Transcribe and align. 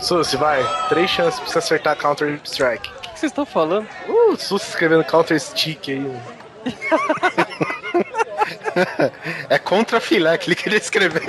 Susi, 0.00 0.36
vai. 0.36 0.64
Três 0.88 1.10
chances 1.10 1.40
pra 1.40 1.48
você 1.48 1.58
acertar 1.58 1.96
Counter 1.96 2.38
Strike. 2.44 2.88
O 2.88 2.92
que 3.00 3.18
vocês 3.18 3.32
estão 3.32 3.46
falando? 3.46 3.88
Uh, 4.08 4.36
Susi 4.36 4.68
escrevendo 4.68 5.02
Counter 5.04 5.40
Stick 5.40 5.88
aí. 5.88 6.12
é 9.48 9.58
contra 9.58 10.00
filé 10.00 10.36
que 10.38 10.48
ele 10.48 10.56
queria 10.56 10.78
escrever. 10.78 11.22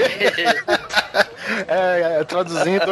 é, 1.67 2.19
é, 2.19 2.23
traduzindo 2.23 2.91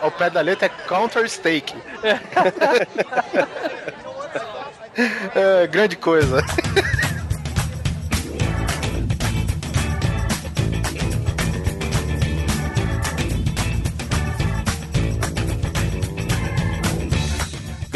ao 0.00 0.10
pé 0.10 0.30
da 0.30 0.40
letra 0.40 0.66
é 0.66 0.70
Counter 0.88 1.28
Steak. 1.28 1.74
é, 5.34 5.66
grande 5.66 5.96
coisa. 5.96 6.42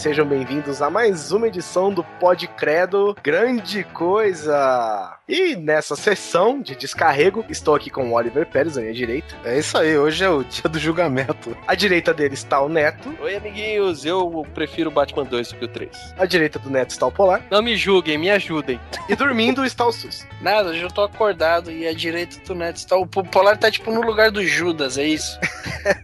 Sejam 0.00 0.24
bem-vindos 0.24 0.80
a 0.80 0.88
mais 0.88 1.30
uma 1.30 1.46
edição 1.46 1.92
do 1.92 2.02
Pod 2.02 2.48
Credo 2.48 3.14
Grande 3.22 3.84
Coisa. 3.84 5.18
E 5.28 5.54
nessa 5.54 5.94
sessão 5.94 6.62
de 6.62 6.74
descarrego, 6.74 7.44
estou 7.50 7.74
aqui 7.74 7.90
com 7.90 8.08
o 8.08 8.14
Oliver 8.14 8.46
Pérez 8.46 8.78
à 8.78 8.80
minha 8.80 8.94
direita. 8.94 9.36
É 9.44 9.58
isso 9.58 9.76
aí, 9.76 9.98
hoje 9.98 10.24
é 10.24 10.30
o 10.30 10.42
dia 10.42 10.62
do 10.62 10.78
julgamento. 10.78 11.54
À 11.66 11.74
direita 11.74 12.14
dele 12.14 12.32
está 12.32 12.62
o 12.62 12.68
Neto. 12.70 13.14
Oi, 13.20 13.36
amiguinhos, 13.36 14.06
eu 14.06 14.46
prefiro 14.54 14.90
Batman 14.90 15.24
2 15.24 15.52
do 15.52 15.58
que 15.58 15.64
o 15.66 15.68
3. 15.68 16.14
À 16.18 16.24
direita 16.24 16.58
do 16.58 16.70
Neto 16.70 16.90
está 16.90 17.06
o 17.06 17.12
Polar. 17.12 17.44
Não 17.50 17.60
me 17.60 17.76
julguem, 17.76 18.16
me 18.16 18.30
ajudem. 18.30 18.80
E 19.06 19.14
dormindo 19.14 19.66
está 19.66 19.86
o 19.86 19.92
Sus. 19.92 20.26
Nada, 20.40 20.70
eu 20.70 20.80
já 20.80 20.88
tô 20.88 21.02
acordado 21.02 21.70
e 21.70 21.86
à 21.86 21.92
direita 21.92 22.38
do 22.46 22.54
Neto 22.54 22.76
está 22.76 22.96
o 22.96 23.06
Polar 23.06 23.58
tá 23.58 23.70
tipo 23.70 23.92
no 23.92 24.00
lugar 24.00 24.30
do 24.30 24.42
Judas, 24.44 24.96
é 24.96 25.04
isso? 25.04 25.38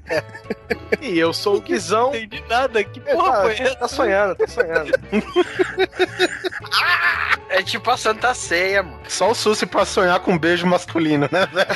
e 1.01 1.19
eu 1.19 1.33
sou 1.33 1.57
o 1.57 1.61
Guizão. 1.63 2.11
Não 2.11 2.17
entendi 2.17 2.45
nada, 2.49 2.85
que 2.85 3.01
porra 3.01 3.43
foi 3.43 3.53
essa? 3.55 3.86
Tá 3.87 3.89
sonhando, 3.89 4.35
tá 4.35 4.49
sonhando. 4.49 4.91
é 7.51 7.63
tipo 7.63 7.89
a 7.89 7.97
Santa 7.97 8.35
Ceia, 8.35 8.83
mano. 8.83 8.99
Só 9.07 9.31
o 9.31 9.35
Susi 9.35 9.65
pra 9.65 9.85
sonhar 9.85 10.19
com 10.19 10.33
um 10.33 10.39
beijo 10.39 10.67
masculino, 10.67 11.29
né, 11.31 11.47
velho? 11.47 11.69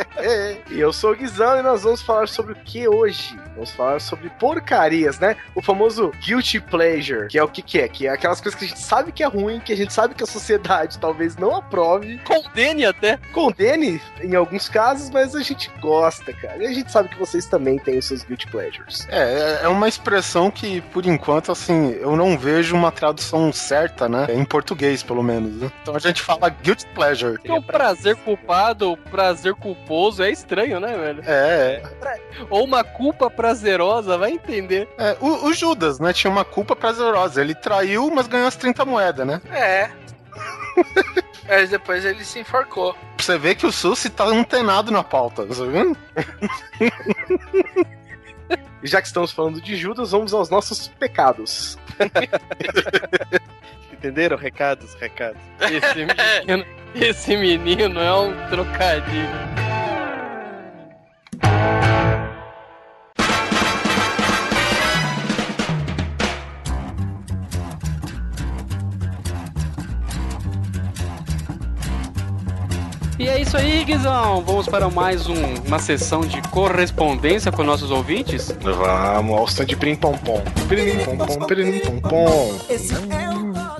e 0.69 0.79
eu 0.79 0.91
sou 0.93 1.11
o 1.11 1.15
Guizão 1.15 1.59
e 1.59 1.61
nós 1.61 1.83
vamos 1.83 2.01
falar 2.01 2.27
sobre 2.27 2.53
o 2.53 2.55
que 2.55 2.87
hoje? 2.87 3.37
Vamos 3.53 3.71
falar 3.71 3.99
sobre 3.99 4.29
porcarias, 4.29 5.19
né? 5.19 5.35
O 5.53 5.61
famoso 5.61 6.11
guilty 6.25 6.59
pleasure, 6.59 7.27
que 7.27 7.37
é 7.37 7.43
o 7.43 7.47
que, 7.47 7.61
que 7.61 7.79
é? 7.79 7.87
Que 7.87 8.07
é 8.07 8.11
aquelas 8.11 8.41
coisas 8.41 8.57
que 8.57 8.65
a 8.65 8.67
gente 8.67 8.79
sabe 8.79 9.11
que 9.11 9.23
é 9.23 9.27
ruim, 9.27 9.59
que 9.59 9.71
a 9.71 9.77
gente 9.77 9.93
sabe 9.93 10.15
que 10.15 10.23
a 10.23 10.27
sociedade 10.27 10.97
talvez 10.97 11.35
não 11.37 11.55
aprove. 11.55 12.17
Condene 12.19 12.85
até. 12.85 13.17
Condene 13.31 14.01
em 14.21 14.35
alguns 14.35 14.67
casos, 14.67 15.09
mas 15.09 15.35
a 15.35 15.41
gente 15.41 15.71
gosta, 15.79 16.33
cara. 16.33 16.57
E 16.63 16.67
a 16.67 16.73
gente 16.73 16.91
sabe 16.91 17.09
que 17.09 17.17
vocês 17.17 17.45
também 17.45 17.77
têm 17.77 17.99
os 17.99 18.05
seus 18.05 18.23
guilty 18.23 18.47
pleasures. 18.47 19.07
É, 19.09 19.61
é 19.63 19.67
uma 19.67 19.87
expressão 19.87 20.49
que, 20.49 20.81
por 20.81 21.05
enquanto, 21.05 21.51
assim, 21.51 21.91
eu 21.99 22.15
não 22.15 22.37
vejo 22.37 22.75
uma 22.75 22.91
tradução 22.91 23.53
certa, 23.53 24.09
né? 24.09 24.27
Em 24.29 24.43
português, 24.43 25.03
pelo 25.03 25.21
menos. 25.21 25.61
Né? 25.61 25.71
Então 25.81 25.95
a 25.95 25.99
gente 25.99 26.21
fala 26.21 26.49
guilty 26.49 26.87
pleasure. 26.95 27.37
É 27.43 27.53
um 27.53 27.61
prazer 27.61 28.15
culpado, 28.17 28.97
prazer 29.09 29.53
culposo, 29.53 30.10
é 30.19 30.31
estranho, 30.31 30.79
né, 30.79 30.97
velho? 30.97 31.23
É. 31.25 31.81
Ou 32.49 32.65
uma 32.65 32.83
culpa 32.83 33.29
prazerosa, 33.29 34.17
vai 34.17 34.31
entender. 34.31 34.87
É, 34.97 35.15
o, 35.19 35.47
o, 35.47 35.53
Judas, 35.53 35.99
né, 35.99 36.13
tinha 36.13 36.31
uma 36.31 36.43
culpa 36.43 36.75
prazerosa. 36.75 37.41
Ele 37.41 37.55
traiu, 37.55 38.09
mas 38.11 38.27
ganhou 38.27 38.47
as 38.47 38.55
30 38.55 38.85
moedas, 38.85 39.25
né? 39.25 39.41
É. 39.51 39.89
Mas 41.47 41.69
depois 41.69 42.05
ele 42.05 42.23
se 42.23 42.39
enforcou. 42.39 42.95
Você 43.17 43.37
vê 43.37 43.53
que 43.53 43.65
o 43.65 43.71
Susi 43.73 44.09
tá 44.09 44.23
antenado 44.23 44.89
na 44.89 45.03
pauta, 45.03 45.45
tá 45.45 45.53
vendo? 45.65 45.97
Já 48.83 49.01
que 49.01 49.07
estamos 49.07 49.31
falando 49.31 49.61
de 49.61 49.75
Judas, 49.75 50.11
vamos 50.11 50.33
aos 50.33 50.49
nossos 50.49 50.87
pecados. 50.87 51.77
Entenderam? 53.91 54.37
Recados, 54.37 54.95
recados. 54.95 55.41
Esse 55.59 56.05
menino, 56.05 56.65
esse 56.95 57.37
menino 57.37 57.99
é 57.99 58.13
um 58.13 58.33
trocadilho. 58.49 59.29
Bye. 61.41 61.80
E 73.21 73.29
é 73.29 73.39
isso 73.39 73.55
aí, 73.55 73.83
Guizão. 73.83 74.41
Vamos 74.41 74.67
para 74.67 74.89
mais 74.89 75.27
um, 75.27 75.35
uma 75.67 75.77
sessão 75.77 76.21
de 76.21 76.41
correspondência 76.49 77.51
com 77.51 77.61
nossos 77.61 77.91
ouvintes? 77.91 78.51
Vamos 78.59 79.37
ao 79.37 79.45
stand 79.45 79.77
prim 79.77 79.95
pom 79.95 80.17
pom. 80.17 80.41
Prim 80.67 81.05
pom 81.05 81.17
pom, 81.17 81.45
prim 81.45 81.79
pom 81.81 81.99
pom. 81.99 82.59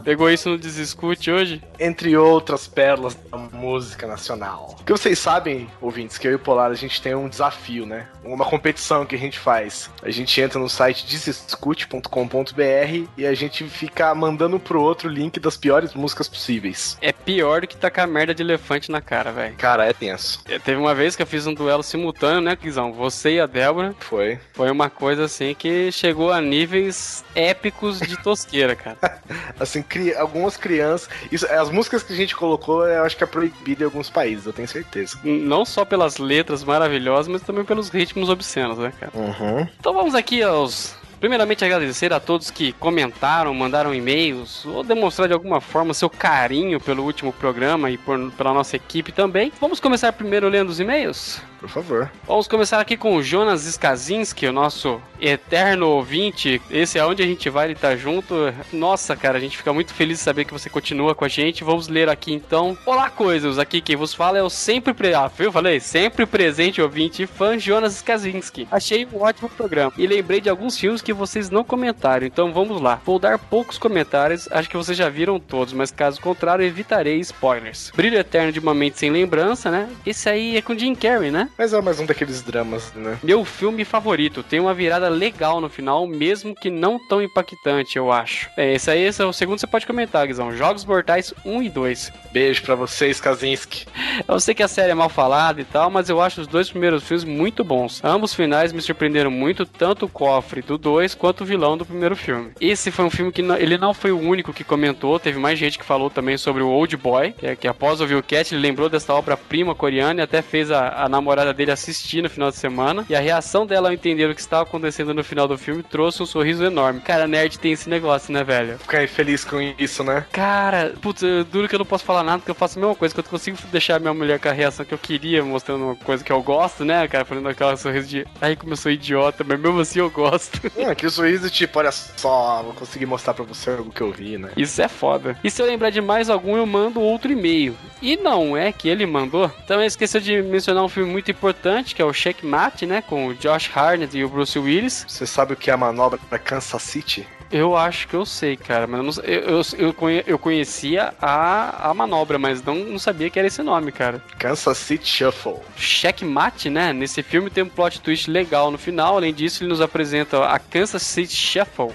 Pegou 0.03 0.29
isso 0.29 0.49
no 0.49 0.57
Desescute 0.57 1.31
hoje? 1.31 1.61
Entre 1.79 2.17
outras 2.17 2.67
pérolas 2.67 3.15
da 3.15 3.37
música 3.37 4.07
nacional. 4.07 4.73
Porque 4.77 4.91
vocês 4.91 5.19
sabem, 5.19 5.69
ouvintes, 5.79 6.17
que 6.17 6.27
eu 6.27 6.31
e 6.31 6.35
o 6.35 6.39
Polar 6.39 6.71
a 6.71 6.75
gente 6.75 7.01
tem 7.01 7.13
um 7.13 7.29
desafio, 7.29 7.85
né? 7.85 8.07
Uma 8.23 8.45
competição 8.45 9.05
que 9.05 9.15
a 9.15 9.19
gente 9.19 9.37
faz. 9.37 9.89
A 10.01 10.09
gente 10.09 10.39
entra 10.41 10.59
no 10.59 10.67
site 10.67 11.05
desescute.com.br 11.05 13.09
e 13.15 13.25
a 13.25 13.33
gente 13.33 13.63
fica 13.65 14.13
mandando 14.15 14.59
pro 14.59 14.81
outro 14.81 15.07
link 15.07 15.39
das 15.39 15.55
piores 15.55 15.93
músicas 15.93 16.27
possíveis. 16.27 16.97
É 17.01 17.11
pior 17.11 17.61
do 17.61 17.67
que 17.67 17.77
tacar 17.77 18.07
merda 18.07 18.33
de 18.33 18.41
elefante 18.41 18.91
na 18.91 19.01
cara, 19.01 19.30
velho. 19.31 19.55
Cara, 19.55 19.85
é 19.85 19.93
tenso. 19.93 20.41
É, 20.47 20.59
teve 20.59 20.79
uma 20.79 20.93
vez 20.93 21.15
que 21.15 21.21
eu 21.21 21.27
fiz 21.27 21.47
um 21.47 21.53
duelo 21.53 21.83
simultâneo, 21.83 22.41
né, 22.41 22.55
Guizão? 22.55 22.93
Você 22.93 23.35
e 23.35 23.39
a 23.39 23.45
Débora. 23.45 23.95
Foi. 23.99 24.39
Foi 24.53 24.69
uma 24.69 24.89
coisa 24.89 25.25
assim 25.25 25.53
que 25.53 25.91
chegou 25.91 26.31
a 26.31 26.41
níveis 26.41 27.23
épicos 27.35 27.99
de 27.99 28.17
tosqueira, 28.17 28.75
cara. 28.75 28.97
assim, 29.59 29.81
cri 29.81 30.13
algumas 30.15 30.57
crianças. 30.57 31.09
Isso, 31.31 31.45
as 31.47 31.69
músicas 31.69 32.03
que 32.03 32.13
a 32.13 32.15
gente 32.15 32.35
colocou, 32.35 32.87
eu 32.87 33.03
acho 33.03 33.17
que 33.17 33.23
é 33.23 33.27
proibido 33.27 33.83
em 33.83 33.85
alguns 33.85 34.09
países, 34.09 34.45
eu 34.45 34.53
tenho 34.53 34.67
certeza. 34.67 35.17
Não 35.23 35.65
só 35.65 35.85
pelas 35.85 36.17
letras 36.17 36.63
maravilhosas, 36.63 37.27
mas 37.27 37.41
também 37.41 37.63
pelos 37.63 37.89
ritmos 37.89 38.29
obscenos, 38.29 38.77
né, 38.77 38.93
cara? 38.99 39.11
Uhum. 39.13 39.67
Então 39.79 39.93
vamos 39.93 40.15
aqui 40.15 40.41
aos 40.43 40.95
Primeiramente, 41.21 41.63
agradecer 41.63 42.11
a 42.11 42.19
todos 42.19 42.49
que 42.49 42.73
comentaram, 42.73 43.53
mandaram 43.53 43.93
e-mails 43.93 44.65
ou 44.65 44.83
demonstrar 44.83 45.27
de 45.27 45.35
alguma 45.35 45.61
forma 45.61 45.93
seu 45.93 46.09
carinho 46.09 46.79
pelo 46.81 47.03
último 47.03 47.31
programa 47.31 47.91
e 47.91 47.97
por, 47.99 48.31
pela 48.31 48.51
nossa 48.51 48.75
equipe 48.75 49.11
também. 49.11 49.53
Vamos 49.61 49.79
começar 49.79 50.11
primeiro 50.13 50.49
lendo 50.49 50.69
os 50.69 50.79
e-mails? 50.79 51.39
Por 51.61 51.69
favor. 51.69 52.11
Vamos 52.25 52.47
começar 52.47 52.79
aqui 52.79 52.97
com 52.97 53.15
o 53.15 53.21
Jonas 53.21 53.65
Skazinski, 53.65 54.47
o 54.47 54.51
nosso 54.51 54.99
eterno 55.21 55.87
ouvinte. 55.89 56.59
Esse 56.71 56.97
é 56.97 57.05
onde 57.05 57.21
a 57.21 57.25
gente 57.25 57.47
vai, 57.51 57.67
ele 57.67 57.75
tá 57.75 57.95
junto. 57.95 58.33
Nossa, 58.73 59.15
cara, 59.15 59.37
a 59.37 59.39
gente 59.39 59.55
fica 59.55 59.71
muito 59.71 59.93
feliz 59.93 60.17
de 60.17 60.23
saber 60.23 60.45
que 60.45 60.53
você 60.53 60.71
continua 60.71 61.13
com 61.13 61.23
a 61.23 61.27
gente. 61.27 61.63
Vamos 61.63 61.87
ler 61.87 62.09
aqui 62.09 62.33
então. 62.33 62.75
Olá, 62.83 63.11
coisas. 63.11 63.59
Aqui 63.59 63.79
quem 63.79 63.95
vos 63.95 64.11
fala 64.11 64.39
é 64.39 64.41
o 64.41 64.49
sempre 64.49 64.91
pre... 64.91 65.13
ah, 65.13 65.27
viu? 65.27 65.51
Falei, 65.51 65.79
sempre 65.79 66.25
presente 66.25 66.81
ouvinte 66.81 67.21
e 67.21 67.27
fã 67.27 67.59
Jonas 67.59 67.97
Skazinski. 67.97 68.67
Achei 68.71 69.07
um 69.13 69.21
ótimo 69.21 69.47
programa 69.47 69.93
e 69.95 70.07
lembrei 70.07 70.41
de 70.41 70.49
alguns 70.49 70.75
filmes 70.75 71.01
que 71.03 71.13
vocês 71.13 71.51
não 71.51 71.63
comentaram. 71.63 72.25
Então 72.25 72.51
vamos 72.51 72.81
lá. 72.81 72.99
Vou 73.05 73.19
dar 73.19 73.37
poucos 73.37 73.77
comentários, 73.77 74.47
acho 74.51 74.67
que 74.67 74.77
vocês 74.77 74.97
já 74.97 75.09
viram 75.09 75.39
todos, 75.39 75.73
mas 75.73 75.91
caso 75.91 76.19
contrário, 76.19 76.65
evitarei 76.65 77.19
spoilers. 77.19 77.91
Brilho 77.95 78.17
Eterno 78.17 78.51
de 78.51 78.59
uma 78.59 78.73
Mente 78.73 78.97
Sem 78.97 79.11
Lembrança, 79.11 79.69
né? 79.69 79.87
Esse 80.03 80.27
aí 80.27 80.57
é 80.57 80.61
com 80.63 80.75
Jim 80.75 80.95
Carrey, 80.95 81.29
né? 81.29 81.50
Mas 81.57 81.73
é 81.73 81.81
mais 81.81 81.99
um 81.99 82.05
daqueles 82.05 82.41
dramas, 82.41 82.91
né? 82.93 83.17
Meu 83.23 83.45
filme 83.45 83.85
favorito. 83.85 84.43
Tem 84.43 84.59
uma 84.59 84.73
virada 84.73 85.09
legal 85.09 85.61
no 85.61 85.69
final, 85.69 86.07
mesmo 86.07 86.55
que 86.55 86.69
não 86.69 86.99
tão 86.99 87.21
impactante, 87.21 87.97
eu 87.97 88.11
acho. 88.11 88.49
É, 88.57 88.73
esse 88.73 88.89
aí 88.89 89.01
esse 89.01 89.21
é 89.21 89.25
o 89.25 89.33
segundo 89.33 89.55
que 89.55 89.61
você 89.61 89.67
pode 89.67 89.85
comentar, 89.85 90.25
Guizão. 90.25 90.55
Jogos 90.55 90.85
Mortais 90.85 91.33
1 91.45 91.63
e 91.63 91.69
2. 91.69 92.13
Beijo 92.31 92.63
para 92.63 92.75
vocês, 92.75 93.19
Kaczynski. 93.19 93.85
Eu 94.27 94.39
sei 94.39 94.55
que 94.55 94.63
a 94.63 94.67
série 94.67 94.91
é 94.91 94.95
mal 94.95 95.09
falada 95.09 95.61
e 95.61 95.65
tal, 95.65 95.89
mas 95.89 96.09
eu 96.09 96.21
acho 96.21 96.41
os 96.41 96.47
dois 96.47 96.69
primeiros 96.69 97.03
filmes 97.03 97.23
muito 97.23 97.63
bons. 97.63 98.01
Ambos 98.03 98.33
finais 98.33 98.71
me 98.71 98.81
surpreenderam 98.81 99.31
muito, 99.31 99.65
tanto 99.65 100.05
o 100.05 100.09
cofre 100.09 100.61
do 100.61 100.77
2 100.77 101.15
quanto 101.15 101.41
o 101.41 101.45
vilão 101.45 101.77
do 101.77 101.85
primeiro 101.85 102.15
filme. 102.15 102.51
Esse 102.59 102.91
foi 102.91 103.05
um 103.05 103.09
filme 103.09 103.31
que 103.31 103.41
não, 103.41 103.55
ele 103.55 103.77
não 103.77 103.93
foi 103.93 104.11
o 104.11 104.19
único 104.19 104.53
que 104.53 104.63
comentou, 104.63 105.19
teve 105.19 105.39
mais 105.39 105.59
gente 105.59 105.77
que 105.77 105.85
falou 105.85 106.09
também 106.09 106.37
sobre 106.37 106.63
o 106.63 106.69
Old 106.69 106.95
Boy, 106.97 107.33
que, 107.33 107.45
é, 107.45 107.55
que 107.55 107.67
após 107.67 108.01
ouvir 108.01 108.15
o 108.15 108.23
Cat, 108.23 108.53
ele 108.53 108.61
lembrou 108.61 108.89
dessa 108.89 109.13
obra-prima 109.13 109.75
coreana 109.75 110.21
e 110.21 110.23
até 110.23 110.41
fez 110.41 110.71
a, 110.71 111.03
a 111.03 111.09
namorada 111.09 111.40
namorada 111.41 111.53
dele 111.53 111.71
assistir 111.71 112.21
no 112.21 112.29
final 112.29 112.49
de 112.49 112.57
semana. 112.57 113.05
E 113.09 113.15
a 113.15 113.19
reação 113.19 113.65
dela 113.65 113.89
ao 113.89 113.93
entender 113.93 114.25
o 114.29 114.35
que 114.35 114.41
estava 114.41 114.63
acontecendo 114.63 115.13
no 115.13 115.23
final 115.23 115.47
do 115.47 115.57
filme 115.57 115.83
trouxe 115.83 116.21
um 116.21 116.25
sorriso 116.25 116.63
enorme. 116.63 117.01
Cara, 117.01 117.27
nerd 117.27 117.57
tem 117.59 117.71
esse 117.71 117.89
negócio, 117.89 118.31
né, 118.33 118.43
velho? 118.43 118.77
Ficar 118.79 119.07
feliz 119.07 119.43
com 119.43 119.59
isso, 119.77 120.03
né? 120.03 120.25
Cara, 120.31 120.93
putz, 121.01 121.21
eu- 121.23 121.43
duro 121.43 121.67
que 121.67 121.75
eu 121.75 121.79
não 121.79 121.85
posso 121.85 122.03
falar 122.05 122.23
nada, 122.23 122.39
porque 122.39 122.51
eu 122.51 122.55
faço 122.55 122.77
a 122.77 122.81
mesma 122.81 122.95
coisa, 122.95 123.13
que 123.13 123.19
eu 123.19 123.23
consigo 123.23 123.57
deixar 123.71 123.99
minha 123.99 124.13
mulher 124.13 124.39
com 124.39 124.49
a 124.49 124.51
reação 124.51 124.85
que 124.85 124.93
eu 124.93 124.97
queria, 124.97 125.43
mostrando 125.43 125.83
uma 125.85 125.95
coisa 125.95 126.23
que 126.23 126.31
eu 126.31 126.41
gosto, 126.41 126.85
né, 126.85 127.07
cara? 127.07 127.25
Fazendo 127.25 127.49
aquela 127.49 127.75
sorriso 127.75 128.07
de. 128.07 128.25
Ai, 128.39 128.55
como 128.55 128.73
eu 128.73 128.77
sou 128.77 128.91
idiota, 128.91 129.43
mas 129.43 129.59
mesmo 129.59 129.79
assim 129.79 129.99
eu 129.99 130.09
gosto. 130.09 130.59
Hum, 130.81 130.95
que 130.95 131.09
sorriso 131.09 131.49
tipo, 131.49 131.77
olha 131.79 131.91
só, 131.91 132.63
vou 132.63 132.73
conseguir 132.73 133.05
mostrar 133.05 133.33
pra 133.33 133.43
você 133.43 133.69
algo 133.71 133.91
que 133.91 134.01
eu 134.01 134.11
vi, 134.11 134.37
né? 134.37 134.49
Isso 134.57 134.81
é 134.81 134.87
foda. 134.87 135.37
E 135.43 135.51
se 135.51 135.61
eu 135.61 135.65
lembrar 135.65 135.89
de 135.89 136.01
mais 136.01 136.29
algum, 136.29 136.55
eu 136.57 136.65
mando 136.65 136.99
outro 137.01 137.31
e-mail. 137.31 137.75
E 138.01 138.15
não 138.17 138.55
é 138.57 138.71
que 138.71 138.87
ele 138.89 139.05
mandou. 139.05 139.49
Também 139.67 139.85
esqueceu 139.85 140.19
de 140.21 140.41
mencionar 140.41 140.83
um 140.83 140.89
filme 140.89 141.11
muito 141.11 141.29
importante, 141.31 141.95
que 141.95 142.01
é 142.01 142.05
o 142.05 142.13
Checkmate, 142.13 142.85
né? 142.85 143.01
Com 143.01 143.27
o 143.27 143.33
Josh 143.33 143.69
Harnett 143.75 144.17
e 144.17 144.23
o 144.23 144.29
Bruce 144.29 144.57
Willis. 144.59 145.05
Você 145.07 145.25
sabe 145.25 145.53
o 145.53 145.55
que 145.55 145.69
é 145.69 145.73
a 145.73 145.77
manobra 145.77 146.19
pra 146.29 146.37
Kansas 146.37 146.81
City? 146.81 147.27
Eu 147.51 147.75
acho 147.75 148.07
que 148.07 148.13
eu 148.13 148.25
sei, 148.25 148.55
cara, 148.55 148.87
mas 148.87 149.17
eu, 149.17 149.23
eu, 149.25 149.41
eu, 149.49 149.61
eu, 149.77 149.93
conhe- 149.93 150.23
eu 150.25 150.39
conhecia 150.39 151.13
a, 151.21 151.89
a 151.89 151.93
manobra, 151.93 152.39
mas 152.39 152.63
não, 152.63 152.75
não 152.75 152.97
sabia 152.97 153.29
que 153.29 153.37
era 153.37 153.47
esse 153.47 153.61
nome, 153.61 153.91
cara. 153.91 154.23
Kansas 154.39 154.77
City 154.77 155.05
Shuffle. 155.05 155.57
Checkmate, 155.75 156.69
né? 156.69 156.93
Nesse 156.93 157.21
filme 157.21 157.49
tem 157.49 157.63
um 157.65 157.69
plot 157.69 157.99
twist 157.99 158.29
legal 158.31 158.71
no 158.71 158.77
final. 158.77 159.17
Além 159.17 159.33
disso, 159.33 159.63
ele 159.63 159.69
nos 159.69 159.81
apresenta 159.81 160.45
a 160.45 160.57
Kansas 160.59 161.01
City 161.01 161.35
Shuffle. 161.35 161.91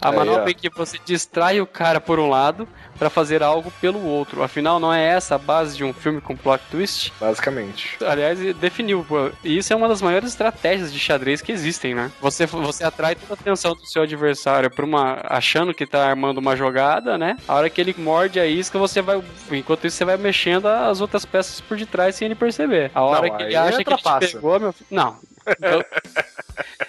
A 0.00 0.12
manobra 0.12 0.50
em 0.50 0.54
que 0.54 0.68
você 0.70 0.96
distrai 1.04 1.60
o 1.60 1.66
cara 1.66 2.00
por 2.00 2.20
um 2.20 2.28
lado 2.28 2.68
pra 2.98 3.08
fazer 3.10 3.42
algo 3.42 3.70
pelo 3.80 4.04
outro. 4.04 4.42
Afinal, 4.42 4.80
não 4.80 4.92
é 4.92 5.04
essa 5.04 5.36
a 5.36 5.38
base 5.38 5.76
de 5.76 5.84
um 5.84 5.92
filme 5.92 6.20
com 6.20 6.36
plot 6.36 6.62
twist? 6.70 7.12
Basicamente. 7.20 7.96
Aliás, 8.04 8.38
definiu. 8.56 9.04
pô. 9.08 9.30
E 9.44 9.58
isso 9.58 9.72
é 9.72 9.76
uma 9.76 9.88
das 9.88 10.02
maiores 10.02 10.30
estratégias 10.30 10.92
de 10.92 10.98
xadrez 10.98 11.40
que 11.40 11.52
existem, 11.52 11.94
né? 11.94 12.10
Você, 12.20 12.46
você 12.46 12.84
atrai 12.84 13.14
toda 13.14 13.34
a 13.34 13.36
atenção 13.40 13.74
do 13.74 13.86
seu 13.86 14.02
adversário 14.02 14.70
pra 14.70 14.84
uma. 14.84 15.20
achando 15.24 15.72
que 15.72 15.86
tá 15.86 16.08
armando 16.08 16.38
uma 16.38 16.56
jogada, 16.56 17.16
né? 17.16 17.36
A 17.46 17.54
hora 17.54 17.70
que 17.70 17.80
ele 17.80 17.94
morde 17.96 18.40
a 18.40 18.46
isca, 18.46 18.78
você 18.78 19.00
vai. 19.00 19.22
Enquanto 19.50 19.86
isso, 19.86 19.96
você 19.96 20.04
vai 20.04 20.16
mexendo 20.16 20.66
as 20.66 21.00
outras 21.00 21.24
peças 21.24 21.60
por 21.60 21.76
detrás 21.76 22.14
sem 22.14 22.26
ele 22.26 22.34
perceber. 22.34 22.90
A 22.94 23.02
hora 23.02 23.28
Não, 23.28 23.36
que 23.36 23.42
ele 23.44 23.56
acha 23.56 23.84
que 23.84 23.90
ele 23.90 23.96
te 23.96 24.32
pegou, 24.32 24.60
meu 24.60 24.72
filho. 24.72 24.86
Não. 24.90 25.16
Então, 25.46 25.84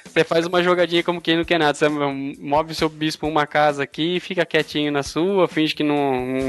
Você 0.09 0.23
faz 0.23 0.45
uma 0.45 0.63
jogadinha 0.63 1.03
como 1.03 1.21
quem 1.21 1.37
não 1.37 1.45
quer 1.45 1.59
nada. 1.59 1.73
Você 1.73 1.87
move 1.87 2.73
seu 2.73 2.89
bispo 2.89 3.27
uma 3.27 3.45
casa 3.45 3.83
aqui, 3.83 4.19
fica 4.19 4.45
quietinho 4.45 4.91
na 4.91 5.03
sua, 5.03 5.47
finge 5.47 5.75
que 5.75 5.83
não, 5.83 5.95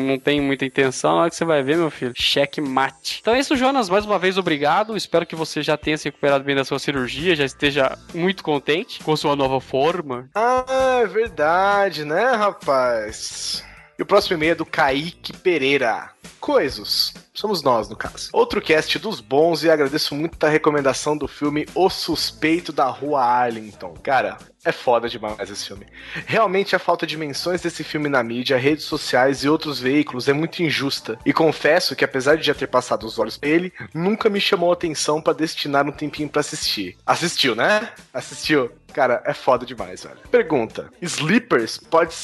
não 0.06 0.18
tem 0.18 0.40
muita 0.40 0.64
intenção. 0.64 1.16
Na 1.16 1.22
hora 1.22 1.30
que 1.30 1.36
você 1.36 1.44
vai 1.44 1.62
ver, 1.62 1.76
meu 1.76 1.90
filho, 1.90 2.12
cheque 2.14 2.60
mate. 2.60 3.18
Então 3.20 3.34
é 3.34 3.40
isso, 3.40 3.56
Jonas. 3.56 3.88
Mais 3.88 4.04
uma 4.04 4.18
vez, 4.18 4.38
obrigado. 4.38 4.96
Espero 4.96 5.26
que 5.26 5.36
você 5.36 5.62
já 5.62 5.76
tenha 5.76 5.96
se 5.98 6.06
recuperado 6.06 6.44
bem 6.44 6.56
da 6.56 6.64
sua 6.64 6.78
cirurgia, 6.78 7.36
já 7.36 7.44
esteja 7.44 7.98
muito 8.14 8.42
contente 8.42 9.02
com 9.02 9.16
sua 9.16 9.36
nova 9.36 9.60
forma. 9.60 10.28
Ah, 10.34 11.00
é 11.02 11.06
verdade, 11.06 12.04
né, 12.04 12.32
rapaz? 12.32 13.64
E 13.98 14.02
o 14.02 14.06
próximo 14.06 14.36
e-mail 14.36 14.52
é 14.52 14.54
do 14.54 14.64
Kaique 14.64 15.36
Pereira. 15.36 16.10
Coisos. 16.40 17.12
Somos 17.32 17.62
nós, 17.62 17.88
no 17.88 17.96
caso. 17.96 18.28
Outro 18.32 18.60
cast 18.60 18.98
dos 18.98 19.20
bons 19.20 19.62
e 19.62 19.70
agradeço 19.70 20.14
muito 20.14 20.44
a 20.44 20.48
recomendação 20.48 21.16
do 21.16 21.28
filme 21.28 21.66
O 21.74 21.88
Suspeito 21.88 22.72
da 22.72 22.86
Rua 22.86 23.22
Arlington. 23.22 23.94
Cara, 24.02 24.36
é 24.64 24.72
foda 24.72 25.08
demais 25.08 25.48
esse 25.48 25.66
filme. 25.66 25.86
Realmente 26.26 26.76
a 26.76 26.78
falta 26.78 27.06
de 27.06 27.16
menções 27.16 27.62
desse 27.62 27.82
filme 27.82 28.08
na 28.08 28.22
mídia, 28.22 28.58
redes 28.58 28.84
sociais 28.84 29.42
e 29.42 29.48
outros 29.48 29.80
veículos 29.80 30.28
é 30.28 30.32
muito 30.32 30.62
injusta. 30.62 31.18
E 31.24 31.32
confesso 31.32 31.96
que 31.96 32.04
apesar 32.04 32.36
de 32.36 32.46
já 32.46 32.54
ter 32.54 32.66
passado 32.66 33.06
os 33.06 33.18
olhos 33.18 33.38
ele, 33.40 33.72
nunca 33.94 34.28
me 34.28 34.40
chamou 34.40 34.70
a 34.70 34.74
atenção 34.74 35.22
pra 35.22 35.32
destinar 35.32 35.86
um 35.86 35.92
tempinho 35.92 36.28
pra 36.28 36.40
assistir. 36.40 36.98
Assistiu, 37.06 37.54
né? 37.54 37.90
Assistiu. 38.12 38.70
Cara, 38.92 39.22
é 39.24 39.32
foda 39.32 39.64
demais, 39.64 40.02
velho. 40.02 40.18
Pergunta: 40.30 40.90
Sleepers 41.00 41.78
pode, 41.78 42.14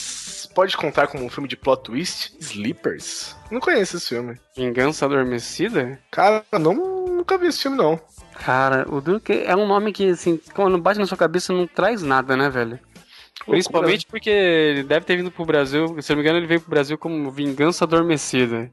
pode 0.55 0.77
contar 0.77 1.07
como 1.07 1.25
um 1.25 1.31
filme 1.31 1.49
de 1.49 1.57
plot 1.57 1.85
twist? 1.85 2.35
Sleepers? 2.41 3.37
Não 3.51 3.61
conheço 3.61 3.97
esse 3.97 4.09
filme. 4.09 4.39
Vingança 4.57 5.05
Adormecida? 5.05 5.99
Cara, 6.11 6.45
não, 6.53 6.75
nunca 6.75 7.39
vi 7.39 7.47
esse 7.47 7.63
filme, 7.63 7.77
não. 7.77 8.01
Cara, 8.35 8.87
o 8.89 9.01
Duke 9.01 9.33
é 9.33 9.55
um 9.55 9.67
nome 9.67 9.93
que, 9.93 10.11
assim, 10.11 10.41
quando 10.53 10.79
bate 10.79 10.99
na 10.99 11.07
sua 11.07 11.17
cabeça 11.17 11.53
não 11.53 11.67
traz 11.67 12.03
nada, 12.03 12.37
né, 12.37 12.51
velho? 12.51 12.79
Principalmente 13.47 14.07
porque 14.07 14.31
ele 14.31 14.83
deve 14.83 15.07
ter 15.07 15.17
vindo 15.17 15.31
pro 15.31 15.45
Brasil, 15.45 15.97
se 16.03 16.11
eu 16.11 16.17
não 16.17 16.23
me 16.23 16.29
engano, 16.29 16.39
ele 16.39 16.49
veio 16.49 16.61
pro 16.61 16.71
Brasil 16.71 16.99
como 16.99 17.31
Vingança 17.31 17.85
Adormecida. 17.85 18.71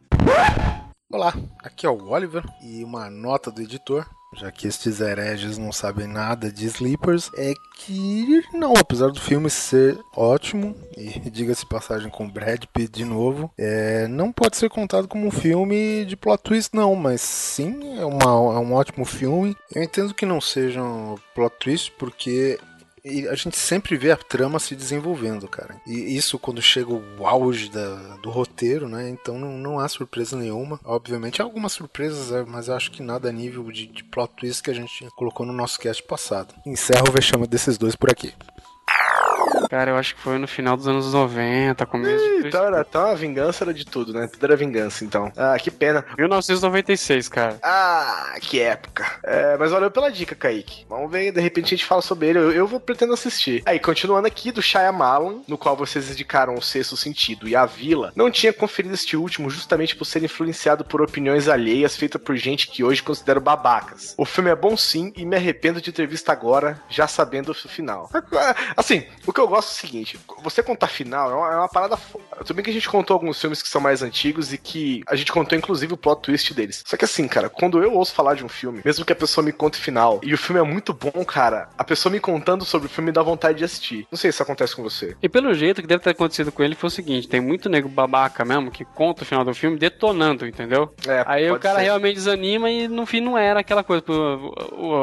Olá, 1.12 1.34
aqui 1.64 1.86
é 1.86 1.90
o 1.90 2.10
Oliver 2.10 2.44
e 2.64 2.84
uma 2.84 3.08
nota 3.10 3.52
do 3.52 3.62
editor, 3.62 4.08
já 4.36 4.52
que 4.52 4.68
estes 4.68 5.00
hereges 5.00 5.58
não 5.58 5.72
sabem 5.72 6.08
nada 6.08 6.52
de 6.52 6.66
Sleepers, 6.66 7.30
é 7.38 7.54
que 7.78 8.42
não, 8.54 8.74
apesar 8.78 9.10
do 9.10 9.20
filme 9.20 9.50
ser 9.50 9.98
ótimo, 10.16 10.76
e 10.98 11.20
diga-se 11.30 11.66
passagem 11.66 12.10
com 12.10 12.30
Brad 12.30 12.64
Pitt 12.74 12.92
de 12.92 13.06
novo, 13.06 13.52
é, 13.58 14.08
não 14.08 14.32
pode 14.32 14.58
ser 14.58 14.70
contado 14.70 15.08
como 15.08 15.28
um 15.28 15.32
filme 15.32 16.06
de 16.06 16.16
plot 16.16 16.42
twist 16.44 16.70
não, 16.74 16.96
mas 16.96 17.22
sim 17.22 17.98
é, 18.00 18.06
uma- 18.06 18.24
é 18.56 18.60
um 18.60 18.74
ótimo 18.74 19.06
filme. 19.06 19.56
Eu 19.74 19.84
entendo 19.84 20.14
que 20.14 20.26
não 20.26 20.40
seja 20.42 20.82
um 20.82 21.16
plot 21.36 21.56
twist 21.60 21.92
porque 21.98 22.60
e 23.06 23.28
a 23.28 23.36
gente 23.36 23.58
sempre 23.58 23.98
vê 23.98 24.12
a 24.12 24.18
trama 24.18 24.60
se 24.60 24.76
desenvolvendo, 24.76 25.48
cara. 25.48 25.82
E 25.86 26.16
isso 26.16 26.40
quando 26.40 26.62
chega 26.62 26.92
o 26.92 27.28
auge 27.28 27.70
da- 27.70 28.18
do 28.18 28.30
roteiro, 28.30 28.88
né? 28.88 29.10
Então 29.10 29.38
não, 29.38 29.58
não 29.58 29.80
há 29.80 29.88
surpresa 29.88 30.38
nenhuma. 30.38 30.80
Obviamente 30.84 31.42
há 31.42 31.46
algumas 31.46 31.74
surpresas, 31.74 32.32
é, 32.32 32.44
mas 32.46 32.70
acho 32.70 32.92
que 32.92 33.04
nada 33.04 33.30
a 33.30 33.32
nível 33.32 33.72
de, 33.72 33.88
de 33.88 34.04
plot 34.04 34.34
twist 34.38 34.64
que 34.64 34.72
a 34.72 34.74
gente 34.74 35.08
colocou 35.16 35.46
no 35.46 35.54
nosso 35.54 35.80
cast 35.80 36.02
passado. 36.04 36.54
Encerro 36.66 37.10
o 37.10 37.12
vexame 37.12 37.46
desses 37.48 37.78
dois 37.78 37.96
por 37.96 38.10
aqui. 38.10 38.34
Cara, 39.70 39.92
eu 39.92 39.98
acho 39.98 40.16
que 40.16 40.22
foi 40.22 40.38
no 40.38 40.48
final 40.48 40.76
dos 40.78 40.88
anos 40.88 41.14
90, 41.14 41.86
começo 41.86 42.42
de 42.42 42.48
Então, 42.48 42.66
era, 42.66 42.86
então 42.88 43.06
a 43.06 43.16
vingança 43.16 43.64
era 43.64 43.74
de 43.74 43.86
tudo, 43.86 44.14
né? 44.14 44.28
Tudo 44.28 44.46
era 44.46 44.56
vingança, 44.56 45.04
então. 45.04 45.32
Ah, 45.36 45.58
que 45.58 45.72
pena. 45.72 46.06
1996, 46.18 47.28
cara. 47.30 47.58
Ah, 47.62 48.36
que 48.42 48.60
época. 48.60 49.06
É, 49.24 49.58
mas 49.58 49.72
valeu 49.72 49.92
pela 49.92 50.12
dica, 50.12 50.36
Kaique. 50.36 50.86
Vamos 50.90 51.12
ver, 51.12 51.32
de 51.32 51.42
repente 51.42 51.68
a 51.68 51.70
gente 51.78 51.86
fala 51.86 52.02
sobre 52.02 52.30
ele. 52.30 52.40
Eu, 52.40 52.52
eu 52.52 52.68
vou 52.68 52.80
pretendo 52.80 53.14
assistir. 53.14 53.64
Aí, 53.66 53.80
continuando 53.80 54.28
aqui 54.28 54.52
do 54.52 54.62
Shyamalan, 54.62 55.42
no 55.48 55.58
qual 55.58 55.76
vocês 55.76 56.10
indicaram 56.12 56.56
o 56.56 56.62
Sexto 56.62 56.98
Sentido 56.98 57.48
e 57.48 57.56
a 57.56 57.66
Vila, 57.66 58.12
não 58.16 58.32
tinha 58.32 58.54
conferido 58.54 58.94
este 58.94 59.16
último 59.18 59.50
justamente 59.50 59.96
por 59.96 60.06
ser 60.06 60.24
influenciado 60.24 60.84
por 60.84 61.02
opiniões 61.02 61.48
alheias 61.48 61.96
feitas 61.96 62.22
por 62.22 62.36
gente 62.36 62.68
que 62.68 62.84
hoje 62.84 63.04
considero 63.04 63.42
babacas. 63.42 64.14
O 64.18 64.26
filme 64.26 64.50
é 64.50 64.56
bom 64.56 64.76
sim 64.78 65.12
e 65.16 65.26
me 65.26 65.36
arrependo 65.36 65.82
de 65.82 65.92
ter 65.92 66.08
visto 66.08 66.30
agora, 66.30 66.82
já 66.90 67.08
sabendo 67.08 67.52
o 67.52 67.54
final. 67.54 68.10
Assim, 68.76 69.06
o 69.26 69.34
que 69.34 69.40
eu 69.40 69.48
gosto 69.54 69.70
é 69.70 69.72
o 69.72 69.88
seguinte: 69.88 70.20
você 70.42 70.64
contar 70.64 70.88
final 70.88 71.32
é 71.32 71.36
uma, 71.36 71.54
é 71.54 71.56
uma 71.58 71.70
parada 71.70 71.96
foda. 71.96 72.24
Tudo 72.40 72.56
bem 72.56 72.64
que 72.64 72.72
a 72.72 72.74
gente 72.74 72.90
contou 72.90 73.14
alguns 73.14 73.40
filmes 73.40 73.62
que 73.62 73.70
são 73.70 73.80
mais 73.80 74.02
antigos 74.02 74.52
e 74.52 74.58
que 74.58 75.04
a 75.08 75.16
gente 75.16 75.32
contou 75.32 75.58
inclusive 75.58 75.94
o 75.94 75.98
plot 75.98 76.22
twist 76.22 76.54
deles. 76.54 76.84
Só 76.86 76.98
que 76.98 77.06
assim, 77.06 77.28
cara, 77.28 77.50
quando 77.50 77.82
eu 77.82 77.94
ouço 77.94 78.14
falar 78.14 78.36
de 78.36 78.44
um 78.44 78.50
filme, 78.50 78.82
mesmo 78.84 79.06
que 79.06 79.14
a 79.14 79.16
pessoa 79.16 79.46
me 79.46 79.52
conte 79.52 79.80
o 79.80 79.82
final 79.82 80.20
e 80.24 80.34
o 80.34 80.38
filme 80.38 80.60
é 80.60 80.64
muito 80.64 80.94
bom, 80.94 81.24
cara, 81.26 81.70
a 81.78 81.84
pessoa 81.84 82.12
me 82.12 82.20
contando 82.20 82.66
sobre 82.66 82.88
o 82.88 82.90
filme 82.90 83.12
dá 83.12 83.22
vontade 83.22 83.60
de 83.60 83.64
assistir. 83.64 84.08
Não 84.12 84.18
sei 84.18 84.32
se 84.32 84.36
isso 84.36 84.44
acontece 84.44 84.76
com 84.76 84.84
você. 84.84 85.16
E 85.22 85.30
pelo 85.30 85.54
jeito, 85.54 85.82
que 85.82 85.88
deve 85.88 86.04
ter 86.04 86.12
acontecido 86.12 86.52
com 86.52 86.64
ele 86.64 86.76
foi 86.76 86.88
o 86.88 86.92
seguinte: 86.92 87.28
tem 87.28 87.42
muito 87.42 87.70
nego 87.70 87.88
babaca 87.90 88.44
mesmo 88.44 88.72
que 88.72 88.86
conta 88.86 89.24
o 89.24 89.26
final 89.26 89.46
do 89.46 89.54
filme 89.54 89.78
detonando, 89.78 90.48
entendeu? 90.48 90.94
É, 91.08 91.24
Aí 91.28 91.52
o 91.52 91.60
cara 91.60 91.80
ser. 91.80 91.86
realmente 91.86 92.16
desanima 92.16 92.70
e 92.70 92.88
no 92.88 93.06
fim 93.06 93.22
não 93.22 93.38
era 93.38 93.60
aquela 93.60 93.84
coisa. 93.84 94.04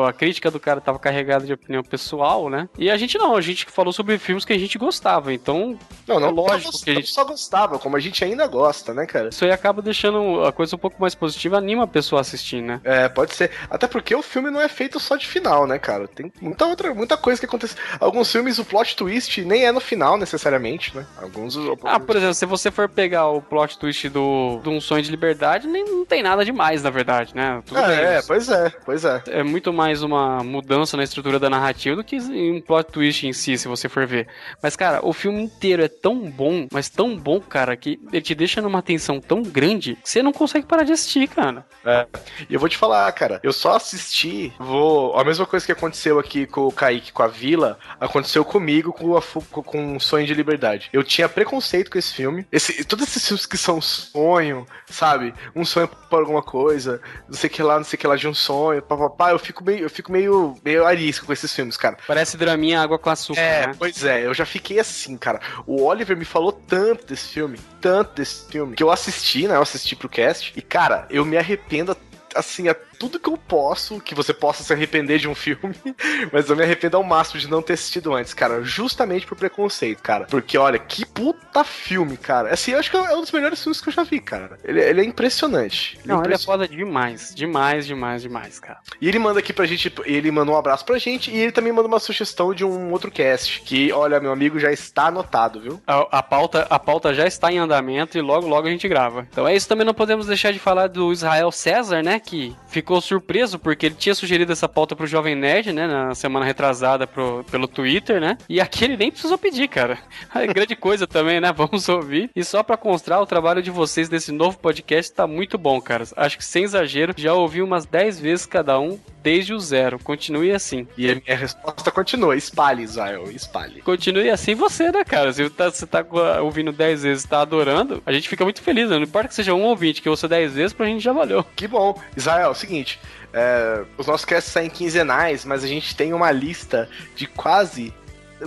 A 0.09 0.13
crítica 0.13 0.51
do 0.51 0.61
cara 0.61 0.81
tava 0.81 0.99
carregada 0.99 1.47
de 1.47 1.53
opinião 1.53 1.83
pessoal, 1.83 2.49
né? 2.49 2.69
E 2.79 2.91
a 2.91 2.97
gente 2.97 3.19
não, 3.19 3.37
a 3.37 3.41
gente 3.41 3.67
falou 3.67 3.93
sobre 3.93 4.19
filmes 4.19 4.40
que 4.45 4.53
a 4.53 4.59
gente 4.59 4.79
gostava. 4.79 5.33
Então, 5.33 5.79
Não, 6.07 6.19
não, 6.21 6.29
é 6.29 6.33
lógico 6.33 6.83
que 6.83 6.91
a 6.91 6.95
gente- 6.95 7.11
só 7.11 7.25
gostava, 7.25 7.79
como 7.79 7.97
a 7.97 8.01
gente 8.01 8.23
ainda 8.25 8.47
gosta, 8.47 8.93
né, 8.95 9.07
cara? 9.07 9.29
isso 9.29 9.45
aí 9.45 9.51
acaba 9.53 9.81
deixando 9.83 10.45
a 10.45 10.53
coisa 10.53 10.77
um 10.77 10.79
pouco 10.79 11.01
mais 11.01 11.15
positiva, 11.15 11.57
anima 11.59 11.85
a 11.85 11.87
pessoa 11.87 12.21
a 12.21 12.23
assistir, 12.23 12.63
né? 12.63 12.81
É, 12.85 13.09
pode 13.09 13.35
ser. 13.35 13.51
Até 13.71 13.87
porque 13.87 14.15
o 14.15 14.23
filme 14.23 14.51
não 14.51 14.61
é 14.61 14.69
feito 14.69 14.99
só 15.01 15.17
de 15.17 15.27
final, 15.27 15.67
né, 15.67 15.79
cara? 15.79 16.09
Tem 16.09 16.33
muita 16.41 16.67
outra, 16.67 16.93
muita 16.95 17.17
coisa 17.17 17.41
que 17.41 17.47
acontece. 17.47 17.75
Alguns 17.99 18.31
filmes 18.31 18.59
o 18.59 18.65
plot 18.65 18.97
twist 18.97 19.43
nem 19.45 19.65
é 19.67 19.73
no 19.73 19.81
final 19.81 20.17
necessariamente, 20.17 20.97
né? 20.97 21.07
Alguns 21.21 21.57
Ah, 21.85 21.99
por 22.01 22.17
exemplo, 22.17 22.35
se 22.35 22.47
você 22.47 22.71
for 22.71 22.89
pegar 22.89 23.29
o 23.29 23.41
plot 23.41 23.79
twist 23.79 24.09
do, 24.09 24.61
do 24.63 24.71
Um 24.71 24.81
Sonho 24.81 25.03
de 25.03 25.11
Liberdade, 25.11 25.67
nem, 25.67 25.85
não 25.85 26.05
tem 26.05 26.23
nada 26.23 26.45
demais, 26.45 26.83
na 26.83 26.91
verdade, 26.91 27.35
né? 27.35 27.63
Tudo 27.67 27.79
Ah, 27.79 27.87
bem, 27.89 27.97
é, 27.99 28.23
pois 28.23 28.49
é, 28.49 28.71
pois 28.85 29.05
é. 29.05 29.23
é 29.29 29.43
muito 29.43 29.73
mais 29.73 30.03
uma 30.03 30.43
mudança 30.43 30.97
na 30.97 31.03
estrutura 31.05 31.39
da 31.39 31.51
narrativa 31.51 31.97
do 31.97 32.05
que 32.05 32.17
um 32.19 32.61
plot 32.61 32.91
twist 32.93 33.27
em 33.27 33.33
si, 33.33 33.57
se 33.59 33.69
você 33.69 33.89
for 33.89 34.07
ver. 34.07 34.27
Mas, 34.63 34.77
cara, 34.77 35.01
o 35.05 35.13
filme 35.13 35.43
inteiro 35.43 35.83
é 35.83 35.89
tão 35.89 36.31
bom, 36.31 36.67
mas 36.73 36.89
tão 36.89 37.17
bom, 37.17 37.41
cara, 37.41 37.77
que 37.77 37.99
ele 38.13 38.23
te 38.23 38.35
deixa 38.35 38.61
numa 38.61 38.83
tensão 38.83 39.21
tão 39.21 39.43
grande 39.43 39.97
que 40.03 40.09
você 40.09 40.23
não 40.23 40.33
consegue 40.33 40.67
parar 40.67 40.83
de 40.85 40.93
assistir, 40.93 41.29
cara. 41.29 41.65
É. 41.85 42.07
E 42.49 42.55
eu 42.55 42.61
vou 42.61 42.69
te 42.69 42.77
falar, 42.77 43.11
cara, 43.13 43.41
eu 43.43 43.53
só 43.53 43.77
assisti, 43.77 44.53
vou. 44.59 45.19
A 45.19 45.25
mesma 45.25 45.47
coisa 45.47 45.65
que 45.65 45.73
aconteceu 45.73 46.19
aqui 46.19 46.47
com 46.47 46.67
o 46.67 46.73
Kaique, 46.73 47.13
com 47.13 47.23
a 47.23 47.27
Vila, 47.27 47.79
aconteceu 47.99 48.45
comigo 48.45 48.93
com, 48.93 49.17
a, 49.17 49.23
com 49.63 49.97
o 49.97 50.01
Sonho 50.01 50.27
de 50.27 50.35
Liberdade. 50.35 50.89
Eu 50.93 51.03
tinha 51.03 51.29
preconceito 51.29 51.91
com 51.91 51.99
esse 51.99 52.13
filme. 52.13 52.47
Esse, 52.53 52.85
todos 52.85 53.07
esses 53.09 53.27
filmes 53.27 53.47
que 53.47 53.57
são 53.57 53.81
sonho, 53.81 54.67
sabe? 54.87 55.35
Um 55.55 55.65
sonho 55.65 55.89
por 55.89 56.21
alguma 56.21 56.43
coisa, 56.43 57.01
não 57.29 57.37
sei 57.37 57.49
o 57.49 57.53
que 57.53 57.63
lá, 57.63 57.77
não 57.77 57.85
sei 57.85 57.97
o 57.97 58.01
que 58.01 58.07
lá 58.07 58.17
de 58.17 58.29
um 58.29 58.35
sonho, 58.35 58.83
papapá. 58.83 59.31
Eu 59.31 59.39
fico 59.39 59.65
meio, 59.65 59.81
eu 59.81 59.91
fico 59.91 60.11
meio, 60.13 60.57
meio 60.65 60.85
arisco 60.87 61.27
com 61.27 61.33
esses 61.33 61.53
filmes, 61.55 61.77
cara. 61.77 61.97
Parece 62.07 62.37
draminha 62.37 62.81
água 62.81 62.99
com 62.99 63.11
açúcar, 63.11 63.41
É, 63.41 63.67
né? 63.69 63.75
pois 63.79 64.05
é, 64.05 64.10
eu 64.19 64.35
já 64.35 64.45
fiquei 64.45 64.79
assim, 64.79 65.17
cara. 65.17 65.41
O 65.67 65.85
Oliver 65.85 66.17
me 66.17 66.25
falou 66.25 66.53
tanto 66.53 67.07
desse 67.07 67.29
filme, 67.29 67.59
tanto 67.81 68.17
desse 68.17 68.51
filme, 68.51 68.75
que 68.75 68.83
eu 68.83 68.91
assisti, 68.91 69.47
né? 69.47 69.57
Eu 69.57 69.63
assisti 69.63 69.95
pro 69.95 70.09
cast, 70.09 70.53
e, 70.57 70.63
cara, 70.63 71.07
eu 71.11 71.25
me 71.25 71.37
arrependo 71.37 71.97
assim, 72.35 72.69
a 72.69 72.77
tudo 73.01 73.19
que 73.19 73.31
eu 73.31 73.39
posso, 73.39 73.99
que 73.99 74.15
você 74.15 74.35
possa 74.35 74.63
se 74.63 74.71
arrepender 74.75 75.19
de 75.19 75.27
um 75.27 75.35
filme, 75.35 75.75
mas 76.31 76.51
eu 76.51 76.55
me 76.55 76.63
arrependo 76.63 76.99
ao 76.99 77.03
máximo 77.03 77.41
de 77.41 77.49
não 77.49 77.63
ter 77.63 77.73
assistido 77.73 78.13
antes, 78.15 78.35
cara, 78.35 78.63
justamente 78.63 79.27
por 79.27 79.39
preconceito, 79.39 80.03
cara. 80.03 80.27
Porque, 80.27 80.59
olha, 80.59 80.79
que 80.79 81.07
puta 81.07 81.65
filme, 81.65 82.19
cara. 82.19 82.53
Assim, 82.53 82.73
eu 82.73 82.79
acho 82.79 82.91
que 82.91 82.97
é 82.99 83.17
um 83.17 83.23
dos 83.23 83.33
melhores 83.33 83.63
filmes 83.63 83.81
que 83.81 83.89
eu 83.89 83.93
já 83.95 84.03
vi, 84.03 84.21
cara. 84.21 84.59
Ele, 84.63 84.79
ele 84.83 85.01
é 85.01 85.05
impressionante. 85.05 85.95
Ele 85.95 86.05
é 86.05 86.09
Não, 86.09 86.17
ele 86.17 86.35
é 86.35 86.37
impressionante. 86.37 86.45
foda 86.45 86.69
demais. 86.69 87.35
Demais, 87.35 87.87
demais, 87.87 88.21
demais, 88.21 88.61
cara. 88.61 88.81
E 89.01 89.09
ele 89.09 89.19
manda 89.19 89.41
aqui 89.41 89.55
pra 89.55 89.65
gente, 89.65 89.91
ele 90.05 90.31
mandou 90.31 90.55
um 90.55 90.59
abraço 90.59 90.85
pra 90.85 90.99
gente, 90.99 91.31
e 91.31 91.39
ele 91.39 91.53
também 91.53 91.73
manda 91.73 91.89
uma 91.89 91.99
sugestão 91.99 92.53
de 92.53 92.67
um 92.67 92.93
outro 92.93 93.11
cast, 93.11 93.63
que, 93.63 93.91
olha, 93.93 94.21
meu 94.21 94.31
amigo, 94.31 94.59
já 94.59 94.71
está 94.71 95.07
anotado, 95.07 95.59
viu? 95.59 95.81
A, 95.87 96.19
a 96.19 96.23
pauta, 96.23 96.67
a 96.69 96.79
pauta 96.79 97.15
já 97.15 97.27
está 97.27 97.51
em 97.51 97.57
andamento 97.59 98.19
e 98.19 98.21
logo, 98.21 98.47
logo 98.47 98.69
a 98.69 98.71
gente 98.71 98.87
grava. 98.87 99.27
Então 99.31 99.49
é 99.49 99.57
isso. 99.57 99.67
Também 99.67 99.87
não 99.87 99.95
podemos 99.95 100.27
deixar 100.27 100.53
de 100.53 100.59
falar 100.59 100.89
do 100.89 101.11
Israel 101.11 101.51
César, 101.51 102.03
né? 102.03 102.21
Que 102.21 102.55
ficou 102.69 102.90
surpreso 102.99 103.59
porque 103.59 103.87
ele 103.87 103.95
tinha 103.95 104.15
sugerido 104.15 104.51
essa 104.53 104.67
pauta 104.67 104.97
pro 104.97 105.07
Jovem 105.07 105.35
Nerd, 105.35 105.71
né? 105.71 105.87
Na 105.87 106.15
semana 106.15 106.47
retrasada 106.47 107.07
pro, 107.07 107.45
pelo 107.51 107.69
Twitter, 107.69 108.19
né? 108.19 108.39
E 108.49 108.59
aqui 108.59 108.85
ele 108.85 108.97
nem 108.97 109.11
precisou 109.11 109.37
pedir, 109.37 109.69
cara. 109.69 109.99
É 110.41 110.47
grande 110.47 110.75
coisa 110.75 111.07
também, 111.07 111.41
né? 111.41 111.53
Vamos 111.57 111.87
ouvir. 111.89 112.31
E 112.35 112.43
só 112.43 112.63
pra 112.63 112.77
constar, 112.77 113.21
o 113.21 113.27
trabalho 113.27 113.63
de 113.63 113.71
vocês 113.71 114.09
nesse 114.09 114.33
novo 114.33 114.59
podcast 114.59 115.13
tá 115.13 115.27
muito 115.27 115.59
bom, 115.59 115.79
cara. 115.81 116.05
Acho 116.17 116.39
que 116.39 116.45
sem 116.45 116.65
exagero, 116.65 117.13
já 117.17 117.35
ouvi 117.35 117.61
umas 117.61 117.85
10 117.85 118.21
vezes 118.21 118.47
cada 118.47 118.79
um 118.81 118.99
desde 119.23 119.53
o 119.55 119.61
zero. 119.61 119.99
Continue 119.99 120.53
assim. 120.53 120.87
E 120.97 121.11
a 121.11 121.15
minha 121.15 121.37
resposta 121.37 121.91
continua: 121.91 122.37
espalhe, 122.37 122.83
Israel, 122.83 123.31
espalhe. 123.31 123.83
Continue 123.83 124.31
assim 124.31 124.55
você, 124.55 124.91
né, 124.91 125.05
cara? 125.05 125.33
Se 125.33 125.49
tá- 125.51 125.71
você 125.71 125.87
tá 125.87 126.05
ouvindo 126.43 126.73
10 126.73 127.03
vezes 127.03 127.25
e 127.25 127.29
tá 127.29 127.41
adorando, 127.43 128.03
a 128.05 128.13
gente 128.13 128.29
fica 128.29 128.45
muito 128.45 128.63
feliz, 128.63 128.89
né? 128.91 128.97
Não 128.97 129.05
importa 129.05 129.29
que 129.29 129.35
seja 129.35 129.55
um 129.55 129.63
ouvinte 129.63 130.03
que 130.03 130.09
ouça 130.09 130.29
10 130.29 130.53
vezes, 130.55 130.73
pra 130.73 130.87
gente 130.87 131.03
já 131.03 131.13
valeu. 131.13 131.45
Que 131.57 131.69
bom. 131.69 132.01
Israel, 132.17 132.47
é 132.49 132.51
o 132.51 132.55
seguinte: 132.55 132.99
é, 133.33 133.83
os 133.99 134.07
nossos 134.07 134.25
casts 134.25 134.53
saem 134.53 134.71
quinzenais, 134.71 135.45
mas 135.45 135.63
a 135.65 135.67
gente 135.69 135.95
tem 135.95 136.13
uma 136.13 136.31
lista 136.31 136.89
de 137.15 137.27
quase. 137.27 137.93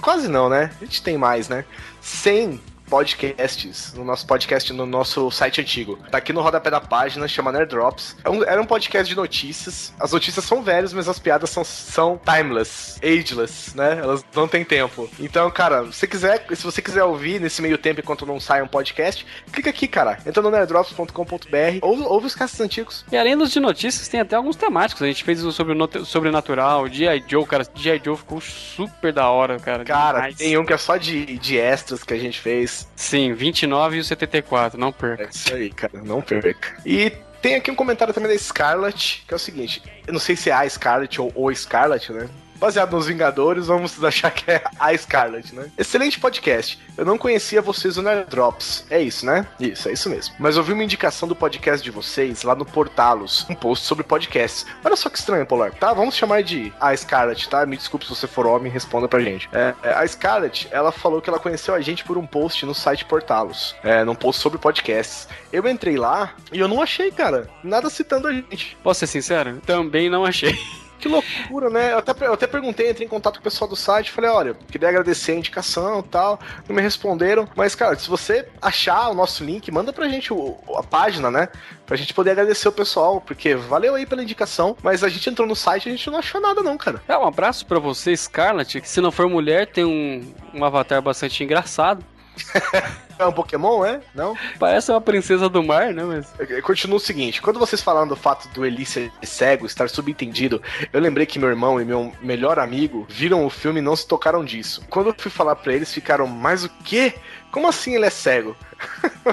Quase 0.02 0.28
não, 0.28 0.50
né? 0.50 0.72
A 0.82 0.86
gente 0.86 1.04
tem 1.04 1.18
mais, 1.18 1.48
né? 1.48 1.64
100 2.02 2.60
podcasts 2.94 3.92
no 3.96 4.04
nosso 4.06 4.26
podcast, 4.28 4.72
no 4.72 4.86
nosso 4.86 5.32
site 5.32 5.60
antigo. 5.62 5.98
Tá 6.12 6.20
aqui 6.20 6.32
no 6.32 6.42
rodapé 6.42 6.70
da 6.70 6.80
página, 6.80 7.28
chama 7.28 7.52
Nerd 7.52 7.70
Drops. 7.70 8.16
É 8.24 8.30
um- 8.30 8.44
era 8.44 8.62
um 8.62 8.66
podcast 8.66 9.10
de 9.10 9.16
notícias. 9.16 9.92
As 10.00 10.12
notícias 10.12 10.46
são 10.46 10.62
velhas, 10.62 10.94
mas 10.94 11.10
as 11.10 11.18
piadas 11.18 11.50
são, 11.50 11.64
são 11.64 12.20
timeless, 12.24 13.00
ageless, 13.04 13.76
né? 13.76 13.98
Elas 14.00 14.24
não 14.36 14.48
têm 14.48 14.64
tempo. 14.64 15.10
Então, 15.20 15.50
cara, 15.50 15.86
se 15.92 15.94
você 16.00 16.08
quiser, 16.08 16.46
se 16.56 16.64
você 16.64 16.82
quiser 16.84 17.04
ouvir 17.04 17.42
nesse 17.42 17.64
meio 17.64 17.80
tempo 17.80 18.00
enquanto 18.00 18.28
não 18.28 18.40
sai 18.40 18.62
um 18.62 18.68
podcast, 18.68 19.26
clica 19.52 19.72
aqui, 19.72 19.88
cara. 19.88 20.20
Entra 20.26 20.44
no 20.44 20.52
nerddrops.com.br, 20.52 21.80
ouve, 21.82 22.04
ouve 22.04 22.28
os 22.28 22.36
casts 22.36 22.60
antigos. 22.62 23.04
E 23.12 23.18
além 23.18 23.36
dos 23.36 23.52
de 23.52 23.60
notícias, 23.60 24.08
tem 24.08 24.20
até 24.20 24.36
alguns 24.36 24.56
temáticos. 24.56 25.02
A 25.02 25.08
gente 25.08 25.24
fez 25.24 25.40
sobre 25.40 25.74
o 25.74 26.06
sobrenatural, 26.06 26.88
G.I. 26.88 27.24
Joe, 27.28 27.46
cara. 27.46 27.66
G.I. 27.74 28.02
Joe 28.06 28.18
ficou 28.18 28.40
super 28.40 29.12
da 29.12 29.30
hora, 29.30 29.58
cara. 29.60 29.84
Cara, 29.84 30.18
Demais. 30.20 30.36
tem 30.36 30.56
um 30.58 30.64
que 30.66 30.74
é 30.74 30.78
só 30.78 30.96
de, 30.98 31.38
de 31.40 31.58
extras 31.58 32.04
que 32.04 32.14
a 32.14 32.20
gente 32.20 32.40
fez. 32.40 32.83
Sim, 32.96 33.34
29 33.34 33.98
e 33.98 34.00
o 34.00 34.04
74, 34.04 34.80
não 34.80 34.90
É 34.90 34.92
perca. 34.92 35.30
isso 35.32 35.54
aí, 35.54 35.70
cara, 35.70 35.94
não 36.04 36.22
perca. 36.22 36.78
E 36.86 37.12
tem 37.42 37.56
aqui 37.56 37.70
um 37.72 37.76
comentário 37.76 38.14
também 38.14 38.32
da 38.32 38.38
Scarlett, 38.38 39.24
que 39.28 39.34
é 39.34 39.38
o 39.38 39.40
seguinte: 39.40 39.82
eu 40.08 40.14
não 40.14 40.20
sei 40.20 40.36
se 40.36 40.50
é 40.50 40.54
a 40.54 40.68
Scarlett 40.70 41.20
ou 41.20 41.32
o 41.36 41.54
Scarlett, 41.54 42.12
né? 42.12 42.30
Baseado 42.64 42.94
nos 42.94 43.08
Vingadores, 43.08 43.68
vamos 43.68 44.00
achar 44.02 44.32
que 44.32 44.50
é 44.50 44.64
a 44.80 44.98
Scarlett, 44.98 45.54
né? 45.54 45.70
Excelente 45.78 46.18
podcast. 46.18 46.80
Eu 46.96 47.04
não 47.04 47.18
conhecia 47.18 47.62
vocês 47.62 47.98
no 47.98 48.04
Drops. 48.24 48.86
É 48.90 49.02
isso, 49.02 49.26
né? 49.26 49.46
Isso, 49.60 49.90
é 49.90 49.92
isso 49.92 50.10
mesmo. 50.10 50.34
Mas 50.40 50.56
eu 50.56 50.64
vi 50.64 50.72
uma 50.72 50.84
indicação 50.86 51.28
do 51.28 51.36
podcast 51.36 51.84
de 51.84 51.92
vocês 51.92 52.44
lá 52.44 52.56
no 52.56 52.64
Portalos, 52.64 53.46
um 53.50 53.54
post 53.54 53.86
sobre 53.86 54.06
podcasts. 54.06 54.66
Olha 54.82 54.96
só 54.96 55.10
que 55.10 55.18
estranho, 55.18 55.46
Polar. 55.46 55.74
Tá, 55.74 55.92
vamos 55.92 56.16
chamar 56.16 56.42
de 56.42 56.72
a 56.80 56.96
Scarlett, 56.96 57.50
tá? 57.50 57.66
Me 57.66 57.76
desculpe 57.76 58.06
se 58.06 58.16
você 58.16 58.28
for 58.28 58.48
homem, 58.48 58.72
responda 58.72 59.10
pra 59.10 59.20
gente. 59.20 59.50
É, 59.52 59.74
é, 59.84 59.94
a 59.96 60.08
Scarlett, 60.08 60.70
ela 60.72 60.94
falou 60.94 61.22
que 61.22 61.30
ela 61.30 61.40
conheceu 61.40 61.76
a 61.76 61.82
gente 61.82 62.06
por 62.06 62.18
um 62.18 62.26
post 62.26 62.66
no 62.66 62.74
site 62.74 63.04
Portalos, 63.04 63.76
é, 63.84 64.06
num 64.06 64.16
post 64.16 64.42
sobre 64.42 64.58
podcasts. 64.58 65.28
Eu 65.52 65.68
entrei 65.68 65.98
lá 65.98 66.34
e 66.54 66.62
eu 66.62 66.70
não 66.70 66.82
achei, 66.82 67.12
cara, 67.12 67.50
nada 67.62 67.90
citando 67.90 68.30
a 68.30 68.32
gente. 68.32 68.78
Posso 68.82 69.02
ser 69.02 69.08
sincero? 69.08 69.60
Também 69.66 70.10
não 70.10 70.24
achei. 70.24 70.58
Que 71.04 71.10
loucura, 71.10 71.70
né? 71.70 71.92
Eu 71.92 71.98
até, 71.98 72.26
eu 72.28 72.34
até 72.34 72.48
perguntei, 72.48 72.90
entrei 72.90 73.06
em 73.06 73.10
contato 73.10 73.34
com 73.36 73.40
o 73.42 73.44
pessoal 73.44 73.70
do 73.70 73.76
site, 73.76 74.10
falei, 74.10 74.30
olha, 74.30 74.54
queria 74.72 74.88
agradecer 74.88 75.34
a 75.34 75.36
indicação 75.36 76.00
e 76.00 76.04
tal, 76.04 76.40
não 76.68 76.74
me 76.76 76.82
responderam, 76.82 77.46
mas, 77.58 77.76
cara, 77.76 77.98
se 78.00 78.10
você 78.10 78.48
achar 78.62 79.10
o 79.10 79.14
nosso 79.14 79.44
link, 79.44 79.70
manda 79.70 79.92
pra 79.92 80.08
gente 80.08 80.32
o- 80.32 80.58
a 80.78 80.82
página, 80.82 81.30
né? 81.30 81.50
Pra 81.86 81.98
gente 81.98 82.14
poder 82.14 82.32
agradecer 82.32 82.70
o 82.70 82.72
pessoal, 82.72 83.20
porque 83.20 83.54
valeu 83.54 83.96
aí 83.96 84.06
pela 84.06 84.24
indicação, 84.24 84.78
mas 84.82 85.04
a 85.04 85.10
gente 85.10 85.30
entrou 85.30 85.46
no 85.46 85.56
site 85.58 85.88
e 85.88 85.90
a 85.90 85.92
gente 85.92 86.10
não 86.10 86.20
achou 86.20 86.40
nada 86.40 86.64
não, 86.64 86.78
cara. 86.78 87.02
É, 87.06 87.18
um 87.18 87.28
abraço 87.28 87.66
pra 87.66 87.80
você, 87.80 88.16
Scarlett, 88.16 88.80
que 88.80 88.90
se 88.90 89.02
não 89.02 89.12
for 89.12 89.28
mulher, 89.28 89.68
tem 89.68 89.84
um, 89.84 90.34
um 90.54 90.64
avatar 90.64 91.02
bastante 91.02 91.44
engraçado. 91.44 92.04
É 93.18 93.26
um 93.26 93.32
Pokémon, 93.32 93.86
é? 93.86 94.02
Não? 94.14 94.36
Parece 94.60 94.92
uma 94.92 95.02
princesa 95.02 95.50
do 95.50 95.64
mar, 95.64 95.94
né? 95.94 96.04
Mas. 96.04 96.34
Continua 96.62 96.98
o 96.98 97.00
seguinte, 97.00 97.42
quando 97.42 97.60
vocês 97.60 97.82
falaram 97.82 98.08
do 98.08 98.16
fato 98.16 98.48
do 98.50 98.66
Eli 98.66 98.86
ser 98.86 99.12
cego, 99.24 99.66
estar 99.66 99.90
subentendido, 99.90 100.62
eu 100.92 101.00
lembrei 101.00 101.26
que 101.26 101.40
meu 101.40 101.50
irmão 101.50 101.80
e 101.80 101.86
meu 101.86 102.12
melhor 102.22 102.60
amigo 102.60 103.06
viram 103.10 103.46
o 103.46 103.50
filme 103.50 103.80
e 103.80 103.84
não 103.84 103.96
se 103.96 104.08
tocaram 104.08 104.44
disso. 104.44 104.84
Quando 104.90 105.10
eu 105.10 105.16
fui 105.18 105.32
falar 105.32 105.56
pra 105.56 105.74
eles, 105.74 105.94
ficaram, 105.94 106.28
mas 106.28 106.64
o 106.64 106.70
quê? 106.84 107.14
Como 107.52 107.68
assim 107.68 107.96
ele 107.96 108.06
é 108.06 108.10
cego? 108.10 108.56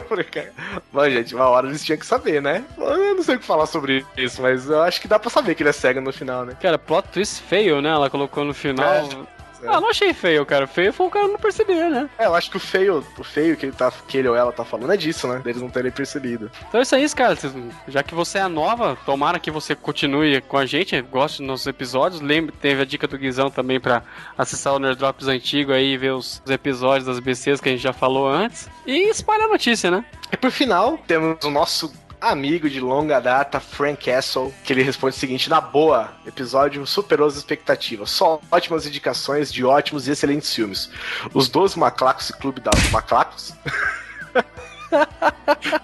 Mas, 0.92 1.12
gente, 1.12 1.34
uma 1.34 1.48
hora 1.48 1.66
eles 1.66 1.84
tinham 1.84 1.98
que 1.98 2.06
saber, 2.06 2.40
né? 2.40 2.64
Eu 2.78 3.14
não 3.14 3.22
sei 3.22 3.36
o 3.36 3.38
que 3.38 3.44
falar 3.44 3.66
sobre 3.66 4.04
isso, 4.16 4.40
mas 4.40 4.68
eu 4.68 4.82
acho 4.82 5.00
que 5.00 5.08
dá 5.08 5.18
pra 5.18 5.30
saber 5.30 5.54
que 5.54 5.62
ele 5.62 5.70
é 5.70 5.72
cego 5.72 6.00
no 6.00 6.12
final, 6.12 6.44
né? 6.44 6.56
Cara, 6.60 6.78
plot 6.78 7.08
twist 7.08 7.42
feio, 7.42 7.80
né? 7.80 7.88
Ela 7.88 8.10
colocou 8.10 8.44
no 8.44 8.54
final. 8.54 8.86
É. 8.86 9.39
Ah, 9.66 9.80
não 9.80 9.90
achei 9.90 10.12
feio, 10.12 10.44
cara. 10.46 10.66
Feio 10.66 10.92
foi 10.92 11.06
o 11.06 11.10
cara 11.10 11.28
não 11.28 11.38
perceber, 11.38 11.88
né? 11.90 12.08
É, 12.18 12.26
eu 12.26 12.34
acho 12.34 12.50
que 12.50 12.56
o 12.56 12.60
feio, 12.60 13.04
o 13.18 13.24
feio 13.24 13.56
que 13.56 13.66
ele, 13.66 13.72
tá, 13.72 13.92
que 14.08 14.18
ele 14.18 14.28
ou 14.28 14.36
ela 14.36 14.52
tá 14.52 14.64
falando 14.64 14.92
é 14.92 14.96
disso, 14.96 15.26
né? 15.28 15.40
Deles 15.40 15.60
não 15.60 15.70
terem 15.70 15.90
percebido. 15.90 16.50
Então 16.68 16.80
é 16.80 16.82
isso 16.82 16.94
aí, 16.94 17.08
cara. 17.10 17.36
Já 17.88 18.02
que 18.02 18.14
você 18.14 18.38
é 18.38 18.48
nova, 18.48 18.96
tomara 19.04 19.38
que 19.38 19.50
você 19.50 19.74
continue 19.74 20.40
com 20.42 20.56
a 20.56 20.66
gente, 20.66 21.00
goste 21.02 21.38
dos 21.38 21.46
nossos 21.46 21.66
episódios. 21.66 22.20
Lembre, 22.20 22.54
teve 22.60 22.82
a 22.82 22.84
dica 22.84 23.06
do 23.06 23.18
Guizão 23.18 23.50
também 23.50 23.80
pra 23.80 24.02
acessar 24.36 24.74
o 24.74 24.78
Nerd 24.78 24.98
Drops 24.98 25.28
antigo 25.28 25.72
aí 25.72 25.92
e 25.92 25.98
ver 25.98 26.12
os 26.12 26.42
episódios 26.48 27.06
das 27.06 27.18
BCs 27.18 27.60
que 27.60 27.68
a 27.68 27.72
gente 27.72 27.82
já 27.82 27.92
falou 27.92 28.28
antes. 28.28 28.68
E 28.86 29.08
espalha 29.08 29.44
a 29.44 29.48
notícia, 29.48 29.90
né? 29.90 30.04
E 30.32 30.36
por 30.36 30.50
final, 30.50 30.98
temos 31.06 31.44
o 31.44 31.50
nosso 31.50 31.92
amigo 32.20 32.68
de 32.68 32.80
longa 32.80 33.20
data, 33.20 33.58
Frank 33.58 34.04
Castle, 34.04 34.52
que 34.64 34.72
ele 34.72 34.82
responde 34.82 35.16
o 35.16 35.18
seguinte: 35.18 35.48
na 35.48 35.60
boa, 35.60 36.12
episódio 36.26 36.86
superou 36.86 37.26
as 37.26 37.36
expectativas. 37.36 38.10
Só 38.10 38.40
ótimas 38.50 38.86
indicações 38.86 39.52
de 39.52 39.64
ótimos 39.64 40.06
e 40.06 40.10
excelentes 40.10 40.54
filmes. 40.54 40.90
Os 41.32 41.48
12 41.48 41.78
Maclacos 41.78 42.30
e 42.30 42.32
Clube 42.34 42.60
da. 42.60 42.70
Maclacos? 42.90 43.54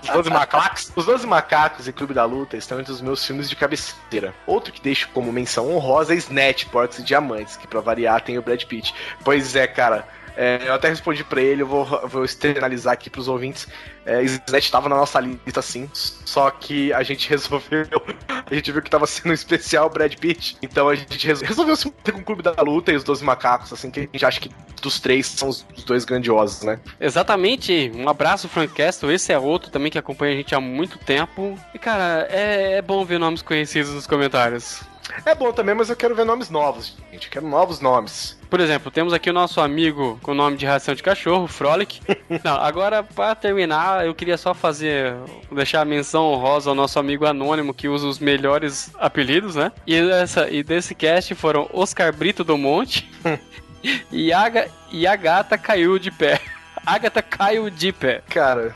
Os 0.03 0.09
12 0.11 0.31
macacos, 0.31 0.93
os 0.97 1.07
12 1.07 1.27
macacos 1.27 1.87
e 1.87 1.93
Clube 1.93 2.13
da 2.13 2.25
Luta 2.25 2.57
estão 2.57 2.81
entre 2.81 2.93
os 2.93 3.01
meus 3.01 3.25
filmes 3.25 3.49
de 3.49 3.55
cabeceira. 3.55 4.35
Outro 4.47 4.73
que 4.73 4.81
deixo 4.81 5.09
como 5.15 5.33
menção 5.33 5.73
honrosa 5.73 6.13
é 6.13 6.17
Snatch, 6.17 6.65
Porcos 6.67 6.99
e 6.99 7.05
Diamantes, 7.05 7.57
que 7.57 7.69
pra 7.69 7.81
variar 7.81 8.21
tem 8.21 8.37
o 8.37 8.43
Brad 8.43 8.65
Pitt. 8.65 8.93
Pois 9.23 9.55
é, 9.55 9.67
cara. 9.67 10.09
é, 10.37 10.61
eu 10.67 10.75
até 10.75 10.89
respondi 10.89 11.23
pra 11.23 11.41
ele, 11.41 11.63
eu 11.63 11.67
vou, 11.67 11.85
vou 12.09 12.25
externalizar 12.25 12.95
aqui 12.95 13.09
pros 13.09 13.29
ouvintes. 13.29 13.69
É, 14.07 14.23
Snatch 14.23 14.71
tava 14.71 14.89
na 14.89 14.97
nossa 14.97 15.19
lista, 15.21 15.61
sim. 15.61 15.91
Só 15.93 16.51
que 16.51 16.93
a 16.93 17.03
gente 17.03 17.29
resolveu. 17.29 17.87
A 18.49 18.55
gente 18.55 18.71
viu 18.71 18.81
que 18.81 18.89
tava 18.89 19.09
sendo 19.09 19.31
um 19.31 19.35
especial 19.35 19.91
Brad 19.91 20.15
Pitt. 20.15 20.57
Então 20.63 20.89
a 20.89 20.95
gente 20.95 21.27
resol- 21.27 21.49
resolveu 21.49 21.75
se 21.75 21.87
meter 21.87 22.13
com 22.13 22.21
o 22.21 22.25
Clube 22.25 22.43
da 22.45 22.53
Luta 22.63 22.93
e 22.93 22.97
os 22.97 23.03
12 23.03 23.25
Macacos, 23.25 23.73
assim, 23.73 23.91
que 23.91 23.99
a 23.99 24.03
gente 24.05 24.25
acha 24.25 24.41
que 24.41 24.49
dos 24.81 25.01
três 25.01 25.27
são 25.27 25.49
os 25.49 25.67
dois 25.85 26.05
grandiosos, 26.05 26.63
né? 26.63 26.79
Exatamente. 27.01 27.91
Um 27.93 28.09
abraço, 28.09 28.49
Frank 28.49 28.73
Castle. 28.73 29.11
Esse 29.11 29.33
é 29.33 29.39
outro 29.39 29.71
também 29.71 29.91
que 29.91 29.99
acompanha 29.99 30.35
a 30.35 30.37
gente 30.37 30.55
há 30.55 30.61
muito 30.61 30.97
tempo. 30.99 31.59
E, 31.75 31.79
cara, 31.79 32.29
é, 32.31 32.75
é 32.75 32.83
bom 32.83 33.05
ver 33.05 33.19
nomes 33.19 33.43
conhecidos 33.43 33.93
nos 33.93 34.07
comentários. 34.07 34.81
É 35.25 35.35
bom 35.35 35.53
também, 35.53 35.75
mas 35.75 35.89
eu 35.89 35.97
quero 35.97 36.15
ver 36.15 36.25
nomes 36.25 36.51
novos, 36.51 36.97
gente. 37.13 37.27
Eu 37.27 37.31
quero 37.33 37.49
novos 37.49 37.81
nomes. 37.81 38.37
Por 38.51 38.61
exemplo, 38.61 38.91
temos 38.91 39.13
aqui 39.13 39.31
o 39.31 39.33
nosso 39.33 39.61
amigo 39.61 40.19
com 40.23 40.33
o 40.33 40.35
nome 40.35 40.57
de 40.57 40.67
ração 40.67 40.95
de 40.95 41.03
cachorro, 41.03 41.47
Frolic. 41.47 42.01
Não, 42.45 42.57
agora, 42.57 43.03
para 43.03 43.35
terminar, 43.35 44.05
eu 44.07 44.15
queria 44.15 44.37
só 44.37 44.53
fazer. 44.55 45.15
deixar 45.51 45.81
a 45.83 45.85
menção 45.85 46.25
honrosa 46.33 46.71
ao 46.71 46.75
nosso 46.75 46.99
amigo 46.99 47.25
anônimo 47.27 47.73
que 47.75 47.89
usa 47.89 48.07
os 48.07 48.19
melhores 48.19 48.91
apelidos, 48.99 49.55
né? 49.55 49.71
E, 49.87 49.95
essa, 49.97 50.51
e 50.51 50.63
desse 50.63 50.95
cast 50.95 51.35
foram 51.35 51.69
Oscar 51.73 52.13
Brito 52.13 52.43
do 52.45 52.57
Monte 52.59 53.09
e, 54.11 54.33
a, 54.33 54.49
ga- 54.49 54.69
e 54.91 55.07
a 55.07 55.15
gata 55.17 55.57
caiu 55.57 55.99
de 55.99 56.11
pé. 56.11 56.41
Agatha 56.85 57.21
caiu 57.23 57.69
de 57.71 57.93
pé. 57.93 58.23
Cara, 58.29 58.75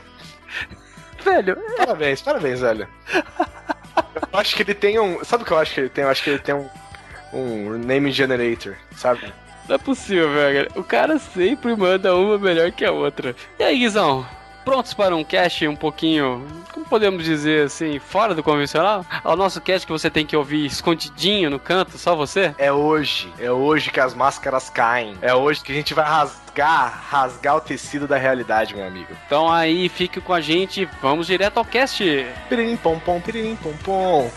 Velho, 1.23 1.55
parabéns, 1.77 2.21
parabéns, 2.21 2.59
velho. 2.61 2.87
Eu 4.31 4.39
acho 4.39 4.55
que 4.55 4.63
ele 4.63 4.73
tem 4.73 4.99
um. 4.99 5.23
Sabe 5.23 5.43
o 5.43 5.45
que 5.45 5.51
eu 5.51 5.57
acho 5.57 5.73
que 5.73 5.79
ele 5.81 5.89
tem? 5.89 6.03
Eu 6.03 6.09
acho 6.09 6.23
que 6.23 6.29
ele 6.29 6.39
tem 6.39 6.55
um. 6.55 6.69
Um 7.33 7.77
name 7.77 8.11
generator, 8.11 8.75
sabe? 8.97 9.31
não 9.71 9.75
é 9.75 9.77
possível, 9.77 10.33
velho. 10.33 10.67
O 10.75 10.83
cara 10.83 11.17
sempre 11.17 11.73
manda 11.75 12.13
uma 12.13 12.37
melhor 12.37 12.71
que 12.71 12.83
a 12.83 12.91
outra. 12.91 13.33
E 13.57 13.63
aí, 13.63 13.79
Guizão? 13.79 14.25
Prontos 14.63 14.93
para 14.93 15.15
um 15.15 15.23
cast 15.23 15.67
um 15.67 15.75
pouquinho, 15.75 16.45
como 16.71 16.85
podemos 16.85 17.23
dizer 17.23 17.65
assim, 17.65 17.97
fora 17.99 18.35
do 18.35 18.43
convencional? 18.43 19.05
Ao 19.23 19.35
nosso 19.35 19.59
cast 19.59 19.85
que 19.87 19.91
você 19.91 20.09
tem 20.09 20.25
que 20.25 20.35
ouvir 20.35 20.65
escondidinho 20.65 21.49
no 21.49 21.59
canto, 21.59 21.97
só 21.97 22.15
você? 22.15 22.53
É 22.57 22.71
hoje. 22.71 23.31
É 23.39 23.51
hoje 23.51 23.89
que 23.89 23.99
as 23.99 24.13
máscaras 24.13 24.69
caem. 24.69 25.15
É 25.21 25.33
hoje 25.33 25.61
que 25.61 25.71
a 25.71 25.75
gente 25.75 25.93
vai 25.93 26.05
rasgar, 26.05 27.03
rasgar 27.09 27.55
o 27.55 27.61
tecido 27.61 28.07
da 28.07 28.17
realidade, 28.17 28.75
meu 28.75 28.85
amigo. 28.85 29.07
Então 29.25 29.51
aí, 29.51 29.89
fique 29.89 30.21
com 30.21 30.33
a 30.33 30.41
gente, 30.41 30.87
vamos 31.01 31.27
direto 31.27 31.57
ao 31.57 31.65
cast. 31.65 32.03
Piririm 32.47 32.77
pom 32.77 32.99
pom, 32.99 33.19
piririm 33.19 33.55
pom 33.55 33.73
pom. 33.83 34.31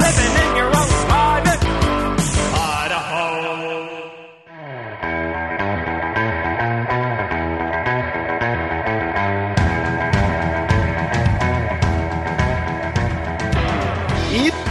living 0.00 0.50
in 0.50 0.56
your 0.56 0.66
own 0.76 0.88
private 1.08 1.53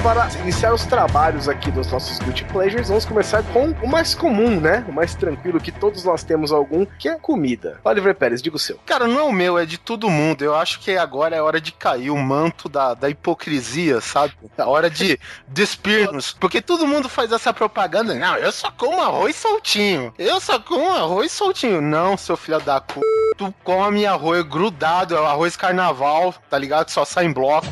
para 0.04 0.30
iniciar 0.42 0.74
os 0.74 0.84
trabalhos 0.84 1.48
aqui 1.48 1.72
dos 1.72 1.90
nossos 1.90 2.20
Guilty 2.20 2.44
Pleasures, 2.44 2.90
vamos 2.90 3.06
começar 3.06 3.42
com 3.42 3.70
o 3.82 3.88
mais 3.88 4.14
comum, 4.14 4.60
né? 4.60 4.84
O 4.86 4.92
mais 4.92 5.16
tranquilo 5.16 5.62
que 5.62 5.72
todos 5.72 6.04
nós 6.04 6.26
temos 6.26 6.52
algum, 6.52 6.86
que 6.86 7.08
é 7.08 7.16
comida. 7.16 7.80
Oliver 7.86 8.14
Pérez, 8.14 8.42
diga 8.42 8.58
o 8.58 8.60
seu. 8.60 8.78
Cara, 8.86 9.08
não 9.08 9.18
é 9.18 9.24
o 9.24 9.32
meu, 9.32 9.58
é 9.58 9.66
de 9.66 9.78
todo 9.78 10.10
mundo. 10.10 10.44
Eu 10.44 10.56
acho 10.56 10.82
que 10.82 10.98
agora 10.98 11.38
é 11.38 11.42
hora 11.42 11.62
de 11.62 11.72
cair 11.72 12.10
o 12.10 12.18
manto 12.18 12.68
da, 12.68 12.94
da 12.94 13.10
hipocrisia, 13.10 14.02
sabe? 14.02 14.34
É 14.58 14.64
hora 14.66 14.90
de 14.90 15.18
despir-nos. 15.48 16.34
Porque 16.34 16.62
todo 16.62 16.86
mundo 16.86 17.08
faz 17.08 17.32
essa 17.32 17.54
propaganda. 17.54 18.14
Não, 18.14 18.36
eu 18.36 18.52
só 18.52 18.70
como 18.72 19.02
arroz 19.02 19.38
soltinho. 19.38 20.14
Eu 20.20 20.42
só 20.42 20.60
como 20.60 20.92
arroz 20.92 21.32
soltinho. 21.32 21.82
Não, 21.82 22.18
seu 22.18 22.36
filho 22.36 22.60
da 22.60 22.82
cu. 22.82 23.00
Tu 23.38 23.54
come 23.64 24.06
arroz 24.06 24.44
grudado, 24.44 25.16
é 25.16 25.22
o 25.22 25.26
arroz 25.26 25.56
carnaval, 25.56 26.36
tá 26.50 26.58
ligado? 26.58 26.90
Só 26.90 27.06
sai 27.06 27.26
em 27.26 27.32
bloco. 27.32 27.68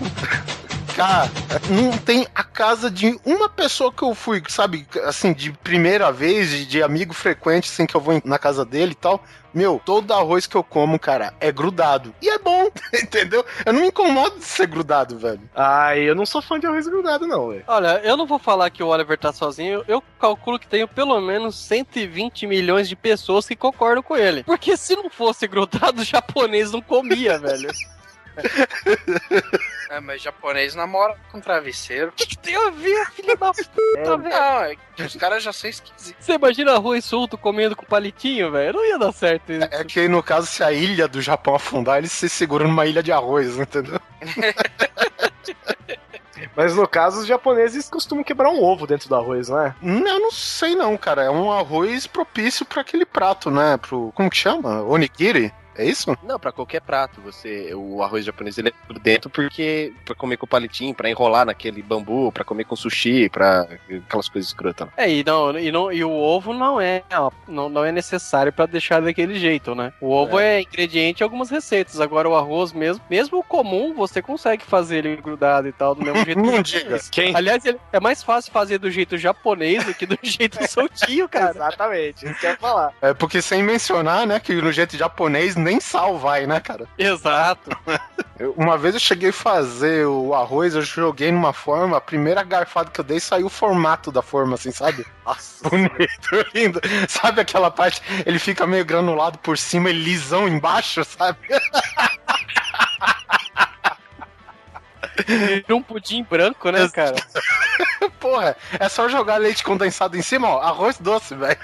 Cara, 0.95 1.31
não 1.69 1.97
tem 1.97 2.27
a 2.35 2.43
casa 2.43 2.91
de 2.91 3.17
uma 3.25 3.47
pessoa 3.47 3.91
que 3.91 4.03
eu 4.03 4.13
fui, 4.13 4.43
sabe, 4.49 4.85
assim, 5.05 5.33
de 5.33 5.51
primeira 5.51 6.11
vez, 6.11 6.49
de, 6.49 6.65
de 6.65 6.83
amigo 6.83 7.13
frequente, 7.13 7.69
assim, 7.69 7.85
que 7.85 7.95
eu 7.95 8.01
vou 8.01 8.21
na 8.25 8.37
casa 8.37 8.65
dele 8.65 8.91
e 8.91 8.95
tal. 8.95 9.23
Meu, 9.53 9.81
todo 9.83 10.13
arroz 10.13 10.47
que 10.47 10.55
eu 10.55 10.63
como, 10.63 10.97
cara, 10.99 11.33
é 11.39 11.51
grudado. 11.51 12.13
E 12.21 12.29
é 12.29 12.37
bom, 12.37 12.69
entendeu? 12.93 13.45
Eu 13.65 13.73
não 13.73 13.81
me 13.81 13.87
incomodo 13.87 14.37
de 14.37 14.45
ser 14.45 14.67
grudado, 14.67 15.17
velho. 15.17 15.41
Ai, 15.55 16.01
eu 16.01 16.15
não 16.15 16.25
sou 16.25 16.41
fã 16.41 16.59
de 16.59 16.67
arroz 16.67 16.87
grudado, 16.87 17.27
não, 17.27 17.49
velho. 17.49 17.63
Olha, 17.67 18.01
eu 18.03 18.15
não 18.15 18.25
vou 18.25 18.39
falar 18.39 18.69
que 18.69 18.83
o 18.83 18.87
Oliver 18.87 19.17
tá 19.17 19.33
sozinho, 19.33 19.83
eu 19.87 20.01
calculo 20.19 20.59
que 20.59 20.67
tenho 20.67 20.87
pelo 20.87 21.19
menos 21.19 21.55
120 21.55 22.47
milhões 22.47 22.87
de 22.87 22.95
pessoas 22.95 23.47
que 23.47 23.55
concordam 23.55 24.03
com 24.03 24.15
ele. 24.15 24.43
Porque 24.43 24.77
se 24.77 24.95
não 24.95 25.09
fosse 25.09 25.47
grudado, 25.47 26.01
o 26.01 26.05
japonês 26.05 26.71
não 26.71 26.81
comia, 26.81 27.37
velho. 27.37 27.69
É, 29.89 29.99
mas 29.99 30.21
japonês 30.21 30.73
namora 30.73 31.17
com 31.31 31.41
travesseiro. 31.41 32.09
O 32.09 32.11
que, 32.13 32.25
que 32.25 32.37
tem 32.37 32.55
a 32.55 32.69
ver, 32.69 33.05
filho 33.11 33.35
da 33.37 33.51
puta, 33.51 34.17
velho? 34.17 34.29
Não, 34.29 34.63
é 34.63 34.75
que 34.95 35.03
os 35.03 35.15
caras 35.15 35.43
já 35.43 35.51
são 35.51 35.69
esquisitos. 35.69 36.15
Você 36.25 36.33
imagina 36.33 36.73
arroz 36.73 37.03
solto 37.03 37.37
comendo 37.37 37.75
com 37.75 37.85
palitinho, 37.85 38.51
velho? 38.51 38.73
Não 38.73 38.85
ia 38.85 38.97
dar 38.97 39.11
certo 39.11 39.51
isso. 39.51 39.67
É 39.69 39.83
que 39.83 40.07
no 40.07 40.23
caso, 40.23 40.47
se 40.47 40.63
a 40.63 40.71
ilha 40.71 41.07
do 41.09 41.21
Japão 41.21 41.55
afundar, 41.55 41.97
eles 41.97 42.11
se 42.13 42.29
seguram 42.29 42.67
numa 42.69 42.85
ilha 42.85 43.03
de 43.03 43.11
arroz, 43.11 43.57
entendeu? 43.57 43.99
Mas 46.55 46.75
no 46.75 46.87
caso, 46.87 47.19
os 47.19 47.27
japoneses 47.27 47.89
costumam 47.89 48.23
quebrar 48.23 48.49
um 48.49 48.61
ovo 48.63 48.87
dentro 48.87 49.07
do 49.07 49.15
arroz, 49.15 49.49
não 49.49 49.59
é? 49.59 49.75
Hum, 49.81 50.05
Eu 50.07 50.19
não 50.19 50.31
sei 50.31 50.75
não, 50.75 50.97
cara. 50.97 51.23
É 51.23 51.29
um 51.29 51.51
arroz 51.51 52.07
propício 52.07 52.65
pra 52.65 52.81
aquele 52.81 53.05
prato, 53.05 53.49
né? 53.51 53.77
Pro. 53.77 54.11
Como 54.15 54.29
que 54.29 54.37
chama? 54.37 54.81
Onigiri? 54.83 55.53
É 55.75 55.85
isso? 55.85 56.15
Não, 56.23 56.39
pra 56.39 56.51
qualquer 56.51 56.81
prato, 56.81 57.21
você 57.21 57.73
o 57.73 58.03
arroz 58.03 58.25
japonês 58.25 58.57
ele 58.57 58.69
é 58.69 58.73
por 58.87 58.99
dentro 58.99 59.29
porque 59.29 59.93
pra 60.05 60.13
comer 60.15 60.37
com 60.37 60.45
palitinho, 60.47 60.93
pra 60.93 61.09
enrolar 61.09 61.45
naquele 61.45 61.81
bambu, 61.81 62.31
pra 62.31 62.43
comer 62.43 62.65
com 62.65 62.75
sushi, 62.75 63.29
pra 63.29 63.67
aquelas 64.05 64.27
coisas 64.27 64.49
escrotas. 64.49 64.87
lá. 64.87 64.93
É, 64.97 65.09
e, 65.09 65.23
não, 65.23 65.57
e, 65.57 65.71
não, 65.71 65.91
e 65.91 66.03
o 66.03 66.11
ovo 66.11 66.53
não 66.53 66.79
é, 66.79 67.03
não, 67.47 67.69
não 67.69 67.85
é 67.85 67.91
necessário 67.91 68.51
pra 68.51 68.65
deixar 68.65 69.01
daquele 69.01 69.39
jeito, 69.39 69.73
né? 69.73 69.93
O 70.01 70.09
ovo 70.11 70.39
é. 70.39 70.61
ingrediente 70.61 71.21
em 71.21 71.23
algumas 71.23 71.49
receitas. 71.49 71.99
Agora 72.01 72.27
o 72.27 72.35
arroz 72.35 72.73
mesmo, 72.73 73.03
mesmo 73.09 73.39
o 73.39 73.43
comum, 73.43 73.93
você 73.93 74.21
consegue 74.21 74.63
fazer 74.65 75.05
ele 75.05 75.21
grudado 75.21 75.67
e 75.67 75.71
tal, 75.71 75.95
do 75.95 76.03
mesmo 76.03 76.23
jeito. 76.25 76.41
Não 76.41 76.61
diga. 76.63 76.99
Quem? 77.11 77.35
Aliás, 77.35 77.63
ele- 77.65 77.79
é 77.93 77.99
mais 77.99 78.21
fácil 78.23 78.51
fazer 78.51 78.77
do 78.77 78.91
jeito 78.91 79.17
japonês 79.17 79.83
do 79.85 79.93
que 79.93 80.05
do 80.05 80.17
jeito 80.21 80.57
soltinho, 80.69 81.27
cara. 81.29 81.51
Exatamente, 81.51 82.25
isso 82.25 82.39
que 82.39 82.45
eu 82.45 82.51
ia 82.51 82.57
falar. 82.57 82.93
É 83.01 83.13
porque 83.13 83.41
sem 83.41 83.63
mencionar, 83.63 84.25
né, 84.27 84.39
que 84.39 84.53
no 84.53 84.71
jeito 84.71 84.97
japonês 84.97 85.55
nem 85.61 85.79
sal 85.79 86.17
vai, 86.17 86.45
né, 86.45 86.59
cara? 86.59 86.87
Exato. 86.97 87.69
Eu- 88.39 88.53
uma 88.57 88.77
vez 88.77 88.93
eu 88.95 88.99
cheguei 88.99 89.29
a 89.29 89.33
fazer 89.33 90.05
o 90.07 90.33
arroz, 90.33 90.73
eu 90.75 90.81
joguei 90.81 91.31
numa 91.31 91.53
forma, 91.53 91.97
a 91.97 92.01
primeira 92.01 92.43
garfada 92.43 92.89
que 92.89 92.99
eu 92.99 93.03
dei 93.05 93.19
saiu 93.19 93.45
o 93.45 93.49
formato 93.49 94.11
da 94.11 94.21
forma, 94.21 94.55
assim, 94.55 94.71
sabe? 94.71 95.05
Nossa. 95.25 95.69
Bonito, 95.69 95.99
lindo. 96.53 96.81
Sabe 97.07 97.41
aquela 97.41 97.69
parte, 97.71 98.01
ele 98.25 98.39
fica 98.39 98.65
meio 98.65 98.83
granulado 98.83 99.37
por 99.37 99.57
cima 99.57 99.89
e 99.89 99.93
lisão 99.93 100.47
embaixo, 100.47 101.03
sabe? 101.05 101.37
Um 105.69 105.81
pudim 105.81 106.23
branco, 106.23 106.69
né, 106.71 106.87
cara? 106.89 107.15
Porra, 108.19 108.55
é 108.79 108.89
só 108.89 109.07
jogar 109.07 109.37
leite 109.37 109.63
condensado 109.63 110.17
em 110.17 110.21
cima, 110.21 110.47
ó, 110.49 110.61
arroz 110.61 110.97
doce, 110.97 111.35
velho. 111.35 111.59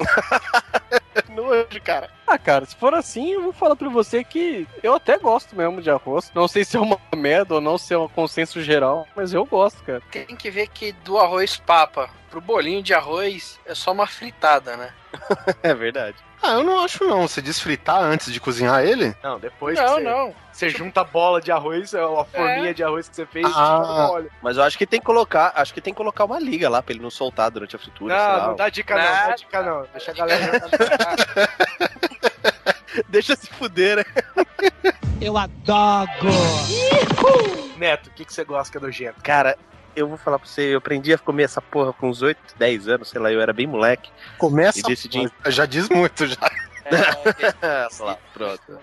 Nojo, 1.28 1.80
cara. 1.82 2.10
Ah, 2.26 2.38
cara, 2.38 2.64
se 2.64 2.76
for 2.76 2.94
assim, 2.94 3.32
eu 3.32 3.42
vou 3.42 3.52
falar 3.52 3.76
pra 3.76 3.88
você 3.88 4.24
que 4.24 4.66
eu 4.82 4.94
até 4.94 5.18
gosto 5.18 5.54
mesmo 5.54 5.80
de 5.80 5.90
arroz. 5.90 6.30
Não 6.34 6.48
sei 6.48 6.64
se 6.64 6.76
é 6.76 6.80
uma 6.80 6.98
merda 7.14 7.54
ou 7.54 7.60
não, 7.60 7.76
se 7.76 7.94
é 7.94 7.98
um 7.98 8.08
consenso 8.08 8.62
geral, 8.62 9.06
mas 9.14 9.32
eu 9.32 9.44
gosto, 9.44 9.82
cara. 9.84 10.02
Tem 10.10 10.36
que 10.36 10.50
ver 10.50 10.68
que 10.68 10.92
do 10.92 11.18
arroz 11.18 11.56
papa 11.56 12.10
pro 12.30 12.40
bolinho 12.40 12.82
de 12.82 12.94
arroz 12.94 13.60
é 13.66 13.74
só 13.74 13.92
uma 13.92 14.06
fritada, 14.06 14.76
né? 14.76 14.92
É 15.62 15.74
verdade. 15.74 16.16
Ah, 16.42 16.54
eu 16.54 16.64
não 16.64 16.84
acho 16.84 17.04
não. 17.04 17.28
Você 17.28 17.40
desfritar 17.40 18.00
antes 18.02 18.32
de 18.32 18.40
cozinhar 18.40 18.82
ele? 18.84 19.14
Não, 19.22 19.38
depois 19.38 19.78
não, 19.78 19.84
que 19.84 19.90
você, 19.94 20.00
não. 20.02 20.34
você 20.52 20.68
junta 20.70 21.02
a 21.02 21.04
bola 21.04 21.40
de 21.40 21.52
arroz, 21.52 21.94
é 21.94 22.00
a 22.02 22.24
forminha 22.24 22.74
de 22.74 22.82
arroz 22.82 23.08
que 23.08 23.14
você 23.14 23.24
fez, 23.26 23.46
Ah. 23.54 24.08
e 24.08 24.12
óleo. 24.12 24.30
Mas 24.42 24.56
eu 24.56 24.64
acho 24.64 24.76
que 24.76 24.86
tem 24.86 24.98
que 24.98 25.06
colocar, 25.06 25.52
acho 25.54 25.72
que 25.72 25.80
tem 25.80 25.92
que 25.94 25.98
colocar 25.98 26.24
uma 26.24 26.40
liga 26.40 26.68
lá 26.68 26.82
pra 26.82 26.92
ele 26.94 27.02
não 27.02 27.10
soltar 27.10 27.48
durante 27.50 27.76
a 27.76 27.78
fritura, 27.78 28.16
sei 28.18 28.26
Não, 28.26 28.36
lá. 28.38 28.46
não 28.48 28.56
dá 28.56 28.68
dica 28.68 28.96
não, 28.96 29.04
Nada. 29.04 29.28
dá 29.28 29.34
dica 29.36 29.62
não. 29.62 29.86
Deixa 29.92 30.10
a 30.10 30.14
galera... 30.14 30.62
Deixa 33.08 33.36
se 33.36 33.46
fuder, 33.48 33.98
né? 33.98 34.04
Neto, 37.78 38.08
o 38.08 38.10
que, 38.10 38.24
que 38.24 38.32
você 38.32 38.44
gosta 38.44 38.70
que 38.70 38.78
é 38.78 38.80
nojento? 38.86 39.22
Cara, 39.22 39.56
eu 39.96 40.08
vou 40.08 40.16
falar 40.18 40.38
pra 40.38 40.48
você, 40.48 40.74
eu 40.74 40.78
aprendi 40.78 41.12
a 41.12 41.18
comer 41.18 41.44
essa 41.44 41.60
porra 41.60 41.92
com 41.92 42.08
uns 42.10 42.22
8, 42.22 42.38
10 42.58 42.88
anos, 42.88 43.08
sei 43.10 43.20
lá, 43.20 43.30
eu 43.32 43.40
era 43.40 43.52
bem 43.52 43.66
moleque. 43.66 44.10
Começa. 44.38 44.78
E 44.80 44.82
decidi- 44.82 45.30
Já 45.46 45.66
diz 45.66 45.88
muito, 45.88 46.26
já. 46.26 46.36
Sei 47.90 48.04
lá, 48.04 48.18
pronto. 48.34 48.78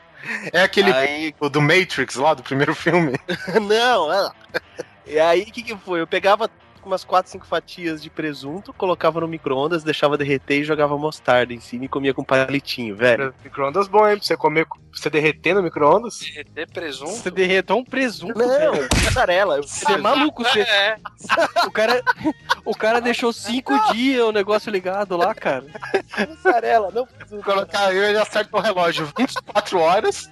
É 0.51 0.61
aquele 0.63 0.91
Aí, 0.91 1.35
o 1.39 1.49
do 1.49 1.61
Matrix 1.61 2.15
lá, 2.15 2.33
do 2.33 2.43
primeiro 2.43 2.73
filme. 2.75 3.13
não, 3.67 4.11
é. 4.11 4.31
E 5.05 5.19
aí, 5.19 5.41
o 5.41 5.45
que 5.45 5.63
que 5.63 5.77
foi? 5.77 6.01
Eu 6.01 6.07
pegava 6.07 6.49
umas 6.89 7.03
4, 7.03 7.31
5 7.31 7.45
fatias 7.45 8.01
de 8.01 8.09
presunto, 8.09 8.73
colocava 8.73 9.21
no 9.21 9.27
micro-ondas, 9.27 9.83
deixava 9.83 10.17
derreter 10.17 10.61
e 10.61 10.63
jogava 10.63 10.97
mostarda 10.97 11.53
em 11.53 11.59
cima 11.59 11.85
e 11.85 11.87
comia 11.87 12.13
com 12.13 12.23
palitinho, 12.23 12.95
velho. 12.95 13.33
Micro-ondas 13.43 13.87
bom, 13.87 14.07
hein? 14.07 14.17
Pra 14.17 14.25
você 14.25 14.35
comer, 14.35 14.65
pra 14.65 14.77
você 14.91 15.09
derreter 15.09 15.53
no 15.53 15.61
micro-ondas. 15.61 16.19
Derreter 16.19 16.67
presunto. 16.71 17.11
Você 17.11 17.29
derretou 17.31 17.77
um 17.79 17.83
presunto, 17.85 18.37
Não, 18.37 18.47
velho. 18.47 18.87
mussarela. 19.05 19.57
eu- 19.57 19.63
Você 19.63 19.91
é 19.93 19.97
maluco, 19.97 20.43
você. 20.43 20.61
É, 20.61 20.95
O 21.65 21.71
cara, 21.71 22.03
o 22.65 22.75
cara 22.75 22.99
deixou 22.99 23.31
cinco 23.31 23.71
dias 23.93 24.23
o 24.23 24.31
negócio 24.31 24.71
ligado 24.71 25.15
lá, 25.15 25.33
cara. 25.35 25.65
Mussarela, 26.27 26.91
não 26.91 27.07
Colocar 27.43 27.93
eu 27.93 28.03
ele 28.03 28.17
acerta 28.17 28.57
o 28.57 28.59
relógio 28.59 29.07
24 29.17 29.79
horas. 29.79 30.29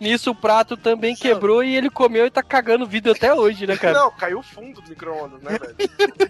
Nisso 0.00 0.30
o 0.30 0.34
prato 0.34 0.76
também 0.76 1.14
quebrou 1.14 1.62
e 1.62 1.76
ele 1.76 1.90
comeu 1.90 2.26
e 2.26 2.30
tá 2.30 2.42
cagando 2.42 2.86
vidro 2.86 3.12
até 3.12 3.34
hoje, 3.34 3.66
né, 3.66 3.76
cara? 3.76 3.98
Não, 3.98 4.10
caiu 4.10 4.38
o 4.38 4.42
fundo 4.42 4.80
do 4.80 4.88
micro-ondas, 4.88 5.42
né, 5.42 5.58
velho? 5.58 5.76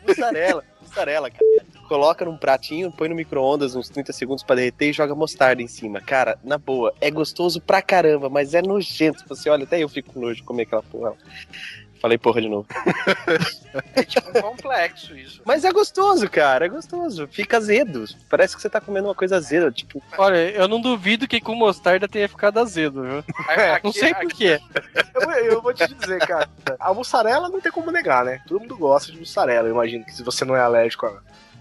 mussarela, 0.06 0.64
mussarela, 0.80 1.30
cara. 1.30 1.44
Coloca 1.86 2.24
num 2.24 2.36
pratinho, 2.36 2.92
põe 2.92 3.08
no 3.08 3.14
micro-ondas 3.14 3.74
uns 3.74 3.88
30 3.88 4.12
segundos 4.12 4.42
pra 4.42 4.56
derreter 4.56 4.90
e 4.90 4.92
joga 4.92 5.14
mostarda 5.14 5.62
em 5.62 5.68
cima. 5.68 6.00
Cara, 6.00 6.38
na 6.44 6.58
boa, 6.58 6.94
é 7.00 7.10
gostoso 7.10 7.60
pra 7.60 7.80
caramba, 7.80 8.28
mas 8.28 8.54
é 8.54 8.60
nojento. 8.60 9.24
Você 9.26 9.48
olha, 9.48 9.64
até 9.64 9.82
eu 9.82 9.88
fico 9.88 10.12
com 10.12 10.20
nojo 10.20 10.36
de 10.36 10.42
comer 10.42 10.64
aquela 10.64 10.82
porra. 10.82 11.14
Falei 12.00 12.16
porra 12.16 12.40
de 12.40 12.48
novo. 12.48 12.66
É 13.94 14.02
tipo 14.04 14.28
um 14.30 14.40
complexo 14.42 15.16
isso. 15.16 15.40
Mas 15.44 15.64
é 15.64 15.72
gostoso, 15.72 16.28
cara, 16.30 16.66
é 16.66 16.68
gostoso. 16.68 17.26
Fica 17.28 17.56
azedo. 17.56 18.04
Parece 18.28 18.54
que 18.54 18.62
você 18.62 18.70
tá 18.70 18.80
comendo 18.80 19.08
uma 19.08 19.14
coisa 19.14 19.36
azeda, 19.36 19.70
tipo. 19.70 20.02
Olha, 20.16 20.36
eu 20.50 20.68
não 20.68 20.80
duvido 20.80 21.26
que 21.26 21.40
com 21.40 21.54
mostarda 21.54 22.06
tenha 22.08 22.28
ficado 22.28 22.58
azedo, 22.60 23.02
viu? 23.02 23.18
Aqui- 23.48 23.84
Não 23.88 23.92
sei 23.92 24.14
por 24.14 24.28
quê. 24.32 24.60
Eu, 25.14 25.30
eu 25.30 25.62
vou 25.62 25.74
te 25.74 25.86
dizer, 25.92 26.18
cara. 26.20 26.48
A 26.78 26.94
mussarela 26.94 27.48
não 27.48 27.60
tem 27.60 27.72
como 27.72 27.90
negar, 27.90 28.24
né? 28.24 28.40
Todo 28.46 28.60
mundo 28.60 28.76
gosta 28.76 29.10
de 29.12 29.18
mussarela. 29.18 29.68
Eu 29.68 29.72
imagino 29.72 30.04
que 30.04 30.12
se 30.14 30.22
você 30.22 30.44
não 30.44 30.54
é 30.56 30.60
alérgico 30.60 31.06
a 31.06 31.20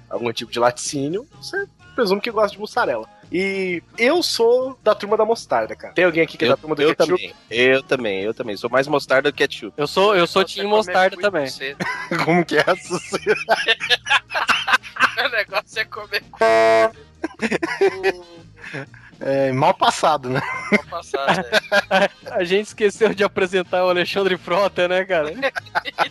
algum 0.10 0.32
tipo 0.32 0.52
de 0.52 0.60
laticínio, 0.60 1.28
você 1.41 1.67
presume 1.98 2.22
que 2.22 2.30
gosta 2.30 2.52
de 2.52 2.60
mussarela. 2.60 3.10
E 3.32 3.82
eu 3.98 4.22
sou 4.22 4.78
da 4.84 4.94
turma 4.94 5.18
da 5.18 5.26
mostarda, 5.26 5.76
cara. 5.76 5.96
Tem 5.96 6.06
alguém 6.06 6.22
aqui 6.24 6.38
que 6.38 6.46
é 6.46 6.48
Eu, 6.48 6.52
da 6.52 6.58
turma 6.58 6.76
do 6.76 6.82
eu 6.84 6.96
ketchup? 6.96 7.10
também, 7.10 7.34
eu 7.50 7.84
também, 7.84 8.22
eu 8.22 8.34
também. 8.34 8.56
Sou 8.56 8.70
mais 8.70 8.88
mostarda 8.88 9.32
do 9.32 9.36
que 9.36 9.48
ketchup. 9.48 9.74
Eu 9.76 9.88
sou, 9.88 10.16
eu 10.16 10.28
sou 10.28 10.46
time 10.46 10.68
mostarda 10.68 11.18
também. 11.18 11.48
Como 12.24 12.46
que 12.46 12.58
é 12.58 12.64
essa? 12.66 13.00
O 15.18 15.30
negócio 15.30 15.80
é 15.80 15.86
comer 15.86 16.24
É 19.19 19.51
mal 19.51 19.73
passado, 19.73 20.30
né? 20.30 20.41
com 20.69 20.86
passado. 20.88 21.43
A 22.32 22.43
gente 22.43 22.67
esqueceu 22.67 23.13
de 23.13 23.23
apresentar 23.23 23.84
o 23.84 23.89
Alexandre 23.89 24.38
Frota, 24.38 24.88
né, 24.88 25.03
cara? 25.06 25.32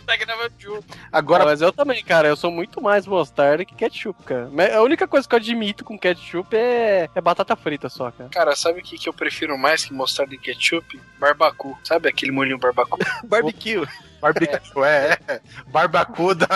Tá 0.05 0.15
gravando 0.15 0.53
junto. 0.57 0.85
Agora, 1.11 1.45
Mas 1.45 1.61
eu 1.61 1.71
também, 1.71 2.03
cara. 2.03 2.27
Eu 2.27 2.35
sou 2.35 2.49
muito 2.49 2.81
mais 2.81 3.05
mostarda 3.05 3.65
que 3.65 3.75
ketchup, 3.75 4.23
cara. 4.23 4.49
Mas 4.51 4.73
A 4.73 4.81
única 4.81 5.07
coisa 5.07 5.27
que 5.27 5.35
eu 5.35 5.39
admito 5.39 5.83
com 5.83 5.97
ketchup 5.97 6.55
é, 6.55 7.09
é 7.13 7.21
batata 7.21 7.55
frita 7.55 7.89
só, 7.89 8.11
cara. 8.11 8.29
Cara, 8.29 8.55
sabe 8.55 8.79
o 8.79 8.83
que, 8.83 8.97
que 8.97 9.09
eu 9.09 9.13
prefiro 9.13 9.57
mais 9.57 9.83
que 9.83 9.93
mostarda 9.93 10.33
e 10.33 10.37
ketchup? 10.37 10.99
Barbacu. 11.19 11.77
Sabe 11.83 12.07
aquele 12.07 12.31
molhinho 12.31 12.57
barbacu? 12.57 12.97
Barbecue. 13.25 13.85
barbecue, 14.21 14.83
é, 14.83 15.17
é. 15.27 15.41
Barbacuda. 15.67 16.47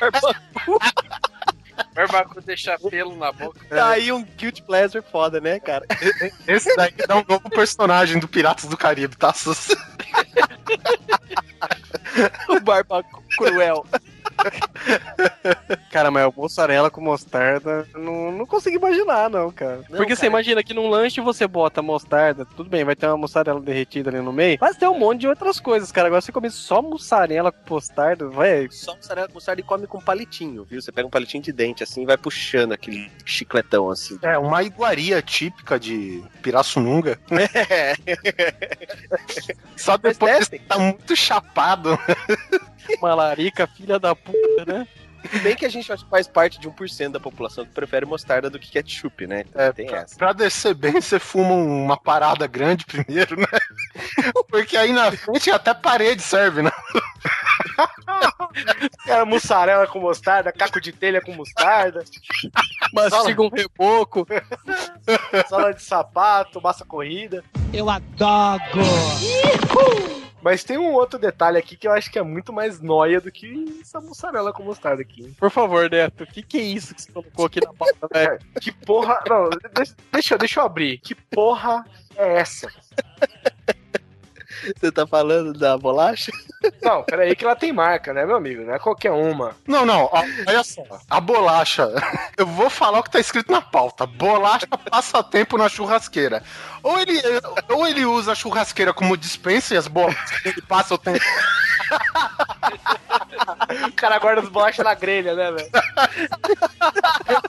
barbacu 0.00 0.78
deixa 2.44 2.78
pelo 2.78 3.16
na 3.16 3.32
boca. 3.32 3.60
Tá 3.68 3.88
aí 3.90 4.12
um 4.12 4.22
guilty 4.22 4.62
pleasure 4.62 5.04
foda, 5.10 5.40
né, 5.40 5.58
cara? 5.58 5.84
Esse 6.46 6.74
daí 6.76 6.92
dá 7.06 7.16
um 7.16 7.24
novo 7.28 7.50
personagem 7.50 8.18
do 8.18 8.28
Piratas 8.28 8.66
do 8.66 8.76
Caribe, 8.76 9.16
tá? 9.16 9.34
o 12.48 12.60
barbacu 12.60 13.22
cruel. 13.36 13.86
Cara, 15.90 16.10
mas 16.10 16.34
mussarela 16.34 16.90
com 16.90 17.00
mostarda, 17.00 17.86
não, 17.94 18.32
não 18.32 18.46
consigo 18.46 18.76
imaginar, 18.76 19.30
não, 19.30 19.50
cara. 19.50 19.84
Não, 19.88 19.96
Porque 19.96 20.14
você 20.14 20.22
cara. 20.22 20.32
imagina 20.32 20.62
que 20.62 20.74
num 20.74 20.88
lanche 20.88 21.20
você 21.20 21.46
bota 21.46 21.80
mostarda, 21.82 22.44
tudo 22.44 22.68
bem, 22.68 22.84
vai 22.84 22.96
ter 22.96 23.06
uma 23.06 23.16
mussarela 23.16 23.60
derretida 23.60 24.10
ali 24.10 24.20
no 24.20 24.32
meio, 24.32 24.58
mas 24.60 24.76
tem 24.76 24.88
um 24.88 24.98
monte 24.98 25.20
de 25.20 25.28
outras 25.28 25.60
coisas, 25.60 25.92
cara. 25.92 26.08
Agora 26.08 26.20
você 26.20 26.32
comer 26.32 26.50
só 26.50 26.82
mussarela 26.82 27.52
com 27.52 27.74
mostarda, 27.74 28.28
vai. 28.28 28.68
Só 28.70 28.96
mussarela 28.96 29.28
com 29.28 29.34
mostarda 29.34 29.60
e 29.60 29.64
come 29.64 29.86
com 29.86 30.00
palitinho, 30.00 30.64
viu? 30.64 30.80
Você 30.82 30.90
pega 30.90 31.06
um 31.06 31.10
palitinho 31.10 31.42
de 31.42 31.52
dente 31.52 31.82
assim 31.82 32.02
e 32.02 32.06
vai 32.06 32.16
puxando 32.16 32.72
aquele 32.72 33.10
chicletão 33.24 33.90
assim. 33.90 34.18
É, 34.22 34.36
uma 34.38 34.62
iguaria 34.62 35.22
típica 35.22 35.78
de 35.78 36.22
Pirassununga. 36.42 37.18
É. 37.66 37.94
Só 39.76 39.96
depois 39.96 40.48
que 40.48 40.58
tá 40.58 40.78
muito 40.78 41.14
chapado. 41.16 41.98
Uma 43.00 43.14
larica, 43.14 43.66
filha 43.66 43.98
da 43.98 44.14
puta, 44.14 44.64
né? 44.66 44.86
Se 45.30 45.38
bem 45.38 45.56
que 45.56 45.64
a 45.64 45.70
gente 45.70 45.90
faz 46.10 46.28
parte 46.28 46.60
de 46.60 46.68
1% 46.68 47.12
da 47.12 47.18
população 47.18 47.64
que 47.64 47.72
prefere 47.72 48.04
mostarda 48.04 48.50
do 48.50 48.58
que 48.58 48.70
ketchup, 48.70 49.26
né? 49.26 49.40
Então 49.48 49.62
É, 49.62 49.72
tem 49.72 49.86
pra, 49.86 50.00
essa. 50.00 50.16
pra 50.16 50.32
descer 50.34 50.74
bem, 50.74 51.00
você 51.00 51.18
fuma 51.18 51.54
uma 51.54 51.96
parada 51.96 52.46
grande 52.46 52.84
primeiro, 52.84 53.34
né? 53.40 53.46
Porque 54.50 54.76
aí 54.76 54.92
na 54.92 55.10
frente 55.12 55.50
até 55.50 55.72
parede 55.72 56.20
serve, 56.20 56.60
né? 56.60 56.70
Cara, 59.06 59.24
mussarela 59.24 59.86
com 59.86 59.98
mostarda, 59.98 60.52
caco 60.52 60.78
de 60.78 60.92
telha 60.92 61.22
com 61.22 61.32
mostarda, 61.32 62.04
Mastiga 62.92 63.40
um 63.42 63.48
reboco. 63.48 64.26
sala 65.48 65.72
de 65.72 65.82
sapato, 65.82 66.60
massa 66.60 66.84
corrida. 66.84 67.42
Eu 67.72 67.88
adoro! 67.88 68.60
Mas 70.44 70.62
tem 70.62 70.76
um 70.76 70.92
outro 70.92 71.18
detalhe 71.18 71.56
aqui 71.56 71.74
que 71.74 71.88
eu 71.88 71.92
acho 71.92 72.10
que 72.12 72.18
é 72.18 72.22
muito 72.22 72.52
mais 72.52 72.78
noia 72.78 73.18
do 73.18 73.32
que 73.32 73.78
essa 73.80 73.98
mussarela 73.98 74.52
com 74.52 74.62
mostarda 74.62 75.00
aqui. 75.00 75.22
hein? 75.24 75.34
Por 75.40 75.50
favor, 75.50 75.88
Neto, 75.90 76.24
o 76.24 76.26
que, 76.26 76.42
que 76.42 76.58
é 76.58 76.62
isso 76.62 76.94
que 76.94 77.00
você 77.00 77.10
colocou 77.10 77.46
aqui 77.46 77.60
na 77.64 77.72
pauta, 77.72 78.06
velho? 78.12 78.38
Que 78.60 78.70
porra. 78.70 79.22
Não, 79.26 79.48
deixa, 79.74 79.94
deixa, 80.12 80.34
eu- 80.34 80.38
deixa 80.38 80.60
eu 80.60 80.64
abrir. 80.66 80.98
Que 80.98 81.14
porra 81.14 81.86
é 82.14 82.40
essa? 82.40 82.68
Você 84.78 84.92
tá 84.92 85.06
falando 85.06 85.52
da 85.58 85.78
bolacha? 85.78 86.30
Não, 86.82 87.02
peraí 87.02 87.34
que 87.34 87.44
ela 87.44 87.56
tem 87.56 87.72
marca, 87.72 88.12
né, 88.12 88.24
meu 88.24 88.36
amigo? 88.36 88.62
Não 88.62 88.74
é 88.74 88.78
qualquer 88.78 89.10
uma. 89.10 89.56
Não, 89.66 89.84
não, 89.84 90.08
ó, 90.12 90.22
olha 90.46 90.62
só. 90.62 90.82
A 91.08 91.20
bolacha. 91.20 91.88
Eu 92.36 92.46
vou 92.46 92.68
falar 92.70 93.00
o 93.00 93.02
que 93.02 93.10
tá 93.10 93.20
escrito 93.20 93.50
na 93.50 93.60
pauta. 93.60 94.06
Bolacha 94.06 94.66
passatempo 94.90 95.56
na 95.56 95.68
churrasqueira. 95.68 96.42
Ou 96.82 96.98
ele, 96.98 97.20
ou 97.68 97.86
ele 97.86 98.04
usa 98.04 98.32
a 98.32 98.34
churrasqueira 98.34 98.92
como 98.92 99.16
dispensa 99.16 99.74
e 99.74 99.76
as 99.76 99.88
bolachas 99.88 100.44
ele 100.44 100.60
passa 100.62 100.94
o 100.94 100.98
tempo. 100.98 101.24
O 103.88 103.92
cara 103.92 104.18
guarda 104.18 104.42
as 104.42 104.48
bolachas 104.48 104.84
na 104.84 104.94
grelha, 104.94 105.34
né, 105.34 105.50
velho? 105.50 105.70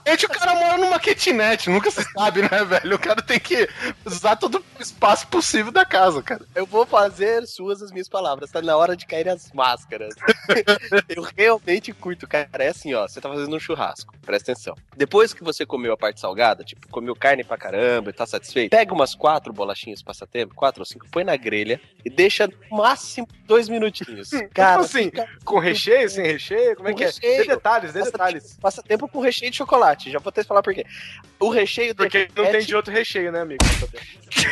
Gente, 0.06 0.26
o 0.26 0.28
cara 0.28 0.54
mora 0.54 0.78
numa 0.78 0.98
kitnet, 0.98 1.68
nunca 1.70 1.90
se 1.90 2.02
sabe, 2.12 2.42
né, 2.42 2.64
velho? 2.64 2.96
O 2.96 2.98
cara 2.98 3.22
tem 3.22 3.38
que 3.38 3.68
usar 4.04 4.36
todo 4.36 4.64
o 4.78 4.82
espaço 4.82 5.26
possível 5.28 5.72
da 5.72 5.84
casa, 5.84 6.22
cara. 6.22 6.44
Eu 6.54 6.66
vou 6.66 6.86
fazer 6.86 7.46
suas 7.46 7.82
as 7.82 7.90
minhas 7.92 8.08
palavras. 8.08 8.50
Tá 8.50 8.60
na 8.62 8.76
hora 8.76 8.96
de 8.96 9.05
cair 9.06 9.28
as 9.28 9.50
máscaras. 9.52 10.14
eu 11.08 11.22
realmente 11.36 11.92
curto, 11.92 12.26
cara. 12.26 12.48
É 12.58 12.68
assim, 12.68 12.92
ó. 12.94 13.06
Você 13.06 13.20
tá 13.20 13.28
fazendo 13.28 13.54
um 13.54 13.60
churrasco. 13.60 14.14
Presta 14.24 14.52
atenção. 14.52 14.74
Depois 14.96 15.32
que 15.32 15.42
você 15.44 15.64
comeu 15.64 15.92
a 15.92 15.96
parte 15.96 16.20
salgada, 16.20 16.64
tipo, 16.64 16.88
comeu 16.88 17.14
carne 17.14 17.44
pra 17.44 17.56
caramba 17.56 18.10
e 18.10 18.12
tá 18.12 18.26
satisfeito, 18.26 18.70
pega 18.70 18.92
umas 18.92 19.14
quatro 19.14 19.52
bolachinhas 19.52 20.02
passatempo, 20.02 20.54
quatro 20.54 20.80
ou 20.82 20.86
cinco, 20.86 21.06
põe 21.10 21.22
na 21.24 21.36
grelha 21.36 21.80
e 22.04 22.10
deixa 22.10 22.46
no 22.46 22.76
máximo 22.76 23.26
dois 23.46 23.68
minutinhos. 23.68 24.30
Cara, 24.52 24.82
Tipo 24.82 24.84
assim, 24.84 25.10
com 25.44 25.58
recheio, 25.58 26.08
sem 26.10 26.24
recheio? 26.26 26.76
Como 26.76 26.88
é 26.88 26.92
Com 26.92 26.98
que 26.98 27.04
é? 27.04 27.06
recheio. 27.06 27.38
Dê 27.38 27.44
detalhes, 27.54 27.92
dê 27.92 28.02
detalhes. 28.02 28.58
passa 28.60 28.82
tempo 28.82 29.06
com 29.08 29.20
recheio 29.20 29.50
de 29.50 29.56
chocolate. 29.56 30.10
Já 30.10 30.18
vou 30.18 30.30
até 30.30 30.42
falar 30.42 30.62
por 30.62 30.74
quê. 30.74 30.84
O 31.38 31.48
recheio 31.48 31.94
Porque 31.94 32.28
não 32.34 32.34
tem 32.34 32.44
derrete- 32.46 32.66
de 32.66 32.74
outro 32.76 32.92
recheio, 32.92 33.30
né, 33.30 33.40
amigo? 33.40 33.64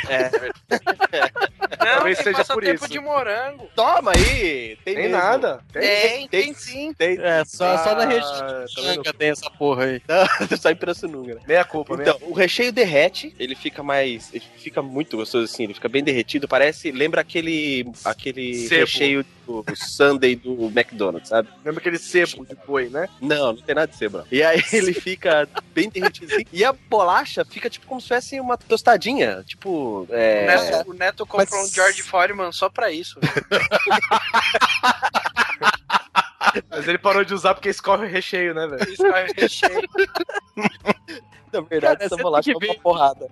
É, 0.08 0.30
Não, 1.84 1.94
Talvez 1.96 2.18
seja 2.18 2.30
por 2.44 2.46
passatempo 2.46 2.84
isso. 2.84 2.88
de 2.92 3.00
morango. 3.00 3.68
toma 3.74 4.12
aí! 4.12 4.43
Tem, 4.84 4.94
Tem 4.94 5.08
nada. 5.08 5.60
Tem. 5.72 5.82
Tem, 5.82 6.28
tem 6.28 6.44
tem 6.44 6.54
sim. 6.54 6.92
Tem. 6.94 7.18
É, 7.20 7.44
só, 7.44 7.78
só 7.78 7.94
na 7.94 8.02
Ah, 8.04 8.06
região 8.06 9.02
tá 9.02 9.12
tem 9.12 9.30
essa 9.30 9.50
porra 9.50 9.84
aí. 9.84 10.02
Só 10.60 10.70
em 10.70 10.76
Pirassununga, 10.76 11.34
né? 11.36 11.40
Meia 11.46 11.64
culpa, 11.64 11.96
meia 11.96 12.10
Então, 12.10 12.28
o 12.28 12.32
recheio 12.32 12.72
derrete, 12.72 13.34
ele 13.38 13.54
fica 13.54 13.82
mais. 13.82 14.32
Ele 14.32 14.44
fica 14.58 14.82
muito 14.82 15.16
gostoso 15.16 15.44
assim, 15.44 15.64
ele 15.64 15.74
fica 15.74 15.88
bem 15.88 16.02
derretido. 16.02 16.46
Parece. 16.48 16.90
Lembra 16.90 17.20
aquele. 17.20 17.86
aquele 18.04 18.54
Sebo. 18.54 18.80
recheio 18.80 19.24
do 19.46 19.64
Sunday 19.76 20.34
do 20.36 20.66
McDonald's, 20.66 21.28
sabe? 21.28 21.48
Lembra 21.64 21.80
aquele 21.80 21.98
sebo 21.98 22.44
de 22.44 22.54
boi, 22.66 22.88
né? 22.88 23.08
Não, 23.20 23.52
não 23.52 23.56
tem 23.62 23.74
nada 23.74 23.86
de 23.90 23.96
sebo. 23.96 24.18
não. 24.18 24.24
E 24.30 24.42
aí 24.42 24.62
ele 24.72 24.92
fica 24.92 25.48
bem 25.74 25.88
derretido 25.88 26.34
assim. 26.34 26.44
E 26.52 26.64
a 26.64 26.72
bolacha 26.72 27.44
fica 27.44 27.68
tipo 27.70 27.86
como 27.86 28.00
se 28.00 28.08
fosse 28.08 28.40
uma 28.40 28.56
tostadinha. 28.56 29.42
Tipo. 29.46 30.06
O 30.08 30.08
É. 30.10 30.46
Neto, 30.46 30.90
o 30.90 30.94
Neto 30.94 31.26
comprou 31.26 31.60
Mas- 31.60 31.70
um 31.70 31.74
George 31.74 32.02
Foreman 32.02 32.52
só 32.52 32.68
pra 32.68 32.90
isso. 32.90 33.18
Mas 36.70 36.88
ele 36.88 36.98
parou 36.98 37.24
de 37.24 37.34
usar 37.34 37.54
porque 37.54 37.68
escorre 37.68 38.06
o 38.06 38.10
recheio, 38.10 38.54
né, 38.54 38.66
velho? 38.66 38.92
Isso 38.92 39.06
é 39.06 39.26
recheio. 39.36 39.82
Na 41.52 41.60
verdade, 41.60 41.98
Cara, 41.98 42.04
essa 42.04 42.16
bolacha 42.16 42.50
é 42.50 42.54
uma 42.54 42.74
porrada. 42.80 43.28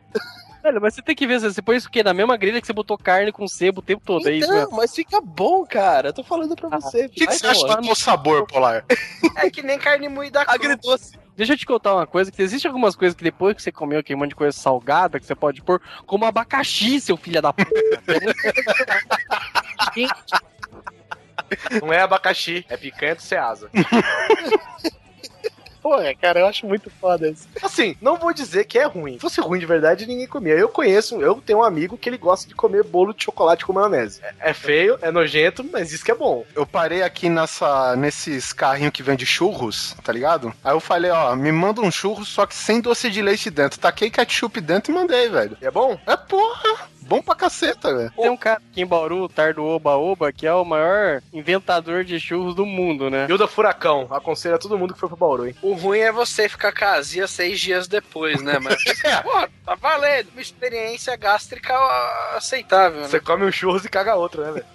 Velho, 0.62 0.80
mas 0.80 0.94
você 0.94 1.02
tem 1.02 1.16
que 1.16 1.26
ver, 1.26 1.40
você 1.40 1.60
põe 1.60 1.76
isso 1.76 1.88
o 1.88 1.90
quê? 1.90 2.04
Na 2.04 2.14
mesma 2.14 2.36
grelha 2.36 2.60
que 2.60 2.66
você 2.66 2.72
botou 2.72 2.96
carne 2.96 3.32
com 3.32 3.48
sebo 3.48 3.80
o 3.80 3.82
tempo 3.82 4.00
todo, 4.04 4.28
é 4.28 4.32
isso 4.32 4.44
Então, 4.46 4.56
mesmo? 4.56 4.76
mas 4.76 4.94
fica 4.94 5.20
bom, 5.20 5.66
cara. 5.66 6.10
Eu 6.10 6.12
tô 6.12 6.22
falando 6.22 6.54
pra 6.54 6.68
você. 6.68 7.06
O 7.06 7.10
que, 7.10 7.26
que 7.26 7.34
você 7.34 7.46
acha 7.48 7.66
do 7.76 7.82
meu 7.82 7.96
sabor, 7.96 8.46
Polar? 8.46 8.84
É 9.36 9.50
que 9.50 9.60
nem 9.60 9.76
carne 9.76 10.08
moída. 10.08 10.44
Agridoce. 10.46 11.18
Deixa 11.36 11.54
eu 11.54 11.56
te 11.56 11.66
contar 11.66 11.94
uma 11.94 12.06
coisa, 12.06 12.30
que 12.30 12.40
existe 12.42 12.68
algumas 12.68 12.94
coisas 12.94 13.16
que 13.16 13.24
depois 13.24 13.56
que 13.56 13.62
você 13.62 13.72
comeu 13.72 13.98
aquele 13.98 14.16
monte 14.18 14.28
de 14.28 14.34
coisa 14.36 14.56
salgada, 14.56 15.18
que 15.18 15.26
você 15.26 15.34
pode 15.34 15.62
pôr, 15.62 15.80
como 16.06 16.24
abacaxi, 16.26 17.00
seu 17.00 17.16
filho 17.16 17.42
da 17.42 17.52
puta. 17.52 17.66
Não 21.80 21.92
é 21.92 22.00
abacaxi, 22.00 22.64
é 22.68 22.76
picanha 22.76 23.14
do 23.14 23.22
Ceasa. 23.22 23.70
Porra, 25.82 26.14
cara, 26.14 26.40
eu 26.40 26.46
acho 26.46 26.66
muito 26.66 26.88
foda 26.88 27.28
isso. 27.28 27.48
Assim, 27.60 27.96
não 28.00 28.16
vou 28.16 28.32
dizer 28.32 28.64
que 28.64 28.78
é 28.78 28.84
ruim. 28.84 29.14
Se 29.14 29.20
fosse 29.20 29.40
ruim 29.40 29.58
de 29.58 29.66
verdade, 29.66 30.06
ninguém 30.06 30.26
comia. 30.26 30.54
Eu 30.54 30.68
conheço, 30.68 31.20
eu 31.20 31.42
tenho 31.44 31.58
um 31.58 31.64
amigo 31.64 31.98
que 31.98 32.08
ele 32.08 32.16
gosta 32.16 32.48
de 32.48 32.54
comer 32.54 32.84
bolo 32.84 33.12
de 33.12 33.24
chocolate 33.24 33.66
com 33.66 33.72
maionese. 33.72 34.20
É, 34.22 34.50
é 34.50 34.54
feio, 34.54 34.98
é 35.02 35.10
nojento, 35.10 35.64
mas 35.64 35.88
diz 35.88 36.02
que 36.02 36.10
é 36.10 36.14
bom. 36.14 36.44
Eu 36.54 36.64
parei 36.64 37.02
aqui 37.02 37.28
nessa, 37.28 37.96
nesses 37.96 38.52
carrinhos 38.52 38.92
que 38.92 39.02
vende 39.02 39.26
churros, 39.26 39.96
tá 40.04 40.12
ligado? 40.12 40.54
Aí 40.62 40.72
eu 40.72 40.80
falei, 40.80 41.10
ó, 41.10 41.34
me 41.34 41.50
manda 41.50 41.80
um 41.80 41.90
churro, 41.90 42.24
só 42.24 42.46
que 42.46 42.54
sem 42.54 42.80
doce 42.80 43.10
de 43.10 43.20
leite 43.20 43.50
dentro. 43.50 43.80
Taquei 43.80 44.10
ketchup 44.10 44.60
dentro 44.60 44.92
e 44.92 44.94
mandei, 44.94 45.28
velho. 45.28 45.56
E 45.60 45.66
é 45.66 45.70
bom? 45.70 45.98
É 46.06 46.16
porra! 46.16 46.92
Bom 47.12 47.20
pra 47.20 47.34
caceta, 47.34 47.94
velho. 47.94 48.12
Tem 48.16 48.30
um 48.30 48.36
cara 48.36 48.56
aqui 48.70 48.80
em 48.80 48.86
Bauru, 48.86 49.24
o 49.24 49.28
Tardo 49.28 49.64
Oba 49.64 49.96
Oba, 49.96 50.32
que 50.32 50.46
é 50.46 50.54
o 50.54 50.64
maior 50.64 51.20
inventador 51.32 52.04
de 52.04 52.18
churros 52.18 52.54
do 52.54 52.64
mundo, 52.64 53.10
né? 53.10 53.26
Hilda 53.28 53.46
Furacão, 53.46 54.06
aconselho 54.10 54.54
a 54.54 54.58
todo 54.58 54.78
mundo 54.78 54.94
que 54.94 55.00
foi 55.00 55.08
pro 55.08 55.18
Bauru, 55.18 55.46
hein? 55.46 55.54
O 55.60 55.71
ruim 55.74 56.00
é 56.00 56.12
você 56.12 56.48
ficar 56.48 56.72
casia 56.72 57.26
seis 57.26 57.60
dias 57.60 57.86
depois, 57.88 58.40
né? 58.42 58.58
Mas, 58.58 58.76
pô, 59.22 59.48
tá 59.64 59.74
valendo. 59.74 60.30
Uma 60.30 60.42
experiência 60.42 61.16
gástrica 61.16 61.74
aceitável, 62.36 63.00
né? 63.00 63.08
Você 63.08 63.20
come 63.20 63.44
um 63.44 63.52
churros 63.52 63.84
e 63.84 63.88
caga 63.88 64.14
outro, 64.14 64.42
né, 64.42 64.52
velho? 64.52 64.66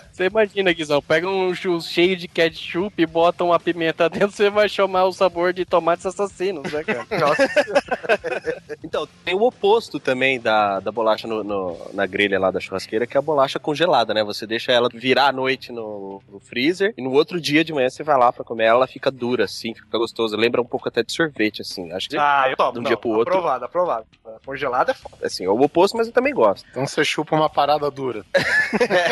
Você 0.16 0.24
imagina, 0.28 0.72
Guizão, 0.72 1.02
pega 1.02 1.28
um 1.28 1.54
churros 1.54 1.90
cheio 1.90 2.16
de 2.16 2.26
ketchup 2.26 2.90
e 2.96 3.04
bota 3.04 3.44
uma 3.44 3.60
pimenta 3.60 4.08
dentro, 4.08 4.30
você 4.30 4.48
vai 4.48 4.66
chamar 4.66 5.04
o 5.04 5.12
sabor 5.12 5.52
de 5.52 5.66
tomates 5.66 6.06
assassinos, 6.06 6.72
né, 6.72 6.82
cara? 6.82 7.04
Então, 8.82 9.06
tem 9.24 9.34
o 9.34 9.42
oposto 9.42 9.98
também 9.98 10.40
da, 10.40 10.80
da 10.80 10.90
bolacha 10.92 11.26
no, 11.26 11.42
no- 11.44 11.90
na 11.92 12.06
grelha 12.06 12.38
lá 12.38 12.50
da 12.50 12.60
churrasqueira, 12.60 13.06
que 13.06 13.16
é 13.16 13.18
a 13.18 13.22
bolacha 13.22 13.58
congelada, 13.58 14.14
né? 14.14 14.22
Você 14.24 14.46
deixa 14.46 14.70
ela 14.72 14.88
virar 14.92 15.28
à 15.28 15.32
noite 15.32 15.72
no, 15.72 16.22
no 16.28 16.38
freezer 16.40 16.94
e 16.96 17.02
no 17.02 17.10
outro 17.12 17.40
dia 17.40 17.64
de 17.64 17.72
manhã 17.72 17.88
você 17.90 18.02
vai 18.02 18.16
lá 18.16 18.32
pra 18.32 18.44
comer 18.44 18.64
ela, 18.64 18.78
ela 18.78 18.86
fica 18.86 19.10
dura, 19.10 19.44
assim, 19.44 19.74
fica 19.74 19.98
gostosa. 19.98 20.36
Lembra 20.36 20.62
um 20.62 20.64
pouco 20.64 20.88
até 20.88 21.02
de 21.02 21.12
sorvete, 21.12 21.60
assim. 21.62 21.90
Acho 21.92 22.08
que 22.08 22.16
Ah, 22.16 22.46
eu 22.48 22.56
tomo. 22.56 22.72
De 22.72 22.78
um 22.78 22.82
não, 22.82 22.88
dia 22.88 22.96
pro 22.96 23.10
outro. 23.10 23.34
Aprovado, 23.34 23.64
aprovado. 23.64 24.06
Congelado 24.44 24.90
é 24.90 24.94
foda. 24.94 25.26
assim, 25.26 25.44
é 25.44 25.48
o 25.50 25.60
oposto, 25.60 25.96
mas 25.96 26.06
eu 26.06 26.12
também 26.12 26.32
gosto. 26.32 26.66
Então 26.70 26.86
você 26.86 27.04
chupa 27.04 27.34
uma 27.36 27.50
parada 27.50 27.90
dura. 27.90 28.24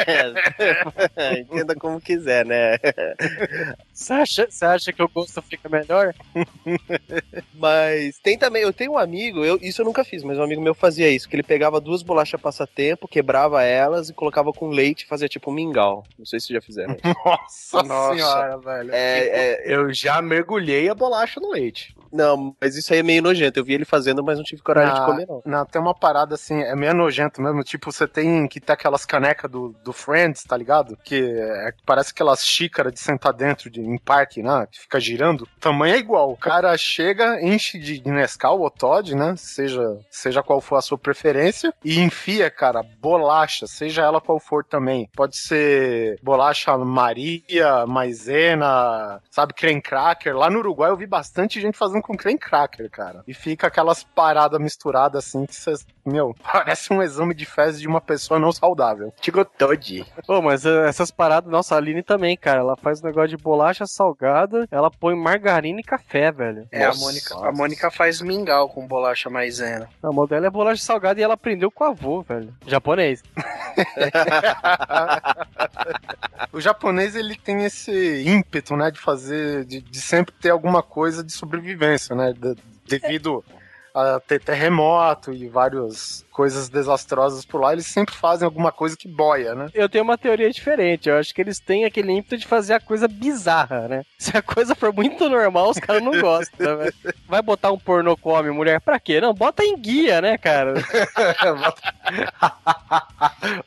É, 0.07 0.85
Entenda 1.39 1.75
como 1.75 2.01
quiser, 2.01 2.45
né? 2.45 2.79
Você 3.93 4.13
acha, 4.13 4.47
você 4.51 4.65
acha 4.65 4.93
que 4.93 5.01
o 5.01 5.09
gosto 5.09 5.41
fica 5.41 5.69
melhor? 5.69 6.13
Mas 7.55 8.19
tem 8.19 8.37
também, 8.37 8.63
eu 8.63 8.73
tenho 8.73 8.93
um 8.93 8.99
amigo, 8.99 9.45
eu, 9.45 9.57
isso 9.63 9.83
eu 9.83 9.87
nunca 9.87 10.03
fiz, 10.03 10.25
mas 10.25 10.37
um 10.37 10.43
amigo 10.43 10.61
meu 10.61 10.75
fazia 10.75 11.09
isso, 11.09 11.29
que 11.29 11.37
ele 11.37 11.45
pegava 11.45 11.81
duas 11.81 12.03
bolachas 12.03 12.41
passatempo, 12.41 13.07
quebrava 13.07 13.63
elas 13.63 14.09
e 14.09 14.13
colocava 14.13 14.53
com 14.53 14.69
leite 14.69 15.03
e 15.03 15.07
fazia 15.07 15.29
tipo 15.29 15.51
um 15.51 15.55
mingau. 15.55 16.05
Não 16.19 16.27
sei 16.27 16.41
se 16.41 16.53
já 16.53 16.61
fizeram. 16.61 16.97
Nossa, 17.25 17.83
Nossa. 17.85 18.15
senhora, 18.15 18.59
velho. 18.59 18.91
É, 18.93 19.19
é, 19.27 19.75
Eu 19.75 19.95
já 19.95 20.21
mergulhei 20.21 20.89
a 20.89 20.95
bolacha 20.95 21.39
no 21.41 21.53
leite. 21.53 21.94
Não, 22.15 22.55
mas 22.61 22.77
isso 22.77 22.93
aí 22.93 23.01
é 23.01 23.03
meio 23.03 23.23
nojento. 23.23 23.59
Eu 23.59 23.65
vi 23.65 23.75
ele 23.75 23.85
fazendo, 23.85 24.23
mas 24.23 24.37
não 24.39 24.45
tive 24.45 24.63
coragem 24.63 24.95
de 24.95 25.01
Ah, 25.01 25.05
comer, 25.05 25.27
não. 25.27 25.43
Não, 25.45 25.67
tem 25.67 25.81
uma 25.81 25.95
parada 25.95 26.35
assim, 26.35 26.61
é 26.63 26.75
meio 26.77 26.95
nojento 26.95 27.43
mesmo. 27.43 27.63
Tipo, 27.65 27.91
você 27.93 28.07
tem 28.07 28.47
que 28.49 28.61
ter 28.61 28.73
aquelas 28.73 29.05
canecas 29.05 29.51
do, 29.51 29.75
do 29.85 29.93
Friends, 29.93 30.45
tá 30.45 30.57
ligado? 30.57 30.97
Que 31.05 31.17
é- 31.39 31.73
parece 31.85 32.11
aquelas 32.13 32.45
xícaras 32.47 32.93
de 32.93 33.01
sentar 33.01 33.33
dentro 33.33 33.69
de, 33.71 33.81
em 33.81 33.99
parque, 33.99 34.43
né? 34.43 34.67
Que 34.71 34.81
fica 34.81 35.01
girando. 35.01 35.43
O 35.43 35.61
tamanho 35.61 35.95
é 35.95 35.99
igual. 35.99 36.31
O 36.33 36.37
cara 36.37 36.77
chega, 36.77 37.41
enche 37.43 37.79
de 37.79 37.99
de 37.99 38.11
Nescau 38.11 38.61
ou 38.61 38.71
Todd, 38.71 39.15
né? 39.15 39.35
Seja, 39.37 39.83
seja 40.11 40.43
qual 40.43 40.61
for 40.61 40.77
a 40.77 40.83
sua 40.83 40.99
preferência. 40.99 41.73
E 41.85 41.99
enfia, 42.01 42.51
cara, 42.51 42.83
bolacha, 43.01 43.67
seja 43.67 44.03
ela 44.03 44.21
qual 44.21 44.39
for 44.39 44.65
também. 44.65 45.09
Pode 45.15 45.37
ser 45.37 46.19
bolacha 46.23 46.77
Maria, 46.77 47.87
maisena, 47.87 49.21
sabe, 49.31 49.55
creme 49.55 49.81
cracker. 49.81 50.37
Lá 50.37 50.51
no 50.51 50.59
Uruguai 50.59 50.91
eu 50.91 50.97
vi 50.97 51.07
bastante 51.07 51.61
gente 51.61 51.79
fazendo 51.79 52.03
com 52.05 52.17
creme 52.17 52.39
cracker, 52.39 52.91
cara. 52.91 53.25
E 53.27 53.33
fica 53.33 53.67
aquelas 53.67 54.05
paradas 54.05 54.61
misturadas 54.61 55.25
assim 55.25 55.47
que 55.47 55.55
você, 55.55 55.73
meu, 56.05 56.35
parece 56.53 56.93
um 56.93 57.03
exame 57.03 57.35
de 57.35 57.47
fezes 57.47 57.81
de 57.81 57.89
uma 57.89 58.01
pessoa 58.01 58.39
não 58.39 58.53
saudável. 58.53 59.13
Tigo 59.21 59.45
Todd. 59.45 60.05
Pô, 60.27 60.43
mas 60.43 60.67
eh, 60.67 60.89
essas 60.89 61.11
paradas, 61.11 61.51
nossa, 61.51 61.75
a 61.75 61.79
Aline 61.79 62.03
também, 62.03 62.37
cara, 62.37 62.61
ela 62.61 62.77
faz 62.77 63.03
um 63.03 63.07
negócio 63.07 63.29
de 63.37 63.43
bolacha 63.43 63.87
salgada, 63.87 64.69
ela 64.71 64.91
põe 64.91 65.15
margarina 65.17 65.81
e 65.81 65.83
café, 65.83 66.31
velho. 66.31 66.69
É, 66.71 66.85
a 66.85 66.89
Nossa. 66.89 67.01
Mônica, 67.05 67.49
a 67.49 67.53
Mônica 67.53 67.91
faz 67.91 68.21
mingau 68.21 68.69
com 68.69 68.87
bolacha 68.87 69.31
maisena. 69.31 69.89
A 70.03 70.13
modelo 70.13 70.45
é 70.45 70.51
bolacha 70.51 70.83
salgada 70.83 71.19
e 71.19 71.23
ela 71.23 71.35
aprendeu 71.35 71.71
com 71.71 71.85
o 71.85 71.87
avô, 71.89 72.23
velho. 72.23 72.55
Japonês. 72.67 73.23
O 76.53 76.61
japonês 76.61 77.15
ele 77.17 77.37
tem 77.37 77.65
esse 77.65 78.23
ímpeto, 78.27 78.77
né, 78.77 78.91
de 78.91 78.99
fazer, 79.01 79.65
de, 79.65 79.81
de 79.81 80.01
sempre 80.01 80.35
ter 80.41 80.51
alguma 80.51 80.83
coisa 80.83 81.23
de 81.25 81.33
sobrevivência, 81.33 82.15
né, 82.15 82.33
de- 82.33 82.57
devido 82.87 83.45
a 83.95 84.19
ter 84.19 84.41
terremoto 84.43 85.33
e 85.33 85.49
várias 85.49 86.25
coisas 86.33 86.69
desastrosas 86.69 87.45
por 87.45 87.61
lá, 87.61 87.73
eles 87.73 87.87
sempre 87.87 88.13
fazem 88.13 88.45
alguma 88.45 88.73
coisa 88.73 88.97
que 88.97 89.07
boia, 89.07 89.55
né? 89.55 89.69
Eu 89.73 89.89
tenho 89.89 90.03
uma 90.03 90.19
teoria 90.19 90.51
diferente. 90.51 91.09
Eu 91.09 91.17
acho 91.17 91.33
que 91.33 91.41
eles 91.41 91.61
têm 91.61 91.85
aquele 91.85 92.11
ímpeto 92.11 92.37
de 92.37 92.45
fazer 92.47 92.75
a 92.75 92.81
coisa 92.81 93.07
bizarra, 93.07 93.87
né? 93.87 94.03
Se 94.19 94.37
a 94.37 94.43
coisa 94.43 94.75
for 94.75 94.93
muito 94.93 95.29
normal, 95.29 95.71
os 95.71 95.79
caras 95.79 96.03
não 96.03 96.21
gostam, 96.21 96.79
velho. 96.79 96.93
Vai 97.29 97.41
botar 97.41 97.71
um 97.71 97.79
pornô 97.79 98.17
come 98.17 98.51
mulher 98.51 98.81
pra 98.81 98.99
quê? 98.99 99.21
Não, 99.21 99.33
bota 99.33 99.63
em 99.65 99.77
guia, 99.79 100.21
né, 100.21 100.37
cara? 100.37 100.75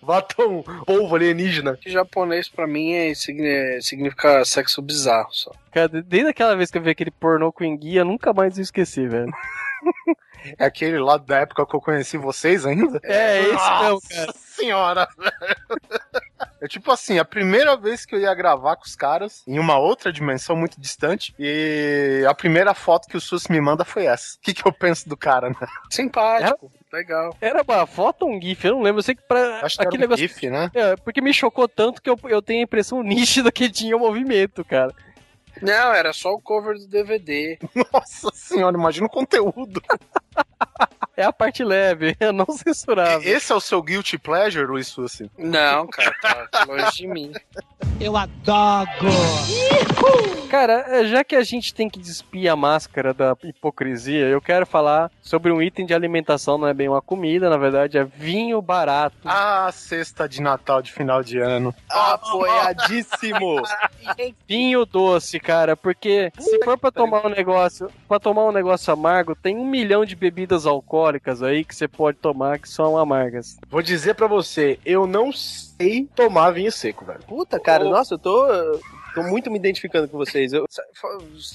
Bota 0.02 0.44
um 0.44 0.62
polvo 0.86 1.16
alienígena. 1.16 1.78
Que 1.78 1.90
japonês 1.90 2.50
pra 2.50 2.68
mim 2.68 2.92
é, 2.94 3.14
signi- 3.14 3.82
significa 3.82 4.44
sexo 4.46 4.82
bizarro 4.82 5.30
só. 5.32 5.52
Cara, 5.72 5.88
desde 6.02 6.30
aquela 6.30 6.56
vez 6.56 6.70
que 6.72 6.78
eu 6.78 6.82
vi 6.82 6.90
aquele 6.90 7.12
pornô 7.12 7.52
com 7.52 7.64
enguia, 7.64 8.04
nunca 8.04 8.34
mais 8.34 8.58
eu 8.58 8.64
esqueci, 8.64 9.08
velho. 9.08 9.32
É 10.58 10.66
aquele 10.66 11.00
lá 11.00 11.18
da 11.18 11.40
época 11.40 11.66
que 11.66 11.76
eu 11.76 11.82
conheci 11.82 12.18
vocês 12.18 12.66
ainda? 12.66 13.00
É, 13.04 13.42
esse 13.42 13.50
mesmo, 13.50 13.90
Nossa 13.90 14.08
cara. 14.16 14.34
senhora, 14.34 15.08
velho. 15.18 15.82
É 16.62 16.68
tipo 16.68 16.92
assim, 16.92 17.20
a 17.20 17.26
primeira 17.26 17.76
vez 17.76 18.06
que 18.06 18.16
eu 18.16 18.20
ia 18.20 18.34
gravar 18.34 18.76
com 18.76 18.86
os 18.86 18.96
caras, 18.96 19.44
em 19.48 19.60
uma 19.60 19.78
outra 19.78 20.12
dimensão 20.12 20.56
muito 20.56 20.80
distante, 20.80 21.34
e 21.38 22.24
a 22.28 22.34
primeira 22.34 22.74
foto 22.74 23.08
que 23.08 23.18
o 23.18 23.22
Sus 23.22 23.48
me 23.48 23.60
manda 23.60 23.84
foi 23.86 24.06
essa. 24.06 24.36
O 24.38 24.42
que, 24.42 24.54
que 24.54 24.68
eu 24.68 24.72
penso 24.72 25.08
do 25.08 25.18
cara, 25.18 25.50
né? 25.50 25.56
Simpático, 25.90 26.72
legal. 26.92 27.36
Era 27.42 27.62
uma 27.62 27.86
foto 27.86 28.24
ou 28.24 28.32
um 28.32 28.42
GIF? 28.42 28.66
Eu 28.66 28.76
não 28.76 28.82
lembro. 28.82 29.00
Eu 29.00 29.04
sei 29.04 29.16
que 29.16 29.22
pra 29.24 29.60
Acho 29.62 29.78
que 29.78 29.84
aquele 29.84 30.04
era 30.04 30.14
um 30.14 30.16
negócio. 30.16 30.28
GIF, 30.28 30.50
né? 30.50 30.72
É, 30.74 30.96
porque 30.96 31.22
me 31.22 31.34
chocou 31.34 31.68
tanto 31.68 32.02
que 32.02 32.10
eu, 32.10 32.18
eu 32.26 32.42
tenho 32.42 32.62
a 32.62 32.64
impressão 32.64 33.02
nítida 33.04 33.52
que 33.52 33.70
tinha 33.70 33.96
o 33.96 34.00
movimento, 34.00 34.64
cara. 34.64 34.94
Não, 35.62 35.94
era 35.94 36.14
só 36.14 36.34
o 36.34 36.42
cover 36.42 36.78
do 36.78 36.88
DVD. 36.88 37.58
Nossa 37.94 38.30
senhora, 38.34 38.78
imagina 38.78 39.08
o 39.08 39.10
conteúdo. 39.10 39.82
É 41.18 41.24
a 41.24 41.34
parte 41.34 41.64
leve, 41.64 42.16
é 42.22 42.32
não 42.32 42.46
censurável. 42.46 43.28
Esse 43.28 43.52
é 43.52 43.56
o 43.56 43.60
seu 43.60 43.82
guilty 43.82 44.20
pleasure, 44.20 44.68
Luiz 44.68 44.88
Sussi? 44.88 45.32
Não, 45.36 45.88
cara, 45.88 46.48
tá 46.52 46.64
longe 46.64 46.92
de 46.92 47.08
mim. 47.08 47.32
Cara, 50.48 50.86
é, 50.88 51.06
já 51.08 51.24
que 51.24 51.36
a 51.36 51.44
gente 51.44 51.74
tem 51.74 51.90
que 51.90 52.00
despir 52.00 52.52
a 52.52 52.56
máscara 52.56 53.16
da 53.16 53.36
hipocrisia, 53.44 54.28
eu 54.28 54.40
quero 54.40 54.68
falar 54.68 55.12
sobre 55.20 55.52
um 55.52 55.60
item 55.60 55.88
de 55.88 55.94
alimentação, 55.94 56.58
não 56.58 56.68
é 56.68 56.74
bem 56.74 56.88
uma 56.88 57.02
comida, 57.02 57.50
na 57.50 57.58
verdade, 57.58 57.98
é 57.98 58.04
vinho 58.04 58.62
barato. 58.62 59.18
Ah, 59.26 59.70
cesta 59.74 60.30
de 60.30 60.40
Natal 60.40 60.84
de 60.84 60.92
final 60.92 61.24
de 61.24 61.40
ano. 61.40 61.74
Apoiadíssimo! 61.90 63.62
Vinho 64.48 64.86
doce, 64.86 65.40
cara, 65.40 65.76
porque 65.76 66.32
se 66.40 66.64
for 66.64 66.78
pra 66.78 66.92
tomar 66.92 67.26
um 67.26 67.30
negócio, 67.30 67.90
para 68.08 68.20
tomar 68.20 68.46
um 68.46 68.52
negócio 68.52 68.94
amargo, 68.94 69.36
tem 69.36 69.58
um 69.58 69.66
milhão 69.66 70.06
de 70.06 70.16
bebidas 70.16 70.66
alcoólicas 70.66 71.07
aí 71.44 71.64
que 71.64 71.76
você 71.76 71.88
pode 71.88 72.18
tomar 72.18 72.60
que 72.60 72.70
são 72.70 72.98
amargas. 72.98 73.58
Vou 73.70 73.82
dizer 73.82 74.16
pra 74.16 74.28
você, 74.28 74.80
eu 74.86 75.08
não 75.08 75.32
sei 75.32 76.08
tomar 76.16 76.52
vinho 76.52 76.72
seco, 76.72 77.06
velho. 77.06 77.20
Puta, 77.28 77.60
cara, 77.60 77.84
nossa, 77.84 78.16
eu 78.16 78.20
tô. 78.20 78.48
Tô 79.18 79.24
muito 79.24 79.50
me 79.50 79.58
identificando 79.58 80.08
com 80.08 80.18
vocês. 80.18 80.54
Eu, 80.54 80.68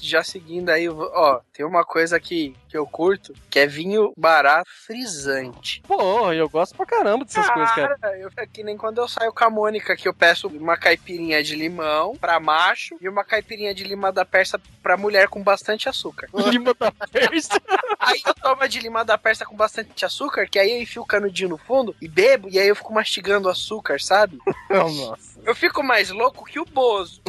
Já 0.01 0.21
seguindo 0.21 0.69
aí, 0.69 0.89
ó, 0.89 1.39
tem 1.53 1.65
uma 1.65 1.85
coisa 1.85 2.19
que, 2.19 2.53
que 2.67 2.77
eu 2.77 2.85
curto, 2.85 3.33
que 3.49 3.57
é 3.57 3.65
vinho 3.65 4.11
barato 4.17 4.69
frisante. 4.85 5.81
Pô, 5.87 6.33
eu 6.33 6.49
gosto 6.49 6.75
pra 6.75 6.85
caramba 6.85 7.23
dessas 7.23 7.49
coisas, 7.49 7.73
cara. 7.73 7.97
Cara, 7.97 8.17
eu, 8.17 8.29
é 8.35 8.45
que 8.45 8.63
nem 8.65 8.75
quando 8.75 8.97
eu 8.97 9.07
saio 9.07 9.31
com 9.31 9.45
a 9.45 9.49
Mônica, 9.49 9.95
que 9.95 10.09
eu 10.09 10.13
peço 10.13 10.47
uma 10.47 10.75
caipirinha 10.75 11.41
de 11.41 11.55
limão 11.55 12.17
pra 12.17 12.37
macho 12.37 12.97
e 12.99 13.07
uma 13.07 13.23
caipirinha 13.23 13.73
de 13.73 13.85
lima 13.85 14.11
da 14.11 14.25
persa 14.25 14.59
pra 14.81 14.97
mulher 14.97 15.29
com 15.29 15.41
bastante 15.41 15.87
açúcar. 15.87 16.27
Lima 16.51 16.73
da 16.73 16.91
Persa. 16.91 17.61
Aí 17.97 18.21
eu 18.25 18.33
tomo 18.33 18.67
de 18.67 18.79
lima 18.79 19.05
da 19.05 19.17
persa 19.17 19.45
com 19.45 19.55
bastante 19.55 20.03
açúcar, 20.03 20.45
que 20.45 20.59
aí 20.59 20.71
eu 20.71 20.81
enfio 20.81 21.01
o 21.01 21.05
canudinho 21.05 21.49
no 21.49 21.57
fundo 21.57 21.95
e 22.01 22.07
bebo, 22.07 22.49
e 22.49 22.59
aí 22.59 22.67
eu 22.67 22.75
fico 22.75 22.93
mastigando 22.93 23.47
o 23.47 23.51
açúcar, 23.51 24.01
sabe? 24.01 24.37
Nossa. 24.69 25.32
Eu 25.45 25.55
fico 25.55 25.83
mais 25.83 26.09
louco 26.09 26.45
que 26.45 26.59
o 26.59 26.65
Bozo. 26.65 27.21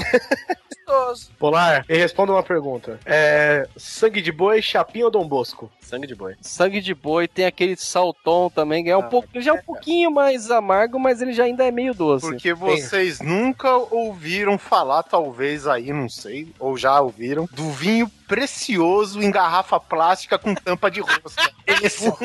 Gostoso. 0.87 1.31
Polar, 1.39 1.85
me 1.89 1.97
responda 1.97 2.33
uma 2.33 2.43
pergunta. 2.43 3.01
É. 3.05 3.67
Sangue 3.77 4.21
de 4.21 4.31
boi, 4.31 4.61
chapinha 4.63 5.07
ou 5.07 5.11
Dom 5.11 5.27
Bosco? 5.27 5.71
Sangue 5.81 6.07
de 6.07 6.15
boi. 6.15 6.37
Sangue 6.41 6.81
de 6.81 6.95
boi 6.95 7.27
tem 7.27 7.47
aquele 7.47 7.77
salton 7.77 8.49
também, 8.51 8.85
que 8.85 8.91
é 8.91 8.97
um 8.97 9.01
Ah, 9.01 9.05
pouco, 9.05 9.29
ele 9.35 9.45
já 9.45 9.53
é 9.53 9.55
um 9.55 9.63
pouquinho 9.63 10.11
mais 10.11 10.51
amargo, 10.51 10.99
mas 10.99 11.21
ele 11.21 11.33
já 11.33 11.45
ainda 11.45 11.65
é 11.65 11.71
meio 11.71 11.95
doce. 11.95 12.27
Porque 12.27 12.53
vocês 12.55 13.21
nunca 13.21 13.75
ouviram 13.77 14.59
falar, 14.59 15.03
talvez 15.03 15.67
aí, 15.67 15.93
não 15.93 16.09
sei, 16.09 16.53
ou 16.59 16.77
já 16.77 17.01
ouviram, 17.01 17.49
do 17.53 17.71
vinho 17.71 18.11
precioso 18.29 19.23
em 19.23 19.31
garrafa 19.31 19.79
plástica 19.79 20.39
com 20.39 20.55
tampa 20.55 20.91
de 20.91 21.01
rosca. 21.01 21.51
Esse 21.83 22.11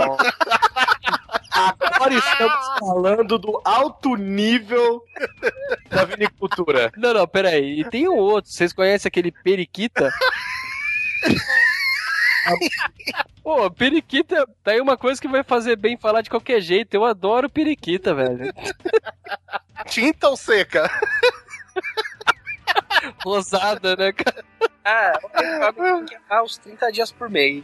Agora 1.52 2.14
estamos 2.14 2.80
falando 2.80 3.38
do 3.38 3.62
alto 3.64 4.16
nível 4.16 5.04
da 5.90 6.06
vinicultura. 6.06 6.92
Não, 6.98 7.14
não, 7.14 7.28
peraí. 7.28 7.82
E 7.82 7.90
tem 7.90 8.08
um 8.08 8.16
outro. 8.16 8.52
Vocês 8.52 8.74
conhecem 8.74 9.08
aquele 9.08 9.32
periquita? 9.32 10.12
Pô, 13.44 13.70
periquita 13.70 14.46
tá 14.64 14.72
aí 14.72 14.82
uma 14.82 14.98
coisa 14.98 15.20
que 15.20 15.28
vai 15.28 15.44
fazer 15.44 15.76
bem 15.76 15.98
falar 15.98 16.22
de 16.22 16.30
qualquer 16.30 16.62
jeito. 16.62 16.94
Eu 16.94 17.04
adoro 17.06 17.50
periquita, 17.50 18.14
velho. 18.14 18.54
Tinta 19.88 20.30
ou 20.30 20.38
seca? 20.38 20.90
Rosada, 23.24 23.96
né, 23.96 24.12
cara? 24.12 24.44
Ah, 24.92 26.38
aos 26.38 26.58
30 26.58 26.92
dias 26.92 27.12
por 27.12 27.30
mês. 27.30 27.64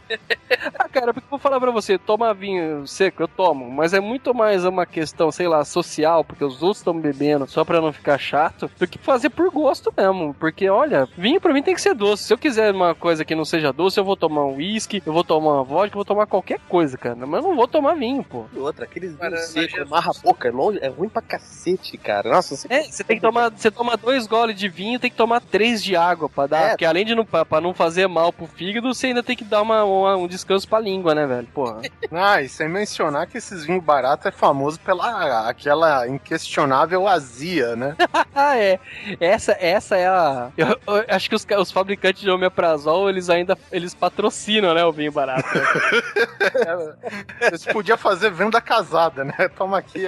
Ah, 0.78 0.88
cara, 0.88 1.12
porque 1.12 1.26
eu 1.26 1.30
vou 1.30 1.38
falar 1.38 1.58
pra 1.60 1.70
você, 1.70 1.98
tomar 1.98 2.32
vinho 2.34 2.86
seco, 2.86 3.22
eu 3.22 3.28
tomo, 3.28 3.68
mas 3.70 3.92
é 3.92 4.00
muito 4.00 4.32
mais 4.34 4.64
uma 4.64 4.86
questão, 4.86 5.30
sei 5.32 5.48
lá, 5.48 5.64
social, 5.64 6.24
porque 6.24 6.44
os 6.44 6.62
outros 6.62 6.78
estão 6.78 6.98
bebendo 6.98 7.46
só 7.48 7.64
pra 7.64 7.80
não 7.80 7.92
ficar 7.92 8.18
chato, 8.18 8.70
do 8.78 8.86
que 8.86 8.98
fazer 8.98 9.30
por 9.30 9.50
gosto 9.50 9.92
mesmo. 9.96 10.34
Porque, 10.38 10.68
olha, 10.68 11.08
vinho 11.16 11.40
pra 11.40 11.52
mim 11.52 11.62
tem 11.62 11.74
que 11.74 11.80
ser 11.80 11.94
doce. 11.94 12.24
Se 12.24 12.32
eu 12.32 12.38
quiser 12.38 12.72
uma 12.72 12.94
coisa 12.94 13.24
que 13.24 13.34
não 13.34 13.44
seja 13.44 13.72
doce, 13.72 13.98
eu 13.98 14.04
vou 14.04 14.16
tomar 14.16 14.44
um 14.44 14.56
uísque, 14.56 15.02
eu 15.04 15.12
vou 15.12 15.24
tomar 15.24 15.54
uma 15.54 15.64
vodka, 15.64 15.94
eu 15.94 15.98
vou 15.98 16.04
tomar 16.04 16.26
qualquer 16.26 16.60
coisa, 16.68 16.96
cara. 16.96 17.16
Mas 17.26 17.42
eu 17.42 17.48
não 17.50 17.56
vou 17.56 17.66
tomar 17.66 17.94
vinho, 17.94 18.22
pô. 18.22 18.44
E 18.52 18.58
outra, 18.58 18.84
aqueles 18.84 19.16
vinhos 19.16 19.40
secos, 19.48 19.88
marra 19.88 20.12
a 20.16 20.20
boca, 20.22 20.48
é, 20.48 20.50
longe, 20.52 20.78
é 20.80 20.88
ruim 20.88 21.08
pra 21.08 21.22
cacete, 21.22 21.96
cara. 21.98 22.30
Nossa, 22.30 22.54
você... 22.56 22.68
É, 22.70 22.82
você 22.84 23.02
tem 23.02 23.16
que 23.16 23.22
tomar, 23.22 23.50
você 23.50 23.70
toma 23.70 23.96
dois 23.96 24.26
goles 24.26 24.56
de 24.56 24.68
vinho, 24.68 24.98
tem 25.00 25.10
que 25.10 25.16
tomar 25.16 25.40
três 25.40 25.82
de 25.82 25.96
água 25.96 26.28
pra 26.28 26.46
dar, 26.46 26.62
É. 26.62 26.68
porque 26.70 26.84
além 26.84 27.04
de 27.04 27.15
não, 27.16 27.24
pra, 27.24 27.44
pra 27.44 27.60
não 27.60 27.74
fazer 27.74 28.06
mal 28.06 28.32
pro 28.32 28.46
fígado, 28.46 28.92
você 28.94 29.08
ainda 29.08 29.22
tem 29.22 29.36
que 29.36 29.42
dar 29.44 29.62
uma, 29.62 29.82
uma- 29.84 30.16
um 30.16 30.26
descanso 30.28 30.68
pra 30.68 30.78
língua, 30.78 31.14
né, 31.14 31.26
velho? 31.26 31.48
Porra. 31.52 31.82
Ah, 32.12 32.40
e 32.40 32.48
sem 32.48 32.68
mencionar 32.68 33.26
que 33.26 33.36
esses 33.38 33.64
vinhos 33.64 33.82
baratos 33.84 34.26
é 34.26 34.30
famoso 34.30 34.78
pela 34.80 35.48
aquela 35.48 36.06
inquestionável 36.08 37.06
azia, 37.08 37.74
né? 37.74 37.96
Ah, 38.34 38.56
é. 38.58 38.78
Essa, 39.18 39.56
essa 39.58 39.96
é 39.96 40.06
a. 40.06 40.50
Eu, 40.56 40.68
eu 40.86 41.04
acho 41.08 41.28
que 41.28 41.34
os, 41.34 41.46
os 41.58 41.70
fabricantes 41.72 42.20
de 42.22 42.30
omeprazol, 42.30 43.08
eles 43.08 43.30
ainda 43.30 43.56
eles 43.72 43.94
patrocinam, 43.94 44.74
né, 44.74 44.84
o 44.84 44.92
vinho 44.92 45.10
barato. 45.10 45.48
Você 47.50 47.72
podia 47.72 47.96
fazer 47.96 48.30
venda 48.30 48.60
casada, 48.60 49.24
né? 49.24 49.34
Toma 49.56 49.78
aqui. 49.78 50.06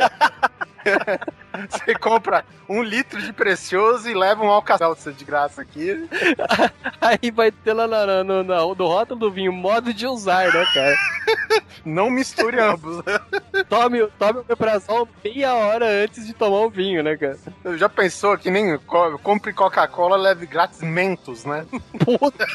Você 1.68 1.94
compra 1.94 2.44
um 2.68 2.82
litro 2.82 3.20
de 3.20 3.32
precioso 3.32 4.08
e 4.08 4.14
leva 4.14 4.42
um 4.44 4.48
alcacelser 4.48 5.12
de 5.12 5.24
graça 5.24 5.62
aqui. 5.62 6.08
Aí 7.00 7.30
vai 7.30 7.50
ter 7.50 7.72
lá 7.72 7.86
na, 7.86 8.22
no, 8.24 8.42
na- 8.44 8.58
no 8.60 8.86
rótulo 8.86 9.18
do 9.20 9.30
vinho 9.30 9.52
modo 9.52 9.92
de 9.92 10.06
usar, 10.06 10.52
né, 10.52 10.64
cara? 10.72 10.96
Não 11.84 12.10
misture 12.10 12.58
ambos. 12.60 13.02
Tome, 13.68 14.06
tome 14.18 14.38
o 14.40 14.42
omeprazol 14.42 15.08
meia 15.24 15.54
hora 15.54 15.86
antes 16.04 16.26
de 16.26 16.32
tomar 16.34 16.58
o 16.60 16.70
vinho, 16.70 17.02
né, 17.02 17.16
cara? 17.16 17.38
Já 17.76 17.88
pensou 17.88 18.36
que 18.36 18.50
nem 18.50 18.76
co- 18.78 19.18
compre 19.18 19.52
Coca-Cola, 19.52 20.16
leve 20.16 20.46
grátis 20.46 20.80
mentos, 20.82 21.44
né? 21.44 21.66
Puta, 22.04 22.46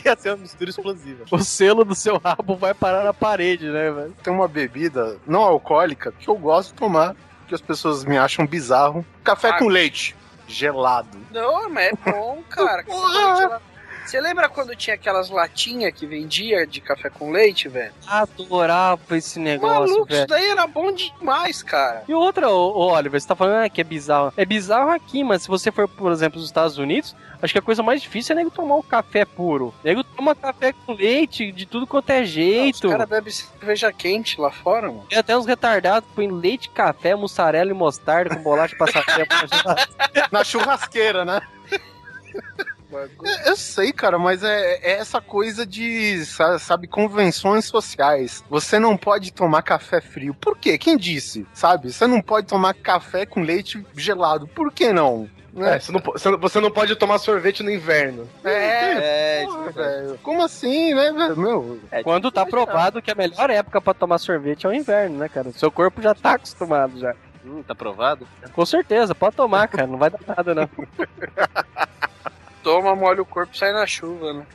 ia 0.04 0.16
ser 0.16 0.30
uma 0.30 0.36
mistura 0.38 0.70
explosiva. 0.70 1.24
o 1.30 1.38
selo 1.38 1.84
do 1.84 1.94
seu 1.94 2.18
rabo 2.18 2.56
vai 2.56 2.74
parar 2.74 3.04
na 3.04 3.14
parede, 3.14 3.66
né, 3.68 3.90
velho? 3.90 4.14
Tem 4.22 4.32
uma 4.32 4.48
bebida 4.48 5.18
não 5.26 5.42
alcoólica 5.42 6.12
que 6.12 6.28
eu 6.28 6.36
gosto 6.36 6.70
de 6.72 6.74
tomar, 6.78 7.14
que 7.46 7.54
as 7.54 7.60
pessoas 7.60 8.04
me 8.04 8.16
acham 8.18 8.46
bizarro. 8.46 9.04
Café 9.24 9.50
Ah. 9.50 9.58
com 9.58 9.68
leite. 9.68 10.14
Gelado. 10.46 11.08
Não, 11.30 11.68
mas 11.68 11.92
é 11.92 12.10
bom, 12.10 12.42
cara. 12.48 12.82
Porra! 12.84 13.60
Você 14.06 14.18
lembra 14.22 14.48
quando 14.48 14.74
tinha 14.74 14.94
aquelas 14.94 15.28
latinhas 15.28 15.92
que 15.92 16.06
vendia 16.06 16.66
de 16.66 16.80
café 16.80 17.10
com 17.10 17.30
leite, 17.30 17.68
velho? 17.68 17.92
Adorava 18.06 18.98
esse 19.16 19.38
negócio, 19.38 19.80
Maluco, 19.92 20.06
velho. 20.06 20.18
isso 20.20 20.26
daí 20.26 20.48
era 20.48 20.66
bom 20.66 20.90
demais, 20.92 21.62
cara. 21.62 22.04
E 22.08 22.14
outra, 22.14 22.48
ô, 22.48 22.70
ô, 22.72 22.92
Oliver, 22.94 23.20
você 23.20 23.28
tá 23.28 23.36
falando 23.36 23.64
ah, 23.64 23.68
que 23.68 23.82
é 23.82 23.84
bizarro. 23.84 24.32
É 24.34 24.46
bizarro 24.46 24.90
aqui, 24.92 25.22
mas 25.22 25.42
se 25.42 25.48
você 25.48 25.70
for, 25.70 25.86
por 25.86 26.10
exemplo, 26.10 26.38
nos 26.38 26.48
Estados 26.48 26.78
Unidos, 26.78 27.14
acho 27.42 27.52
que 27.52 27.58
a 27.58 27.62
coisa 27.62 27.82
mais 27.82 28.02
difícil 28.02 28.32
é 28.34 28.36
nego 28.36 28.50
tomar 28.50 28.76
um 28.76 28.82
café 28.82 29.24
puro. 29.24 29.72
Nego 29.84 30.02
toma 30.04 30.34
café 30.34 30.72
com 30.72 30.92
leite 30.92 31.52
de 31.52 31.66
tudo 31.66 31.86
quanto 31.86 32.10
é 32.10 32.22
Os 32.22 32.28
jeito. 32.28 32.88
caras 32.88 33.08
bebem 33.08 33.32
cerveja 33.32 33.92
quente 33.92 34.40
lá 34.40 34.50
fora, 34.50 34.88
mano. 34.88 35.06
Tem 35.08 35.18
até 35.18 35.36
uns 35.36 35.46
retardados 35.46 36.08
que 36.08 36.14
põem 36.16 36.30
leite, 36.30 36.68
café, 36.70 37.14
mussarela 37.14 37.70
e 37.70 37.74
mostarda 37.74 38.36
com 38.36 38.42
bolacha 38.42 38.76
passatempo. 38.76 39.34
Na 40.32 40.42
churrasqueira, 40.44 41.24
né? 41.24 41.40
Eu 43.44 43.54
sei, 43.54 43.92
cara, 43.92 44.18
mas 44.18 44.42
é, 44.42 44.76
é 44.82 44.92
essa 44.98 45.20
coisa 45.20 45.66
de, 45.66 46.24
sa- 46.24 46.58
sabe, 46.58 46.86
convenções 46.86 47.66
sociais. 47.66 48.42
Você 48.48 48.78
não 48.78 48.96
pode 48.96 49.30
tomar 49.30 49.60
café 49.60 50.00
frio. 50.00 50.32
Por 50.32 50.56
quê? 50.56 50.78
Quem 50.78 50.96
disse? 50.96 51.46
Sabe? 51.52 51.92
Você 51.92 52.06
não 52.06 52.22
pode 52.22 52.46
tomar 52.46 52.72
café 52.72 53.26
com 53.26 53.42
leite 53.42 53.84
gelado. 53.94 54.48
Por 54.48 54.72
que 54.72 54.90
não? 54.90 55.28
Né? 55.52 55.76
É, 55.76 55.78
você, 55.80 55.90
não, 55.92 56.00
você 56.00 56.30
não- 56.30 56.38
você 56.38 56.60
não 56.60 56.70
pode 56.70 56.94
tomar 56.96 57.18
sorvete 57.18 57.62
no 57.62 57.70
inverno. 57.70 58.28
É, 58.44 59.40
É, 59.40 59.44
porra, 59.44 59.70
velho. 59.70 60.18
Como 60.22 60.42
assim, 60.42 60.94
né, 60.94 61.10
velho? 61.12 61.36
Meu, 61.36 61.80
é 61.90 62.02
Quando 62.02 62.30
tá 62.30 62.44
provado 62.46 63.00
que 63.02 63.10
a 63.10 63.14
melhor 63.14 63.48
época 63.50 63.80
pra 63.80 63.94
tomar 63.94 64.18
sorvete 64.18 64.66
é 64.66 64.68
o 64.68 64.72
inverno, 64.74 65.18
né, 65.18 65.28
cara? 65.28 65.50
Seu 65.52 65.70
corpo 65.70 66.00
já 66.02 66.14
tá 66.14 66.32
acostumado 66.34 66.98
já. 66.98 67.14
Hum, 67.44 67.62
tá 67.62 67.74
provado? 67.74 68.26
Com 68.52 68.66
certeza, 68.66 69.14
pode 69.14 69.36
tomar, 69.36 69.66
cara. 69.68 69.86
Não 69.86 69.96
vai 69.98 70.10
dar 70.10 70.20
nada, 70.26 70.54
não. 70.54 70.68
Toma, 72.62 72.94
molha 72.94 73.22
o 73.22 73.26
corpo 73.26 73.54
e 73.54 73.58
sai 73.58 73.72
na 73.72 73.86
chuva, 73.86 74.32
né? 74.34 74.46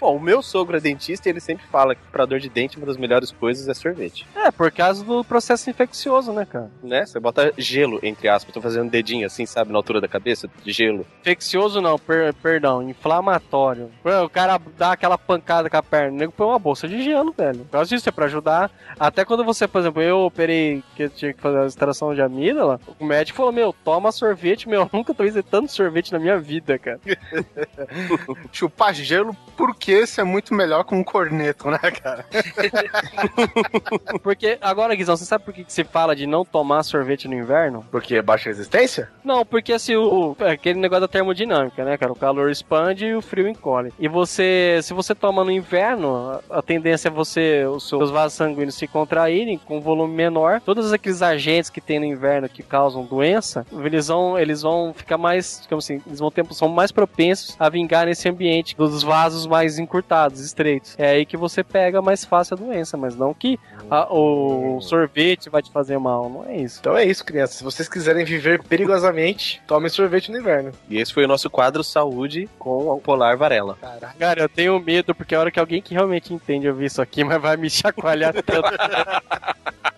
Bom, 0.00 0.16
o 0.16 0.20
meu 0.20 0.42
sogro 0.42 0.76
é 0.76 0.80
dentista 0.80 1.28
e 1.28 1.32
ele 1.32 1.40
sempre 1.40 1.64
fala 1.66 1.94
que 1.94 2.00
pra 2.12 2.24
dor 2.26 2.38
de 2.40 2.48
dente 2.48 2.76
uma 2.76 2.86
das 2.86 2.96
melhores 2.96 3.30
coisas 3.30 3.68
é 3.68 3.74
sorvete. 3.74 4.26
É, 4.34 4.50
por 4.50 4.70
causa 4.70 5.04
do 5.04 5.24
processo 5.24 5.68
infeccioso, 5.70 6.32
né, 6.32 6.44
cara? 6.44 6.70
Né? 6.82 7.06
Você 7.06 7.18
bota 7.20 7.52
gelo, 7.56 7.98
entre 8.02 8.28
aspas. 8.28 8.52
Tô 8.54 8.60
fazendo 8.60 8.90
dedinho 8.90 9.26
assim, 9.26 9.46
sabe, 9.46 9.72
na 9.72 9.78
altura 9.78 10.00
da 10.00 10.08
cabeça, 10.08 10.48
de 10.62 10.72
gelo. 10.72 11.06
Infeccioso 11.20 11.80
não, 11.80 11.98
per- 11.98 12.34
perdão, 12.34 12.82
inflamatório. 12.88 13.90
O 14.24 14.28
cara 14.28 14.60
dá 14.76 14.92
aquela 14.92 15.16
pancada 15.18 15.68
com 15.70 15.76
a 15.76 15.82
perna, 15.82 16.12
o 16.12 16.18
nego 16.18 16.32
põe 16.32 16.46
uma 16.46 16.58
bolsa 16.58 16.86
de 16.88 17.02
gelo, 17.02 17.32
velho. 17.36 17.60
Por 17.60 17.70
causa 17.72 17.88
disso, 17.94 18.08
é 18.08 18.12
pra 18.12 18.26
ajudar. 18.26 18.70
Até 18.98 19.24
quando 19.24 19.44
você, 19.44 19.66
por 19.66 19.80
exemplo, 19.80 20.02
eu 20.02 20.20
operei 20.20 20.82
que 20.96 21.04
eu 21.04 21.10
tinha 21.10 21.32
que 21.32 21.40
fazer 21.40 21.58
a 21.58 21.66
extração 21.66 22.14
de 22.14 22.20
amígdala, 22.22 22.80
o 22.98 23.04
médico 23.04 23.36
falou, 23.38 23.52
meu, 23.52 23.74
toma 23.84 24.12
sorvete, 24.12 24.68
meu, 24.68 24.82
eu 24.82 24.90
nunca 24.92 25.14
tomei 25.14 25.30
tanto 25.42 25.70
sorvete 25.72 26.12
na 26.12 26.18
minha 26.18 26.38
vida, 26.38 26.78
cara. 26.78 27.00
chupar 28.52 28.94
gelo, 28.94 29.34
porque 29.72 29.92
esse 29.92 30.20
é 30.20 30.24
muito 30.24 30.52
melhor 30.54 30.84
com 30.84 30.98
um 30.98 31.04
corneto, 31.04 31.70
né, 31.70 31.78
cara? 32.02 32.24
Porque, 34.22 34.58
agora, 34.60 34.94
Guizão, 34.94 35.16
você 35.16 35.24
sabe 35.24 35.44
por 35.44 35.54
que, 35.54 35.64
que 35.64 35.72
se 35.72 35.84
fala 35.84 36.14
de 36.14 36.26
não 36.26 36.44
tomar 36.44 36.82
sorvete 36.82 37.28
no 37.28 37.34
inverno? 37.34 37.84
Porque 37.90 38.16
é 38.16 38.22
baixa 38.22 38.48
resistência? 38.48 39.08
Não, 39.24 39.44
porque 39.44 39.72
assim, 39.72 39.94
o, 39.96 40.36
o- 40.38 40.44
é 40.44 40.52
aquele 40.52 40.78
negócio 40.78 41.02
da 41.02 41.08
termodinâmica, 41.08 41.84
né, 41.84 41.96
cara? 41.96 42.12
O 42.12 42.16
calor 42.16 42.50
expande 42.50 43.06
e 43.06 43.14
o 43.14 43.22
frio 43.22 43.48
encolhe. 43.48 43.92
E 43.98 44.08
você, 44.08 44.80
se 44.82 44.92
você 44.92 45.14
toma 45.14 45.44
no 45.44 45.50
inverno, 45.50 46.40
a, 46.50 46.58
a 46.58 46.62
tendência 46.62 47.08
é 47.08 47.10
você, 47.10 47.64
os 47.66 47.88
seus 47.88 48.10
vasos 48.10 48.36
sanguíneos 48.36 48.74
se 48.74 48.86
contraírem 48.86 49.58
com 49.58 49.78
um 49.78 49.80
volume 49.80 50.14
menor. 50.14 50.60
Todos 50.60 50.92
aqueles 50.92 51.22
agentes 51.22 51.70
que 51.70 51.80
tem 51.80 51.98
no 51.98 52.06
inverno 52.06 52.48
que 52.48 52.62
causam 52.62 53.04
doença, 53.04 53.66
eles 53.84 54.08
vão, 54.08 54.38
eles 54.38 54.62
vão 54.62 54.92
ficar 54.94 55.18
mais, 55.18 55.60
digamos 55.62 55.84
assim, 55.84 56.00
eles 56.06 56.18
vão 56.18 56.30
ter, 56.30 56.44
são 56.52 56.68
mais 56.68 56.90
propensos 56.92 57.56
a 57.58 57.68
vingar 57.68 58.06
nesse 58.06 58.28
ambiente 58.28 58.76
dos 58.76 59.02
vasos 59.02 59.46
mais 59.46 59.59
encurtados, 59.78 60.40
estreitos. 60.40 60.94
É 60.98 61.10
aí 61.10 61.26
que 61.26 61.36
você 61.36 61.62
pega 61.62 62.00
mais 62.02 62.24
fácil 62.24 62.54
a 62.54 62.56
doença, 62.60 62.96
mas 62.96 63.14
não 63.16 63.32
que 63.34 63.58
a- 63.90 64.06
o 64.12 64.80
sorvete 64.80 65.48
vai 65.50 65.62
te 65.62 65.70
fazer 65.70 65.98
mal, 65.98 66.28
não 66.28 66.44
é 66.46 66.56
isso. 66.56 66.78
Então 66.80 66.96
é 66.96 67.04
isso, 67.04 67.24
crianças. 67.24 67.56
Se 67.56 67.64
vocês 67.64 67.88
quiserem 67.88 68.24
viver 68.24 68.62
perigosamente, 68.62 69.62
tomem 69.66 69.88
sorvete 69.88 70.30
no 70.30 70.38
inverno. 70.38 70.72
E 70.88 70.98
esse 70.98 71.12
foi 71.12 71.24
o 71.24 71.28
nosso 71.28 71.48
quadro 71.50 71.82
Saúde 71.84 72.48
com 72.58 72.88
o 72.88 73.00
Polar 73.00 73.36
Varela. 73.36 73.76
Cara, 74.18 74.42
eu 74.42 74.48
tenho 74.48 74.78
medo, 74.80 75.14
porque 75.14 75.34
a 75.34 75.40
hora 75.40 75.50
que 75.50 75.60
alguém 75.60 75.82
que 75.82 75.94
realmente 75.94 76.32
entende 76.32 76.68
ouvir 76.68 76.86
isso 76.86 77.00
aqui, 77.02 77.22
mas 77.24 77.40
vai 77.40 77.56
me 77.56 77.68
chacoalhar 77.70 78.32
tanto. 78.42 78.68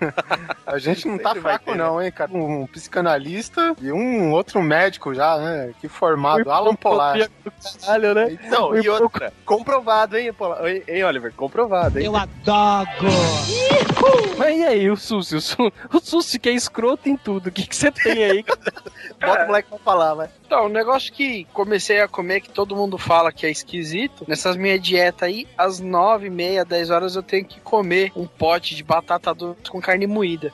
A 0.66 0.78
gente 0.78 1.06
não 1.06 1.18
tá 1.18 1.34
fraco, 1.34 1.66
ter, 1.66 1.70
né? 1.72 1.76
não, 1.78 2.00
hein, 2.00 2.10
cara? 2.10 2.30
Um 2.32 2.66
psicanalista 2.66 3.74
e 3.80 3.92
um 3.92 4.32
outro 4.32 4.62
médico 4.62 5.14
já, 5.14 5.36
né? 5.38 5.72
Que 5.80 5.88
formado, 5.88 6.50
Alan 6.50 6.74
Polar. 6.74 7.18
Do 7.18 7.52
caralho, 7.80 8.14
né? 8.14 8.38
Não, 8.48 8.76
e 8.76 8.88
outra, 8.88 9.32
comprovado, 9.44 10.16
hein, 10.16 10.32
Polar? 10.32 10.64
Hein, 10.66 11.04
Oliver? 11.04 11.32
Comprovado, 11.34 11.98
hein? 11.98 12.06
Eu 12.06 12.16
adoro! 12.16 13.08
Mas 14.36 14.56
e 14.56 14.64
aí, 14.64 14.90
o 14.90 14.96
Susi, 14.96 15.36
o, 15.36 15.40
Su, 15.40 15.72
o 15.92 16.00
Susi 16.00 16.38
que 16.38 16.48
é 16.48 16.52
escroto 16.52 17.08
em 17.08 17.16
tudo. 17.16 17.48
O 17.48 17.52
que 17.52 17.66
que 17.66 17.76
você 17.76 17.92
tem 17.92 18.24
aí? 18.24 18.44
Bota 19.20 19.44
o 19.44 19.46
moleque 19.46 19.68
pra 19.68 19.78
falar, 19.78 20.14
vai. 20.14 20.28
Então, 20.52 20.66
o 20.66 20.68
negócio 20.68 21.10
que 21.10 21.46
comecei 21.54 22.02
a 22.02 22.06
comer, 22.06 22.42
que 22.42 22.50
todo 22.50 22.76
mundo 22.76 22.98
fala 22.98 23.32
que 23.32 23.46
é 23.46 23.50
esquisito, 23.50 24.26
nessas 24.28 24.54
minhas 24.54 24.82
dietas 24.82 25.22
aí, 25.22 25.48
às 25.56 25.80
nove, 25.80 26.28
meia, 26.28 26.62
dez 26.62 26.90
horas 26.90 27.16
eu 27.16 27.22
tenho 27.22 27.42
que 27.42 27.58
comer 27.58 28.12
um 28.14 28.26
pote 28.26 28.76
de 28.76 28.84
batata 28.84 29.32
doce 29.32 29.70
com 29.70 29.80
carne 29.80 30.06
moída. 30.06 30.52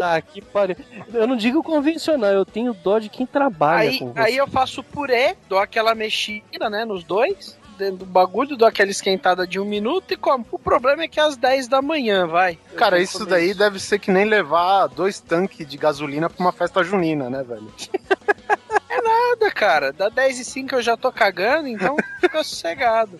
Tá, 0.00 0.20
que 0.20 0.42
pariu. 0.42 0.74
Eu 1.14 1.24
não 1.28 1.36
digo 1.36 1.62
convencional, 1.62 2.32
eu 2.32 2.44
tenho 2.44 2.74
dó 2.74 2.98
de 2.98 3.08
quem 3.08 3.24
trabalha 3.24 3.90
Aí, 3.90 3.98
com 4.00 4.12
você. 4.12 4.18
aí 4.18 4.36
eu 4.36 4.48
faço 4.48 4.82
purê, 4.82 5.36
dou 5.48 5.60
aquela 5.60 5.94
mexida, 5.94 6.68
né, 6.68 6.84
nos 6.84 7.04
dois, 7.04 7.56
dentro 7.78 7.98
do 7.98 8.06
bagulho, 8.06 8.56
dou 8.56 8.66
aquela 8.66 8.90
esquentada 8.90 9.46
de 9.46 9.60
um 9.60 9.64
minuto 9.64 10.14
e 10.14 10.16
como. 10.16 10.44
O 10.50 10.58
problema 10.58 11.04
é 11.04 11.08
que 11.08 11.20
é 11.20 11.22
às 11.22 11.36
10 11.36 11.68
da 11.68 11.80
manhã, 11.80 12.26
vai. 12.26 12.58
Eu 12.72 12.76
Cara, 12.76 12.96
que 12.96 13.04
isso 13.04 13.20
comer 13.20 13.30
daí 13.30 13.54
deve 13.54 13.78
ser 13.78 14.00
que 14.00 14.10
nem 14.10 14.24
levar 14.24 14.88
dois 14.88 15.20
tanques 15.20 15.64
de 15.64 15.76
gasolina 15.76 16.28
pra 16.28 16.44
uma 16.44 16.50
festa 16.50 16.82
junina, 16.82 17.30
né, 17.30 17.44
velho? 17.44 17.72
nada, 19.02 19.50
cara. 19.50 19.92
Da 19.92 20.08
10 20.08 20.40
e 20.40 20.44
5 20.44 20.74
eu 20.74 20.82
já 20.82 20.96
tô 20.96 21.12
cagando, 21.12 21.68
então 21.68 21.96
fica 22.20 22.42
sossegado. 22.42 23.18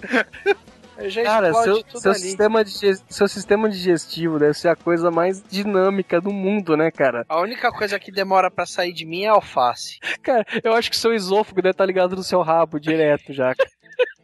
Eu 1.01 1.09
já 1.09 1.23
Cara, 1.23 1.55
seu, 1.55 1.83
seu, 1.95 2.14
sistema 2.14 2.62
digestivo, 2.62 3.05
seu 3.09 3.27
sistema 3.29 3.71
digestivo 3.71 4.39
deve 4.39 4.53
ser 4.53 4.68
a 4.68 4.77
coisa 4.77 5.11
mais 5.11 5.43
dinâmica 5.43 6.21
do 6.21 6.31
mundo, 6.31 6.77
né, 6.77 6.91
cara? 6.91 7.25
A 7.27 7.41
única 7.41 7.73
coisa 7.73 7.99
que 7.99 8.12
demora 8.12 8.51
pra 8.51 8.66
sair 8.66 8.93
de 8.93 9.07
mim 9.07 9.25
é 9.25 9.29
alface. 9.29 9.99
Cara, 10.23 10.45
eu 10.62 10.75
acho 10.75 10.91
que 10.91 10.97
seu 10.97 11.14
esôfago 11.14 11.62
deve 11.62 11.73
estar 11.73 11.87
ligado 11.87 12.14
no 12.14 12.23
seu 12.23 12.43
rabo 12.43 12.79
direto 12.79 13.33
já. 13.33 13.55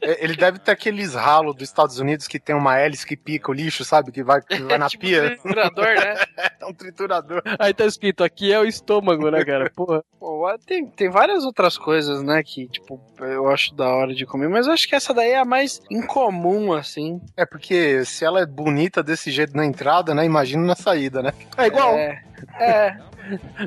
É, 0.07 0.23
Ele 0.25 0.37
deve 0.37 0.59
ter 0.61 0.71
aqueles 0.71 1.15
ralos 1.15 1.55
dos 1.57 1.69
Estados 1.69 1.99
Unidos 1.99 2.29
que 2.29 2.39
tem 2.39 2.55
uma 2.55 2.79
hélice 2.79 3.05
que 3.07 3.17
pica 3.17 3.51
o 3.51 3.55
lixo, 3.55 3.85
sabe? 3.85 4.13
Que 4.13 4.23
vai, 4.23 4.41
que 4.41 4.63
vai 4.63 4.79
na 4.79 4.89
tipo 4.89 5.03
pia. 5.03 5.31
triturador, 5.31 5.95
né? 5.95 6.15
É 6.61 6.67
um 6.67 6.73
triturador. 6.73 7.43
Aí 7.59 7.73
tá 7.75 7.85
escrito, 7.85 8.25
aqui 8.25 8.53
é 8.53 8.59
o 8.59 8.65
estômago, 8.65 9.31
né, 9.31 9.45
cara? 9.45 9.71
Porra. 9.75 10.03
Pô, 10.19 10.47
tem, 10.67 10.87
tem 10.87 11.09
várias 11.11 11.45
outras 11.45 11.77
coisas, 11.79 12.23
né, 12.23 12.43
que, 12.43 12.67
tipo, 12.69 13.01
eu 13.21 13.49
acho 13.49 13.75
da 13.75 13.89
hora 13.89 14.15
de 14.15 14.25
comer, 14.27 14.49
mas 14.49 14.67
eu 14.67 14.73
acho 14.73 14.89
que 14.89 14.95
essa 14.95 15.13
daí 15.15 15.31
é 15.31 15.39
a 15.39 15.45
mais 15.45 15.81
incomum, 15.91 16.73
assim. 16.73 17.21
É 17.37 17.45
porque 17.47 18.05
se 18.05 18.25
ela 18.25 18.41
é 18.41 18.47
bonita 18.47 19.03
desse 19.03 19.31
jeito 19.31 19.57
na 19.57 19.65
entrada, 19.65 20.15
né? 20.15 20.25
Imagina 20.25 20.65
na 20.65 20.75
saída, 20.75 21.23
né? 21.23 21.33
É 21.57 21.67
igual. 21.67 21.95
É, 21.97 22.23
é. 22.59 22.97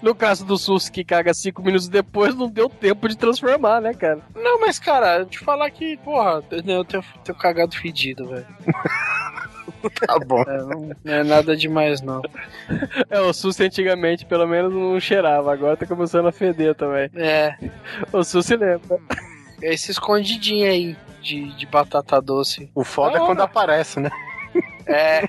No 0.02 0.16
caso 0.16 0.46
do 0.46 0.58
SUS 0.58 0.90
que 0.90 1.04
caga 1.04 1.34
cinco 1.34 1.62
minutos 1.62 1.90
depois, 1.90 2.34
não 2.36 2.50
deu 2.50 2.70
tempo 2.70 3.08
de 3.10 3.18
transformar, 3.18 3.82
né, 3.82 3.94
cara? 3.94 4.20
Não, 4.36 4.60
mas, 4.62 4.80
cara, 4.80 5.26
te 5.26 5.40
falar 5.40 5.70
que, 5.70 5.98
porra, 5.98 6.29
eu 6.38 6.42
tenho, 6.86 7.04
tenho 7.24 7.38
cagado 7.38 7.76
fedido, 7.76 8.28
velho. 8.28 8.48
Tá 10.06 10.20
bom. 10.20 10.42
É, 10.42 10.58
não, 10.58 10.92
não 11.06 11.14
é 11.14 11.24
nada 11.24 11.56
demais, 11.56 12.02
não. 12.02 12.22
É, 13.10 13.22
o 13.22 13.32
SUS 13.32 13.62
antigamente 13.62 14.26
pelo 14.26 14.46
menos 14.46 14.74
não 14.74 15.00
cheirava, 15.00 15.54
agora 15.54 15.78
tá 15.78 15.86
começando 15.86 16.28
a 16.28 16.34
feder 16.34 16.76
também. 16.76 17.10
É, 17.16 17.56
O 18.12 18.22
SUS 18.22 18.46
se 18.46 18.58
lembra. 18.58 18.98
esse 19.62 19.92
escondidinho 19.92 20.70
aí 20.70 20.98
de, 21.22 21.56
de 21.56 21.66
batata 21.66 22.22
doce. 22.22 22.70
O 22.76 22.84
foda 22.84 23.18
é 23.18 23.20
Da 23.20 23.26
quando 23.26 23.40
aparece, 23.42 24.02
né? 24.02 24.10
É, 24.86 25.24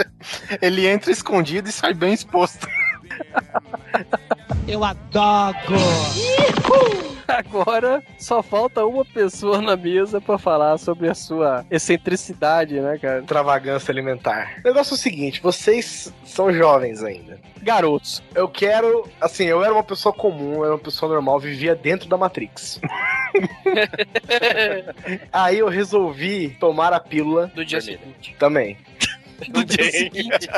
Ele 0.62 0.86
entra 0.86 1.10
escondido 1.10 1.68
e 1.68 1.72
sai 1.72 1.92
bem 1.92 2.14
exposto. 2.14 2.66
Eu 4.68 4.84
adoro. 4.84 5.56
Agora 7.26 8.02
só 8.18 8.42
falta 8.42 8.84
uma 8.84 9.04
pessoa 9.04 9.60
na 9.60 9.76
mesa 9.76 10.20
pra 10.20 10.36
falar 10.38 10.76
sobre 10.78 11.08
a 11.08 11.14
sua 11.14 11.64
excentricidade, 11.70 12.78
né, 12.80 12.98
cara? 12.98 13.20
Extravagância 13.20 13.90
alimentar. 13.90 14.56
O 14.64 14.68
negócio 14.68 14.92
é 14.92 14.96
o 14.96 14.98
seguinte: 14.98 15.40
vocês 15.42 16.12
são 16.24 16.52
jovens 16.52 17.02
ainda. 17.02 17.38
Garotos. 17.62 18.22
Eu 18.34 18.48
quero. 18.48 19.08
Assim, 19.20 19.44
eu 19.44 19.64
era 19.64 19.72
uma 19.72 19.84
pessoa 19.84 20.12
comum, 20.12 20.56
eu 20.56 20.64
era 20.64 20.74
uma 20.74 20.78
pessoa 20.80 21.10
normal, 21.12 21.38
vivia 21.40 21.74
dentro 21.74 22.08
da 22.08 22.16
Matrix. 22.16 22.80
Aí 25.32 25.58
eu 25.58 25.68
resolvi 25.68 26.50
tomar 26.60 26.92
a 26.92 27.00
pílula 27.00 27.46
do 27.54 27.64
dia 27.64 27.80
seguinte. 27.80 28.36
também. 28.38 28.76
Seguinte. 29.90 30.48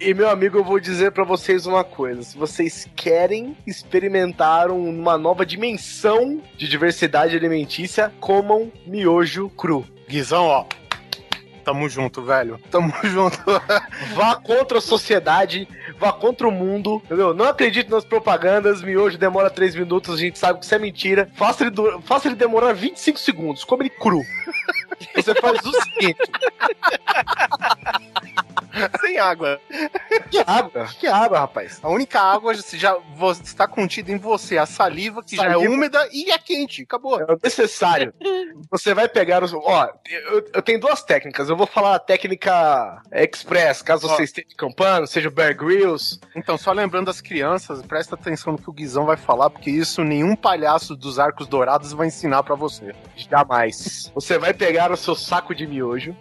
E 0.00 0.14
meu 0.14 0.28
amigo, 0.30 0.58
eu 0.58 0.64
vou 0.64 0.78
dizer 0.78 1.10
pra 1.12 1.24
vocês 1.24 1.66
uma 1.66 1.82
coisa: 1.84 2.22
se 2.22 2.36
vocês 2.38 2.88
querem 2.94 3.56
experimentar 3.66 4.70
um- 4.70 4.88
uma 4.88 5.18
nova 5.18 5.44
dimensão 5.44 6.40
de 6.56 6.68
diversidade 6.68 7.36
alimentícia, 7.36 8.12
comam 8.20 8.70
miojo 8.86 9.48
cru. 9.50 9.84
Guizão, 10.08 10.44
ó. 10.46 10.64
Tamo 11.64 11.86
junto, 11.86 12.22
velho. 12.22 12.58
Tamo 12.70 12.90
junto. 13.04 13.36
Vá 14.14 14.36
contra 14.36 14.78
a 14.78 14.80
sociedade, 14.80 15.68
vá 15.98 16.10
contra 16.12 16.48
o 16.48 16.50
mundo, 16.50 17.02
entendeu? 17.04 17.34
Não 17.34 17.44
acredite 17.44 17.90
nas 17.90 18.06
propagandas, 18.06 18.80
miojo 18.80 19.18
demora 19.18 19.50
3 19.50 19.74
minutos, 19.74 20.14
a 20.14 20.16
gente 20.18 20.38
sabe 20.38 20.60
que 20.60 20.64
isso 20.64 20.74
é 20.74 20.78
mentira. 20.78 21.28
Faça 21.34 21.64
ele, 21.66 21.74
faça 22.04 22.28
ele 22.28 22.36
demorar 22.36 22.72
25 22.72 23.18
segundos, 23.18 23.64
come 23.64 23.82
ele 23.82 23.90
cru. 23.90 24.22
Você 25.14 25.34
faz 25.34 25.58
o 25.64 25.72
seguinte: 25.82 26.18
Sem 29.00 29.18
água. 29.18 29.60
que 30.30 30.38
água? 30.46 30.86
Que 30.98 31.06
água, 31.06 31.38
rapaz? 31.40 31.78
A 31.82 31.88
única 31.88 32.20
água 32.20 32.54
já 32.54 32.96
está 33.42 33.66
contida 33.66 34.12
em 34.12 34.18
você, 34.18 34.58
a 34.58 34.66
saliva 34.66 35.22
que 35.22 35.36
já 35.36 35.44
é 35.44 35.52
Saliva. 35.52 35.72
úmida 35.72 36.08
e 36.12 36.30
é 36.30 36.38
quente. 36.38 36.82
Acabou. 36.82 37.20
É 37.20 37.24
o 37.24 37.38
necessário. 37.42 38.12
Você 38.70 38.94
vai 38.94 39.08
pegar 39.08 39.42
os. 39.42 39.52
Ó, 39.52 39.88
eu, 40.08 40.44
eu 40.54 40.62
tenho 40.62 40.80
duas 40.80 41.02
técnicas. 41.02 41.48
Eu 41.48 41.56
vou 41.56 41.66
falar 41.66 41.94
a 41.96 41.98
técnica 41.98 43.02
express, 43.12 43.82
caso 43.82 44.06
Ó. 44.06 44.14
você 44.14 44.24
esteja 44.24 44.48
acampando, 44.54 45.06
seja 45.06 45.28
o 45.28 45.32
Bear 45.32 45.56
Grylls. 45.56 46.18
Então, 46.36 46.56
só 46.58 46.72
lembrando 46.72 47.10
as 47.10 47.20
crianças, 47.20 47.82
presta 47.82 48.14
atenção 48.14 48.52
no 48.52 48.58
que 48.58 48.68
o 48.70 48.72
Guizão 48.72 49.06
vai 49.06 49.16
falar, 49.16 49.50
porque 49.50 49.70
isso 49.70 50.02
nenhum 50.04 50.34
palhaço 50.36 50.94
dos 50.96 51.18
arcos 51.18 51.46
dourados 51.46 51.92
vai 51.92 52.06
ensinar 52.08 52.42
pra 52.42 52.54
você. 52.54 52.94
Jamais. 53.16 54.10
Você 54.14 54.38
vai 54.38 54.52
pegar 54.54 54.90
o 54.92 54.96
seu 54.96 55.14
saco 55.14 55.54
de 55.54 55.66
miojo. 55.66 56.14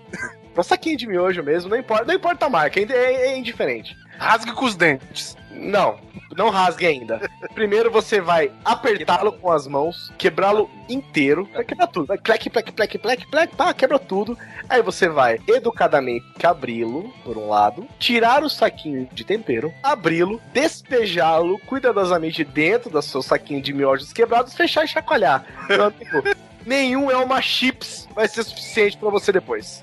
Um 0.58 0.64
saquinho 0.64 0.98
de 0.98 1.08
miojo 1.08 1.44
mesmo, 1.44 1.70
não 1.70 1.78
importa, 1.78 2.06
não 2.06 2.14
importa 2.14 2.46
a 2.48 2.50
marca, 2.50 2.80
ainda 2.80 2.94
é, 2.94 3.28
é 3.28 3.38
indiferente. 3.38 3.96
Rasgue 4.18 4.52
com 4.54 4.66
os 4.66 4.76
dentes. 4.76 5.38
Não, 5.52 6.00
não 6.36 6.50
rasgue 6.50 6.86
ainda. 6.86 7.20
Primeiro 7.54 7.92
você 7.92 8.22
vai 8.22 8.52
apertá-lo 8.64 9.34
com 9.34 9.52
as 9.52 9.68
mãos, 9.68 10.12
quebrá-lo 10.18 10.70
inteiro, 10.88 11.50
vai 11.54 11.64
quebrar 11.64 11.88
tudo. 11.88 12.08
Vai 12.08 12.18
plec, 12.18 12.50
plec, 12.50 12.72
plec, 12.72 12.98
plec, 12.98 13.28
plec, 13.28 13.56
pá, 13.56 13.74
quebra 13.74 14.00
tudo. 14.00 14.38
Aí 14.70 14.82
você 14.82 15.08
vai 15.08 15.40
educadamente 15.48 16.26
abri-lo, 16.46 17.12
por 17.24 17.38
um 17.38 17.50
lado, 17.50 17.88
tirar 18.00 18.44
o 18.44 18.50
saquinho 18.50 19.08
de 19.12 19.24
tempero, 19.24 19.74
abri-lo, 19.82 20.42
despejá-lo 20.54 21.60
cuidadosamente 21.66 22.44
dentro 22.44 22.90
do 22.90 23.02
seu 23.02 23.22
saquinho 23.22 23.62
de 23.62 23.74
miojos 23.74 24.14
quebrados, 24.14 24.54
fechar 24.54 24.86
e 24.86 24.88
chacoalhar. 24.88 25.46
Meu 25.70 25.86
amigo, 25.86 26.24
nenhum 26.68 27.10
é 27.10 27.18
uma 27.18 27.42
chips 27.42 28.08
vai 28.14 28.28
ser 28.28 28.44
suficiente 28.44 28.98
pra 28.98 29.10
você 29.10 29.32
depois. 29.32 29.82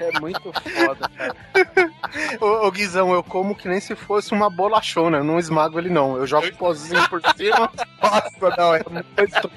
É 0.00 0.20
muito 0.20 0.40
foda, 0.40 1.10
cara. 1.16 1.36
Ô, 2.40 2.66
ô, 2.66 2.70
Guizão, 2.70 3.12
eu 3.12 3.22
como 3.22 3.54
que 3.54 3.68
nem 3.68 3.80
se 3.80 3.94
fosse 3.94 4.32
uma 4.32 4.48
bolachona. 4.48 5.18
Eu 5.18 5.24
não 5.24 5.38
esmago 5.38 5.78
ele, 5.78 5.90
não. 5.90 6.16
Eu 6.16 6.26
jogo 6.26 6.50
pozinho 6.56 7.06
por 7.08 7.20
cima. 7.36 7.70
Nossa, 8.02 8.56
não, 8.56 8.74
é 8.74 8.82
muito 8.88 9.50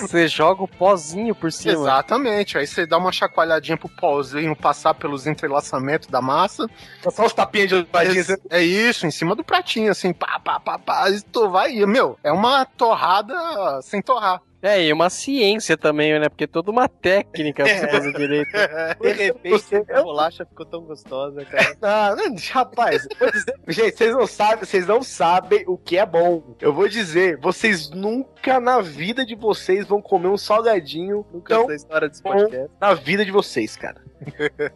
Você 0.00 0.26
joga 0.28 0.62
o 0.62 0.68
pozinho 0.68 1.34
por 1.34 1.50
cima. 1.52 1.72
Exatamente. 1.74 2.58
Aí 2.58 2.66
você 2.66 2.86
dá 2.86 2.98
uma 2.98 3.12
chacoalhadinha 3.12 3.76
pro 3.76 3.88
pozinho 3.88 4.54
passar 4.56 4.94
pelos 4.94 5.26
entrelaçamentos 5.26 6.08
da 6.08 6.20
massa. 6.20 6.66
Só 7.10 7.26
os 7.26 7.32
tapinhas 7.32 7.68
de 7.68 7.86
ladinho. 7.92 8.24
você- 8.24 8.38
É 8.50 8.62
isso, 8.62 9.06
em 9.06 9.10
cima 9.10 9.34
do 9.34 9.44
pratinho, 9.44 9.90
assim, 9.90 10.12
pá, 10.12 10.38
pá, 10.38 10.58
pá, 10.60 10.78
pá. 10.78 11.10
E 11.10 11.20
tu 11.22 11.48
vai. 11.48 11.72
e, 11.72 11.86
Meu, 11.86 12.18
é 12.22 12.32
uma 12.32 12.64
torrada 12.64 13.34
sem 13.82 14.00
torrar. 14.02 14.40
É, 14.66 14.82
e 14.82 14.92
uma 14.92 15.10
ciência 15.10 15.76
também, 15.76 16.18
né? 16.18 16.28
Porque 16.28 16.44
é 16.44 16.46
toda 16.46 16.70
uma 16.70 16.88
técnica 16.88 17.64
pra 17.64 17.74
você 17.78 17.88
fazer 17.88 18.12
direito. 18.14 18.50
De 19.00 19.12
repente, 19.12 19.76
a 19.92 20.02
bolacha 20.02 20.46
ficou 20.46 20.64
tão 20.64 20.80
gostosa, 20.82 21.44
cara. 21.44 21.76
Ah, 21.82 22.14
não, 22.16 22.34
rapaz, 22.50 23.06
eu 23.10 23.18
vou 23.18 23.30
dizer- 23.30 23.54
gente, 23.68 23.96
vocês 23.98 24.14
não 24.14 24.26
sabem, 24.26 24.64
vocês 24.64 24.86
não 24.86 25.02
sabem 25.02 25.64
o 25.66 25.76
que 25.76 25.98
é 25.98 26.06
bom. 26.06 26.56
Eu 26.60 26.72
vou 26.72 26.88
dizer, 26.88 27.36
vocês 27.38 27.90
nunca 27.90 28.58
na 28.58 28.80
vida 28.80 29.26
de 29.26 29.34
vocês 29.34 29.86
vão 29.86 30.00
comer 30.00 30.28
um 30.28 30.36
salgadinho 30.38 31.26
Nunca 31.32 31.54
essa 31.56 31.74
história 31.74 32.08
desse 32.08 32.22
bom 32.22 32.30
podcast. 32.32 32.70
na 32.80 32.94
vida 32.94 33.22
de 33.24 33.30
vocês, 33.30 33.76
cara. 33.76 34.02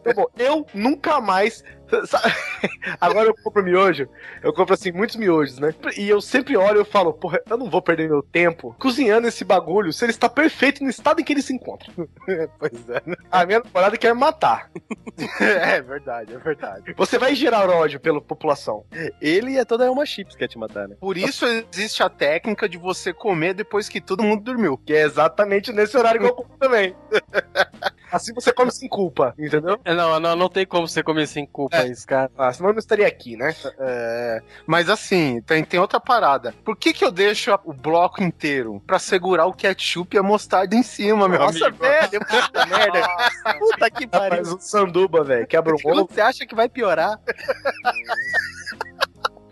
Tá 0.03 0.13
bom, 0.15 0.27
eu 0.39 0.67
nunca 0.75 1.21
mais. 1.21 1.65
Agora 3.01 3.29
eu 3.29 3.35
compro 3.43 3.63
miojo, 3.63 4.09
eu 4.43 4.53
compro 4.53 4.75
assim 4.75 4.93
muitos 4.93 5.17
miojos, 5.17 5.59
né? 5.59 5.75
E 5.97 6.09
eu 6.09 6.21
sempre 6.21 6.57
olho 6.57 6.79
e 6.79 6.81
eu 6.81 6.85
falo, 6.85 7.13
porra, 7.13 7.41
eu 7.49 7.57
não 7.57 7.71
vou 7.71 7.81
perder 7.81 8.09
meu 8.09 8.23
tempo 8.23 8.77
cozinhando 8.79 9.27
esse 9.27 9.45
bagulho 9.45 9.93
se 9.93 10.05
ele 10.05 10.13
está 10.13 10.29
perfeito 10.29 10.85
no 10.85 10.91
estado 10.91 11.21
em 11.21 11.25
que 11.25 11.33
ele 11.33 11.43
se 11.43 11.53
encontra. 11.53 11.91
Pois 12.59 12.89
é. 12.91 13.03
A 13.31 13.47
minha 13.47 13.61
namorada 13.61 13.97
quer 13.97 14.15
me 14.15 14.21
matar. 14.21 14.71
É 15.41 15.81
verdade, 15.81 16.33
é 16.35 16.39
verdade. 16.39 16.95
Você 16.97 17.19
vai 17.19 17.35
gerar 17.35 17.69
ódio 17.69 17.99
pela 17.99 18.21
população. 18.21 18.85
Ele 19.21 19.59
é 19.59 19.65
toda 19.65 19.91
uma 19.91 20.07
chips 20.07 20.35
que 20.35 20.41
quer 20.41 20.49
te 20.49 20.59
matar, 20.59 20.87
né? 20.87 20.97
Por 21.01 21.17
isso 21.17 21.45
existe 21.45 22.03
a 22.03 22.09
técnica 22.09 22.69
de 22.69 22.79
você 22.79 23.13
comer 23.13 23.55
depois 23.55 23.89
que 23.89 24.01
todo 24.01 24.23
mundo 24.23 24.43
dormiu. 24.43 24.79
Que 24.79 24.95
é 24.95 25.03
exatamente 25.03 25.73
nesse 25.73 25.97
horário 25.97 26.21
que 26.21 26.27
eu 26.27 26.35
como 26.35 26.57
também. 26.59 26.95
Assim 28.11 28.33
você 28.35 28.53
come 28.53 28.71
sem 28.71 28.89
culpa, 28.89 29.35
entendeu? 29.39 29.79
Não, 29.85 30.19
não, 30.21 30.35
não 30.37 30.49
tem 30.49 30.65
como 30.67 30.89
você 30.89 31.03
comer 31.03 31.27
sem 31.27 31.47
culpa 31.47 31.77
É. 31.79 31.89
isso, 31.89 32.07
cara. 32.07 32.31
Ah, 32.39 32.53
senão 32.53 32.71
eu 32.71 32.73
não 32.75 32.79
estaria 32.79 33.07
aqui, 33.07 33.37
né? 33.37 33.55
É, 33.79 34.43
mas 34.67 34.89
assim, 34.89 35.41
tem, 35.43 35.63
tem 35.65 35.79
outra 35.79 36.01
parada. 36.01 36.55
Por 36.65 36.77
que 36.77 36.93
que 36.93 37.05
eu 37.05 37.11
deixo 37.11 37.57
o 37.65 37.73
bloco 37.73 38.23
inteiro? 38.23 38.83
Pra 38.87 38.99
segurar 38.99 39.47
o 39.47 39.53
ketchup 39.53 40.17
e 40.17 40.19
a 40.19 40.23
mostarda 40.23 40.75
em 40.75 40.83
cima, 40.83 41.29
meu 41.29 41.39
Nossa, 41.39 41.67
amigo. 41.67 41.83
velho, 41.83 42.21
puta 42.27 42.67
merda. 42.67 43.09
Puta 43.59 43.91
que 43.91 44.07
pariu. 44.07 44.39
Mas 44.39 44.53
o 44.53 44.59
sanduba, 44.61 45.23
velho, 45.25 45.47
quebra 45.47 45.75
o 45.75 45.79
ovo. 45.85 46.09
você 46.11 46.21
acha 46.21 46.47
que 46.47 46.55
vai 46.55 46.69
piorar? 46.69 47.19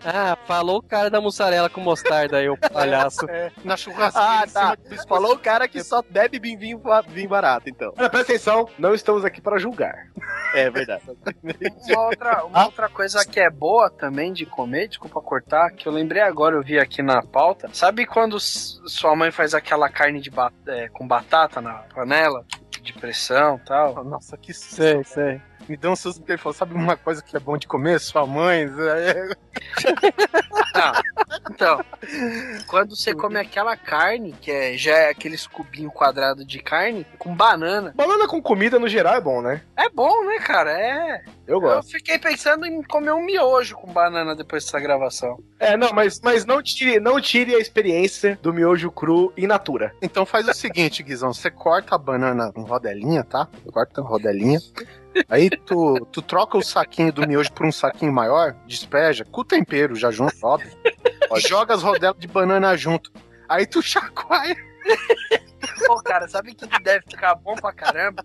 Ah, 0.08 0.36
falou 0.46 0.78
o 0.78 0.82
cara 0.82 1.10
da 1.10 1.20
mussarela 1.20 1.68
com 1.68 1.80
mostarda 1.80 2.36
aí, 2.38 2.48
o 2.48 2.56
palhaço. 2.56 3.26
Na 3.64 3.76
churrasqueira 3.76 4.42
Ah, 4.42 4.46
tá. 4.46 4.76
Falou 5.08 5.32
o 5.34 5.38
cara 5.38 5.66
que 5.66 5.82
só 5.82 6.00
bebe 6.08 6.38
vinho, 6.38 6.58
vinho, 6.58 6.82
vinho 7.08 7.28
barato, 7.28 7.68
então. 7.68 7.92
Olha, 7.98 8.08
presta 8.08 8.32
atenção, 8.32 8.68
não 8.78 8.94
estamos 8.94 9.24
aqui 9.24 9.40
para 9.40 9.58
julgar. 9.58 10.06
É 10.54 10.70
verdade. 10.70 11.02
Uma 11.88 12.00
outra, 12.06 12.44
uma 12.44 12.64
outra 12.66 12.88
coisa 12.88 13.24
que 13.26 13.40
é 13.40 13.50
boa 13.50 13.90
também 13.90 14.32
de 14.32 14.46
comer, 14.46 14.88
desculpa 14.88 15.20
cortar, 15.20 15.70
que 15.72 15.86
eu 15.88 15.92
lembrei 15.92 16.22
agora, 16.22 16.54
eu 16.56 16.62
vi 16.62 16.78
aqui 16.78 17.02
na 17.02 17.22
pauta. 17.22 17.68
Sabe 17.72 18.06
quando 18.06 18.38
sua 18.40 19.14
mãe 19.16 19.30
faz 19.30 19.54
aquela 19.54 19.88
carne 19.88 20.20
de 20.20 20.30
ba- 20.30 20.52
é, 20.68 20.88
com 20.88 21.06
batata 21.06 21.60
na 21.60 21.74
panela? 21.94 22.44
De 22.80 22.92
pressão 22.92 23.56
e 23.56 23.66
tal? 23.66 24.04
Nossa, 24.04 24.36
que 24.36 24.52
susto. 24.54 24.74
Sei, 24.76 25.02
sei. 25.04 25.42
Me 25.68 25.76
deu 25.76 25.90
um 25.92 25.96
susto 25.96 26.20
porque 26.20 26.32
ele 26.32 26.38
falou: 26.38 26.54
sabe 26.54 26.74
uma 26.74 26.96
coisa 26.96 27.22
que 27.22 27.36
é 27.36 27.40
bom 27.40 27.56
de 27.56 27.66
comer? 27.66 27.98
Sua 28.00 28.26
mãe. 28.26 28.66
Então, 31.50 31.82
quando 32.66 32.94
você 32.94 33.14
come 33.14 33.38
aquela 33.38 33.76
carne, 33.76 34.32
que 34.40 34.50
é, 34.50 34.76
já 34.76 34.92
é 34.92 35.10
aqueles 35.10 35.46
cubinhos 35.46 35.92
quadrados 35.92 36.46
de 36.46 36.58
carne, 36.58 37.06
com 37.18 37.34
banana. 37.34 37.94
Banana 37.96 38.28
com 38.28 38.42
comida 38.42 38.78
no 38.78 38.88
geral 38.88 39.14
é 39.14 39.20
bom, 39.20 39.40
né? 39.40 39.62
É 39.76 39.88
bom, 39.88 40.24
né, 40.26 40.38
cara? 40.38 40.70
É. 40.72 41.22
Eu 41.46 41.54
Eu 41.56 41.60
gosto. 41.60 41.92
fiquei 41.92 42.18
pensando 42.18 42.66
em 42.66 42.82
comer 42.82 43.12
um 43.12 43.24
miojo 43.24 43.76
com 43.76 43.92
banana 43.92 44.34
depois 44.34 44.64
dessa 44.64 44.80
gravação. 44.80 45.38
É, 45.58 45.76
não, 45.76 45.92
mas, 45.92 46.20
mas 46.20 46.44
não, 46.44 46.62
tire, 46.62 47.00
não 47.00 47.20
tire 47.20 47.54
a 47.54 47.58
experiência 47.58 48.38
do 48.42 48.52
miojo 48.52 48.90
cru 48.90 49.32
in 49.36 49.46
natura. 49.46 49.94
Então 50.02 50.26
faz 50.26 50.46
o 50.48 50.52
seguinte, 50.52 51.02
Guizão: 51.02 51.32
você 51.32 51.50
corta 51.50 51.94
a 51.94 51.98
banana 51.98 52.52
em 52.56 52.62
rodelinha, 52.64 53.24
tá? 53.24 53.48
Corta 53.72 54.00
em 54.00 54.04
rodelinha. 54.04 54.58
Aí 55.28 55.50
tu, 55.50 56.06
tu 56.12 56.22
troca 56.22 56.58
o 56.58 56.62
saquinho 56.62 57.12
do 57.12 57.26
miojo 57.26 57.52
por 57.52 57.66
um 57.66 57.72
saquinho 57.72 58.12
maior, 58.12 58.54
despeja, 58.66 59.24
com 59.24 59.40
o 59.40 59.44
tempero 59.44 59.94
já 59.94 60.10
junto, 60.10 60.34
óbvio. 60.42 60.70
Joga 61.48 61.74
as 61.74 61.82
rodelas 61.82 62.18
de 62.18 62.28
banana 62.28 62.76
junto. 62.76 63.10
Aí 63.48 63.66
tu 63.66 63.82
chacoalha. 63.82 64.56
Pô, 65.86 65.96
cara, 66.02 66.28
sabe 66.28 66.52
o 66.52 66.54
que 66.54 66.66
deve 66.82 67.04
ficar 67.08 67.34
bom 67.34 67.54
pra 67.54 67.72
caramba? 67.72 68.24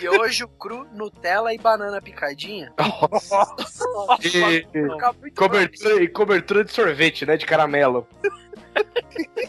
Miojo 0.00 0.48
cru, 0.48 0.86
Nutella 0.92 1.52
e 1.52 1.58
banana 1.58 2.00
picadinha. 2.00 2.72
E 4.22 4.30
Fica 4.30 5.12
muito 5.20 5.34
cobertura, 5.34 6.02
e 6.02 6.08
cobertura 6.08 6.64
de 6.64 6.72
sorvete, 6.72 7.26
né? 7.26 7.36
De 7.36 7.46
caramelo. 7.46 8.06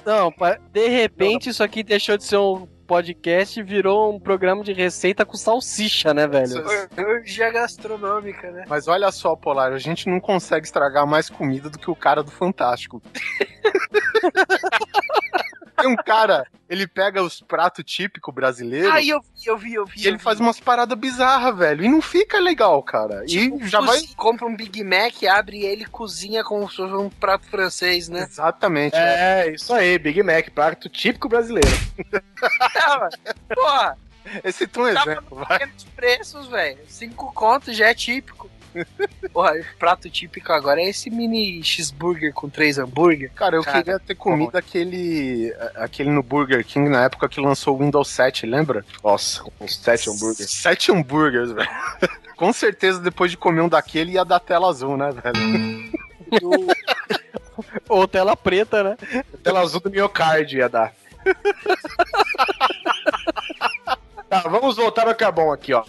Não, 0.06 0.34
de 0.72 0.88
repente 0.88 1.50
isso 1.50 1.64
aqui 1.64 1.84
deixou 1.84 2.18
de 2.18 2.24
ser 2.24 2.38
um 2.38 2.68
podcast 2.86 3.62
virou 3.64 4.16
um 4.16 4.20
programa 4.20 4.64
de 4.64 4.74
receita 4.74 5.26
com 5.26 5.36
salsicha, 5.36 6.14
né, 6.14 6.28
velho? 6.28 6.64
bom. 6.64 7.04
Orgia 7.04 7.52
gastronômica, 7.52 8.52
né? 8.52 8.66
Mas 8.68 8.88
olha 8.88 9.12
só, 9.12 9.36
Polar, 9.36 9.74
a 9.74 9.80
gente 9.80 10.08
não 10.08 10.20
consegue 10.20 10.66
estragar 10.66 11.08
mais 11.08 11.30
comida 11.30 11.70
do 11.70 11.80
que 11.80 11.90
o 11.90 11.96
cara 11.96 12.24
do 12.24 12.32
Fantástico. 12.32 13.02
Tem 15.86 15.94
um 15.94 15.96
cara, 15.96 16.48
ele 16.68 16.88
pega 16.88 17.22
os 17.22 17.42
pratos 17.42 17.84
típicos 17.86 18.34
brasileiros 18.34 18.92
Aí 18.92 19.10
eu 19.10 19.22
vi, 19.22 19.46
eu 19.46 19.58
vi, 19.58 19.74
eu 19.76 19.86
vi. 19.86 20.02
e 20.02 20.08
ele 20.08 20.18
faz 20.18 20.40
umas 20.40 20.60
paradas 20.60 20.98
bizarras, 20.98 21.56
velho. 21.56 21.86
E 21.86 21.88
não 21.90 22.02
fica 22.02 22.40
legal, 22.40 22.82
cara. 22.82 23.24
Tipo, 23.26 23.64
e 23.64 23.68
já 23.68 23.80
vai. 23.82 24.02
Compra 24.18 24.48
um 24.48 24.56
Big 24.56 24.84
Mac, 24.84 25.24
abre 25.30 25.64
ele 25.64 25.84
e 25.84 25.88
cozinha 25.88 26.44
como 26.44 26.70
se 26.70 26.78
fosse 26.78 26.94
um 26.94 27.10
prato 27.10 27.46
francês, 27.46 28.10
né? 28.10 28.26
Exatamente. 28.30 28.96
É, 28.96 29.52
isso 29.54 29.74
aí, 29.74 29.98
Big 30.00 30.22
Mac, 30.24 30.50
prato 30.50 30.90
típico 30.90 31.30
brasileiro. 31.30 31.70
Tava. 32.74 33.10
Porra, 33.54 33.98
Esse 34.44 34.64
é 34.64 34.80
um 34.80 34.94
Tá 34.94 35.02
exemplo, 35.02 35.46
vai. 35.48 35.60
preços, 35.96 36.48
velho. 36.48 36.80
Cinco 36.88 37.32
contos 37.32 37.76
já 37.78 37.90
é 37.90 37.94
típico. 37.94 38.50
Porra, 39.32 39.54
o 39.54 39.78
prato 39.78 40.10
típico 40.10 40.52
agora 40.52 40.82
é 40.82 40.90
esse 40.90 41.10
mini 41.10 41.64
cheeseburger 41.64 42.34
com 42.34 42.50
três 42.50 42.78
hambúrguer. 42.78 43.32
Cara, 43.34 43.56
eu 43.56 43.64
Cara, 43.64 43.78
queria 43.78 44.00
ter 44.00 44.16
comido 44.16 44.56
aquele, 44.56 45.54
aquele 45.76 46.10
no 46.10 46.24
Burger 46.24 46.66
King 46.66 46.90
na 46.90 47.04
época 47.04 47.30
que 47.30 47.40
lançou 47.40 47.76
o 47.76 47.80
Windows 47.80 48.10
7, 48.10 48.46
lembra? 48.46 48.86
Nossa, 49.04 49.44
uns 49.60 49.78
sete 49.78 50.10
hambúrgueres. 50.10 50.52
Sete 50.52 50.92
hambúrgueres, 50.92 51.52
velho. 51.52 51.70
Com 52.36 52.52
certeza, 52.52 53.00
depois 53.00 53.32
de 53.32 53.38
comer 53.38 53.62
um 53.62 53.70
daquele, 53.70 54.12
ia 54.14 54.26
dar 54.26 54.42
tela 54.42 54.70
azul, 54.70 54.98
né, 54.98 55.10
velho? 55.12 55.92
Ou 57.88 58.08
tela 58.08 58.36
preta, 58.36 58.84
né? 58.84 58.98
Tela 59.42 59.62
azul 59.62 59.80
do 59.80 59.90
miocárdio 59.90 60.60
ia 60.60 60.68
dar. 60.68 60.94
tá, 64.30 64.42
vamos 64.42 64.76
voltar 64.76 65.08
ao 65.08 65.16
que 65.16 65.24
é 65.24 65.32
bom 65.32 65.52
aqui, 65.52 65.74
ó. 65.74 65.84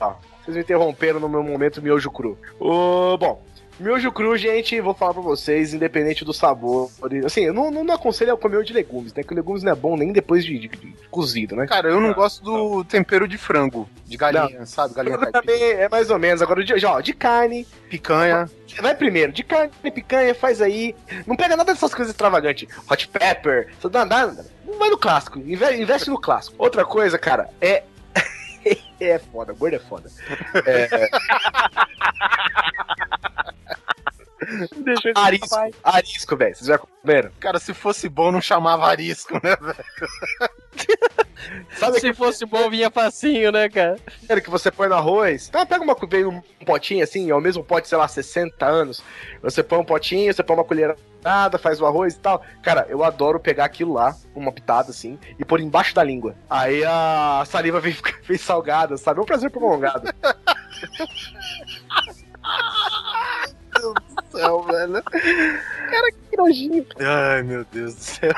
Vocês 0.47 0.57
me 0.57 0.63
interromperam 0.63 1.21
no 1.21 1.29
meu 1.29 1.43
momento 1.43 1.83
miojo 1.83 2.11
cru. 2.11 2.39
O, 2.61 3.19
bom, 3.19 3.43
miojo 3.81 4.11
cru, 4.13 4.37
gente, 4.37 4.81
vou 4.81 4.95
falar 4.95 5.13
pra 5.15 5.23
vocês, 5.23 5.75
independente 5.75 6.25
do 6.25 6.33
sabor. 6.33 6.89
Assim, 7.25 7.43
eu 7.43 7.53
não, 7.53 7.71
não 7.71 7.95
aconselho 7.95 8.33
a 8.33 8.37
comer 8.39 8.59
o 8.59 8.63
de 8.65 8.73
legumes, 8.73 9.13
né? 9.13 9.23
Que 9.25 9.33
o 9.33 9.37
legumes 9.37 9.63
não 9.65 9.73
é 9.73 9.75
bom 9.75 9.97
nem 9.97 10.13
depois 10.13 10.45
de, 10.45 10.57
de- 10.59 10.69
de 10.69 10.95
cozido, 11.11 11.57
né? 11.57 11.67
Cara, 11.67 11.89
eu 11.89 12.01
não 12.01 12.13
gosto 12.15 12.43
do 12.45 12.85
tempero 12.85 13.27
de 13.27 13.37
frango, 13.37 13.89
de 14.07 14.17
galinha, 14.17 14.65
sabe? 14.67 14.95
Galinha 14.95 15.19
também 15.19 15.61
é 15.63 15.89
mais 15.89 16.11
ou 16.11 16.19
menos. 16.19 16.41
Agora, 16.41 16.63
de, 16.63 16.87
ó, 16.87 17.01
de 17.01 17.13
carne, 17.13 17.67
Picanha. 17.91 18.49
vai 18.81 18.95
primeiro. 18.95 19.33
De 19.33 19.43
carne, 19.43 19.71
picanha, 19.83 20.35
faz 20.35 20.63
aí. 20.63 20.95
Não 21.27 21.35
pega 21.37 21.57
nada 21.57 21.73
dessas 21.73 21.93
coisas 21.93 22.13
extravagantes. 22.13 22.69
Hot 22.91 23.09
pepper, 23.09 23.69
nada. 24.09 24.47
Vai 24.79 24.91
no 24.91 24.99
clássico, 24.99 25.39
inve- 25.41 25.81
investe 25.81 26.09
no 26.09 26.21
clássico. 26.21 26.55
Outra 26.59 26.85
coisa, 26.85 27.19
cara, 27.19 27.49
é. 27.61 27.83
é 29.01 29.19
foda, 29.19 29.53
gordo 29.53 29.77
é 29.77 29.79
foda. 29.79 30.11
É... 30.67 31.09
Deixa 34.77 35.09
eu 35.09 35.13
Arisco, 35.17 35.57
arisco, 35.83 36.37
velho. 36.37 36.55
Vocês 36.55 36.69
já 36.69 36.79
comeram? 36.79 37.31
Cara, 37.41 37.59
se 37.59 37.75
fosse 37.75 38.09
bom, 38.09 38.31
não 38.31 38.41
chamava 38.41 38.87
arisco, 38.87 39.35
né, 39.35 39.57
velho? 39.57 39.85
Sabe 41.79 42.01
Se 42.01 42.13
fosse 42.13 42.45
bom, 42.45 42.71
vinha 42.71 42.91
facinho, 42.91 43.53
né, 43.53 43.69
cara? 43.69 43.97
aquele 44.25 44.41
que 44.41 44.51
você 44.51 44.71
põe 44.71 44.89
no 44.89 44.95
arroz? 44.95 45.49
Então, 45.49 45.67
pega 45.67 45.83
uma, 45.83 45.97
vem 46.09 46.25
um 46.25 46.41
potinho 46.65 47.05
assim, 47.05 47.31
é 47.31 47.35
o 47.35 47.41
mesmo 47.41 47.63
pote, 47.63 47.89
sei 47.89 47.99
lá, 47.99 48.09
60 48.09 48.65
anos. 48.65 49.03
Você 49.43 49.63
põe 49.63 49.79
um 49.79 49.85
potinho, 49.85 50.33
você 50.33 50.43
põe 50.43 50.57
uma 50.57 50.65
colherada, 50.65 51.59
faz 51.59 51.81
o 51.81 51.87
arroz 51.87 52.15
e 52.15 52.19
tal. 52.19 52.43
Cara, 52.63 52.87
eu 52.89 53.05
adoro 53.05 53.39
pegar 53.39 53.65
aquilo 53.65 53.93
lá, 53.93 54.17
uma 54.35 54.53
pitada 54.53 54.91
assim, 54.91 55.19
e 55.39 55.45
pôr 55.45 55.61
embaixo 55.61 55.95
da 55.95 56.03
língua. 56.03 56.35
Aí 56.49 56.85
a 56.85 57.45
saliva 57.47 57.81
vem, 57.81 57.97
vem 58.25 58.39
salgada, 58.39 58.97
sabe? 58.97 59.21
É 59.21 59.23
um 59.23 59.27
prazer 59.27 59.51
prolongado. 59.51 60.13
céu, 64.37 64.63
velho. 64.63 65.03
Cara, 65.03 66.13
que 66.31 66.37
nojinho. 66.37 66.87
Ai, 67.01 67.43
meu 67.43 67.65
Deus 67.73 67.95
do 67.95 68.01
céu. 68.01 68.33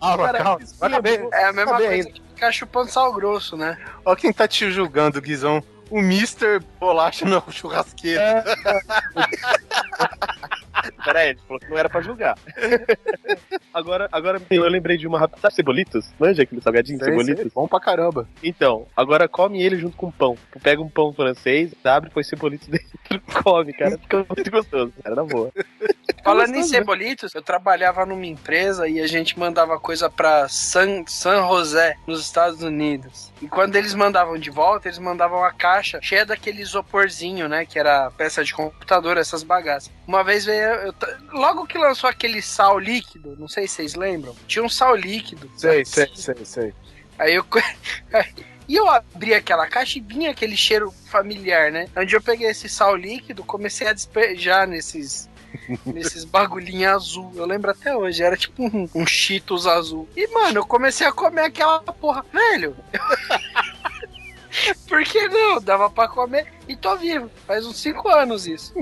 Calma, 0.00 0.24
Cara, 0.26 0.38
calma. 0.38 0.66
Parabéns. 0.78 1.32
É 1.32 1.44
a 1.44 1.52
mesma 1.52 1.76
coisa 1.76 2.10
que 2.10 2.22
ficar 2.34 2.52
chupando 2.52 2.90
sal 2.90 3.12
grosso, 3.12 3.56
né? 3.56 3.76
Ó 4.04 4.14
quem 4.16 4.32
tá 4.32 4.48
te 4.48 4.70
julgando, 4.70 5.20
Guizão. 5.20 5.62
O 5.90 5.98
Mr. 5.98 6.60
Bolacha 6.78 7.24
no 7.24 7.42
churrasqueiro. 7.50 8.22
Pera 11.04 11.20
aí, 11.20 11.30
ele 11.30 11.40
falou 11.46 11.60
que 11.60 11.68
não 11.68 11.78
era 11.78 11.88
pra 11.88 12.00
julgar. 12.00 12.36
agora, 13.72 14.08
agora 14.12 14.40
eu 14.50 14.68
lembrei 14.68 14.96
de 14.96 15.06
uma 15.06 15.18
rápida. 15.18 15.40
Sabe 15.40 15.54
cebolitos? 15.54 16.12
Manja 16.18 16.42
aquele 16.42 16.60
salgadinho 16.60 16.98
Sei, 16.98 17.08
cebolitos? 17.08 17.42
sei. 17.42 17.52
Bom 17.54 17.68
pra 17.68 17.80
caramba. 17.80 18.28
Então, 18.42 18.86
agora 18.96 19.28
come 19.28 19.62
ele 19.62 19.76
junto 19.76 19.96
com 19.96 20.10
pão. 20.10 20.36
Tu 20.52 20.60
pega 20.60 20.80
um 20.82 20.88
pão 20.88 21.12
francês, 21.12 21.72
abre, 21.84 22.10
põe 22.10 22.22
cebolitos 22.22 22.68
dentro, 22.68 23.42
come, 23.42 23.72
cara. 23.72 23.98
Fica 23.98 24.24
muito 24.28 24.50
gostoso, 24.50 24.92
cara, 25.02 25.16
na 25.16 25.24
boa. 25.24 25.52
Falando 26.22 26.54
em 26.54 26.62
cebolitos, 26.62 27.34
eu 27.34 27.42
trabalhava 27.42 28.04
numa 28.04 28.26
empresa 28.26 28.88
e 28.88 29.00
a 29.00 29.06
gente 29.06 29.38
mandava 29.38 29.78
coisa 29.78 30.10
pra 30.10 30.48
San, 30.48 31.04
San 31.06 31.46
José, 31.48 31.96
nos 32.06 32.20
Estados 32.20 32.62
Unidos. 32.62 33.32
E 33.40 33.48
quando 33.48 33.76
eles 33.76 33.94
mandavam 33.94 34.38
de 34.38 34.50
volta, 34.50 34.88
eles 34.88 34.98
mandavam 34.98 35.42
a 35.42 35.52
caixa 35.52 35.98
cheia 36.02 36.26
daquele 36.26 36.60
isoporzinho, 36.60 37.48
né? 37.48 37.64
Que 37.64 37.78
era 37.78 38.10
peça 38.10 38.44
de 38.44 38.52
computador, 38.54 39.16
essas 39.16 39.42
bagaças. 39.42 39.90
Uma 40.06 40.22
vez 40.22 40.44
veio. 40.44 40.79
Eu 40.80 40.94
logo 41.32 41.66
que 41.66 41.78
lançou 41.78 42.08
aquele 42.08 42.42
sal 42.42 42.78
líquido, 42.78 43.36
não 43.38 43.48
sei 43.48 43.66
se 43.66 43.76
vocês 43.76 43.94
lembram, 43.94 44.34
tinha 44.46 44.64
um 44.64 44.68
sal 44.68 44.94
líquido. 44.94 45.50
Sei, 45.56 45.84
sei, 45.84 46.10
sei, 46.14 46.44
sei. 46.44 46.74
Aí 47.18 47.34
eu. 47.34 47.44
E 48.70 48.76
eu 48.76 48.88
abri 48.88 49.34
aquela 49.34 49.66
caixa 49.66 49.98
e 49.98 50.00
vinha 50.00 50.30
aquele 50.30 50.56
cheiro 50.56 50.94
familiar, 51.06 51.72
né? 51.72 51.88
Onde 51.96 52.14
eu 52.14 52.22
peguei 52.22 52.46
esse 52.46 52.68
sal 52.68 52.94
líquido, 52.94 53.42
comecei 53.42 53.88
a 53.88 53.92
despejar 53.92 54.64
nesses. 54.64 55.28
nesses 55.84 56.24
bagulhinhos 56.24 56.92
azul. 56.92 57.32
Eu 57.34 57.46
lembro 57.46 57.72
até 57.72 57.96
hoje, 57.96 58.22
era 58.22 58.36
tipo 58.36 58.62
um, 58.62 58.88
um 58.94 59.04
Cheetos 59.04 59.66
azul. 59.66 60.08
E, 60.16 60.24
mano, 60.28 60.60
eu 60.60 60.64
comecei 60.64 61.04
a 61.04 61.10
comer 61.10 61.46
aquela 61.46 61.80
porra. 61.80 62.24
Velho, 62.32 62.76
Por 64.88 65.04
que 65.04 65.28
não? 65.28 65.60
Dava 65.60 65.88
pra 65.90 66.08
comer 66.08 66.46
e 66.68 66.76
tô 66.76 66.96
vivo. 66.96 67.30
Faz 67.46 67.66
uns 67.66 67.76
5 67.78 68.08
anos 68.08 68.46
isso. 68.46 68.74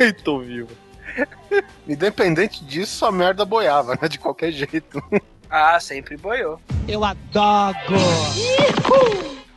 E 0.00 0.12
tô 0.12 0.40
vivo. 0.40 0.70
Independente 1.86 2.64
disso, 2.64 3.04
a 3.04 3.12
merda 3.12 3.44
boiava, 3.44 3.98
né? 4.00 4.08
De 4.08 4.18
qualquer 4.18 4.52
jeito. 4.52 5.02
Ah, 5.50 5.78
sempre 5.78 6.16
boiou. 6.16 6.60
Eu 6.88 7.04
adoro. 7.04 7.76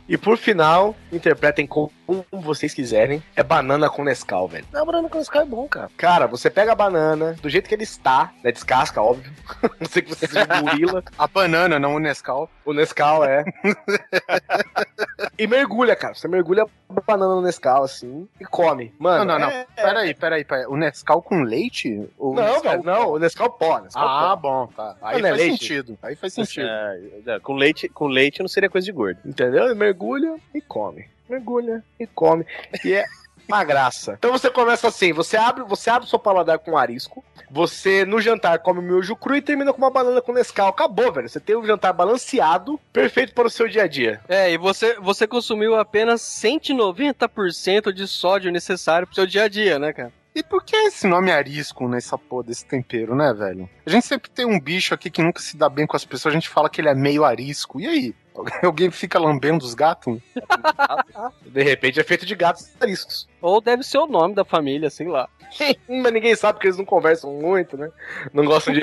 E 0.08 0.16
por 0.16 0.36
final, 0.38 0.94
interpretem 1.12 1.66
como 1.66 1.90
vocês 2.30 2.72
quiserem. 2.72 3.22
É 3.34 3.42
banana 3.42 3.90
com 3.90 4.04
Nescau, 4.04 4.46
velho. 4.46 4.64
Não, 4.72 4.86
banana 4.86 5.08
com 5.08 5.18
Nescau 5.18 5.42
é 5.42 5.44
bom, 5.44 5.66
cara. 5.66 5.90
Cara, 5.96 6.26
você 6.28 6.48
pega 6.48 6.72
a 6.72 6.74
banana, 6.76 7.34
do 7.42 7.48
jeito 7.50 7.68
que 7.68 7.74
ele 7.74 7.82
está, 7.82 8.32
né? 8.44 8.52
Descasca, 8.52 9.02
óbvio. 9.02 9.32
Não 9.80 9.86
sei 9.88 10.02
que 10.02 10.10
você 10.14 10.26
seja 10.26 10.44
gorila. 10.46 11.02
A 11.18 11.26
banana, 11.26 11.78
não 11.78 11.94
o 11.94 11.98
Nescau. 11.98 12.48
O 12.64 12.72
Nescau, 12.72 13.24
é. 13.24 13.44
e 15.38 15.46
mergulha, 15.46 15.96
cara. 15.96 16.14
Você 16.14 16.28
mergulha 16.28 16.64
a 16.88 17.00
banana 17.00 17.34
no 17.34 17.42
Nescau, 17.42 17.84
assim, 17.84 18.28
e 18.40 18.44
come. 18.44 18.94
Mano, 18.98 19.24
não, 19.24 19.38
não, 19.38 19.46
não. 19.46 19.52
é- 19.52 19.66
Peraí, 19.74 20.14
peraí, 20.14 20.44
peraí. 20.44 20.66
O 20.66 20.76
Nescau 20.76 21.22
com 21.22 21.42
leite? 21.42 22.08
Ou 22.18 22.32
o 22.32 22.34
Não, 22.34 22.44
Nescau 22.44 22.70
velho, 22.72 22.82
não. 22.84 23.10
O 23.12 23.18
Nescau 23.18 23.50
pó. 23.50 23.80
Nescau 23.80 24.02
Ah, 24.06 24.36
pó. 24.36 24.36
bom, 24.36 24.66
tá. 24.68 24.96
Aí 25.02 25.20
Não 25.20 25.28
é 25.28 25.32
faz 25.32 25.42
leite? 25.42 25.58
sentido. 25.58 25.98
Aí 26.02 26.16
faz 26.16 26.32
sentido. 26.32 26.66
É, 26.68 27.40
com, 27.42 27.54
leite, 27.54 27.88
com 27.88 28.06
leite 28.06 28.40
não 28.40 28.48
seria 28.48 28.68
coisa 28.70 28.84
de 28.84 28.92
gordo. 28.92 29.18
Entendeu? 29.24 29.74
Mergulha 29.96 30.36
e 30.54 30.60
come. 30.60 31.08
Mergulha 31.28 31.82
e 31.98 32.06
come. 32.06 32.44
E 32.84 32.92
é 32.92 33.04
uma 33.48 33.64
graça. 33.64 34.14
Então 34.18 34.30
você 34.30 34.50
começa 34.50 34.88
assim, 34.88 35.12
você 35.12 35.36
abre, 35.36 35.64
você 35.64 35.88
abre 35.88 36.06
o 36.06 36.10
seu 36.10 36.18
paladar 36.18 36.58
com 36.58 36.76
arisco, 36.76 37.24
você 37.50 38.04
no 38.04 38.20
jantar 38.20 38.58
come 38.58 38.80
o 38.80 38.82
miojo 38.82 39.16
cru 39.16 39.36
e 39.36 39.42
termina 39.42 39.72
com 39.72 39.78
uma 39.78 39.90
banana 39.90 40.20
com 40.20 40.32
Nescau. 40.32 40.68
Acabou, 40.68 41.12
velho. 41.12 41.28
Você 41.28 41.40
tem 41.40 41.56
um 41.56 41.64
jantar 41.64 41.92
balanceado, 41.92 42.78
perfeito 42.92 43.32
para 43.32 43.46
o 43.46 43.50
seu 43.50 43.68
dia 43.68 43.84
a 43.84 43.88
dia. 43.88 44.20
É, 44.28 44.52
e 44.52 44.58
você, 44.58 44.94
você 45.00 45.26
consumiu 45.26 45.74
apenas 45.76 46.20
190% 46.20 47.92
de 47.92 48.06
sódio 48.06 48.52
necessário 48.52 49.06
pro 49.06 49.16
seu 49.16 49.26
dia 49.26 49.44
a 49.44 49.48
dia, 49.48 49.78
né, 49.78 49.92
cara? 49.92 50.12
E 50.34 50.42
por 50.42 50.62
que 50.62 50.76
esse 50.76 51.06
nome 51.06 51.32
arisco 51.32 51.88
nessa 51.88 52.18
porra 52.18 52.48
desse 52.48 52.66
tempero, 52.66 53.14
né, 53.14 53.32
velho? 53.32 53.70
A 53.86 53.90
gente 53.90 54.04
sempre 54.04 54.28
tem 54.28 54.44
um 54.44 54.60
bicho 54.60 54.92
aqui 54.92 55.10
que 55.10 55.22
nunca 55.22 55.40
se 55.40 55.56
dá 55.56 55.66
bem 55.66 55.86
com 55.86 55.96
as 55.96 56.04
pessoas, 56.04 56.34
a 56.34 56.38
gente 56.38 56.50
fala 56.50 56.68
que 56.68 56.78
ele 56.78 56.90
é 56.90 56.94
meio 56.94 57.24
arisco. 57.24 57.80
E 57.80 57.86
aí? 57.86 58.14
Alguém 58.62 58.90
fica 58.90 59.18
lambendo 59.18 59.64
os 59.64 59.74
gatos? 59.74 60.18
De 61.44 61.62
repente 61.62 62.00
é 62.00 62.04
feito 62.04 62.26
de 62.26 62.34
gatos 62.34 62.70
ariscos. 62.80 63.28
Ou 63.40 63.60
deve 63.60 63.82
ser 63.82 63.98
o 63.98 64.06
nome 64.06 64.34
da 64.34 64.44
família, 64.44 64.90
sei 64.90 65.08
lá. 65.08 65.28
Mas 65.88 66.12
ninguém 66.12 66.34
sabe 66.34 66.54
porque 66.54 66.66
eles 66.66 66.78
não 66.78 66.84
conversam 66.84 67.32
muito, 67.32 67.76
né? 67.76 67.90
Não 68.32 68.44
gostam 68.44 68.74
de. 68.74 68.80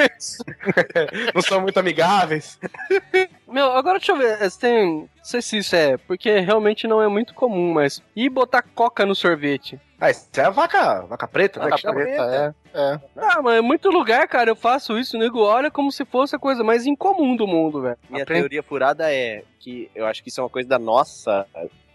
não 1.34 1.41
são 1.41 1.62
muito 1.62 1.78
amigáveis. 1.80 2.60
Meu, 3.47 3.72
agora 3.74 3.99
deixa 3.99 4.14
eu 4.14 4.18
ver, 4.18 4.38
você 4.38 4.60
tem. 4.60 4.99
Não 5.01 5.10
sei 5.24 5.41
se 5.41 5.58
isso 5.58 5.76
é, 5.76 5.97
porque 5.97 6.39
realmente 6.39 6.88
não 6.88 7.01
é 7.01 7.08
muito 7.08 7.34
comum, 7.34 7.74
mas. 7.74 8.01
E 8.16 8.30
botar 8.30 8.62
coca 8.62 9.06
no 9.06 9.16
sorvete? 9.16 9.80
Ah, 10.06 10.12
isso 10.12 10.28
é 10.36 10.41
a 10.41 10.49
vaca, 10.49 11.01
vaca 11.04 11.26
preta, 11.28 11.60
né? 11.60 11.66
Vaca 11.66 11.76
que 11.78 11.82
chama? 11.82 11.93
preta, 12.01 12.56
é, 12.74 12.78
é. 12.78 12.99
Ah, 13.16 13.41
mas 13.41 13.56
é 13.60 13.62
muito 13.62 13.89
lugar, 13.89 14.28
cara, 14.28 14.49
eu 14.49 14.56
faço 14.56 14.97
isso, 14.97 15.16
o 15.16 15.20
nego 15.20 15.39
olha 15.39 15.72
como 15.72 15.89
se 15.93 16.04
fosse 16.04 16.36
a 16.36 16.39
coisa 16.39 16.62
mais 16.62 16.86
incomum 16.86 17.38
do 17.38 17.47
mundo, 17.47 17.82
velho. 17.82 17.97
Minha 18.10 18.24
Aprende- 18.24 18.41
teoria 18.41 18.62
furada 18.62 19.10
é 19.14 19.43
que 19.60 19.89
eu 19.95 20.06
acho 20.06 20.22
que 20.22 20.28
isso 20.28 20.41
é 20.41 20.43
uma 20.43 20.49
coisa 20.49 20.68
da 20.68 20.78
nossa 20.78 21.45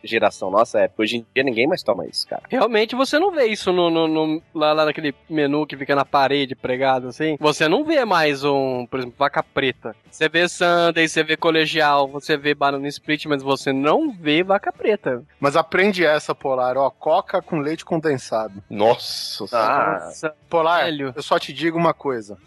geração, 0.03 0.51
nossa 0.51 0.81
época. 0.81 1.03
Hoje 1.03 1.17
em 1.19 1.27
dia 1.35 1.43
ninguém 1.45 1.67
mais 1.67 1.83
toma 1.83 2.07
isso, 2.07 2.27
cara. 2.27 2.43
Realmente 2.49 2.95
você 2.95 3.19
não 3.19 3.31
vê 3.33 3.47
isso 3.47 3.73
no, 3.73 3.91
no- 3.91 4.07
no- 4.09 4.43
lá, 4.55 4.73
lá 4.73 4.85
naquele 4.85 5.15
menu 5.29 5.67
que 5.67 5.77
fica 5.77 5.95
na 5.95 6.05
parede 6.05 6.55
pregado 6.55 7.09
assim. 7.09 7.37
Você 7.41 7.69
não 7.69 7.85
vê 7.85 8.05
mais 8.05 8.45
um, 8.45 8.87
por 8.87 9.01
exemplo, 9.01 9.17
vaca 9.19 9.43
preta. 9.43 9.95
Você 10.11 10.29
vê 10.29 10.49
Sunday, 10.49 11.07
você 11.09 11.23
vê 11.23 11.37
colegial, 11.37 12.09
você 12.09 12.37
vê 12.37 12.55
banana 12.55 12.87
split, 12.89 13.27
mas 13.27 13.43
você 13.43 13.73
não 13.73 14.13
vê 14.13 14.43
vaca 14.43 14.73
preta. 14.73 15.23
Mas 15.41 15.57
aprende 15.57 16.05
essa, 16.05 16.35
Polar, 16.35 16.77
ó. 16.77 16.91
Coca 16.91 17.43
com 17.43 17.59
leite 17.59 17.85
condensado. 17.85 18.63
Nossa. 18.71 19.45
Ah, 19.53 20.01
Nossa, 20.05 20.35
Polar, 20.49 20.85
velho. 20.85 21.13
eu 21.15 21.23
só 21.23 21.39
te 21.39 21.53
digo 21.53 21.77
uma 21.79 21.93
coisa. 21.95 22.39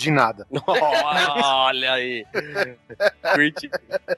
De 0.00 0.10
nada. 0.10 0.46
olha 0.66 1.92
aí. 1.92 2.24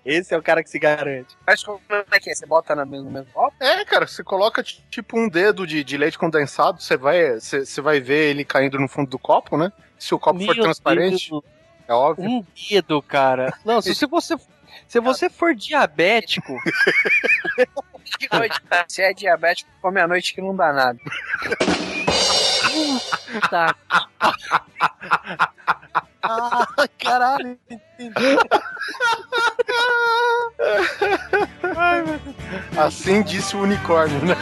Esse 0.04 0.32
é 0.32 0.38
o 0.38 0.42
cara 0.42 0.62
que 0.62 0.70
se 0.70 0.78
garante. 0.78 1.36
Mas 1.44 1.64
como 1.64 1.80
é 1.90 2.20
que 2.20 2.30
é? 2.30 2.34
Você 2.36 2.46
bota 2.46 2.72
na 2.76 2.84
mesmo, 2.84 3.06
no 3.06 3.10
mesmo 3.10 3.32
copo? 3.32 3.52
É, 3.58 3.84
cara, 3.84 4.06
você 4.06 4.22
coloca 4.22 4.62
tipo 4.62 5.18
um 5.18 5.28
dedo 5.28 5.66
de, 5.66 5.82
de 5.82 5.96
leite 5.96 6.16
condensado, 6.16 6.80
você 6.80 6.96
vai, 6.96 7.40
você 7.40 7.66
você 7.66 7.80
vai 7.80 7.98
ver 7.98 8.30
ele 8.30 8.44
caindo 8.44 8.78
no 8.78 8.86
fundo 8.86 9.10
do 9.10 9.18
copo, 9.18 9.56
né? 9.56 9.72
Se 9.98 10.14
o 10.14 10.20
copo 10.20 10.38
for 10.38 10.54
Meu 10.54 10.62
transparente, 10.62 11.30
Deus, 11.30 11.42
é 11.88 11.92
óbvio. 11.92 12.30
um 12.30 12.46
dedo, 12.70 13.02
cara. 13.02 13.52
Não, 13.64 13.82
se, 13.82 13.92
se 13.92 14.06
você 14.06 14.36
se 14.86 15.00
você 15.00 15.28
for 15.28 15.52
diabético, 15.52 16.56
De 18.20 18.28
noite. 18.38 18.60
Se 18.86 19.02
é 19.02 19.12
diabético, 19.12 19.68
come 19.80 20.00
à 20.00 20.06
noite 20.06 20.32
que 20.32 20.40
não 20.40 20.54
dá 20.54 20.72
nada. 20.72 20.98
tá. 23.50 23.74
Ah, 26.22 26.66
caralho. 26.98 27.58
Assim 32.76 33.22
disse 33.22 33.56
o 33.56 33.62
unicórnio, 33.62 34.18
né? 34.24 34.36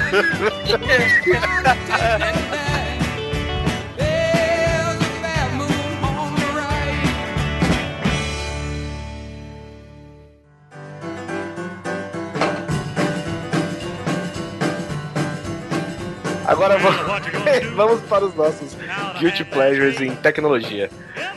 Agora 16.47 16.77
vamos, 16.79 17.01
vamos 17.75 18.01
para 18.03 18.27
os 18.27 18.35
nossos 18.35 18.77
guilty 19.19 19.45
pleasures 19.45 20.01
em 20.01 20.15
tecnologia. 20.17 20.91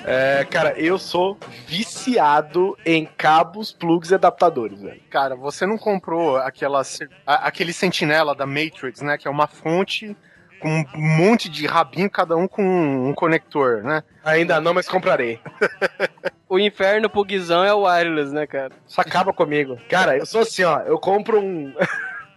É, 0.06 0.44
cara, 0.46 0.78
eu 0.78 1.00
sou 1.00 1.38
viciado 1.66 2.78
em 2.86 3.06
cabos, 3.06 3.72
plugs 3.72 4.12
e 4.12 4.16
adaptadores, 4.16 4.82
velho. 4.82 5.02
Cara, 5.10 5.36
você 5.36 5.66
não 5.66 5.78
comprou 5.78 6.38
aquela, 6.38 6.82
a- 7.26 7.48
aquele 7.48 7.72
sentinela 7.72 8.36
da 8.36 8.46
Matrix, 8.46 9.02
né? 9.02 9.18
Que 9.18 9.28
é 9.28 9.32
uma 9.32 9.48
fonte 9.48 10.16
com 10.60 10.70
um 10.70 10.86
monte 11.18 11.50
de 11.50 11.66
rabinho, 11.68 12.10
cada 12.10 12.36
um 12.36 12.48
com 12.48 12.64
um 12.64 13.14
conector, 13.14 13.84
né? 13.84 14.04
Ainda 14.24 14.60
não, 14.62 14.74
mas 14.74 14.88
comprarei. 14.88 15.40
O 16.50 16.60
inferno 16.60 17.10
pro 17.10 17.24
Guizão 17.24 17.64
é 17.64 17.74
o 17.74 17.82
wireless, 17.88 18.32
né, 18.32 18.46
cara? 18.46 18.72
Só 18.86 19.02
acaba 19.02 19.34
comigo. 19.34 19.76
Cara, 19.90 20.16
eu 20.20 20.26
sou 20.26 20.42
assim, 20.42 20.64
ó. 20.64 20.82
Eu 20.82 21.00
compro 21.00 21.40
um. 21.42 21.74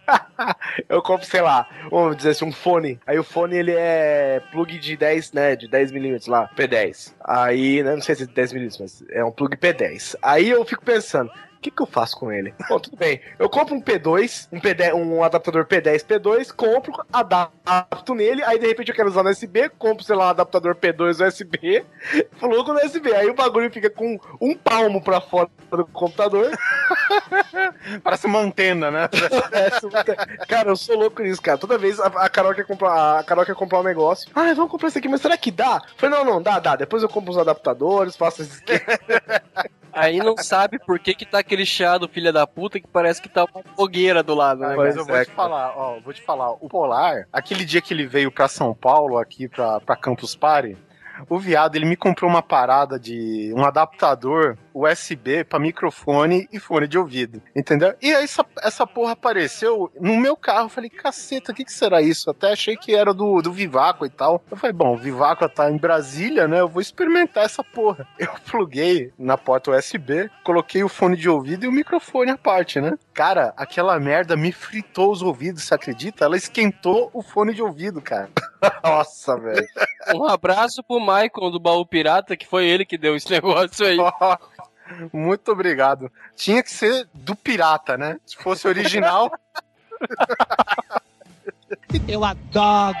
eu 0.89 1.01
compro, 1.01 1.25
sei 1.25 1.41
lá, 1.41 1.67
vamos 1.89 2.17
dizer 2.17 2.31
assim, 2.31 2.45
um 2.45 2.51
fone. 2.51 2.99
Aí 3.05 3.17
o 3.17 3.23
fone 3.23 3.55
ele 3.55 3.73
é 3.75 4.41
plug 4.51 4.77
de 4.77 4.95
10, 4.95 5.33
né? 5.33 5.55
De 5.55 5.67
10 5.67 5.91
milímetros 5.91 6.27
lá, 6.27 6.49
P10. 6.55 7.13
Aí, 7.23 7.83
né, 7.83 7.93
não 7.93 8.01
sei 8.01 8.15
se 8.15 8.23
é 8.23 8.27
10 8.27 8.53
milímetros, 8.53 8.79
mas 8.79 9.03
é 9.09 9.23
um 9.23 9.31
plug 9.31 9.55
P10. 9.57 10.15
Aí 10.21 10.49
eu 10.49 10.63
fico 10.65 10.83
pensando. 10.83 11.31
O 11.57 11.59
que, 11.59 11.71
que 11.71 11.81
eu 11.81 11.87
faço 11.87 12.15
com 12.17 12.31
ele? 12.31 12.53
Bom, 12.69 12.79
tudo 12.79 12.95
bem. 12.95 13.19
Eu 13.39 13.49
compro 13.49 13.73
um 13.73 13.81
P2, 13.81 14.47
um, 14.51 14.59
P10, 14.59 14.93
um 14.93 15.23
adaptador 15.23 15.65
P10, 15.65 16.05
P2, 16.05 16.53
compro, 16.55 16.93
adapto 17.11 18.13
nele, 18.13 18.43
aí 18.43 18.59
de 18.59 18.67
repente 18.67 18.89
eu 18.89 18.95
quero 18.95 19.09
usar 19.09 19.23
no 19.23 19.29
USB, 19.31 19.67
compro, 19.69 20.03
sei 20.03 20.15
lá, 20.15 20.27
um 20.27 20.29
adaptador 20.29 20.75
P2 20.75 21.27
USB, 21.27 21.83
plugo 22.39 22.73
no 22.73 22.79
USB. 22.85 23.11
Aí 23.11 23.27
o 23.27 23.33
bagulho 23.33 23.71
fica 23.71 23.89
com 23.89 24.19
um 24.39 24.55
palmo 24.55 25.01
pra 25.01 25.19
fora 25.19 25.49
do 25.71 25.85
computador. 25.87 26.51
Parece 28.03 28.27
uma 28.27 28.39
antena, 28.39 28.91
né? 28.91 29.09
Cara, 30.47 30.69
eu 30.69 30.75
sou 30.75 30.95
louco 30.95 31.23
nisso, 31.23 31.41
cara. 31.41 31.57
Toda 31.57 31.77
vez 31.77 31.99
a, 31.99 32.05
a 32.05 32.29
Carol 32.29 32.53
quer 32.53 32.65
comprar, 32.65 33.19
a 33.19 33.23
Carol 33.23 33.45
quer 33.45 33.55
comprar 33.55 33.79
um 33.79 33.83
negócio. 33.83 34.29
Ah, 34.35 34.53
vamos 34.53 34.71
comprar 34.71 34.89
isso 34.89 34.97
aqui, 34.97 35.07
mas 35.07 35.21
será 35.21 35.35
que 35.35 35.49
dá? 35.51 35.81
Eu 35.83 35.97
Falei, 35.97 36.17
não, 36.17 36.25
não, 36.25 36.41
dá, 36.41 36.59
dá. 36.59 36.75
Depois 36.75 37.01
eu 37.01 37.09
compro 37.09 37.31
os 37.31 37.37
adaptadores, 37.37 38.15
faço 38.15 38.43
esse 38.43 38.53
esquema. 38.53 38.81
Aí 39.97 40.17
não 40.17 40.37
sabe 40.37 40.79
por 40.79 40.99
que 40.99 41.13
que 41.13 41.25
tá 41.25 41.39
aquele 41.39 41.65
chiado, 41.65 42.07
filha 42.07 42.31
da 42.31 42.45
puta, 42.45 42.79
que 42.79 42.87
parece 42.87 43.21
que 43.21 43.29
tá 43.29 43.45
uma 43.45 43.63
fogueira 43.75 44.21
do 44.21 44.35
lado, 44.35 44.61
né? 44.61 44.75
Mas 44.75 44.95
eu 44.95 45.05
vou 45.05 45.15
é, 45.15 45.25
te 45.25 45.31
falar, 45.31 45.73
ó, 45.75 45.99
vou 45.99 46.13
te 46.13 46.21
falar, 46.21 46.51
o 46.51 46.69
Polar, 46.69 47.27
aquele 47.31 47.65
dia 47.65 47.81
que 47.81 47.93
ele 47.93 48.05
veio 48.05 48.31
pra 48.31 48.47
São 48.47 48.73
Paulo, 48.73 49.17
aqui 49.17 49.47
pra, 49.47 49.79
pra 49.79 49.95
Campus 49.95 50.35
Party, 50.35 50.77
o 51.29 51.39
viado, 51.39 51.75
ele 51.75 51.85
me 51.85 51.95
comprou 51.95 52.29
uma 52.29 52.43
parada 52.43 52.99
de 52.99 53.51
um 53.55 53.65
adaptador 53.65 54.57
USB 54.77 55.43
pra 55.43 55.59
microfone 55.59 56.47
e 56.51 56.59
fone 56.59 56.87
de 56.87 56.97
ouvido, 56.97 57.41
entendeu? 57.55 57.95
E 58.01 58.13
aí 58.13 58.23
essa, 58.23 58.45
essa 58.61 58.85
porra 58.85 59.13
apareceu 59.13 59.91
no 59.99 60.17
meu 60.17 60.35
carro, 60.35 60.65
eu 60.65 60.69
falei, 60.69 60.89
caceta, 60.89 61.51
o 61.51 61.55
que 61.55 61.65
que 61.65 61.71
será 61.71 62.01
isso? 62.01 62.29
Até 62.29 62.51
achei 62.51 62.75
que 62.75 62.95
era 62.95 63.13
do, 63.13 63.41
do 63.41 63.51
Vivaco 63.51 64.05
e 64.05 64.09
tal. 64.09 64.43
Eu 64.49 64.57
falei, 64.57 64.73
bom, 64.73 64.93
o 64.93 64.97
Vivaco 64.97 65.47
tá 65.49 65.71
em 65.71 65.77
Brasília, 65.77 66.47
né, 66.47 66.59
eu 66.59 66.67
vou 66.67 66.81
experimentar 66.81 67.45
essa 67.45 67.63
porra. 67.63 68.07
Eu 68.19 68.33
pluguei 68.45 69.13
na 69.17 69.37
porta 69.37 69.71
USB, 69.71 70.29
coloquei 70.43 70.83
o 70.83 70.89
fone 70.89 71.15
de 71.15 71.29
ouvido 71.29 71.63
e 71.63 71.67
o 71.67 71.71
microfone 71.71 72.31
à 72.31 72.37
parte, 72.37 72.81
né? 72.81 72.97
Cara, 73.13 73.53
aquela 73.55 73.97
merda 73.99 74.35
me 74.35 74.51
fritou 74.51 75.11
os 75.11 75.21
ouvidos, 75.21 75.63
você 75.63 75.73
acredita? 75.73 76.25
Ela 76.25 76.35
esquentou 76.35 77.09
o 77.13 77.21
fone 77.21 77.53
de 77.53 77.61
ouvido, 77.61 78.01
cara. 78.01 78.29
Nossa, 78.83 79.37
velho. 79.37 79.67
Um 80.15 80.25
abraço 80.25 80.83
pro 80.83 80.99
Maicon 80.99 81.51
do 81.51 81.59
Baú 81.59 81.85
Pirata, 81.85 82.35
que 82.35 82.47
foi 82.47 82.65
ele 82.65 82.85
que 82.85 82.97
deu 82.97 83.15
esse 83.15 83.29
negócio 83.31 83.85
aí. 83.85 83.97
Muito 85.11 85.51
obrigado. 85.51 86.11
Tinha 86.35 86.61
que 86.63 86.71
ser 86.71 87.07
do 87.13 87.35
pirata, 87.35 87.97
né? 87.97 88.19
Se 88.25 88.35
fosse 88.37 88.67
original. 88.67 89.31
Eu 92.07 92.23
adoro! 92.23 92.95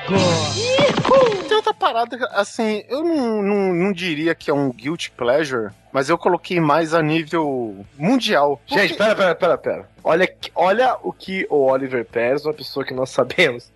Tem 1.47 1.55
outra 1.55 1.73
parada, 1.73 2.17
assim, 2.33 2.83
eu 2.89 3.01
não, 3.03 3.41
não, 3.41 3.73
não 3.73 3.93
diria 3.93 4.35
que 4.35 4.49
é 4.49 4.53
um 4.53 4.69
guilty 4.71 5.11
pleasure, 5.11 5.71
mas 5.91 6.09
eu 6.09 6.17
coloquei 6.17 6.59
mais 6.59 6.93
a 6.93 7.01
nível 7.01 7.85
mundial. 7.97 8.61
Gente, 8.65 8.95
pera, 8.95 9.15
pera, 9.15 9.35
pera, 9.35 9.57
pera. 9.57 9.89
Olha, 10.03 10.29
olha 10.53 10.97
o 11.01 11.13
que 11.13 11.47
o 11.49 11.65
Oliver 11.65 12.05
Pérez, 12.05 12.45
uma 12.45 12.53
pessoa 12.53 12.85
que 12.85 12.93
nós 12.93 13.09
sabemos, 13.09 13.71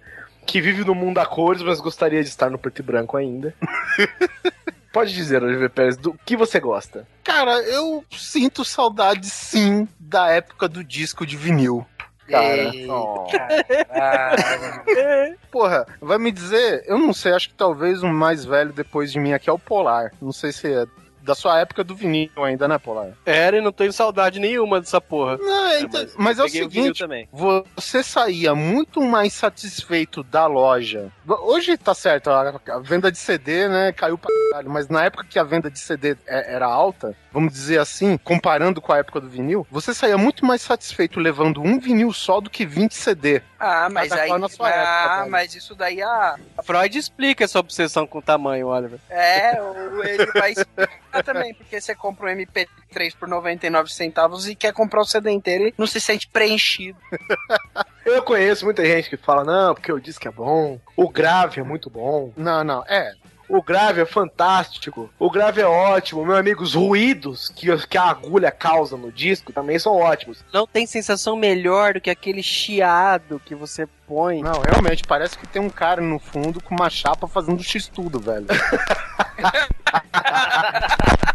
que 0.46 0.60
vive 0.60 0.84
no 0.84 0.94
mundo 0.94 1.20
a 1.20 1.26
cores, 1.26 1.62
mas 1.62 1.80
gostaria 1.80 2.22
de 2.22 2.30
estar 2.30 2.50
no 2.50 2.58
preto 2.58 2.80
e 2.80 2.84
branco 2.84 3.16
ainda. 3.16 3.54
Pode 4.92 5.14
dizer, 5.14 5.42
Oliver 5.42 5.70
Pérez, 5.70 5.96
do 5.96 6.14
que 6.26 6.36
você 6.36 6.60
gosta? 6.60 7.08
Cara, 7.24 7.62
eu 7.62 8.04
sinto 8.12 8.66
saudade 8.66 9.28
sim 9.28 9.88
da 10.00 10.30
época 10.30 10.68
do 10.68 10.84
disco 10.84 11.26
de 11.26 11.38
vinil. 11.38 11.86
Cara, 12.28 12.72
Porra, 15.52 15.86
vai 16.00 16.18
me 16.18 16.32
dizer, 16.32 16.84
eu 16.88 16.98
não 16.98 17.14
sei, 17.14 17.34
acho 17.34 17.50
que 17.50 17.56
talvez 17.56 18.04
o 18.04 18.08
mais 18.08 18.46
velho 18.46 18.72
depois 18.72 19.12
de 19.12 19.20
mim 19.20 19.34
aqui 19.34 19.50
é 19.50 19.54
o 19.54 19.60
Polar. 19.60 20.12
Não 20.22 20.32
sei 20.32 20.52
se 20.52 20.72
é 20.72 20.86
da 21.32 21.36
sua 21.36 21.60
época 21.62 21.82
do 21.84 21.96
vinil 21.96 22.30
ainda, 22.44 22.68
né, 22.68 22.78
Polar? 22.78 23.12
Era 23.26 23.58
e 23.58 23.62
não 23.62 23.72
tenho 23.72 23.94
saudade 23.94 24.38
nenhuma 24.40 24.82
dessa 24.82 25.00
porra. 25.00 25.38
Não, 25.38 25.68
é, 25.68 25.82
então- 25.82 26.06
mas, 26.18 26.38
é 26.40 26.44
o 26.44 26.46
o 26.46 26.50
seguinte, 26.50 27.00
também. 27.00 27.28
você 27.32 28.04
saía 28.04 28.54
muito 28.54 29.00
mais 29.02 29.32
satisfeito 29.34 30.24
da 30.24 30.46
loja. 30.46 31.10
Hoje 31.26 31.78
tá 31.78 31.94
certo, 31.94 32.30
a, 32.30 32.60
a 32.70 32.80
venda 32.80 33.10
de 33.10 33.18
CD, 33.18 33.70
né, 33.70 33.94
caiu 33.94 34.18
pra 34.18 34.30
caralho, 34.52 34.70
mas 34.70 34.90
na 34.90 35.06
época 35.06 35.26
que 35.30 35.40
a 35.40 35.44
venda 35.44 35.72
de 35.72 35.80
CD 35.80 36.18
é- 36.28 36.54
era 36.54 36.66
alta, 36.66 37.16
vamos 37.32 37.54
dizer 37.54 37.80
assim, 37.80 38.18
comparando 38.18 38.82
com 38.82 38.92
a 38.92 38.98
época 38.98 39.22
do 39.22 39.30
vinil, 39.30 39.66
você 39.72 39.94
saía 39.94 40.18
muito 40.18 40.46
mais 40.46 40.62
satisfeito 40.62 41.18
levando 41.20 41.62
um 41.62 41.80
vinil 41.80 42.12
só 42.12 42.42
do 42.42 42.50
que 42.50 42.66
20 42.66 42.94
CD. 42.94 43.42
Ah, 43.58 43.88
mas 43.90 44.12
aí. 44.12 44.28
qual 44.28 44.40
na 44.40 44.50
sua 44.50 44.68
ah, 44.68 44.72
época, 45.16 45.30
mas 45.30 45.56
isso 45.56 45.76
daí 45.76 46.02
ah, 46.02 46.36
Freud 46.64 46.98
explica 46.98 47.44
essa 47.46 47.60
obsessão 47.60 48.06
com 48.06 48.18
o 48.18 48.22
tamanho, 48.22 48.68
Oliver. 48.68 49.00
é, 49.10 49.62
o- 49.62 50.04
ele 50.04 50.26
vai 50.34 50.52
explicar 50.52 50.90
também, 51.34 51.54
porque 51.54 51.80
você 51.80 51.96
compra 51.96 52.32
um 52.32 52.36
MP3 52.36 53.16
por 53.18 53.28
99 53.28 53.92
centavos 53.92 54.48
e 54.48 54.56
quer 54.56 54.74
comprar 54.74 55.02
o 55.02 55.06
CD 55.06 55.32
inteiro 55.32 55.68
e 55.68 55.74
não 55.78 55.88
se 55.88 56.00
sente 56.00 56.28
preenchido. 56.28 57.00
Eu 58.06 58.24
conheço 58.24 58.66
muita 58.66 58.84
gente 58.84 59.10
que 59.10 59.18
fala, 59.18 59.44
não, 59.44 59.76
porque 59.76 59.92
o 59.92 60.00
disco 60.00 60.28
é 60.28 60.32
bom, 60.32 60.80
o 60.96 61.08
grave 61.08 61.60
é 61.60 61.64
muito 61.64 61.90
bom, 61.90 62.34
Não, 62.36 62.64
não, 62.64 62.84
é. 62.88 63.14
O 63.58 63.62
grave 63.62 64.02
é 64.02 64.06
fantástico, 64.06 65.10
o 65.20 65.30
grave 65.30 65.62
é 65.62 65.66
ótimo, 65.66 66.26
meu 66.26 66.36
amigo, 66.36 66.64
os 66.64 66.74
ruídos 66.74 67.50
que, 67.50 67.68
que 67.88 67.98
a 67.98 68.04
agulha 68.04 68.52
causa 68.52 68.96
no 68.96 69.12
disco 69.12 69.52
também 69.52 69.78
são 69.78 69.96
ótimos. 69.98 70.44
Não 70.54 70.66
tem 70.66 70.86
sensação 70.86 71.36
melhor 71.36 71.94
do 71.96 72.02
que 72.02 72.10
aquele 72.10 72.42
chiado 72.42 73.42
que 73.46 73.54
você 73.54 73.88
põe. 74.08 74.42
Não, 74.42 74.62
realmente, 74.62 75.04
parece 75.04 75.38
que 75.38 75.48
tem 75.48 75.62
um 75.62 75.70
cara 75.70 76.02
no 76.02 76.20
fundo 76.20 76.62
com 76.62 76.74
uma 76.76 76.90
chapa 76.90 77.28
fazendo 77.28 77.62
x-tudo, 77.64 78.20
velho. 78.20 78.46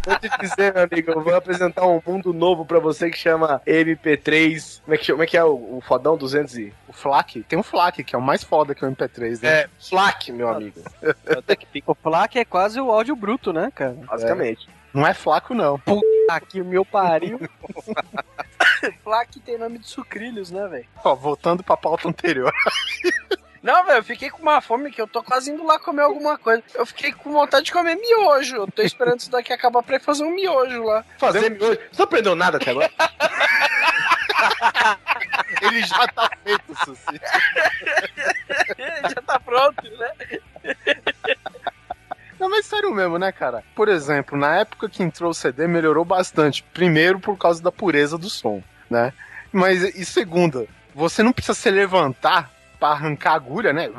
Vou 0.06 0.16
te 0.20 0.28
dizer, 0.40 0.72
meu 0.72 0.84
amigo, 0.84 1.10
eu 1.10 1.20
vou 1.20 1.34
apresentar 1.34 1.84
um 1.84 2.00
mundo 2.06 2.32
novo 2.32 2.64
pra 2.64 2.78
você 2.78 3.10
que 3.10 3.18
chama 3.18 3.60
MP3. 3.66 4.80
Como 4.84 4.94
é 4.94 4.98
que, 4.98 5.04
chama- 5.04 5.16
como 5.16 5.22
é, 5.24 5.26
que 5.26 5.36
é 5.36 5.44
o, 5.44 5.78
o 5.78 5.82
fodão 5.84 6.16
200 6.16 6.56
e... 6.58 6.72
O 6.86 6.92
FLAC, 6.92 7.42
tem 7.42 7.58
um 7.58 7.62
FLAC, 7.62 8.04
que 8.04 8.14
é 8.14 8.18
o 8.18 8.22
mais 8.22 8.44
foda 8.44 8.72
que 8.74 8.84
o 8.84 8.88
MP3, 8.90 9.42
né? 9.42 9.48
É, 9.48 9.68
FLAC, 9.80 10.30
meu 10.30 10.48
amigo, 10.48 10.80
O 11.86 11.94
plaque 12.06 12.38
é 12.38 12.44
quase 12.44 12.80
o 12.80 12.92
áudio 12.92 13.16
bruto, 13.16 13.52
né, 13.52 13.72
cara? 13.74 13.94
basicamente. 13.94 14.68
Não 14.94 15.04
é 15.04 15.12
flaco, 15.12 15.52
não. 15.52 15.80
Aqui 16.30 16.60
o 16.60 16.64
meu 16.64 16.84
pariu. 16.84 17.40
Plaque 19.02 19.40
tem 19.40 19.58
nome 19.58 19.80
de 19.80 19.88
sucrilhos, 19.88 20.52
né, 20.52 20.68
velho? 20.68 20.86
Ó, 21.04 21.16
voltando 21.16 21.64
pra 21.64 21.76
pauta 21.76 22.08
anterior. 22.08 22.52
Não, 23.62 23.84
velho, 23.84 23.98
eu 23.98 24.04
fiquei 24.04 24.30
com 24.30 24.42
uma 24.42 24.60
fome 24.60 24.92
que 24.92 25.02
eu 25.02 25.08
tô 25.08 25.24
quase 25.24 25.50
indo 25.50 25.66
lá 25.66 25.76
comer 25.76 26.02
alguma 26.02 26.38
coisa. 26.38 26.62
Eu 26.72 26.86
fiquei 26.86 27.10
com 27.10 27.32
vontade 27.32 27.64
de 27.64 27.72
comer 27.72 27.96
miojo. 27.96 28.54
Eu 28.54 28.70
tô 28.70 28.80
esperando 28.80 29.18
isso 29.18 29.28
daqui 29.28 29.52
acabar 29.52 29.82
pra 29.82 29.96
ir 29.96 30.00
fazer 30.00 30.22
um 30.22 30.32
miojo 30.32 30.84
lá. 30.84 31.04
Fazer 31.18 31.50
miojo. 31.50 31.76
Você 31.90 31.98
não 31.98 32.04
aprendeu 32.04 32.36
nada 32.36 32.58
até 32.58 32.70
agora? 32.70 32.88
Ele 35.62 35.82
já 35.82 36.06
tá 36.06 36.30
feito, 36.44 36.76
Suci. 36.84 37.20
Já 39.02 39.20
tá 39.22 39.40
pronto, 39.40 39.82
né? 39.98 40.12
Não, 42.46 42.50
mas 42.50 42.66
sério 42.66 42.94
mesmo, 42.94 43.18
né, 43.18 43.32
cara? 43.32 43.64
Por 43.74 43.88
exemplo, 43.88 44.38
na 44.38 44.60
época 44.60 44.88
que 44.88 45.02
entrou 45.02 45.30
o 45.30 45.34
CD, 45.34 45.66
melhorou 45.66 46.04
bastante. 46.04 46.62
Primeiro, 46.72 47.18
por 47.18 47.36
causa 47.36 47.60
da 47.60 47.72
pureza 47.72 48.16
do 48.16 48.30
som, 48.30 48.62
né? 48.88 49.12
Mas, 49.52 49.82
e 49.82 50.04
segunda, 50.04 50.64
você 50.94 51.24
não 51.24 51.32
precisa 51.32 51.54
se 51.54 51.68
levantar 51.72 52.48
pra 52.78 52.90
arrancar 52.90 53.32
a 53.32 53.34
agulha, 53.34 53.72
né? 53.72 53.90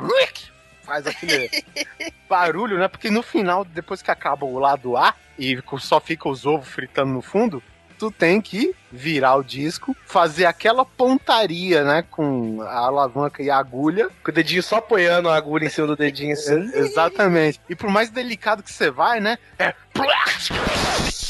Faz 0.82 1.06
aquele 1.06 1.50
barulho, 2.26 2.78
né? 2.78 2.88
Porque 2.88 3.10
no 3.10 3.22
final, 3.22 3.66
depois 3.66 4.00
que 4.00 4.10
acaba 4.10 4.46
o 4.46 4.58
lado 4.58 4.96
A 4.96 5.14
e 5.38 5.62
só 5.78 6.00
fica 6.00 6.26
os 6.26 6.46
ovos 6.46 6.68
fritando 6.68 7.12
no 7.12 7.20
fundo, 7.20 7.62
tu 7.98 8.10
tem 8.10 8.40
que 8.40 8.74
virar 8.90 9.36
o 9.36 9.42
disco, 9.42 9.94
fazer 10.06 10.46
aquela 10.46 10.84
pontaria, 10.84 11.84
né? 11.84 12.04
Com 12.10 12.62
a 12.62 12.78
alavanca 12.78 13.42
e 13.42 13.50
a 13.50 13.58
agulha. 13.58 14.08
Com 14.24 14.30
o 14.30 14.34
dedinho 14.34 14.62
só 14.62 14.76
apoiando 14.76 15.28
a 15.28 15.36
agulha 15.36 15.66
em 15.66 15.70
cima 15.70 15.86
do 15.86 15.96
dedinho 15.96 16.32
assim. 16.32 16.70
Exatamente. 16.74 17.60
E 17.68 17.74
por 17.74 17.90
mais 17.90 18.10
delicado 18.10 18.62
que 18.62 18.72
você 18.72 18.90
vai, 18.90 19.20
né? 19.20 19.36
É. 19.58 19.74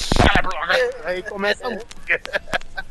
Aí 1.05 1.23
começa 1.23 1.67
a 1.67 1.71
música. 1.71 2.21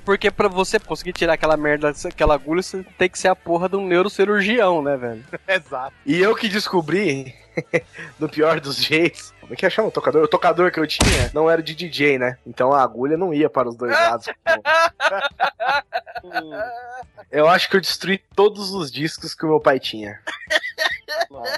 Porque 0.04 0.32
pra 0.32 0.48
você 0.48 0.80
conseguir 0.80 1.14
tirar 1.14 1.34
aquela 1.34 1.58
merda, 1.58 1.94
aquela 2.06 2.34
agulha, 2.34 2.62
você 2.62 2.84
tem 2.98 3.10
que 3.10 3.20
ser 3.20 3.28
a 3.28 3.36
porra 3.36 3.70
de 3.70 3.76
um 3.76 3.86
neurocirurgião, 3.86 4.82
né, 4.82 4.98
velho? 4.98 5.24
Exato. 5.48 5.94
E 6.06 6.20
eu 6.20 6.36
que 6.36 6.50
descobri, 6.50 7.36
no 8.20 8.30
pior 8.30 8.60
dos 8.60 8.78
jeitos, 8.78 9.34
como 9.40 9.54
é 9.54 9.56
que 9.56 9.70
chama 9.70 9.88
o 9.88 9.92
tocador? 9.92 10.24
O 10.24 10.28
tocador 10.28 10.72
que 10.72 10.80
eu 10.80 10.88
tinha 10.88 11.32
não 11.34 11.50
era 11.50 11.64
de 11.64 11.74
DJ, 11.74 12.20
né? 12.20 12.38
Então 12.46 12.74
a 12.74 12.82
agulha 12.82 13.18
não 13.18 13.34
ia 13.34 13.50
para 13.50 13.70
os 13.70 13.76
dois 13.76 13.92
lados. 13.92 14.28
eu 17.32 17.48
acho 17.48 17.70
que 17.70 17.78
eu 17.78 17.82
destruí 17.82 18.22
todos 18.36 18.72
os 18.72 18.92
discos 18.92 19.34
que 19.34 19.46
o 19.46 19.50
meu 19.50 19.60
pai 19.60 19.80
tinha. 19.80 20.20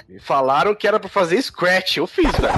Me 0.08 0.18
falaram 0.18 0.74
que 0.74 0.86
era 0.86 0.98
pra 0.98 1.08
fazer 1.08 1.40
scratch. 1.42 1.98
Eu 1.98 2.06
fiz, 2.06 2.30
velho. 2.32 2.54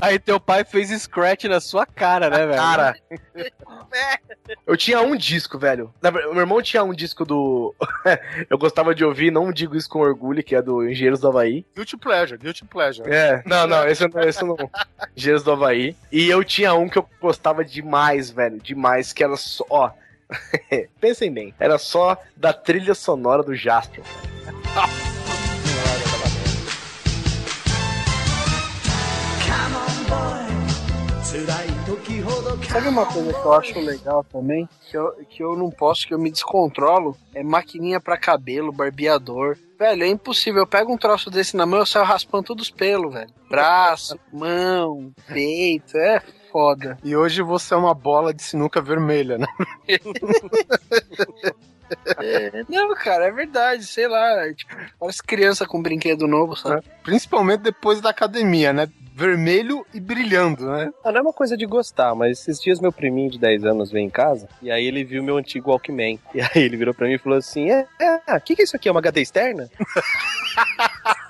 Aí 0.00 0.18
teu 0.18 0.40
pai 0.40 0.64
fez 0.64 0.90
scratch 1.02 1.44
na 1.44 1.60
sua 1.60 1.86
cara, 1.86 2.28
né, 2.30 2.46
velho? 2.46 2.58
Cara. 2.58 2.96
Eu 4.66 4.76
tinha 4.76 5.00
um 5.00 5.16
disco, 5.16 5.58
velho. 5.58 5.92
Meu 6.02 6.40
irmão 6.40 6.62
tinha 6.62 6.82
um 6.82 6.92
disco 6.92 7.24
do. 7.24 7.74
eu 8.48 8.56
gostava 8.56 8.94
de 8.94 9.04
ouvir, 9.04 9.30
não 9.30 9.52
digo 9.52 9.76
isso 9.76 9.88
com 9.88 9.98
orgulho, 9.98 10.42
que 10.42 10.54
é 10.54 10.62
do 10.62 10.88
Engenheiros 10.88 11.20
do 11.20 11.28
Havaí. 11.28 11.64
Guilty 11.74 11.96
pleasure, 11.96 12.38
guilty 12.38 12.64
pleasure. 12.64 13.08
É, 13.10 13.42
não, 13.44 13.66
não, 13.66 13.86
esse 13.86 14.06
não, 14.06 14.22
esse 14.22 14.44
não. 14.44 14.56
Engenheiros 15.16 15.42
do 15.42 15.52
Havaí. 15.52 15.96
E 16.12 16.28
eu 16.28 16.44
tinha 16.44 16.74
um 16.74 16.88
que 16.88 16.98
eu 16.98 17.08
gostava 17.20 17.64
demais, 17.64 18.30
velho. 18.30 18.60
Demais, 18.60 19.12
que 19.12 19.24
era 19.24 19.36
só. 19.36 19.64
Ó. 19.68 19.90
Pensem 21.00 21.32
bem, 21.32 21.54
era 21.58 21.78
só 21.78 22.20
da 22.36 22.52
trilha 22.52 22.94
sonora 22.94 23.42
do 23.42 23.54
Jasper. 23.54 24.02
Sabe 32.70 32.88
uma 32.88 33.06
coisa 33.06 33.32
que 33.32 33.44
eu 33.44 33.52
acho 33.52 33.78
legal 33.80 34.24
também? 34.24 34.68
Que 34.90 34.96
eu, 34.96 35.12
que 35.28 35.42
eu 35.42 35.56
não 35.56 35.70
posso, 35.70 36.06
que 36.06 36.14
eu 36.14 36.18
me 36.18 36.30
descontrolo? 36.30 37.16
É 37.34 37.42
maquininha 37.42 38.00
pra 38.00 38.16
cabelo, 38.16 38.72
barbeador. 38.72 39.56
Velho, 39.78 40.04
é 40.04 40.08
impossível. 40.08 40.62
Eu 40.62 40.66
pego 40.66 40.92
um 40.92 40.96
troço 40.96 41.30
desse 41.30 41.56
na 41.56 41.66
mão, 41.66 41.80
eu 41.80 41.86
saio 41.86 42.04
raspando 42.04 42.44
todos 42.44 42.64
os 42.64 42.70
pelos, 42.70 43.12
velho. 43.12 43.30
Braço, 43.48 44.18
mão, 44.32 45.12
peito, 45.26 45.96
é 45.98 46.20
foda. 46.50 46.98
E 47.04 47.14
hoje 47.14 47.42
você 47.42 47.74
é 47.74 47.76
uma 47.76 47.94
bola 47.94 48.32
de 48.32 48.42
sinuca 48.42 48.80
vermelha, 48.80 49.36
né? 49.38 49.46
É, 52.18 52.64
não, 52.68 52.94
cara, 52.94 53.26
é 53.26 53.30
verdade, 53.30 53.84
sei 53.84 54.08
lá. 54.08 54.46
é 54.46 54.52
Tipo, 54.54 54.74
parece 54.98 55.22
criança 55.22 55.66
com 55.66 55.82
brinquedo 55.82 56.26
novo, 56.26 56.56
sabe? 56.56 56.82
Principalmente 57.02 57.60
depois 57.60 58.00
da 58.00 58.10
academia, 58.10 58.72
né? 58.72 58.88
Vermelho 59.14 59.86
e 59.94 60.00
brilhando, 60.00 60.70
né? 60.70 60.90
Ah, 61.02 61.10
não 61.10 61.18
é 61.20 61.22
uma 61.22 61.32
coisa 61.32 61.56
de 61.56 61.64
gostar, 61.64 62.14
mas 62.14 62.38
esses 62.38 62.60
dias 62.60 62.80
meu 62.80 62.92
priminho 62.92 63.30
de 63.30 63.38
10 63.38 63.64
anos 63.64 63.90
veio 63.90 64.04
em 64.04 64.10
casa 64.10 64.46
e 64.60 64.70
aí 64.70 64.84
ele 64.84 65.04
viu 65.04 65.22
meu 65.22 65.38
antigo 65.38 65.70
Walkman. 65.70 66.20
E 66.34 66.40
aí 66.42 66.50
ele 66.62 66.76
virou 66.76 66.92
pra 66.92 67.06
mim 67.06 67.14
e 67.14 67.18
falou 67.18 67.38
assim: 67.38 67.70
É, 67.70 67.86
o 68.36 68.40
que, 68.40 68.54
que 68.54 68.60
é 68.62 68.64
isso 68.64 68.76
aqui? 68.76 68.88
É 68.88 68.92
uma 68.92 69.00
HD 69.00 69.22
externa? 69.22 69.70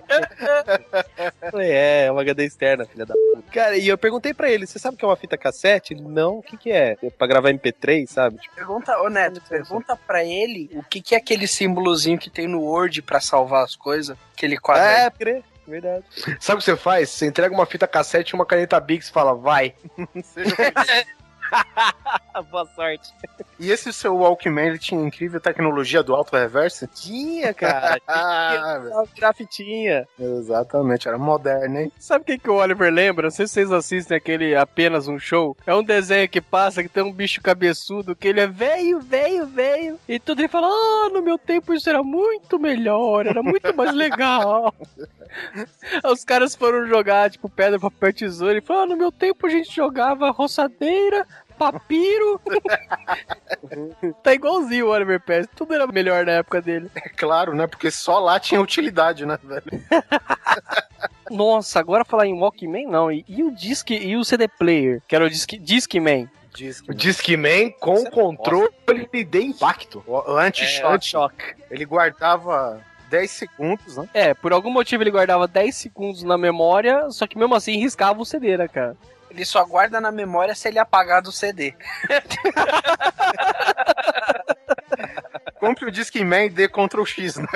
Falei, 1.50 1.70
é, 1.70 2.04
é 2.06 2.12
uma 2.12 2.20
HD 2.22 2.44
externa, 2.44 2.84
filha 2.84 3.06
da 3.06 3.14
puta. 3.14 3.42
Cara, 3.52 3.76
e 3.76 3.88
eu 3.88 3.96
perguntei 3.98 4.34
pra 4.34 4.50
ele: 4.50 4.66
Você 4.66 4.78
sabe 4.78 4.94
o 4.94 4.98
que 4.98 5.04
é 5.04 5.08
uma 5.08 5.16
fita 5.16 5.36
cassete? 5.36 5.94
Ele, 5.94 6.02
não, 6.02 6.38
o 6.38 6.42
que, 6.42 6.56
que 6.56 6.70
é? 6.72 6.96
É 7.02 7.10
pra 7.10 7.26
gravar 7.26 7.50
MP3, 7.52 8.06
sabe? 8.06 8.38
Tipo, 8.38 8.54
Pergunta, 8.54 8.98
ô 9.00 9.08
Neto, 9.08 9.40
pergunta 9.48 9.96
pra 10.06 10.24
ele 10.24 10.70
o 10.74 10.82
que, 10.82 11.00
que 11.00 11.14
é 11.14 11.18
aquele 11.18 11.46
símbolozinho 11.46 12.18
que 12.18 12.30
tem 12.30 12.46
no 12.46 12.60
Word 12.62 13.02
pra 13.02 13.20
salvar 13.20 13.64
as 13.64 13.74
coisas. 13.76 14.16
Aquele 14.34 14.56
quadro. 14.58 14.84
é, 14.84 15.10
crer, 15.10 15.42
verdade. 15.66 16.04
Sabe 16.40 16.56
o 16.56 16.58
que 16.58 16.64
você 16.64 16.76
faz? 16.76 17.10
Você 17.10 17.26
entrega 17.26 17.54
uma 17.54 17.66
fita 17.66 17.86
cassete 17.86 18.30
e 18.30 18.34
uma 18.34 18.46
caneta 18.46 18.78
Bix 18.80 19.08
e 19.08 19.12
fala, 19.12 19.34
vai. 19.34 19.74
Boa 22.50 22.66
sorte. 22.74 23.12
E 23.58 23.70
esse 23.70 23.92
seu 23.92 24.16
Walkman, 24.16 24.66
ele 24.66 24.78
tinha 24.78 25.00
incrível 25.00 25.40
tecnologia 25.40 26.02
do 26.02 26.14
auto-reverse? 26.14 26.86
Tinha, 26.88 27.54
cara. 27.54 27.98
Tinha 28.06 29.04
grafitinha. 29.16 30.06
Exatamente, 30.18 31.08
era 31.08 31.16
moderno, 31.16 31.80
hein? 31.80 31.92
Sabe 31.98 32.22
o 32.22 32.26
que, 32.26 32.38
que 32.38 32.50
o 32.50 32.56
Oliver 32.56 32.92
lembra? 32.92 33.24
Não 33.24 33.30
sei 33.30 33.46
se 33.46 33.54
vocês 33.54 33.72
assistem 33.72 34.16
aquele 34.16 34.54
Apenas 34.54 35.08
um 35.08 35.18
Show. 35.18 35.56
É 35.66 35.74
um 35.74 35.82
desenho 35.82 36.28
que 36.28 36.40
passa 36.40 36.82
que 36.82 36.88
tem 36.88 37.02
um 37.02 37.12
bicho 37.12 37.40
cabeçudo 37.40 38.14
que 38.14 38.28
ele 38.28 38.40
é 38.40 38.46
velho, 38.46 39.00
velho, 39.00 39.46
velho. 39.46 39.98
E 40.06 40.18
tudo 40.18 40.40
ele 40.40 40.48
fala: 40.48 40.66
Ah, 40.66 41.10
no 41.12 41.22
meu 41.22 41.38
tempo 41.38 41.72
isso 41.72 41.88
era 41.88 42.02
muito 42.02 42.58
melhor, 42.58 43.26
era 43.26 43.42
muito 43.42 43.74
mais 43.74 43.92
legal. 43.96 44.74
Os 46.04 46.24
caras 46.24 46.54
foram 46.54 46.86
jogar, 46.86 47.30
tipo, 47.30 47.48
pedra, 47.48 47.78
papel, 47.78 48.12
tesoura. 48.12 48.58
E 48.58 48.60
falaram: 48.60 48.84
ah, 48.84 48.88
no 48.88 48.96
meu 48.96 49.12
tempo 49.12 49.46
a 49.46 49.50
gente 49.50 49.74
jogava 49.74 50.30
roçadeira. 50.30 51.26
Papiro. 51.58 52.40
tá 54.22 54.34
igualzinho 54.34 54.86
o 54.86 54.90
Oliver 54.90 55.20
Pérez. 55.20 55.46
Tudo 55.54 55.74
era 55.74 55.86
melhor 55.86 56.24
na 56.26 56.32
época 56.32 56.60
dele. 56.60 56.90
É 56.94 57.08
claro, 57.08 57.54
né? 57.54 57.66
Porque 57.66 57.90
só 57.90 58.18
lá 58.18 58.38
tinha 58.38 58.60
utilidade, 58.60 59.24
né, 59.24 59.38
velho? 59.42 59.64
Nossa, 61.30 61.80
agora 61.80 62.04
falar 62.04 62.26
em 62.26 62.38
Walkman, 62.38 62.86
não. 62.86 63.10
E, 63.10 63.24
e 63.28 63.42
o 63.42 63.50
Disc 63.50 63.90
e 63.90 64.16
o 64.16 64.24
CD 64.24 64.46
Player, 64.48 65.02
que 65.06 65.16
era 65.16 65.24
o 65.24 65.30
Disc, 65.30 65.50
Discman. 65.58 66.28
Disque, 66.54 66.90
O 66.90 66.94
Discman 66.94 67.70
com 67.72 68.04
controle 68.06 68.70
de 69.12 69.42
impacto. 69.42 70.02
O, 70.06 70.12
o 70.12 70.38
anti-choque. 70.38 70.86
É, 70.86 70.94
anti-choque. 70.94 71.44
Ele 71.70 71.84
guardava 71.84 72.82
10 73.10 73.30
segundos, 73.30 73.96
né? 73.96 74.08
É, 74.14 74.34
por 74.34 74.52
algum 74.52 74.70
motivo 74.70 75.02
ele 75.02 75.10
guardava 75.10 75.46
10 75.46 75.74
segundos 75.76 76.22
na 76.22 76.38
memória, 76.38 77.10
só 77.10 77.26
que 77.26 77.38
mesmo 77.38 77.54
assim 77.54 77.76
riscava 77.78 78.20
o 78.20 78.24
CD, 78.24 78.56
né, 78.56 78.68
cara? 78.68 78.96
Ele 79.36 79.44
só 79.44 79.62
guarda 79.66 80.00
na 80.00 80.10
memória 80.10 80.54
se 80.54 80.66
ele 80.66 80.78
apagar 80.78 81.20
do 81.20 81.30
CD. 81.30 81.74
Compre 85.60 85.84
o 85.84 85.90
Discman 85.90 86.46
e 86.46 86.48
dê 86.48 86.66
Ctrl 86.66 87.04
X, 87.04 87.36
né? 87.36 87.46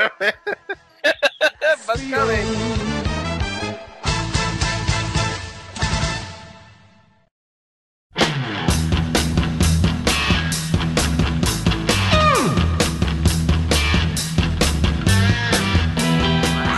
Basicamente. 1.86 2.50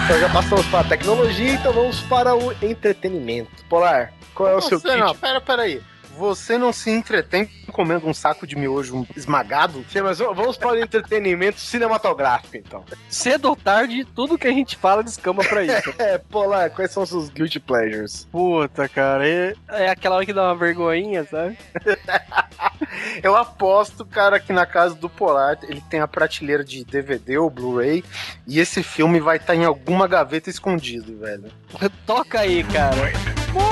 Então 0.05 0.20
já 0.20 0.28
passamos 0.28 0.66
para 0.66 0.80
a 0.80 0.84
tecnologia, 0.84 1.55
então 1.55 1.72
vamos 1.72 2.00
para 2.03 2.36
o 2.36 2.53
entretenimento. 2.64 3.64
Polar, 3.68 4.12
qual 4.35 4.49
é 4.49 4.57
o 4.57 4.61
seu 4.61 4.78
Você 4.80 4.89
kit? 4.89 4.99
não, 5.01 5.14
pera, 5.14 5.41
pera 5.41 5.62
aí. 5.62 5.80
Você 6.16 6.59
não 6.59 6.74
se 6.74 6.91
entretém 6.91 7.49
comendo 7.72 8.07
um 8.07 8.12
saco 8.12 8.47
de 8.47 8.55
miojo 8.55 9.07
esmagado? 9.16 9.83
Sim, 9.89 10.03
mas 10.03 10.18
vamos 10.18 10.59
para 10.59 10.72
o 10.72 10.78
entretenimento 10.78 11.59
cinematográfico, 11.59 12.55
então. 12.59 12.85
Cedo 13.09 13.49
ou 13.49 13.57
tarde, 13.57 14.05
tudo 14.05 14.37
que 14.37 14.47
a 14.47 14.53
gente 14.53 14.76
fala 14.76 15.03
descamba 15.03 15.43
pra 15.43 15.64
isso. 15.64 15.93
É, 15.99 16.18
Polar, 16.18 16.70
quais 16.70 16.91
são 16.91 17.03
os 17.03 17.09
seus 17.09 17.30
guilty 17.30 17.59
pleasures? 17.59 18.28
Puta, 18.30 18.89
cara, 18.91 19.26
é, 19.26 19.55
é 19.70 19.89
aquela 19.89 20.16
hora 20.16 20.26
que 20.26 20.35
dá 20.35 20.45
uma 20.45 20.55
vergonhinha, 20.55 21.24
sabe? 21.24 21.57
Eu 23.22 23.35
aposto, 23.35 24.05
cara, 24.05 24.39
que 24.39 24.53
na 24.53 24.66
casa 24.66 24.95
do 24.95 25.09
Polar 25.09 25.59
ele 25.62 25.83
tem 25.89 26.01
a 26.01 26.09
prateleira 26.09 26.62
de 26.62 26.85
DVD 26.85 27.39
ou 27.39 27.49
Blu-ray 27.49 28.05
e 28.47 28.61
esse 28.61 28.83
filme 28.83 29.18
vai 29.18 29.39
estar 29.39 29.55
em 29.55 29.64
alguma 29.64 30.07
gaveta 30.07 30.51
escondido, 30.51 31.18
velho. 31.18 31.51
Toca 32.07 32.41
aí, 32.41 32.62
cara. 32.64 33.12
Kombat! 33.53 33.72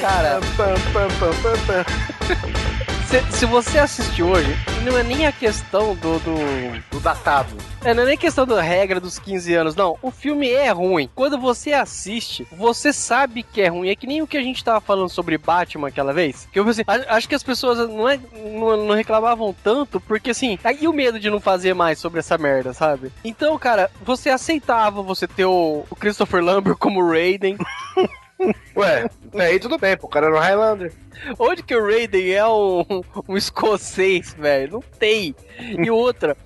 Cara, 0.00 0.40
se, 3.06 3.38
se 3.38 3.46
você 3.46 3.78
assistir 3.78 4.22
hoje, 4.22 4.54
não 4.84 4.96
é 4.98 5.02
nem 5.02 5.26
a 5.26 5.32
questão 5.32 5.94
do, 5.94 6.18
do 6.18 6.80
Do 6.90 7.00
datado. 7.00 7.56
É, 7.84 7.94
não 7.94 8.02
é 8.02 8.06
nem 8.06 8.18
questão 8.18 8.44
da 8.46 8.60
regra 8.60 8.98
dos 9.00 9.18
15 9.18 9.54
anos, 9.54 9.76
não. 9.76 9.96
O 10.02 10.10
filme 10.10 10.48
é 10.50 10.70
ruim. 10.70 11.08
Quando 11.14 11.38
você 11.38 11.72
assiste, 11.72 12.46
você 12.52 12.92
sabe 12.92 13.42
que 13.44 13.60
é 13.62 13.68
ruim. 13.68 13.88
É 13.90 13.94
que 13.96 14.06
nem 14.06 14.22
o 14.22 14.26
que 14.26 14.36
a 14.36 14.42
gente 14.42 14.62
tava 14.64 14.80
falando 14.80 15.08
sobre 15.08 15.38
Batman 15.38 15.88
aquela 15.88 16.12
vez. 16.12 16.48
Que 16.52 16.58
eu 16.58 16.64
pensei, 16.64 16.84
a- 16.86 17.16
acho 17.16 17.28
que 17.28 17.34
as 17.34 17.42
pessoas 17.42 17.78
não, 17.88 18.08
é, 18.08 18.18
não, 18.34 18.76
não 18.86 18.94
reclamavam 18.94 19.54
tanto, 19.62 20.00
porque 20.00 20.30
assim, 20.30 20.58
aí 20.64 20.88
o 20.88 20.92
medo 20.92 21.20
de 21.20 21.30
não 21.30 21.38
fazer 21.40 21.74
mais 21.74 21.98
sobre 21.98 22.18
essa 22.20 22.36
merda, 22.36 22.72
sabe? 22.72 23.12
Então, 23.24 23.56
cara, 23.58 23.90
você 24.04 24.30
aceitava 24.30 25.02
você 25.02 25.26
ter 25.28 25.44
o, 25.44 25.84
o 25.88 25.96
Christopher 25.96 26.42
Lambert 26.42 26.76
como 26.76 27.06
Raiden. 27.08 27.56
Ué, 28.76 29.08
aí 29.34 29.58
tudo 29.58 29.78
bem, 29.78 29.96
pô, 29.96 30.06
o 30.06 30.10
cara 30.10 30.26
era 30.26 30.34
o 30.34 30.38
Highlander. 30.38 30.92
Onde 31.38 31.62
que 31.62 31.74
o 31.74 31.84
Raiden 31.84 32.32
é 32.32 32.46
um, 32.46 32.84
um 33.28 33.36
escocês, 33.36 34.34
velho? 34.34 34.72
Não 34.72 34.80
tem. 34.80 35.34
E 35.58 35.90
outra. 35.90 36.36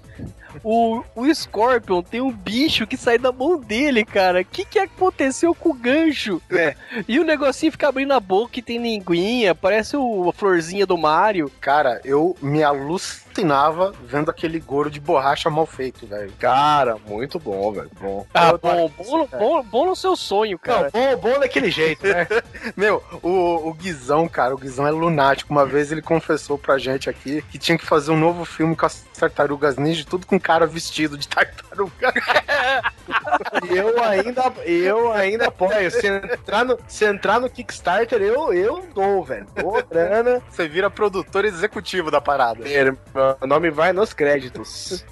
O, 0.65 1.03
o 1.15 1.35
Scorpion 1.35 2.03
tem 2.03 2.21
um 2.21 2.31
bicho 2.33 2.87
que 2.87 2.97
sai 2.97 3.19
da 3.19 3.31
mão 3.33 3.59
dele, 3.59 4.05
cara. 4.05 4.41
O 4.41 4.45
que, 4.45 4.65
que 4.65 4.79
aconteceu 4.79 5.55
com 5.55 5.71
o 5.71 5.75
gancho? 5.75 6.41
É. 6.51 6.75
E 7.09 7.19
o 7.19 7.25
negocinho 7.25 7.73
fica 7.73 7.89
abrindo 7.89 8.13
a 8.13 8.21
boca 8.21 8.59
e 8.59 8.63
tem 8.63 8.79
linguinha, 8.79 9.55
parece 9.55 9.97
o, 9.97 10.29
a 10.29 10.33
florzinha 10.33 10.87
do 10.87 10.97
Mario. 10.99 11.51
Cara, 11.61 12.01
eu 12.05 12.37
me 12.43 12.63
alucinava 12.63 13.93
vendo 14.05 14.31
aquele 14.31 14.59
goro 14.59 14.91
de 14.91 15.01
borracha 15.01 15.49
mal 15.51 15.67
feito, 15.67 16.07
velho. 16.07 16.33
Cara, 16.39 16.97
muito 17.07 17.39
bom, 17.39 17.73
velho. 17.73 17.91
Bom. 18.01 18.27
Ah, 18.35 18.51
Eu- 18.51 18.59
bom, 18.59 18.91
bom, 18.99 19.19
no- 19.19 19.27
bom, 19.29 19.63
bom 19.63 19.87
no 19.87 19.97
seu 19.97 20.17
sonho, 20.17 20.53
Não, 20.53 20.75
cara. 20.75 20.91
bom, 20.93 21.17
bom 21.17 21.39
daquele 21.41 21.71
jeito, 21.71 22.07
né? 22.07 22.27
Meu, 22.77 23.03
o, 23.23 23.69
o 23.69 23.75
Guizão, 23.75 24.29
cara, 24.29 24.55
o 24.55 24.59
Guizão 24.59 24.87
é 24.87 24.91
lunático. 24.91 25.53
Uma 25.53 25.65
vez 25.67 25.91
ele 25.93 26.03
confessou 26.03 26.59
pra 26.59 26.79
gente 26.79 27.09
aqui 27.09 27.43
que 27.51 27.59
tinha 27.59 27.79
que 27.79 27.87
fazer 27.87 28.11
um 28.11 28.19
novo 28.19 28.45
filme 28.45 28.75
com 28.77 28.87
as 28.87 29.05
tartarugas 29.19 29.77
ninja, 29.77 30.05
tudo 30.09 30.27
com 30.27 30.40
cara 30.41 30.67
vestido 30.67 31.17
de 31.17 31.29
tartaruga. 31.29 32.13
Eu 33.69 34.03
ainda, 34.03 34.53
eu 34.65 35.13
ainda 35.13 35.49
apoio. 35.49 35.91
Se 35.91 36.07
entrar 36.07 36.65
no, 36.65 36.79
se 36.87 37.05
entrar 37.05 37.41
no 37.41 37.51
Kickstarter, 37.51 38.21
eu, 38.23 38.53
eu 38.53 38.87
dou, 38.95 39.25
velho. 39.25 39.47
Dou 39.55 39.83
grana. 39.85 40.41
Você 40.49 40.69
vira 40.69 40.91
produtor 40.91 41.45
executivo 41.45 42.11
da 42.11 42.21
parada. 42.21 42.65
Meu 42.65 43.49
nome 43.49 43.71
vai 43.71 43.93
nos 43.93 44.13
créditos. 44.13 45.05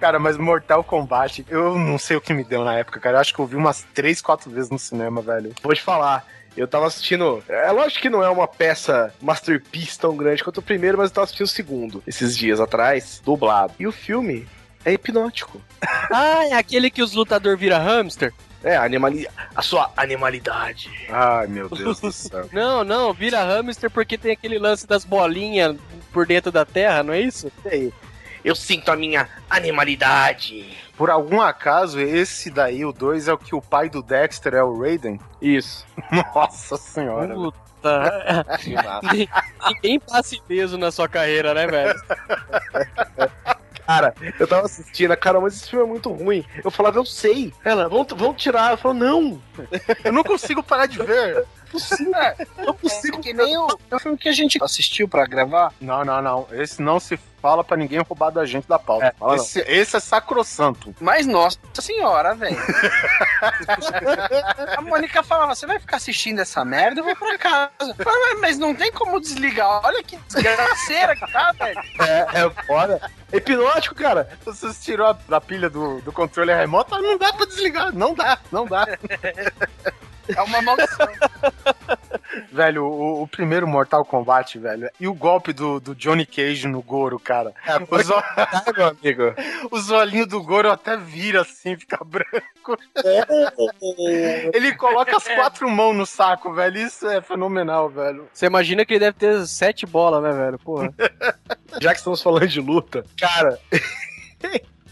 Cara, 0.00 0.18
mas 0.18 0.36
Mortal 0.36 0.82
Kombat, 0.82 1.46
eu 1.48 1.78
não 1.78 1.98
sei 1.98 2.16
o 2.16 2.20
que 2.20 2.34
me 2.34 2.44
deu 2.44 2.64
na 2.64 2.74
época, 2.74 3.00
cara. 3.00 3.16
Eu 3.16 3.20
acho 3.20 3.34
que 3.34 3.40
eu 3.40 3.46
vi 3.46 3.56
umas 3.56 3.86
3, 3.94 4.20
4 4.20 4.50
vezes 4.50 4.70
no 4.70 4.78
cinema, 4.78 5.22
velho. 5.22 5.52
Vou 5.62 5.74
te 5.74 5.82
falar. 5.82 6.26
Eu 6.56 6.68
tava 6.68 6.86
assistindo. 6.86 7.42
É 7.48 7.70
lógico 7.70 8.02
que 8.02 8.10
não 8.10 8.22
é 8.22 8.28
uma 8.28 8.46
peça 8.46 9.12
masterpiece 9.20 9.98
tão 9.98 10.16
grande 10.16 10.42
quanto 10.44 10.58
o 10.58 10.62
primeiro, 10.62 10.98
mas 10.98 11.10
eu 11.10 11.14
tava 11.14 11.24
assistindo 11.24 11.46
o 11.46 11.50
segundo 11.50 12.02
esses 12.06 12.36
dias 12.36 12.60
atrás, 12.60 13.20
dublado. 13.24 13.74
E 13.78 13.86
o 13.86 13.92
filme 13.92 14.46
é 14.84 14.92
hipnótico. 14.92 15.60
Ah, 16.10 16.44
é 16.46 16.52
aquele 16.52 16.90
que 16.90 17.02
os 17.02 17.12
lutadores 17.14 17.58
viram 17.58 17.78
hamster? 17.78 18.32
É, 18.62 18.76
a, 18.76 18.84
animali... 18.84 19.26
a 19.54 19.62
sua 19.62 19.90
animalidade. 19.96 20.90
Ai, 21.08 21.46
meu 21.46 21.68
Deus 21.68 22.00
do 22.00 22.12
céu. 22.12 22.48
Não, 22.52 22.84
não, 22.84 23.12
vira 23.12 23.42
hamster 23.42 23.90
porque 23.90 24.16
tem 24.16 24.32
aquele 24.32 24.58
lance 24.58 24.86
das 24.86 25.04
bolinhas 25.04 25.76
por 26.12 26.26
dentro 26.26 26.52
da 26.52 26.64
terra, 26.64 27.02
não 27.02 27.12
é 27.12 27.20
isso? 27.20 27.50
Eu 28.44 28.54
sinto 28.54 28.90
a 28.90 28.96
minha 28.96 29.28
animalidade. 29.48 30.76
Por 30.96 31.10
algum 31.10 31.40
acaso, 31.40 31.98
esse 32.00 32.50
daí, 32.50 32.84
o 32.84 32.92
2, 32.92 33.26
é 33.28 33.32
o 33.32 33.38
que 33.38 33.54
o 33.54 33.62
pai 33.62 33.88
do 33.88 34.02
Dexter 34.02 34.54
é 34.54 34.62
o 34.62 34.78
Raiden? 34.80 35.18
Isso. 35.40 35.86
Nossa 36.34 36.76
senhora. 36.76 37.34
Puta. 37.34 38.54
Ni- 39.12 39.28
Ninguém 39.68 39.98
passa 40.00 40.36
ileso 40.48 40.76
na 40.78 40.90
sua 40.92 41.08
carreira, 41.08 41.52
né, 41.54 41.66
velho? 41.66 41.94
Cara, 43.86 44.14
eu 44.40 44.46
tava 44.46 44.64
assistindo, 44.64 45.14
cara, 45.14 45.38
mas 45.38 45.56
esse 45.56 45.68
filme 45.68 45.84
é 45.84 45.88
muito 45.88 46.10
ruim. 46.10 46.42
Eu 46.64 46.70
falava, 46.70 46.98
eu 46.98 47.04
sei. 47.04 47.52
Ela, 47.62 47.86
vamos, 47.86 48.06
vamos 48.16 48.40
tirar. 48.42 48.70
Eu 48.70 48.78
falo, 48.78 48.94
não. 48.94 49.42
Eu 50.02 50.10
não 50.10 50.24
consigo 50.24 50.62
parar 50.62 50.86
de 50.86 51.02
ver. 51.02 51.44
Não 52.58 52.74
consigo. 52.74 53.20
Que 53.20 53.32
nem 53.32 53.56
o, 53.56 53.66
o 53.90 53.98
filme 53.98 54.18
que 54.18 54.28
a 54.28 54.32
gente 54.32 54.62
assistiu 54.62 55.08
pra 55.08 55.26
gravar. 55.26 55.72
Não, 55.80 56.04
não, 56.04 56.20
não. 56.22 56.46
Esse 56.52 56.80
não 56.82 56.98
se 57.00 57.18
fala 57.40 57.62
pra 57.62 57.76
ninguém 57.76 58.00
roubar 58.00 58.30
da 58.30 58.44
gente 58.46 58.66
da 58.66 58.78
pauta. 58.78 59.14
É, 59.20 59.34
esse, 59.34 59.60
esse 59.60 59.96
é 59.96 60.00
sacrossanto. 60.00 60.94
Mas, 61.00 61.26
nossa 61.26 61.58
senhora, 61.78 62.34
velho. 62.34 62.56
a 64.76 64.80
Mônica 64.80 65.22
falava: 65.22 65.54
você 65.54 65.66
vai 65.66 65.78
ficar 65.78 65.96
assistindo 65.98 66.40
essa 66.40 66.64
merda? 66.64 67.00
Eu 67.00 67.04
vou 67.04 67.14
pra 67.16 67.38
casa. 67.38 67.70
"Mas- 67.80 68.40
mas 68.40 68.58
não 68.58 68.74
tem 68.74 68.90
como 68.92 69.20
desligar. 69.20 69.80
Olha 69.84 70.02
que 70.02 70.16
desgraceira 70.16 71.14
que 71.16 71.30
tá, 71.32 71.52
velho. 71.52 71.80
É, 72.00 72.42
é 72.44 72.50
foda. 72.66 73.00
É 73.32 73.36
hipnótico, 73.36 73.94
cara. 73.94 74.28
Você 74.44 74.72
tirou 74.74 75.08
a, 75.08 75.18
a 75.36 75.40
pilha 75.40 75.68
do, 75.68 76.00
do 76.02 76.12
controle 76.12 76.54
remoto, 76.54 76.96
não 77.00 77.18
dá 77.18 77.32
pra 77.32 77.46
desligar. 77.46 77.92
Não 77.94 78.14
dá, 78.14 78.38
não 78.52 78.66
dá. 78.66 78.86
É 80.28 80.42
uma 80.42 80.62
maldição. 80.62 81.06
Velho, 82.50 82.84
o, 82.84 83.22
o 83.22 83.28
primeiro 83.28 83.66
Mortal 83.66 84.04
Kombat, 84.04 84.58
velho, 84.58 84.90
e 84.98 85.06
o 85.06 85.14
golpe 85.14 85.52
do, 85.52 85.78
do 85.78 85.94
Johnny 85.94 86.26
Cage 86.26 86.66
no 86.66 86.82
Goro, 86.82 87.18
cara. 87.20 87.52
É, 87.64 87.76
Os, 87.88 88.10
o- 88.10 88.22
meu 88.76 88.86
amigo. 88.88 89.22
os 89.70 89.90
olhinhos 89.90 90.26
do 90.26 90.42
Goro 90.42 90.68
até 90.70 90.96
vira 90.96 91.42
assim, 91.42 91.76
fica 91.76 91.98
branco. 92.04 92.76
Ele 94.52 94.74
coloca 94.74 95.16
as 95.16 95.28
quatro 95.28 95.68
mãos 95.70 95.94
no 95.94 96.06
saco, 96.06 96.52
velho. 96.52 96.78
Isso 96.78 97.06
é 97.08 97.20
fenomenal, 97.22 97.88
velho. 97.88 98.28
Você 98.32 98.46
imagina 98.46 98.84
que 98.84 98.94
ele 98.94 99.00
deve 99.00 99.16
ter 99.18 99.46
sete 99.46 99.86
bolas, 99.86 100.22
né, 100.22 100.32
velho? 100.32 100.58
Porra. 100.58 100.92
Já 101.80 101.92
que 101.92 101.98
estamos 101.98 102.20
falando 102.22 102.48
de 102.48 102.60
luta, 102.60 103.04
cara, 103.18 103.58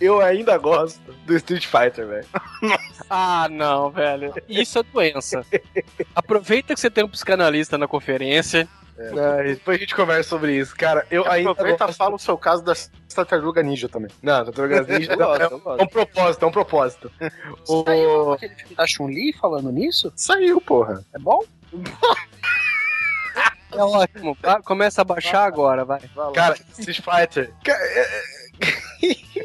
eu 0.05 0.21
ainda 0.21 0.57
gosto 0.59 1.01
do 1.25 1.37
Street 1.37 1.67
Fighter, 1.67 2.07
velho. 2.07 2.27
Ah, 3.15 3.47
não, 3.51 3.91
velho. 3.91 4.33
Isso 4.49 4.79
é 4.79 4.83
doença. 4.83 5.45
Aproveita 6.15 6.73
que 6.73 6.81
você 6.81 6.89
tem 6.89 7.05
um 7.05 7.09
psicanalista 7.09 7.77
na 7.77 7.87
conferência. 7.87 8.67
Ah, 8.99 9.43
depois 9.43 9.77
a 9.77 9.81
gente 9.81 9.95
conversa 9.95 10.31
sobre 10.31 10.57
isso. 10.57 10.75
Cara, 10.75 11.07
eu 11.11 11.31
ainda 11.31 11.51
Aproveita 11.51 11.85
e 11.85 11.87
gosto... 11.89 11.99
fala 11.99 12.15
o 12.15 12.19
seu 12.19 12.39
caso 12.39 12.63
da 12.65 12.73
Tartaruga 13.15 13.63
Ninja 13.63 13.87
também. 13.89 14.11
Não, 14.23 14.45
Tartarugas 14.45 14.87
Ninja 14.87 15.15
não, 15.17 15.27
gosto, 15.27 15.43
é, 15.43 15.49
gosto. 15.49 15.81
é 15.81 15.83
um 15.83 15.87
propósito, 15.89 16.45
é 16.45 16.49
um 16.49 16.53
propósito. 16.53 17.13
Saiu 17.85 18.33
aquele 18.33 18.55
filme 18.55 18.75
da 18.77 18.87
Chun-Li 18.87 19.33
falando 19.39 19.71
nisso? 19.71 20.11
Saiu, 20.17 20.59
porra. 20.61 21.05
É 21.13 21.19
bom? 21.19 21.41
É 23.75 23.83
ótimo. 23.83 24.37
Começa 24.65 25.01
a 25.01 25.05
baixar 25.05 25.45
agora, 25.45 25.83
vai. 25.85 26.01
Cara, 26.35 26.55
Street 26.79 27.01
Fighter. 27.01 27.51
Cara, 27.65 27.79
é- 27.83 28.01
é- 28.01 28.42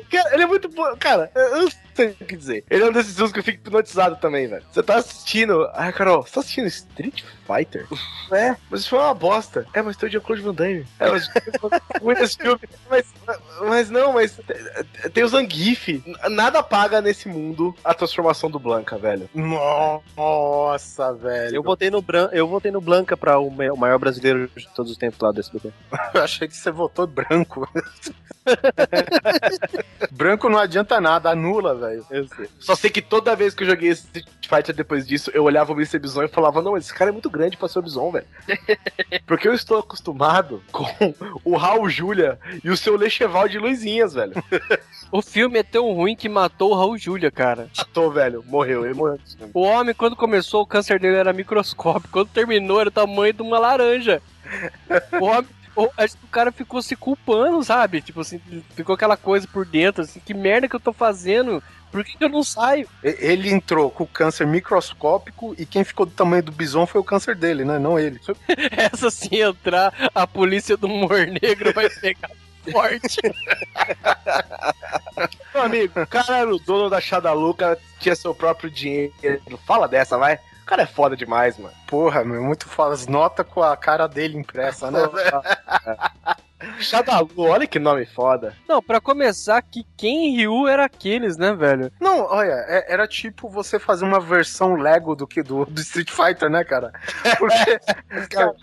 Cara, 0.10 0.34
ele 0.34 0.44
é 0.44 0.46
muito 0.46 0.70
bom. 0.70 0.96
Cara, 0.98 1.32
eu 1.36 1.68
sei 2.08 2.16
o 2.22 2.26
que 2.26 2.36
dizer. 2.36 2.64
Ele 2.70 2.84
é 2.84 2.88
um 2.88 2.92
desses 2.92 3.16
jogos 3.16 3.32
que 3.32 3.40
eu 3.40 3.44
fico 3.44 3.60
hipnotizado 3.60 4.18
também, 4.18 4.48
velho. 4.48 4.64
Você 4.72 4.84
tá 4.84 4.98
assistindo. 4.98 5.68
Ah, 5.74 5.92
Carol, 5.92 6.22
você 6.22 6.34
tá 6.36 6.40
assistindo 6.42 6.68
Street 6.68 7.24
Fighter? 7.46 7.88
É, 8.30 8.58
mas 8.70 8.82
isso 8.82 8.90
foi 8.90 9.00
uma 9.00 9.14
bosta. 9.14 9.66
É, 9.74 9.82
mas 9.82 9.96
tem 9.96 10.10
o 10.10 10.12
Jean-Claude 10.12 10.42
Van 10.42 10.54
Damme. 10.54 10.86
É, 11.00 11.10
mas 11.10 11.30
muito 12.02 12.22
esse 12.22 12.36
filme. 12.36 12.60
Mas, 12.90 13.06
mas 13.62 13.90
não, 13.90 14.12
mas 14.12 14.38
tem 15.14 15.24
o 15.24 15.30
Zangief. 15.30 16.04
Nada 16.30 16.62
paga 16.62 17.00
nesse 17.00 17.30
mundo 17.30 17.74
a 17.86 17.94
transformação 17.94 18.52
do 18.52 18.60
Blanca, 18.60 18.98
velho. 18.98 19.30
Nossa, 19.34 21.14
velho. 21.14 21.56
Eu 21.56 21.64
votei 21.64 21.90
no, 21.90 22.02
Bran... 22.02 22.28
eu 22.34 22.50
votei 22.50 22.70
no 22.70 22.82
Blanca 22.82 23.16
pra 23.16 23.40
o 23.40 23.50
maior 23.50 23.98
brasileiro 23.98 24.50
de 24.54 24.68
todos 24.76 24.92
os 24.92 24.98
tempos 24.98 25.22
lá 25.22 25.32
do 25.32 25.40
SBT. 25.40 25.72
Eu 26.14 26.24
achei 26.24 26.50
que 26.50 26.56
você 26.58 26.70
votou 26.70 27.08
branco. 27.08 27.66
branco 30.12 30.50
não 30.50 30.60
adianta 30.60 31.00
nada, 31.00 31.30
anula, 31.30 31.76
velho. 31.76 31.87
Só 32.60 32.76
sei 32.76 32.90
que 32.90 33.02
toda 33.02 33.36
vez 33.36 33.54
que 33.54 33.64
eu 33.64 33.68
joguei 33.68 33.90
esse 33.90 34.04
Street 34.04 34.48
Fighter 34.48 34.76
depois 34.76 35.08
disso, 35.08 35.32
eu 35.34 35.44
olhava 35.44 35.72
o 35.72 35.76
Mr. 35.76 36.00
Bison 36.00 36.24
e 36.24 36.28
falava, 36.28 36.62
não, 36.62 36.78
esse 36.78 36.94
cara 36.94 37.10
é 37.10 37.14
muito 37.14 37.30
grande 37.30 37.58
pra 37.58 37.68
ser 37.68 37.80
o 37.80 37.82
Bison, 37.82 38.12
velho. 38.12 38.26
Porque 39.26 39.48
eu 39.48 39.54
estou 39.54 39.80
acostumado 39.80 40.62
com 40.72 40.86
o 41.44 41.56
Raul 41.58 41.90
Júlia 41.90 42.40
e 42.64 42.70
o 42.70 42.78
seu 42.78 42.96
Lecheval 42.96 43.48
de 43.48 43.58
luzinhas, 43.58 44.14
velho. 44.14 44.34
O 45.10 45.22
filme 45.22 45.60
é 45.60 45.64
tão 45.64 45.94
ruim 45.94 46.18
que 46.18 46.28
matou 46.28 46.72
o 46.72 46.76
Raul 46.76 46.98
Júlia, 46.98 47.32
cara. 47.32 47.70
Matou, 47.78 48.12
velho. 48.12 48.44
Morreu, 48.46 48.84
ele 48.84 48.94
morreu. 48.94 49.18
O 49.54 49.62
homem, 49.62 49.96
quando 49.96 50.18
começou, 50.18 50.62
o 50.62 50.68
câncer 50.68 51.00
dele 51.00 51.16
era 51.16 51.32
microscópico. 51.32 52.12
Quando 52.12 52.28
terminou, 52.28 52.82
era 52.82 52.90
o 52.90 52.92
tamanho 52.92 53.32
de 53.32 53.42
uma 53.42 53.58
laranja. 53.58 54.22
O 55.20 55.26
homem. 55.26 55.48
O- 55.84 55.92
acho 55.98 56.18
que 56.18 56.26
o 56.26 56.30
cara 56.30 56.52
ficou 56.52 56.82
se 56.82 56.96
culpando, 56.96 57.64
sabe? 57.64 58.02
Tipo 58.02 58.22
assim, 58.22 58.40
ficou 58.76 58.96
aquela 58.96 59.16
coisa 59.16 59.48
por 59.48 59.66
dentro, 59.66 60.04
assim, 60.04 60.20
que 60.20 60.34
merda 60.34 60.68
que 60.68 60.76
eu 60.76 60.80
tô 60.80 60.92
fazendo? 60.92 61.62
Por 61.92 62.04
que, 62.04 62.18
que 62.18 62.24
eu 62.24 62.30
não 62.30 62.44
saio? 62.44 62.88
Ele 63.02 63.50
entrou 63.50 63.90
com 63.90 64.04
o 64.04 64.08
câncer 64.08 64.46
microscópico 64.46 65.56
e 65.58 65.66
quem 65.66 65.84
ficou 65.86 66.06
do 66.06 66.12
tamanho 66.12 66.44
do 66.44 66.52
bison 66.52 66.86
foi 66.86 67.00
o 67.00 67.04
câncer 67.04 67.36
dele, 67.36 67.64
né? 67.64 67.80
Não 67.80 67.98
ele. 67.98 68.20
Essa 68.72 69.10
se 69.10 69.34
entrar, 69.40 69.94
a 70.14 70.28
polícia 70.28 70.76
do 70.76 70.88
humor 70.88 71.26
negro 71.42 71.72
vai 71.74 71.90
pegar 71.90 72.30
forte. 72.72 73.22
Meu 75.54 75.64
amigo, 75.64 76.02
o 76.02 76.08
cara 76.08 76.38
era 76.40 76.54
o 76.54 76.60
dono 76.60 76.90
da 76.90 77.00
Shadalu, 77.00 77.50
o 77.52 77.54
cara 77.54 77.78
tinha 78.00 78.16
seu 78.16 78.34
próprio 78.36 78.70
dinheiro. 78.70 79.14
Fala 79.66 79.88
dessa, 79.88 80.18
vai. 80.18 80.40
O 80.68 80.70
cara 80.70 80.84
é 80.84 80.86
foda 80.86 81.16
demais, 81.16 81.58
mano. 81.58 81.74
Porra, 81.88 82.26
meu, 82.26 82.44
muito 82.44 82.68
foda. 82.68 82.94
As 82.94 83.08
notas 83.08 83.48
com 83.48 83.64
a 83.64 83.78
cara 83.78 84.06
dele 84.06 84.38
impressa, 84.38 84.92
né? 84.92 85.00
Shadalu, 86.82 87.30
olha 87.40 87.66
que 87.66 87.80
nome 87.80 88.06
foda. 88.06 88.54
Não, 88.68 88.84
pra 88.84 89.00
começar, 89.00 89.62
que 89.62 89.86
quem 89.96 90.36
Ryu 90.36 90.68
era 90.68 90.84
aqueles, 90.84 91.38
né, 91.38 91.54
velho? 91.54 91.90
Não, 92.02 92.20
olha, 92.26 92.52
é- 92.68 92.92
era 92.92 93.08
tipo 93.08 93.48
você 93.48 93.80
fazer 93.80 94.04
uma 94.04 94.20
versão 94.20 94.76
Lego 94.76 95.16
do 95.16 95.26
que 95.26 95.42
do, 95.42 95.66
do 95.66 95.80
Street 95.80 96.12
Fighter, 96.12 96.50
né, 96.50 96.66
cara? 96.66 96.92
Porque, 97.40 97.80
cara, 98.30 98.54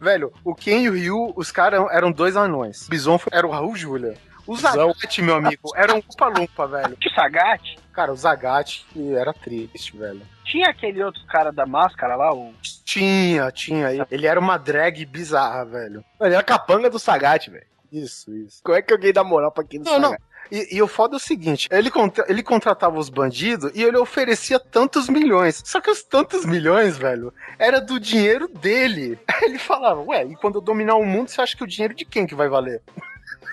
velho, 0.00 0.32
o 0.44 0.54
Ken 0.54 0.82
e 0.82 0.88
o 0.88 0.92
Ryu, 0.92 1.32
os 1.34 1.50
caras 1.50 1.84
eram 1.90 2.12
dois 2.12 2.36
anões. 2.36 2.86
O 2.86 2.90
Bison 2.90 3.18
foi- 3.18 3.32
era 3.36 3.44
o 3.44 3.50
Raul 3.50 3.74
Júlia. 3.74 4.14
O 4.46 4.56
Zagat, 4.56 5.20
meu 5.22 5.34
amigo, 5.34 5.72
era 5.74 5.92
um 5.92 6.00
Lumpa 6.38 6.68
velho. 6.68 6.96
Que 6.98 7.10
Sagat? 7.10 7.60
Cara, 7.96 8.12
o 8.12 8.16
Zagat 8.16 8.84
era 9.16 9.32
triste, 9.32 9.96
velho. 9.96 10.20
Tinha 10.44 10.68
aquele 10.68 11.02
outro 11.02 11.24
cara 11.26 11.50
da 11.50 11.64
máscara 11.64 12.14
lá, 12.14 12.30
o. 12.30 12.52
Tinha, 12.84 13.50
tinha. 13.50 13.88
Ele 14.10 14.26
era 14.26 14.38
uma 14.38 14.58
drag 14.58 15.02
bizarra, 15.06 15.64
velho. 15.64 16.04
Ele 16.20 16.34
era 16.34 16.42
capanga 16.42 16.90
do 16.90 16.98
Sagat, 16.98 17.48
velho. 17.50 17.64
Isso, 17.90 18.30
isso. 18.36 18.60
Como 18.62 18.76
é 18.76 18.82
que 18.82 18.92
alguém 18.92 19.14
dá 19.14 19.24
moral 19.24 19.50
pra 19.50 19.64
quem 19.64 19.80
Não, 19.80 19.98
não. 19.98 20.10
Sagat? 20.10 20.22
E, 20.52 20.76
e 20.76 20.82
o 20.82 20.86
foda 20.86 21.14
é 21.14 21.16
o 21.16 21.20
seguinte: 21.20 21.68
ele, 21.72 21.90
contra- 21.90 22.26
ele 22.28 22.42
contratava 22.42 22.98
os 22.98 23.08
bandidos 23.08 23.72
e 23.74 23.82
ele 23.82 23.96
oferecia 23.96 24.60
tantos 24.60 25.08
milhões. 25.08 25.62
Só 25.64 25.80
que 25.80 25.90
os 25.90 26.02
tantos 26.02 26.44
milhões, 26.44 26.98
velho, 26.98 27.32
era 27.58 27.80
do 27.80 27.98
dinheiro 27.98 28.46
dele. 28.46 29.18
Aí 29.26 29.44
ele 29.48 29.58
falava, 29.58 30.02
ué, 30.02 30.22
e 30.26 30.36
quando 30.36 30.56
eu 30.56 30.60
dominar 30.60 30.96
o 30.96 31.04
mundo, 31.06 31.28
você 31.30 31.40
acha 31.40 31.56
que 31.56 31.64
o 31.64 31.66
dinheiro 31.66 31.94
de 31.94 32.04
quem 32.04 32.26
que 32.26 32.34
vai 32.34 32.48
valer? 32.50 32.82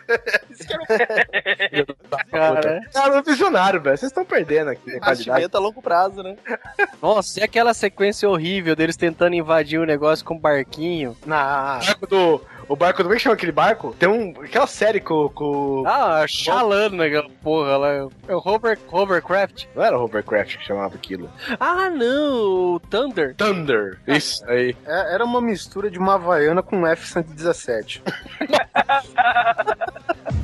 Cara, 2.30 2.82
Cara, 2.94 3.16
é 3.16 3.20
um 3.20 3.24
visionário, 3.24 3.82
velho. 3.82 3.98
Vocês 3.98 4.12
estão 4.12 4.26
perdendo 4.26 4.70
aqui 4.70 4.92
a 4.92 5.00
qualidade. 5.00 5.22
Investimento 5.22 5.58
a 5.58 5.60
longo 5.60 5.82
prazo, 5.82 6.22
né? 6.24 6.36
nossa, 7.02 7.40
e 7.40 7.44
aquela 7.44 7.74
sequência 7.74 8.30
horrível 8.30 8.76
deles 8.76 8.98
tentando 8.98 9.36
invadir 9.36 9.80
o 9.80 9.86
negócio 9.86 10.26
com 10.26 10.36
um 10.36 10.40
barquinho? 10.40 11.18
Na. 11.26 11.80
Do. 12.10 12.42
O 12.68 12.76
barco. 12.76 13.02
Como 13.02 13.14
é 13.14 13.18
que 13.18 13.24
chama 13.24 13.36
aquele 13.36 13.52
barco? 13.52 13.96
Tem 14.00 14.08
um. 14.10 14.34
Aquela 14.42 14.68
série 14.68 15.00
com. 15.00 15.30
com 15.30 15.84
Ah, 15.86 16.26
chalando 16.28 16.96
naquela 16.98 17.30
porra 17.42 17.78
lá. 17.78 17.90
É 18.28 18.36
o 18.36 18.38
Hover, 18.44 18.78
Hovercraft. 18.92 19.66
não 19.76 19.84
era 19.84 19.98
Hovercraft 20.00 20.58
que 20.58 20.66
chamava 20.66 20.96
aquilo. 20.96 21.30
Ah, 21.60 21.90
não, 21.90 22.76
o 22.76 22.80
Thunder. 22.80 23.36
Thunder. 23.36 24.00
Isso 24.08 24.44
aí. 24.50 24.76
É- 24.86 25.14
Era 25.14 25.24
uma 25.26 25.42
mistura 25.42 25.90
de 25.92 26.00
uma 26.00 26.16
Havaiana 26.16 26.62
com 26.64 26.78
um 26.78 26.88
F-117. 26.88 28.02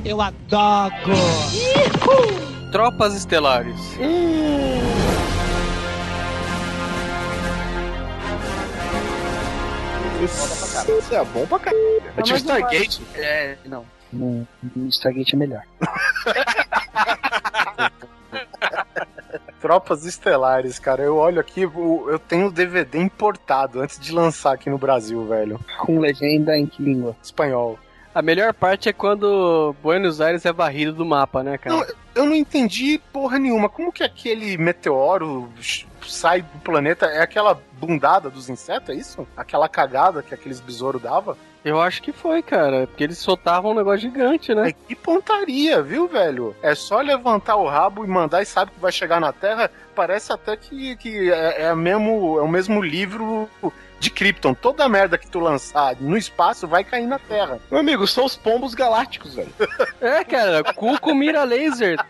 Eu 0.04 0.20
adoro. 0.20 0.94
Tropas 2.72 3.14
Estelares. 3.14 3.76
Isso 10.24 11.14
é 11.14 11.24
bom 11.24 11.46
pra 11.46 11.58
caralho. 11.58 12.02
É 12.16 12.22
tipo 12.22 12.38
Stargate. 12.38 13.02
É, 13.14 13.56
não. 13.64 13.84
No 14.12 14.46
Stargate 14.88 15.34
é 15.34 15.38
melhor. 15.38 15.62
Tropas 19.60 20.04
Estelares, 20.04 20.78
cara. 20.78 21.02
Eu 21.02 21.16
olho 21.16 21.38
aqui, 21.38 21.62
eu 21.62 22.20
tenho 22.26 22.46
o 22.46 22.52
DVD 22.52 22.98
importado 22.98 23.80
antes 23.80 24.00
de 24.00 24.12
lançar 24.12 24.54
aqui 24.54 24.70
no 24.70 24.78
Brasil, 24.78 25.24
velho. 25.26 25.60
Com 25.80 26.00
legenda 26.00 26.56
em 26.56 26.66
que 26.66 26.82
língua? 26.82 27.14
Espanhol. 27.22 27.78
A 28.14 28.22
melhor 28.22 28.52
parte 28.52 28.88
é 28.88 28.92
quando 28.92 29.74
Buenos 29.82 30.20
Aires 30.20 30.44
é 30.44 30.52
varrido 30.52 30.92
do 30.92 31.04
mapa, 31.04 31.44
né, 31.44 31.58
cara? 31.58 31.76
Não, 31.76 31.86
Eu 32.14 32.24
não 32.24 32.34
entendi 32.34 33.00
porra 33.12 33.38
nenhuma. 33.38 33.68
Como 33.68 33.92
que 33.92 34.02
aquele 34.02 34.58
meteoro 34.58 35.48
sai 36.06 36.42
do 36.42 36.58
planeta? 36.60 37.06
É 37.06 37.22
aquela 37.22 37.60
bundada 37.72 38.30
dos 38.30 38.48
insetos, 38.48 38.90
é 38.90 38.94
isso? 38.94 39.26
Aquela 39.36 39.68
cagada 39.68 40.22
que 40.22 40.34
aqueles 40.34 40.60
besouros 40.60 41.02
dava? 41.02 41.36
Eu 41.64 41.80
acho 41.80 42.02
que 42.02 42.12
foi, 42.12 42.42
cara. 42.42 42.86
Porque 42.86 43.04
eles 43.04 43.18
soltavam 43.18 43.72
um 43.72 43.74
negócio 43.74 44.00
gigante, 44.00 44.54
né? 44.54 44.70
É 44.70 44.72
que 44.72 44.94
pontaria, 44.94 45.82
viu, 45.82 46.08
velho? 46.08 46.56
É 46.62 46.74
só 46.74 47.00
levantar 47.00 47.56
o 47.56 47.68
rabo 47.68 48.04
e 48.04 48.08
mandar 48.08 48.42
e 48.42 48.46
sabe 48.46 48.70
que 48.70 48.80
vai 48.80 48.90
chegar 48.90 49.20
na 49.20 49.32
Terra. 49.32 49.70
Parece 49.94 50.32
até 50.32 50.56
que, 50.56 50.96
que 50.96 51.30
é, 51.30 51.64
é, 51.64 51.74
mesmo, 51.74 52.38
é 52.38 52.42
o 52.42 52.48
mesmo 52.48 52.80
livro 52.80 53.48
de 53.98 54.08
Krypton. 54.10 54.54
Toda 54.54 54.88
merda 54.88 55.18
que 55.18 55.28
tu 55.28 55.38
lançar 55.38 55.94
no 56.00 56.16
espaço 56.16 56.66
vai 56.66 56.82
cair 56.82 57.06
na 57.06 57.18
Terra. 57.18 57.60
Meu 57.70 57.80
amigo, 57.80 58.06
são 58.06 58.24
os 58.24 58.36
pombos 58.36 58.74
galácticos, 58.74 59.34
velho. 59.34 59.52
É, 60.00 60.24
cara. 60.24 60.64
Cu 60.72 60.98
com 60.98 61.14
mira 61.14 61.44
laser. 61.44 62.02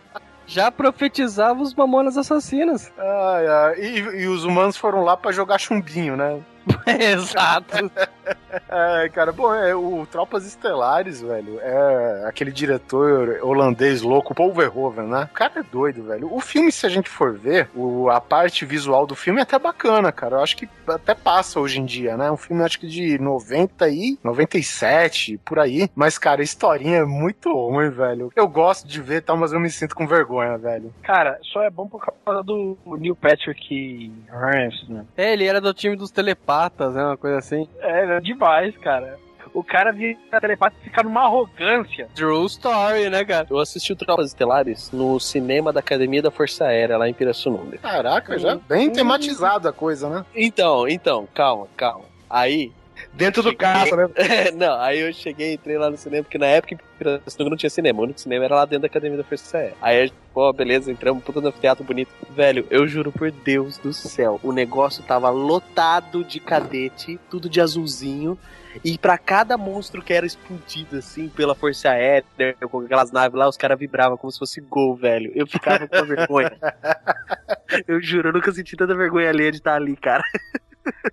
Já 0.47 0.71
profetizava 0.71 1.61
os 1.61 1.73
mamonas 1.73 2.17
assassinas. 2.17 2.91
Ai, 2.97 3.47
ai, 3.47 3.79
E, 3.79 3.99
e 4.23 4.27
os 4.27 4.43
humanos 4.43 4.75
foram 4.77 5.03
lá 5.03 5.15
pra 5.15 5.31
jogar 5.31 5.57
chumbinho, 5.59 6.15
né? 6.17 6.39
Exato. 6.99 7.91
É, 8.69 9.09
cara, 9.09 9.31
bom, 9.31 9.53
é, 9.53 9.75
o 9.75 10.05
Tropas 10.09 10.45
Estelares, 10.45 11.21
velho, 11.21 11.59
é 11.59 12.25
aquele 12.25 12.51
diretor 12.51 13.39
holandês 13.41 14.01
louco, 14.01 14.35
Paul 14.35 14.53
Verhoeven, 14.53 15.07
né? 15.07 15.29
O 15.31 15.33
cara 15.33 15.59
é 15.59 15.63
doido, 15.63 16.03
velho. 16.03 16.33
O 16.33 16.39
filme, 16.39 16.71
se 16.71 16.85
a 16.85 16.89
gente 16.89 17.09
for 17.09 17.37
ver, 17.37 17.69
o, 17.75 18.09
a 18.09 18.21
parte 18.21 18.65
visual 18.65 19.05
do 19.05 19.15
filme 19.15 19.39
é 19.39 19.43
até 19.43 19.59
bacana, 19.59 20.11
cara. 20.11 20.37
Eu 20.37 20.43
acho 20.43 20.55
que 20.55 20.69
até 20.87 21.13
passa 21.13 21.59
hoje 21.59 21.79
em 21.79 21.85
dia, 21.85 22.15
né? 22.15 22.31
Um 22.31 22.37
filme, 22.37 22.63
acho 22.63 22.79
que 22.79 22.87
de 22.87 23.17
90 23.19 23.89
e 23.89 24.17
97, 24.23 25.37
por 25.39 25.59
aí. 25.59 25.89
Mas, 25.95 26.17
cara, 26.17 26.41
a 26.41 26.43
historinha 26.43 26.99
é 26.99 27.05
muito 27.05 27.51
ruim, 27.51 27.89
velho. 27.89 28.31
Eu 28.35 28.47
gosto 28.47 28.87
de 28.87 29.01
ver, 29.01 29.21
tal, 29.21 29.37
mas 29.37 29.53
eu 29.53 29.59
me 29.59 29.69
sinto 29.69 29.95
com 29.95 30.07
vergonha, 30.07 30.57
velho. 30.57 30.93
Cara, 31.03 31.39
só 31.43 31.61
é 31.63 31.69
bom 31.69 31.87
por 31.87 32.05
causa 32.05 32.43
do 32.43 32.77
Neil 32.85 33.15
Patrick 33.15 34.11
Harris, 34.29 34.87
né? 34.87 35.05
É, 35.17 35.33
ele 35.33 35.45
era 35.45 35.59
do 35.59 35.73
time 35.73 35.95
dos 35.95 36.11
telepatas, 36.11 36.93
né? 36.93 37.03
Uma 37.03 37.17
coisa 37.17 37.37
assim. 37.37 37.67
É, 37.79 38.17
é 38.17 38.20
demais, 38.21 38.77
cara. 38.77 39.19
O 39.53 39.63
cara 39.63 39.91
vira 39.91 40.17
telepata 40.39 40.75
e 40.79 40.83
fica 40.85 41.03
numa 41.03 41.23
arrogância. 41.23 42.07
True 42.15 42.45
story, 42.45 43.09
né, 43.09 43.25
cara? 43.25 43.47
Eu 43.49 43.59
assisti 43.59 43.91
o 43.91 43.95
Tropas 43.95 44.27
Estelares 44.27 44.91
no 44.91 45.19
cinema 45.19 45.73
da 45.73 45.81
Academia 45.81 46.21
da 46.21 46.31
Força 46.31 46.65
Aérea, 46.65 46.97
lá 46.97 47.09
em 47.09 47.13
Pirassununga. 47.13 47.77
Caraca, 47.79 48.39
já 48.39 48.55
bem 48.55 48.89
tematizada 48.89 49.69
a 49.69 49.73
coisa, 49.73 50.09
né? 50.09 50.25
Então, 50.33 50.87
então, 50.87 51.27
calma, 51.33 51.67
calma. 51.75 52.05
Aí, 52.29 52.71
Dentro 53.13 53.43
do 53.43 53.55
carro, 53.55 53.95
né? 53.95 54.07
não, 54.55 54.79
aí 54.79 54.99
eu 54.99 55.11
cheguei, 55.13 55.53
entrei 55.53 55.77
lá 55.77 55.89
no 55.89 55.97
cinema, 55.97 56.23
porque 56.23 56.37
na 56.37 56.45
época 56.45 56.75
em 56.75 56.79
Pirassununga 56.97 57.49
não 57.49 57.57
tinha 57.57 57.69
cinema, 57.69 57.99
o 57.99 58.03
único 58.03 58.19
cinema 58.19 58.45
era 58.45 58.55
lá 58.55 58.65
dentro 58.65 58.81
da 58.81 58.87
Academia 58.87 59.17
da 59.17 59.23
Força 59.23 59.57
Aérea. 59.57 59.75
Aí, 59.81 60.11
pô, 60.33 60.51
beleza, 60.53 60.91
entramos, 60.91 61.23
puta 61.23 61.41
no 61.41 61.51
teatro 61.51 61.83
bonito. 61.83 62.11
Velho, 62.29 62.65
eu 62.69 62.87
juro 62.87 63.11
por 63.11 63.29
Deus 63.29 63.77
do 63.77 63.91
céu, 63.91 64.39
o 64.41 64.51
negócio 64.51 65.03
tava 65.03 65.29
lotado 65.29 66.23
de 66.23 66.39
cadete, 66.39 67.19
tudo 67.29 67.49
de 67.49 67.59
azulzinho, 67.59 68.37
e 68.83 68.97
pra 68.97 69.17
cada 69.17 69.57
monstro 69.57 70.01
que 70.01 70.13
era 70.13 70.25
explodido, 70.25 70.97
assim, 70.97 71.27
pela 71.27 71.53
Força 71.53 71.89
Aérea, 71.89 72.23
com 72.69 72.79
aquelas 72.79 73.11
naves 73.11 73.37
lá, 73.37 73.49
os 73.49 73.57
caras 73.57 73.77
vibravam 73.77 74.17
como 74.17 74.31
se 74.31 74.39
fosse 74.39 74.61
gol, 74.61 74.95
velho. 74.95 75.31
Eu 75.35 75.45
ficava 75.45 75.85
com 75.87 76.05
vergonha. 76.05 76.57
eu 77.85 78.01
juro, 78.01 78.29
eu 78.29 78.33
nunca 78.33 78.51
senti 78.53 78.77
tanta 78.77 78.95
vergonha 78.95 79.29
alheia 79.29 79.51
de 79.51 79.57
estar 79.57 79.75
ali, 79.75 79.97
cara. 79.97 80.23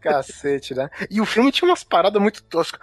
Cacete, 0.00 0.74
né? 0.74 0.88
E 1.10 1.20
o 1.20 1.26
filme 1.26 1.52
tinha 1.52 1.68
umas 1.68 1.84
paradas 1.84 2.20
muito 2.20 2.42
toscas. 2.42 2.80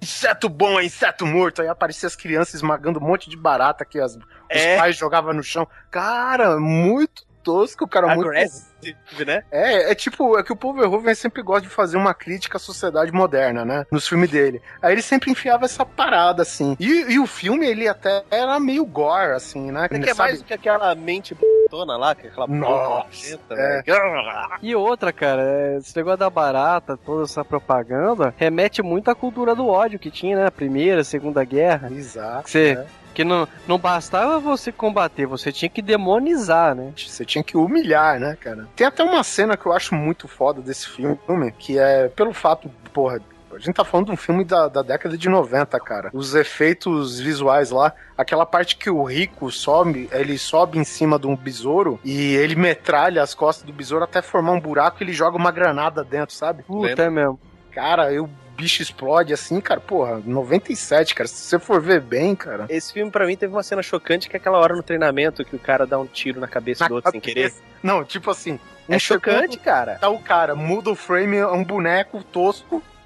Inseto 0.00 0.48
bom 0.48 0.78
é 0.78 0.84
inseto 0.84 1.26
morto. 1.26 1.62
Aí 1.62 1.68
aparecia 1.68 2.06
as 2.06 2.16
crianças 2.16 2.54
esmagando 2.54 2.98
um 2.98 3.06
monte 3.06 3.28
de 3.28 3.36
barata 3.36 3.84
que 3.84 4.00
as, 4.00 4.18
É. 4.48 4.74
os 4.74 4.80
pais 4.80 4.96
jogavam 4.96 5.32
no 5.32 5.42
chão. 5.42 5.66
Cara, 5.90 6.58
muito 6.58 7.26
tosco, 7.42 7.88
cara. 7.88 8.14
Muito... 8.14 8.28
Aggressive, 8.28 9.24
né? 9.26 9.42
É, 9.50 9.90
é 9.90 9.94
tipo, 9.94 10.38
é 10.38 10.42
que 10.42 10.52
o 10.52 10.56
Paul 10.56 10.74
Verhoeven 10.74 11.14
sempre 11.14 11.42
gosta 11.42 11.62
de 11.62 11.68
fazer 11.68 11.96
uma 11.96 12.12
crítica 12.12 12.58
à 12.58 12.60
sociedade 12.60 13.10
moderna, 13.10 13.64
né? 13.64 13.86
Nos 13.90 14.06
filmes 14.06 14.30
dele. 14.30 14.60
Aí 14.82 14.92
ele 14.92 15.02
sempre 15.02 15.30
enfiava 15.30 15.64
essa 15.64 15.84
parada, 15.84 16.42
assim. 16.42 16.76
E, 16.78 17.12
e 17.12 17.18
o 17.18 17.26
filme, 17.26 17.66
ele 17.66 17.88
até 17.88 18.22
era 18.30 18.60
meio 18.60 18.84
gore, 18.84 19.32
assim, 19.32 19.70
né? 19.72 19.88
É 19.90 19.98
que 19.98 20.10
é 20.10 20.14
mais 20.14 20.40
do 20.40 20.44
que 20.44 20.52
aquela 20.52 20.94
mente 20.94 21.34
tona 21.68 21.96
lá, 21.96 22.14
que 22.14 22.26
é 22.26 22.30
aquela 22.30 22.46
Nossa, 22.46 23.38
é. 23.50 23.82
velho. 23.82 24.58
E 24.62 24.74
outra, 24.74 25.12
cara, 25.12 25.42
é, 25.42 25.76
esse 25.78 25.96
negócio 25.96 26.18
da 26.18 26.30
barata, 26.30 26.96
toda 26.96 27.24
essa 27.24 27.44
propaganda, 27.44 28.34
remete 28.36 28.82
muito 28.82 29.10
à 29.10 29.14
cultura 29.14 29.54
do 29.54 29.68
ódio 29.68 29.98
que 29.98 30.10
tinha, 30.10 30.36
né? 30.36 30.50
Primeira, 30.50 31.04
Segunda 31.04 31.44
Guerra. 31.44 31.90
Exato. 31.90 32.48
Você, 32.48 32.74
né? 32.74 32.86
que 33.18 33.24
não, 33.24 33.48
não 33.66 33.78
bastava 33.78 34.38
você 34.38 34.70
combater, 34.70 35.26
você 35.26 35.50
tinha 35.50 35.68
que 35.68 35.82
demonizar, 35.82 36.74
né? 36.74 36.92
Você 36.96 37.24
tinha 37.24 37.42
que 37.42 37.56
humilhar, 37.56 38.20
né, 38.20 38.36
cara? 38.40 38.68
Tem 38.76 38.86
até 38.86 39.02
uma 39.02 39.24
cena 39.24 39.56
que 39.56 39.66
eu 39.66 39.72
acho 39.72 39.92
muito 39.94 40.28
foda 40.28 40.62
desse 40.62 40.88
filme, 40.88 41.18
que 41.58 41.78
é 41.78 42.08
pelo 42.08 42.32
fato, 42.32 42.70
porra. 42.92 43.20
A 43.58 43.60
gente 43.60 43.74
tá 43.74 43.84
falando 43.84 44.06
de 44.06 44.12
um 44.12 44.16
filme 44.16 44.44
da, 44.44 44.68
da 44.68 44.82
década 44.82 45.18
de 45.18 45.28
90, 45.28 45.78
cara. 45.80 46.10
Os 46.12 46.34
efeitos 46.34 47.18
visuais 47.18 47.70
lá, 47.70 47.92
aquela 48.16 48.46
parte 48.46 48.76
que 48.76 48.88
o 48.88 49.02
rico 49.02 49.50
sobe, 49.50 50.08
ele 50.12 50.38
sobe 50.38 50.78
em 50.78 50.84
cima 50.84 51.18
de 51.18 51.26
um 51.26 51.36
besouro 51.36 51.98
e 52.04 52.36
ele 52.36 52.54
metralha 52.54 53.22
as 53.22 53.34
costas 53.34 53.64
do 53.66 53.72
besouro 53.72 54.04
até 54.04 54.22
formar 54.22 54.52
um 54.52 54.60
buraco 54.60 54.98
e 55.00 55.04
ele 55.04 55.12
joga 55.12 55.36
uma 55.36 55.50
granada 55.50 56.04
dentro, 56.04 56.34
sabe? 56.34 56.62
Puta, 56.62 57.02
é 57.02 57.10
mesmo. 57.10 57.38
Cara, 57.72 58.12
eu, 58.12 58.24
o 58.24 58.30
bicho 58.56 58.80
explode 58.80 59.32
assim, 59.32 59.60
cara. 59.60 59.80
Porra, 59.80 60.20
97, 60.24 61.14
cara. 61.14 61.28
Se 61.28 61.34
você 61.34 61.58
for 61.58 61.80
ver 61.80 62.00
bem, 62.00 62.36
cara. 62.36 62.66
Esse 62.68 62.92
filme, 62.92 63.10
pra 63.10 63.26
mim, 63.26 63.36
teve 63.36 63.52
uma 63.52 63.62
cena 63.62 63.82
chocante 63.82 64.28
que 64.28 64.36
é 64.36 64.38
aquela 64.38 64.58
hora 64.58 64.74
no 64.74 64.82
treinamento 64.82 65.44
que 65.44 65.56
o 65.56 65.58
cara 65.58 65.86
dá 65.86 65.98
um 65.98 66.06
tiro 66.06 66.40
na 66.40 66.48
cabeça 66.48 66.84
Na 66.84 66.88
do 66.88 66.94
outro 66.94 67.10
sem 67.10 67.20
cabeça. 67.20 67.56
querer. 67.56 67.72
Não, 67.82 68.04
tipo 68.04 68.30
assim. 68.30 68.58
É 68.88 68.96
um 68.96 68.98
chocante, 68.98 69.52
segundo, 69.52 69.64
cara. 69.64 69.96
Tá 69.96 70.08
o 70.08 70.18
cara, 70.18 70.54
muda 70.54 70.90
o 70.90 70.94
frame, 70.94 71.36
é 71.36 71.46
um 71.46 71.62
boneco 71.62 72.22
tosco. 72.22 72.82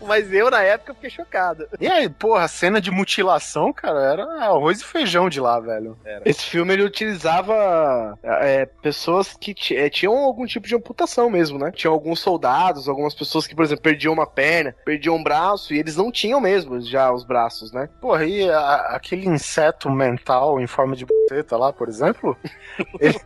Mas 0.00 0.32
eu, 0.32 0.50
na 0.50 0.62
época, 0.62 0.94
fiquei 0.94 1.10
chocado. 1.10 1.66
E 1.80 1.86
aí, 1.88 2.08
porra, 2.08 2.44
a 2.44 2.48
cena 2.48 2.80
de 2.80 2.90
mutilação, 2.90 3.72
cara, 3.72 4.00
era 4.00 4.24
arroz 4.44 4.80
e 4.80 4.84
feijão 4.84 5.28
de 5.28 5.40
lá, 5.40 5.58
velho. 5.60 5.96
Esse 6.24 6.44
filme 6.44 6.72
ele 6.72 6.82
utilizava 6.84 8.18
é, 8.22 8.66
pessoas 8.66 9.34
que 9.38 9.54
é, 9.74 9.88
tinham 9.88 10.16
algum 10.16 10.46
tipo 10.46 10.66
de 10.66 10.74
amputação 10.74 11.28
mesmo, 11.30 11.58
né? 11.58 11.70
Tinham 11.72 11.92
alguns 11.94 12.20
soldados, 12.20 12.88
algumas 12.88 13.14
pessoas 13.14 13.46
que, 13.46 13.54
por 13.54 13.64
exemplo, 13.64 13.82
perdiam 13.82 14.12
uma 14.12 14.26
perna, 14.26 14.74
perdiam 14.84 15.16
um 15.16 15.22
braço, 15.22 15.72
e 15.74 15.78
eles 15.78 15.96
não 15.96 16.10
tinham 16.10 16.40
mesmo 16.40 16.80
já 16.80 17.12
os 17.12 17.24
braços, 17.24 17.72
né? 17.72 17.88
Porra, 18.00 18.24
e 18.24 18.48
a- 18.50 18.88
aquele 18.96 19.26
inseto 19.28 19.90
mental 19.90 20.60
em 20.60 20.66
forma 20.66 20.94
de 20.96 21.04
buceta 21.06 21.56
lá, 21.56 21.72
por 21.72 21.88
exemplo, 21.88 22.36
ele 23.00 23.18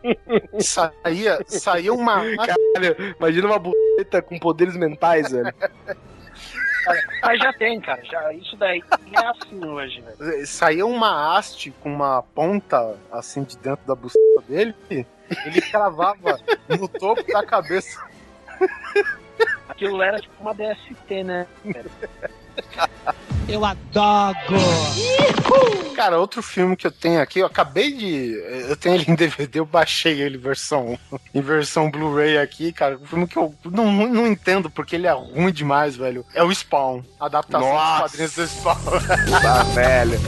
saía, 0.61 1.39
saía 1.47 1.93
uma. 1.93 2.17
Caralho, 2.37 3.15
imagina 3.19 3.47
uma 3.47 3.59
buceta 3.59 4.21
com 4.21 4.37
poderes 4.39 4.75
mentais, 4.75 5.31
velho. 5.31 5.53
Mas 7.21 7.39
já 7.39 7.53
tem, 7.53 7.79
cara. 7.81 8.03
Já, 8.05 8.33
isso 8.33 8.55
daí 8.57 8.83
é 9.13 9.25
assim 9.25 9.65
hoje, 9.65 10.01
velho. 10.01 10.47
Saía 10.47 10.85
uma 10.85 11.37
haste 11.37 11.71
com 11.81 11.93
uma 11.93 12.23
ponta 12.23 12.95
assim 13.11 13.43
de 13.43 13.57
dentro 13.57 13.85
da 13.85 13.95
buceta 13.95 14.41
dele, 14.47 14.75
ele 14.89 15.61
cravava 15.61 16.39
no 16.69 16.87
topo 16.87 17.23
da 17.31 17.45
cabeça. 17.45 18.01
Aquilo 19.69 20.01
era 20.01 20.19
tipo 20.19 20.33
uma 20.39 20.53
DST, 20.53 21.23
né? 21.23 21.47
Eu 23.47 23.63
adoro. 23.63 24.37
Cara, 25.95 26.19
outro 26.19 26.43
filme 26.43 26.75
que 26.75 26.85
eu 26.85 26.91
tenho 26.91 27.21
aqui, 27.21 27.39
eu 27.39 27.45
acabei 27.45 27.91
de. 27.91 28.33
Eu 28.67 28.75
tenho 28.75 28.95
ele 28.95 29.05
em 29.07 29.15
DVD, 29.15 29.59
eu 29.59 29.65
baixei 29.65 30.21
ele 30.21 30.37
versão, 30.37 30.99
em 31.33 31.41
versão 31.41 31.89
Blu-ray 31.89 32.37
aqui, 32.37 32.71
cara. 32.71 32.97
Um 32.97 33.05
filme 33.05 33.27
que 33.27 33.37
eu 33.37 33.55
não, 33.65 33.91
não 34.07 34.27
entendo 34.27 34.69
porque 34.69 34.95
ele 34.95 35.07
é 35.07 35.11
ruim 35.11 35.51
demais, 35.51 35.95
velho. 35.95 36.25
É 36.35 36.43
o 36.43 36.53
Spawn, 36.53 37.01
adaptação 37.19 37.73
Nossa. 37.73 37.91
dos 37.91 38.11
quadrinhos 38.11 38.35
do 38.35 38.47
Spawn. 38.47 38.75
Tá, 39.41 39.63
velho. 39.63 40.19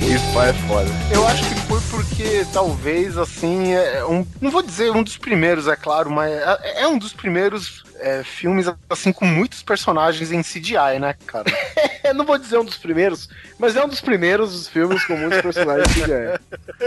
Isso 0.00 0.40
é 0.40 0.52
foda. 0.68 0.88
Eu 1.10 1.26
acho 1.26 1.42
que 1.48 1.54
foi 1.62 1.80
porque 1.90 2.46
talvez 2.52 3.18
assim, 3.18 3.72
é 3.72 4.04
um, 4.04 4.24
não 4.40 4.52
vou 4.52 4.62
dizer 4.62 4.92
um 4.92 5.02
dos 5.02 5.16
primeiros, 5.16 5.66
é 5.66 5.74
claro, 5.74 6.10
mas 6.10 6.30
é, 6.32 6.82
é 6.82 6.86
um 6.86 6.96
dos 6.96 7.12
primeiros 7.12 7.82
é, 8.00 8.22
filmes 8.22 8.66
assim 8.88 9.12
com 9.12 9.26
muitos 9.26 9.62
personagens 9.62 10.32
em 10.32 10.42
CGI, 10.42 10.98
né, 11.00 11.14
cara? 11.26 11.46
Não 12.14 12.24
vou 12.24 12.38
dizer 12.38 12.58
um 12.58 12.64
dos 12.64 12.78
primeiros, 12.78 13.28
mas 13.58 13.74
é 13.74 13.84
um 13.84 13.88
dos 13.88 14.00
primeiros 14.00 14.68
filmes 14.68 15.04
com 15.04 15.16
muitos 15.16 15.40
personagens 15.40 15.92
já 15.94 16.14
é. 16.14 16.38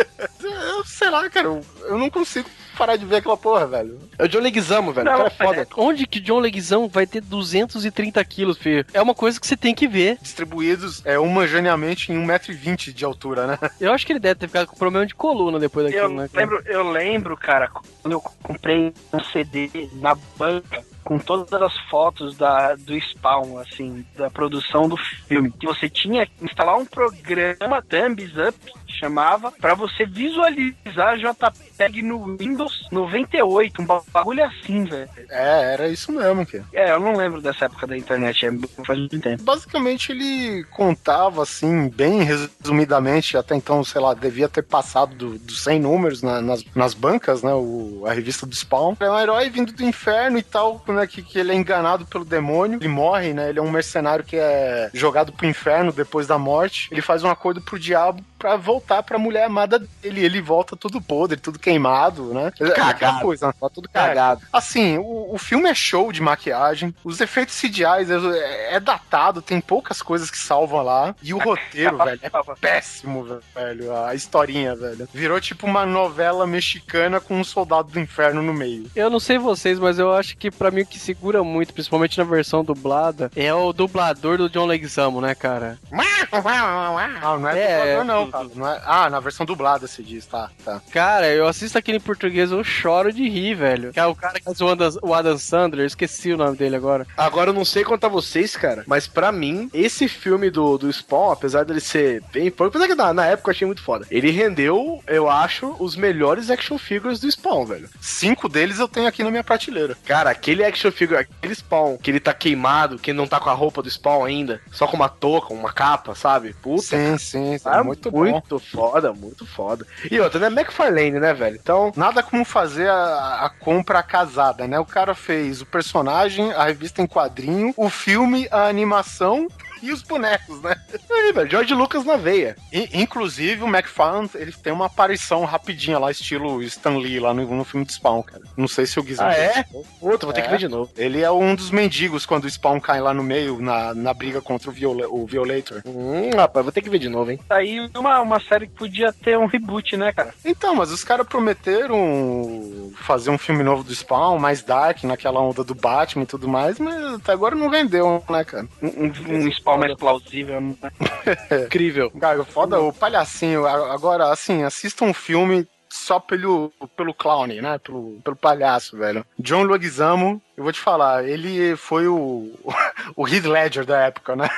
Eu 0.41 0.85
sei 0.85 1.09
lá, 1.09 1.29
cara, 1.29 1.47
eu, 1.47 1.65
eu 1.83 1.97
não 1.97 2.09
consigo 2.09 2.49
parar 2.79 2.95
de 2.95 3.05
ver 3.05 3.17
aquela 3.17 3.35
porra, 3.35 3.67
velho. 3.67 3.99
É 4.17 4.23
o 4.23 4.27
John 4.29 4.39
Leguizamo, 4.39 4.93
velho. 4.93 5.05
Não, 5.05 5.13
o 5.13 5.17
cara 5.17 5.27
é 5.27 5.65
foda. 5.65 5.67
Onde 5.75 6.07
que 6.07 6.21
John 6.21 6.39
Leguizamo 6.39 6.87
vai 6.87 7.05
ter 7.05 7.21
230 7.21 8.23
quilos, 8.23 8.57
filho? 8.57 8.85
É 8.93 9.01
uma 9.01 9.13
coisa 9.13 9.37
que 9.37 9.45
você 9.45 9.57
tem 9.57 9.75
que 9.75 9.85
ver. 9.85 10.17
Distribuídos 10.21 11.05
é, 11.05 11.19
humaniamente 11.19 12.11
em 12.13 12.25
1,20m 12.25 12.93
de 12.93 13.03
altura, 13.03 13.45
né? 13.45 13.59
Eu 13.81 13.91
acho 13.91 14.05
que 14.05 14.13
ele 14.13 14.19
deve 14.19 14.39
ter 14.39 14.47
ficado 14.47 14.67
com 14.67 14.77
problema 14.77 15.05
de 15.05 15.13
coluna 15.13 15.59
depois 15.59 15.85
daquilo, 15.85 16.05
Eu 16.05 16.09
né? 16.09 16.29
cara? 16.31 16.45
lembro, 16.45 16.63
eu 16.67 16.91
lembro, 16.91 17.37
cara, 17.37 17.67
quando 17.67 18.13
eu 18.13 18.21
comprei 18.21 18.93
um 19.11 19.19
CD 19.19 19.89
na 19.93 20.15
banca 20.37 20.83
com 21.03 21.17
todas 21.17 21.59
as 21.59 21.75
fotos 21.89 22.37
da, 22.37 22.75
do 22.75 22.95
Spawn, 22.99 23.57
assim, 23.57 24.05
da 24.15 24.29
produção 24.29 24.87
do 24.87 24.95
filme. 24.95 25.51
Que 25.51 25.65
você 25.65 25.89
tinha 25.89 26.25
que 26.25 26.45
instalar 26.45 26.77
um 26.77 26.85
programa 26.85 27.81
Thumbs 27.81 28.31
Up, 28.37 28.55
chamava, 28.87 29.51
pra 29.51 29.73
você 29.73 30.05
visualizar 30.05 31.17
JPEG 31.17 32.03
no 32.03 32.37
Windows 32.37 32.68
98, 32.91 33.81
um 33.81 33.85
bagulho 34.11 34.43
assim, 34.43 34.83
velho. 34.85 35.09
É, 35.29 35.73
era 35.73 35.87
isso 35.87 36.11
mesmo, 36.11 36.45
que. 36.45 36.61
É, 36.73 36.91
eu 36.91 36.99
não 36.99 37.15
lembro 37.15 37.41
dessa 37.41 37.65
época 37.65 37.87
da 37.87 37.97
internet, 37.97 38.45
é, 38.45 38.51
faz 38.85 38.99
muito 38.99 39.19
tempo. 39.19 39.43
Basicamente 39.43 40.11
ele 40.11 40.63
contava 40.65 41.43
assim, 41.43 41.89
bem 41.89 42.23
resumidamente, 42.23 43.37
até 43.37 43.55
então, 43.55 43.83
sei 43.83 44.01
lá, 44.01 44.13
devia 44.13 44.47
ter 44.49 44.61
passado 44.63 45.15
do- 45.15 45.39
dos 45.39 45.63
100 45.63 45.79
números 45.79 46.21
na- 46.21 46.41
nas, 46.41 46.63
nas 46.75 46.93
bancas, 46.93 47.41
né? 47.43 47.53
O, 47.53 48.03
a 48.07 48.13
revista 48.13 48.45
do 48.45 48.55
Spawn. 48.55 48.95
É 48.99 49.09
um 49.09 49.19
herói 49.19 49.49
vindo 49.49 49.71
do 49.71 49.83
inferno 49.83 50.37
e 50.37 50.43
tal, 50.43 50.83
né? 50.87 51.05
Que, 51.07 51.21
que 51.21 51.39
ele 51.39 51.51
é 51.51 51.55
enganado 51.55 52.05
pelo 52.05 52.25
demônio. 52.25 52.79
Ele 52.79 52.87
morre, 52.87 53.33
né? 53.33 53.49
Ele 53.49 53.59
é 53.59 53.61
um 53.61 53.71
mercenário 53.71 54.23
que 54.23 54.35
é 54.37 54.89
jogado 54.93 55.31
pro 55.31 55.47
inferno 55.47 55.91
depois 55.91 56.27
da 56.27 56.37
morte. 56.37 56.87
Ele 56.91 57.01
faz 57.01 57.23
um 57.23 57.29
acordo 57.29 57.61
pro 57.61 57.79
diabo 57.79 58.23
pra 58.39 58.55
voltar 58.55 59.03
pra 59.03 59.19
mulher 59.19 59.43
amada 59.43 59.77
dele. 59.77 60.23
Ele 60.23 60.41
volta 60.41 60.75
tudo 60.75 61.01
podre, 61.01 61.37
tudo 61.37 61.59
queimado, 61.59 62.33
né? 62.33 62.51
É 62.59 62.65
aquela 62.67 62.93
Cagado. 62.93 63.21
coisa, 63.21 63.47
né? 63.47 63.53
Tá 63.59 63.69
tudo 63.69 63.89
cagado. 63.89 64.41
Assim, 64.51 64.97
o, 64.97 65.33
o 65.33 65.37
filme 65.37 65.69
é 65.69 65.75
show 65.75 66.11
de 66.11 66.21
maquiagem, 66.21 66.95
os 67.03 67.19
efeitos 67.19 67.59
CGI 67.59 67.83
é, 67.83 68.75
é 68.75 68.79
datado, 68.79 69.41
tem 69.41 69.59
poucas 69.59 70.01
coisas 70.01 70.31
que 70.31 70.37
salvam 70.37 70.81
lá. 70.81 71.13
E 71.21 71.33
o 71.33 71.37
roteiro, 71.43 71.97
velho, 71.97 72.19
é 72.23 72.29
péssimo, 72.59 73.39
velho. 73.53 73.95
A 73.95 74.15
historinha, 74.15 74.75
velho. 74.75 75.07
Virou 75.13 75.39
tipo 75.41 75.67
uma 75.67 75.85
novela 75.85 76.47
mexicana 76.47 77.19
com 77.19 77.39
um 77.39 77.43
soldado 77.43 77.89
do 77.91 77.99
inferno 77.99 78.41
no 78.41 78.53
meio. 78.53 78.89
Eu 78.95 79.09
não 79.09 79.19
sei 79.19 79.37
vocês, 79.37 79.77
mas 79.77 79.99
eu 79.99 80.13
acho 80.13 80.37
que 80.37 80.49
pra 80.49 80.71
mim 80.71 80.81
o 80.81 80.85
que 80.85 80.97
segura 80.97 81.43
muito, 81.43 81.73
principalmente 81.73 82.17
na 82.17 82.23
versão 82.23 82.63
dublada, 82.63 83.29
é 83.35 83.53
o 83.53 83.73
dublador 83.73 84.37
do 84.37 84.49
John 84.49 84.65
Leguizamo, 84.65 85.19
né, 85.19 85.35
cara? 85.35 85.77
Ah, 85.91 87.37
não 87.37 87.49
é, 87.49 87.59
É, 87.59 87.77
dublador, 87.95 88.05
não, 88.05 88.28
Não 88.55 88.67
é- 88.67 88.81
Ah, 88.85 89.09
na 89.09 89.19
versão 89.19 89.45
dublada 89.45 89.87
se 89.87 90.03
diz, 90.03 90.25
tá, 90.25 90.49
tá. 90.63 90.81
Cara, 90.91 91.27
eu 91.27 91.47
assisto 91.47 91.77
aquele 91.77 91.97
em 91.97 92.01
português, 92.01 92.51
eu 92.51 92.63
choro 92.63 93.11
de 93.11 93.27
rir, 93.27 93.55
velho. 93.55 93.91
Que 93.93 93.99
é 93.99 94.05
o 94.05 94.15
cara 94.15 94.39
que 94.39 94.45
faz 94.45 94.59
o 94.61 94.67
Adam, 94.67 94.89
o 95.01 95.13
Adam 95.13 95.37
Sandler, 95.37 95.83
eu 95.83 95.87
esqueci 95.87 96.31
o 96.33 96.37
nome 96.37 96.55
dele 96.57 96.75
agora. 96.75 97.05
Agora 97.17 97.49
eu 97.49 97.53
não 97.53 97.65
sei 97.65 97.83
quanto 97.83 98.05
a 98.05 98.09
vocês, 98.09 98.55
cara, 98.55 98.83
mas 98.87 99.07
pra 99.07 99.31
mim, 99.31 99.69
esse 99.73 100.07
filme 100.07 100.49
do, 100.49 100.77
do 100.77 100.91
Spawn, 100.91 101.31
apesar 101.31 101.65
dele 101.65 101.79
ser 101.79 102.21
bem 102.31 102.49
pouco, 102.51 102.69
apesar 102.75 102.87
que 102.87 102.95
na, 102.95 103.13
na 103.13 103.25
época 103.25 103.49
eu 103.49 103.53
achei 103.53 103.65
muito 103.65 103.81
foda, 103.83 104.05
ele 104.09 104.31
rendeu, 104.31 105.03
eu 105.07 105.29
acho, 105.29 105.75
os 105.79 105.95
melhores 105.95 106.49
action 106.49 106.77
figures 106.77 107.19
do 107.19 107.29
Spawn, 107.31 107.65
velho. 107.65 107.89
Cinco 108.01 108.47
deles 108.49 108.79
eu 108.79 108.87
tenho 108.87 109.07
aqui 109.07 109.23
na 109.23 109.31
minha 109.31 109.43
prateleira. 109.43 109.97
Cara, 110.05 110.29
aquele 110.29 110.63
action 110.63 110.91
figure, 110.91 111.19
aquele 111.19 111.53
Spawn, 111.55 111.97
que 111.97 112.09
ele 112.11 112.19
tá 112.19 112.33
queimado, 112.33 112.97
que 112.99 113.13
não 113.13 113.27
tá 113.27 113.39
com 113.39 113.49
a 113.49 113.53
roupa 113.53 113.81
do 113.81 113.89
Spawn 113.89 114.23
ainda, 114.25 114.61
só 114.71 114.87
com 114.87 114.95
uma 114.95 115.09
touca, 115.09 115.53
uma 115.53 115.71
capa, 115.71 116.15
sabe? 116.15 116.53
Puta, 116.61 116.81
Sim, 116.81 117.17
sim, 117.17 117.57
sim. 117.57 117.61
Ah, 117.65 117.83
muito, 117.83 118.09
bom. 118.11 118.18
Muito 118.19 118.59
foda, 118.59 119.13
muito 119.13 119.45
foda. 119.45 119.85
E 120.09 120.19
outra, 120.19 120.49
né? 120.49 120.61
McFarlane, 120.61 121.19
né, 121.19 121.33
velho? 121.33 121.59
Então, 121.61 121.91
Nada 121.95 122.23
como 122.23 122.45
fazer 122.45 122.89
a, 122.89 123.45
a 123.45 123.49
compra 123.49 124.01
casada, 124.01 124.67
né? 124.67 124.79
O 124.79 124.85
cara 124.85 125.13
fez 125.13 125.61
o 125.61 125.65
personagem, 125.65 126.51
a 126.53 126.65
revista 126.65 127.01
em 127.01 127.07
quadrinho, 127.07 127.73
o 127.75 127.89
filme, 127.89 128.47
a 128.51 128.67
animação 128.67 129.47
e 129.81 129.91
os 129.91 130.01
bonecos, 130.01 130.61
né? 130.61 130.75
aí, 131.11 131.31
velho, 131.33 131.49
George 131.49 131.73
Lucas 131.73 132.03
na 132.05 132.15
veia. 132.15 132.55
E, 132.71 132.89
inclusive, 133.01 133.63
o 133.63 133.67
McFarlane, 133.67 134.29
ele 134.35 134.51
tem 134.51 134.71
uma 134.73 134.85
aparição 134.85 135.45
rapidinha 135.45 135.97
lá, 135.99 136.11
estilo 136.11 136.61
Stan 136.63 136.97
Lee, 136.97 137.19
lá 137.19 137.33
no, 137.33 137.45
no 137.55 137.63
filme 137.63 137.85
de 137.85 137.93
Spawn, 137.93 138.21
cara. 138.23 138.43
Não 138.57 138.67
sei 138.67 138.85
se 138.85 138.99
o 138.99 139.03
Guizão... 139.03 139.27
Ah, 139.27 139.33
é? 139.33 139.65
Outro, 140.01 140.27
vou 140.27 140.33
ter 140.33 140.41
que 140.41 140.47
É. 140.47 140.51
ver 140.51 140.57
de 140.57 140.67
novo. 140.67 140.91
Ele 140.97 141.21
é 141.21 141.31
um 141.31 141.55
dos 141.55 141.71
mendigos 141.71 142.25
quando 142.25 142.45
o 142.45 142.49
Spawn 142.49 142.79
cai 142.79 142.99
lá 143.01 143.13
no 143.13 143.23
meio, 143.23 143.61
na, 143.61 143.93
na 143.93 144.13
briga 144.13 144.41
contra 144.41 144.69
o, 144.69 144.73
Viola, 144.73 145.07
o 145.07 145.25
Violator. 145.25 145.81
Hum, 145.85 146.31
rapaz, 146.35 146.63
vou 146.65 146.71
ter 146.71 146.81
que 146.81 146.89
ver 146.89 146.99
de 146.99 147.09
novo, 147.09 147.31
hein? 147.31 147.39
Tá 147.47 147.55
aí 147.57 147.79
uma, 147.95 148.21
uma 148.21 148.39
série 148.39 148.67
que 148.67 148.73
podia 148.75 149.11
ter 149.13 149.37
um 149.37 149.45
reboot, 149.45 149.95
né, 149.97 150.11
cara? 150.11 150.33
Então, 150.43 150.75
mas 150.75 150.91
os 150.91 151.03
caras 151.03 151.27
prometeram 151.27 152.91
fazer 152.95 153.29
um 153.29 153.37
filme 153.37 153.63
novo 153.63 153.83
do 153.83 153.93
Spawn, 153.93 154.37
mais 154.39 154.61
dark, 154.61 155.03
naquela 155.03 155.39
onda 155.39 155.63
do 155.63 155.75
Batman 155.75 156.23
e 156.23 156.27
tudo 156.27 156.47
mais, 156.47 156.79
mas 156.79 157.15
até 157.15 157.31
agora 157.31 157.55
não 157.55 157.69
vendeu, 157.69 158.23
né, 158.29 158.43
cara? 158.43 158.67
Um, 158.81 159.05
um, 159.05 159.45
um 159.47 159.51
spawn 159.51 159.68
mais 159.77 159.95
plausível, 159.95 160.61
né? 160.61 160.75
Incrível. 161.65 162.11
Cara, 162.11 162.43
foda 162.43 162.79
o 162.79 162.93
palhacinho. 162.93 163.65
Agora, 163.65 164.31
assim, 164.31 164.63
assista 164.63 165.03
um 165.05 165.13
filme 165.13 165.67
só 165.89 166.19
pelo, 166.19 166.71
pelo 166.95 167.13
clown, 167.13 167.47
né? 167.47 167.77
Pelo, 167.79 168.19
pelo 168.23 168.35
palhaço, 168.35 168.97
velho. 168.97 169.25
John 169.37 169.63
Leguizamo, 169.63 170.41
eu 170.55 170.63
vou 170.63 170.71
te 170.71 170.79
falar, 170.79 171.27
ele 171.27 171.75
foi 171.75 172.07
o, 172.07 172.53
o 173.15 173.27
Heath 173.27 173.45
Ledger 173.45 173.85
da 173.85 174.05
época, 174.05 174.35
né? 174.35 174.49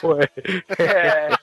Foi. 0.00 0.28
É, 0.78 1.36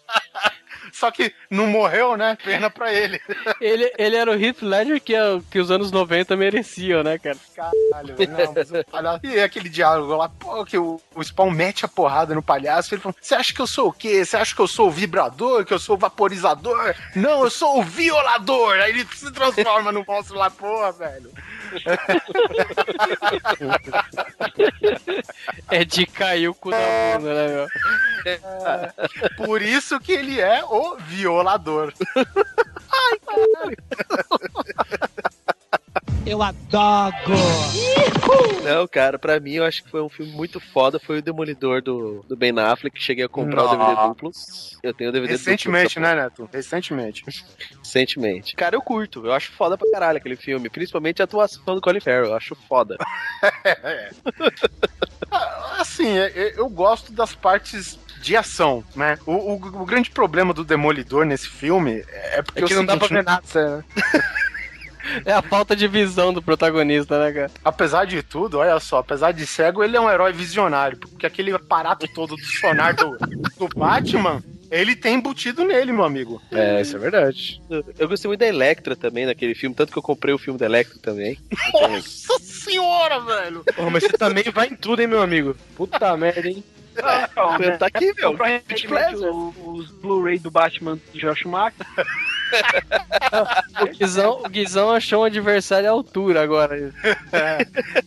Só 0.96 1.12
que 1.12 1.34
não 1.50 1.68
morreu, 1.68 2.16
né? 2.16 2.38
Pena 2.42 2.70
pra 2.70 2.94
ele. 2.94 3.20
Ele, 3.60 3.92
ele 3.98 4.16
era 4.16 4.32
o 4.32 4.42
Heath 4.42 4.62
Ledger 4.62 5.02
que, 5.02 5.14
que 5.52 5.60
os 5.60 5.70
anos 5.70 5.92
90 5.92 6.38
mereciam, 6.38 7.04
né, 7.04 7.18
cara? 7.18 7.38
Caralho. 7.54 8.16
Não, 8.18 8.54
mas 8.54 8.72
o 8.72 8.86
palhaço... 8.86 9.26
E 9.26 9.40
aquele 9.42 9.68
diálogo 9.68 10.16
lá, 10.16 10.30
pô, 10.30 10.64
que 10.64 10.78
o, 10.78 11.02
o 11.14 11.22
Spawn 11.22 11.52
mete 11.52 11.84
a 11.84 11.90
porrada 11.90 12.34
no 12.34 12.42
palhaço. 12.42 12.94
Ele 12.94 13.02
falou: 13.02 13.16
Você 13.20 13.36
acha 13.36 13.54
que 13.54 13.60
eu 13.60 13.68
sou 13.68 13.90
o 13.90 13.94
quê? 13.94 14.24
Você 14.24 14.38
acha 14.38 14.56
que 14.56 14.62
eu 14.62 14.68
sou 14.68 14.88
o 14.88 14.92
vibrador? 14.92 15.66
Que 15.66 15.74
eu 15.74 15.80
sou 15.80 15.98
o 15.98 16.00
vaporizador? 16.00 16.96
Não, 17.14 17.44
eu 17.44 17.50
sou 17.50 17.80
o 17.80 17.84
violador. 17.84 18.78
Aí 18.78 18.92
ele 18.92 19.06
se 19.14 19.32
transforma 19.34 19.92
no 19.92 20.06
monstro 20.08 20.38
lá, 20.38 20.50
porra, 20.50 20.94
velho. 20.94 21.30
É 25.70 25.84
de 25.86 26.06
cair 26.06 26.48
o 26.48 26.54
cu 26.54 26.72
da 26.72 26.78
bunda, 27.18 27.34
né, 27.34 27.48
meu? 27.48 27.68
Por 29.46 29.62
isso 29.62 30.00
que 30.00 30.12
ele 30.14 30.40
é 30.40 30.64
o 30.64 30.96
violador. 30.98 31.94
Eu 36.26 36.42
adoro. 36.42 37.16
Não, 38.64 38.88
cara, 38.88 39.20
pra 39.20 39.40
mim 39.40 39.54
eu 39.54 39.64
acho 39.64 39.84
que 39.84 39.92
foi 39.92 40.02
um 40.02 40.10
filme 40.10 40.32
muito 40.32 40.60
foda. 40.60 41.00
Foi 41.00 41.20
o 41.20 41.22
Demolidor 41.22 41.84
do, 41.84 42.26
do 42.28 42.36
Ben 42.36 42.52
Affleck. 42.60 43.00
Cheguei 43.02 43.26
a 43.26 43.30
comprar 43.30 43.64
o 43.64 43.68
DVD 43.70 43.92
Nossa. 43.94 44.08
duplo. 44.08 44.32
Eu 44.82 44.94
tenho 44.94 45.12
o 45.12 45.14
DVD 45.14 45.34
Recentemente, 45.34 45.96
duplo. 46.00 46.02
né, 46.02 46.16
Neto? 46.24 46.50
Recentemente. 46.52 47.24
Recentemente. 47.80 48.56
Cara, 48.56 48.76
eu 48.76 48.82
curto. 48.82 49.24
Eu 49.26 49.34
acho 49.34 49.52
foda 49.52 49.78
pra 49.78 49.90
caralho 49.92 50.18
aquele 50.18 50.36
filme. 50.36 50.68
Principalmente 50.68 51.22
a 51.22 51.26
atuação 51.26 51.76
do 51.76 51.82
Colin 51.82 52.00
Farrell. 52.00 52.26
Eu 52.26 52.36
acho 52.36 52.56
foda. 52.68 52.98
Ah, 55.32 55.78
Assim, 55.80 56.08
é- 56.18 56.32
é- 56.34 56.54
eu 56.60 56.70
gosto 56.70 57.12
das 57.12 57.36
partes 57.36 58.00
de 58.22 58.36
ação, 58.38 58.84
né? 58.96 59.18
O, 59.26 59.34
o- 59.34 59.82
o 59.82 59.86
grande 59.86 60.10
problema 60.10 60.54
do 60.54 60.64
Demolidor 60.64 61.26
nesse 61.26 61.48
filme 61.50 62.06
é 62.08 62.42
porque 62.42 62.64
É 62.64 62.68
que 62.68 62.74
o 62.74 62.78
não 62.78 62.86
dá 62.86 62.96
pra 62.96 63.08
ver 63.08 63.24
nada, 63.24 63.46
sério, 63.46 63.84
né? 63.96 64.24
É 65.26 65.32
a 65.34 65.42
falta 65.42 65.76
de 65.76 65.88
visão 65.88 66.34
do 66.34 66.42
protagonista, 66.42 67.20
né, 67.24 67.32
cara? 67.32 67.52
apesar 67.64 68.06
de 68.06 68.22
tudo, 68.24 68.58
olha 68.60 68.80
só, 68.80 68.98
apesar 69.00 69.32
de 69.32 69.46
cego, 69.46 69.84
ele 69.84 69.96
é 69.98 70.02
um 70.02 70.10
herói 70.10 70.32
visionário, 70.34 70.98
porque 70.98 71.26
aquele 71.26 71.52
aparato 71.52 72.08
todo 72.14 72.36
do 72.36 72.44
sonar 72.44 72.96
do, 72.96 73.18
do 73.58 73.68
Batman, 73.76 74.44
ele 74.72 74.96
tem 74.96 75.16
embutido 75.16 75.64
nele, 75.64 75.92
meu 75.92 76.04
amigo. 76.04 76.42
É, 76.52 76.82
isso 76.82 76.96
é 76.96 77.00
verdade. 77.00 77.62
Eu 78.00 78.08
gostei 78.10 78.28
muito 78.28 78.40
da 78.40 78.48
Electra 78.48 78.96
também 78.96 79.26
naquele 79.26 79.54
filme. 79.56 79.76
Tanto 79.76 79.92
que 79.92 79.98
eu 79.98 80.02
comprei 80.04 80.34
o 80.34 80.40
filme 80.40 80.60
da 80.60 80.66
Electra 80.66 80.98
também. 81.02 81.38
Nossa 81.72 82.40
senhora, 82.42 83.20
velho! 83.20 83.64
Porra, 83.76 83.90
mas 83.92 84.04
você 84.04 84.14
também 84.18 84.44
vai 84.52 84.68
em 84.68 84.76
tudo, 84.76 85.02
hein, 85.02 85.08
meu 85.08 85.22
amigo? 85.22 85.56
Puta 85.76 86.18
merda, 86.18 86.48
hein? 86.50 86.64
né? 87.60 87.72
Tá 87.78 87.88
aqui, 87.88 88.12
meu. 88.18 88.34
Recentemente 88.36 89.16
o- 89.18 89.54
os 89.76 89.92
Blu-ray 89.92 90.40
do 90.40 90.50
Batman 90.50 90.96
do 91.14 91.20
Josh 91.20 91.40
Schumacher. 91.40 91.86
O 93.82 93.88
Guizão, 93.88 94.42
o 94.46 94.50
Guizão 94.50 94.92
achou 94.92 95.22
um 95.22 95.26
adversário 95.26 95.90
à 95.90 95.92
altura 95.92 96.42
agora. 96.42 96.94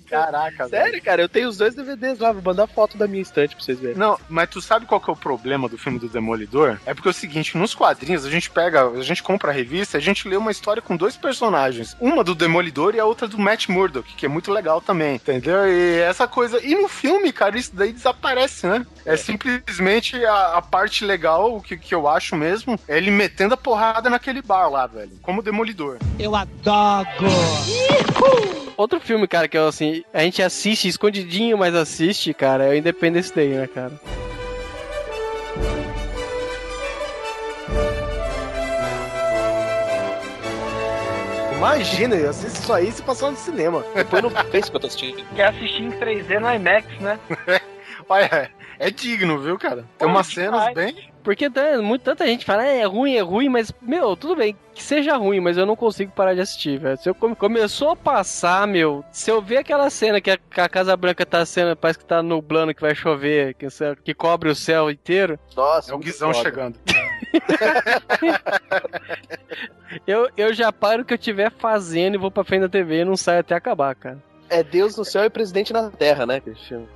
Caraca, 0.09 0.67
velho. 0.67 0.85
Sério, 0.85 1.03
cara, 1.03 1.23
eu 1.23 1.29
tenho 1.29 1.49
os 1.49 1.59
dois 1.59 1.75
DVDs 1.75 2.19
lá. 2.19 2.33
Vou 2.33 2.43
mandar 2.43 2.67
foto 2.67 2.97
da 2.97 3.07
minha 3.07 3.23
estante 3.23 3.55
pra 3.55 3.65
vocês 3.65 3.79
verem. 3.79 3.97
Não, 3.97 4.19
mas 4.29 4.49
tu 4.49 4.61
sabe 4.61 4.87
qual 4.87 5.01
que 5.01 5.11
é 5.11 5.13
o 5.13 5.17
problema 5.17 5.69
do 5.69 5.77
filme 5.77 5.99
do 5.99 6.09
Demolidor? 6.09 6.79
É 6.87 6.95
porque 6.95 7.09
é 7.09 7.11
o 7.11 7.15
seguinte, 7.15 7.57
nos 7.57 7.75
quadrinhos 7.75 8.25
a 8.25 8.31
gente 8.31 8.51
pega, 8.51 8.89
a 8.89 9.03
gente 9.03 9.23
compra 9.23 9.51
a 9.51 9.55
revista, 9.55 9.99
a 9.99 10.01
gente 10.01 10.29
lê 10.29 10.37
uma 10.37 10.51
história 10.51 10.81
com 10.81 10.97
dois 10.97 11.17
personagens, 11.17 11.97
uma 12.01 12.25
do 12.25 12.35
Demolidor 12.35 12.95
e 12.95 13.01
a 13.01 13.05
outra 13.05 13.29
do 13.29 13.39
Matt 13.39 13.69
Murdock, 13.69 14.15
que 14.15 14.27
é 14.27 14.29
muito 14.29 14.51
legal 14.51 14.81
também, 14.81 15.17
entendeu? 15.17 15.69
E 15.69 16.01
essa 16.01 16.27
coisa, 16.27 16.65
e 16.65 16.75
no 16.75 16.89
filme, 16.89 17.33
cara, 17.33 17.59
isso 17.59 17.75
daí 17.75 17.93
desaparece, 17.93 18.67
né? 18.67 18.87
É, 19.05 19.17
simplesmente 19.17 20.25
a, 20.25 20.57
a 20.57 20.63
parte 20.63 21.05
legal, 21.05 21.57
o 21.57 21.61
que, 21.61 21.77
que 21.77 21.95
eu 21.95 22.09
acho 22.09 22.37
mesmo, 22.37 22.79
é 22.89 22.97
ele 22.97 23.11
metendo 23.11 23.55
a 23.55 23.57
porrada 23.57 24.11
naquele 24.11 24.38
bar 24.43 24.69
lá, 24.69 24.87
velho, 24.87 25.13
como 25.23 25.43
Demolidor. 25.43 25.99
Eu 26.19 26.35
adoro. 26.35 27.09
Outro 28.77 29.01
filme, 29.01 29.27
cara, 29.27 29.49
que 29.49 29.59
eu 29.59 29.67
assim, 29.67 30.05
a 30.13 30.21
gente 30.21 30.43
assiste 30.43 30.87
escondidinho, 30.87 31.59
mas 31.59 31.75
assiste, 31.75 32.33
cara, 32.33 32.65
é 32.65 32.71
o 32.71 32.75
Independence 32.77 33.35
Day, 33.35 33.49
né, 33.49 33.67
cara? 33.67 33.93
Imagina, 41.57 42.15
eu 42.15 42.31
assisto 42.31 42.61
isso 42.61 42.73
aí 42.73 42.93
se 42.93 43.03
passar 43.03 43.33
no 43.33 43.37
cinema. 43.37 43.85
Depois 43.93 44.23
no 44.23 44.31
Face 44.31 44.71
que 44.71 44.77
eu 44.77 44.81
tô 44.81 44.87
assistindo. 44.87 45.25
Quer 45.35 45.49
assistir 45.49 45.83
em 45.83 45.91
3D 45.91 46.39
no 46.39 46.55
IMAX, 46.55 46.87
né? 47.01 47.19
Olha, 48.09 48.51
é 48.79 48.91
digno, 48.93 49.41
viu, 49.41 49.59
cara? 49.59 49.85
Tem 49.99 50.07
umas 50.07 50.29
cenas 50.29 50.73
bem... 50.73 51.11
Porque 51.23 51.51
tá- 51.51 51.81
muito, 51.83 52.03
tanta 52.03 52.27
gente 52.27 52.45
fala, 52.45 52.65
"É, 52.67 52.81
é 52.81 52.85
ruim, 52.87 53.15
é 53.17 53.21
ruim, 53.21 53.49
mas, 53.49 53.73
meu, 53.83 54.17
tudo 54.17 54.37
bem, 54.37 54.57
que 54.75 54.83
seja 54.83 55.17
ruim, 55.17 55.41
mas 55.41 55.59
eu 55.59 55.67
não 55.67 55.77
consigo 55.77 56.13
parar 56.13 56.35
de 56.35 56.41
assistir, 56.41 56.79
velho. 56.79 56.97
Se 56.97 57.09
eu 57.09 57.15
come- 57.15 57.35
começou 57.35 57.91
a 57.91 57.97
passar, 57.97 58.67
meu, 58.67 59.05
se 59.13 59.31
eu 59.31 59.43
ver 59.43 59.59
aquela 59.59 59.91
cena 59.91 60.21
que 60.21 60.31
a, 60.31 60.37
que 60.39 60.61
a 60.61 60.69
Casa 60.69 60.97
Branca 60.97 61.27
tá 61.27 61.45
sendo, 61.45 61.77
parece 61.77 61.99
que 61.99 62.05
tá 62.05 62.23
nublando, 62.23 62.75
que 62.75 62.81
vai 62.81 62.95
chover, 62.95 63.55
que, 63.55 63.67
que 64.05 64.15
cobre 64.15 64.49
o 64.49 64.55
céu 64.55 64.91
inteiro, 64.91 65.39
Nossa, 65.57 65.91
É 65.91 65.95
o 65.95 65.99
muito 65.99 66.07
Guizão 66.07 66.33
foda. 66.33 66.45
chegando. 66.45 66.79
eu, 70.07 70.29
eu 70.37 70.55
já 70.55 70.73
paro 70.73 71.03
o 71.03 71.05
que 71.05 71.15
eu 71.15 71.19
estiver 71.19 71.51
fazendo 71.51 72.15
e 72.15 72.19
vou 72.19 72.31
pra 72.31 72.45
frente 72.45 72.63
da 72.63 72.69
TV 72.69 73.01
e 73.01 73.05
não 73.05 73.17
saio 73.17 73.41
até 73.41 73.55
acabar, 73.55 73.95
cara. 73.95 74.19
É 74.51 74.63
Deus 74.63 74.97
no 74.97 75.05
céu 75.05 75.25
e 75.25 75.31
presidente 75.31 75.73
na 75.73 75.91
terra, 75.91 76.25
né? 76.27 76.41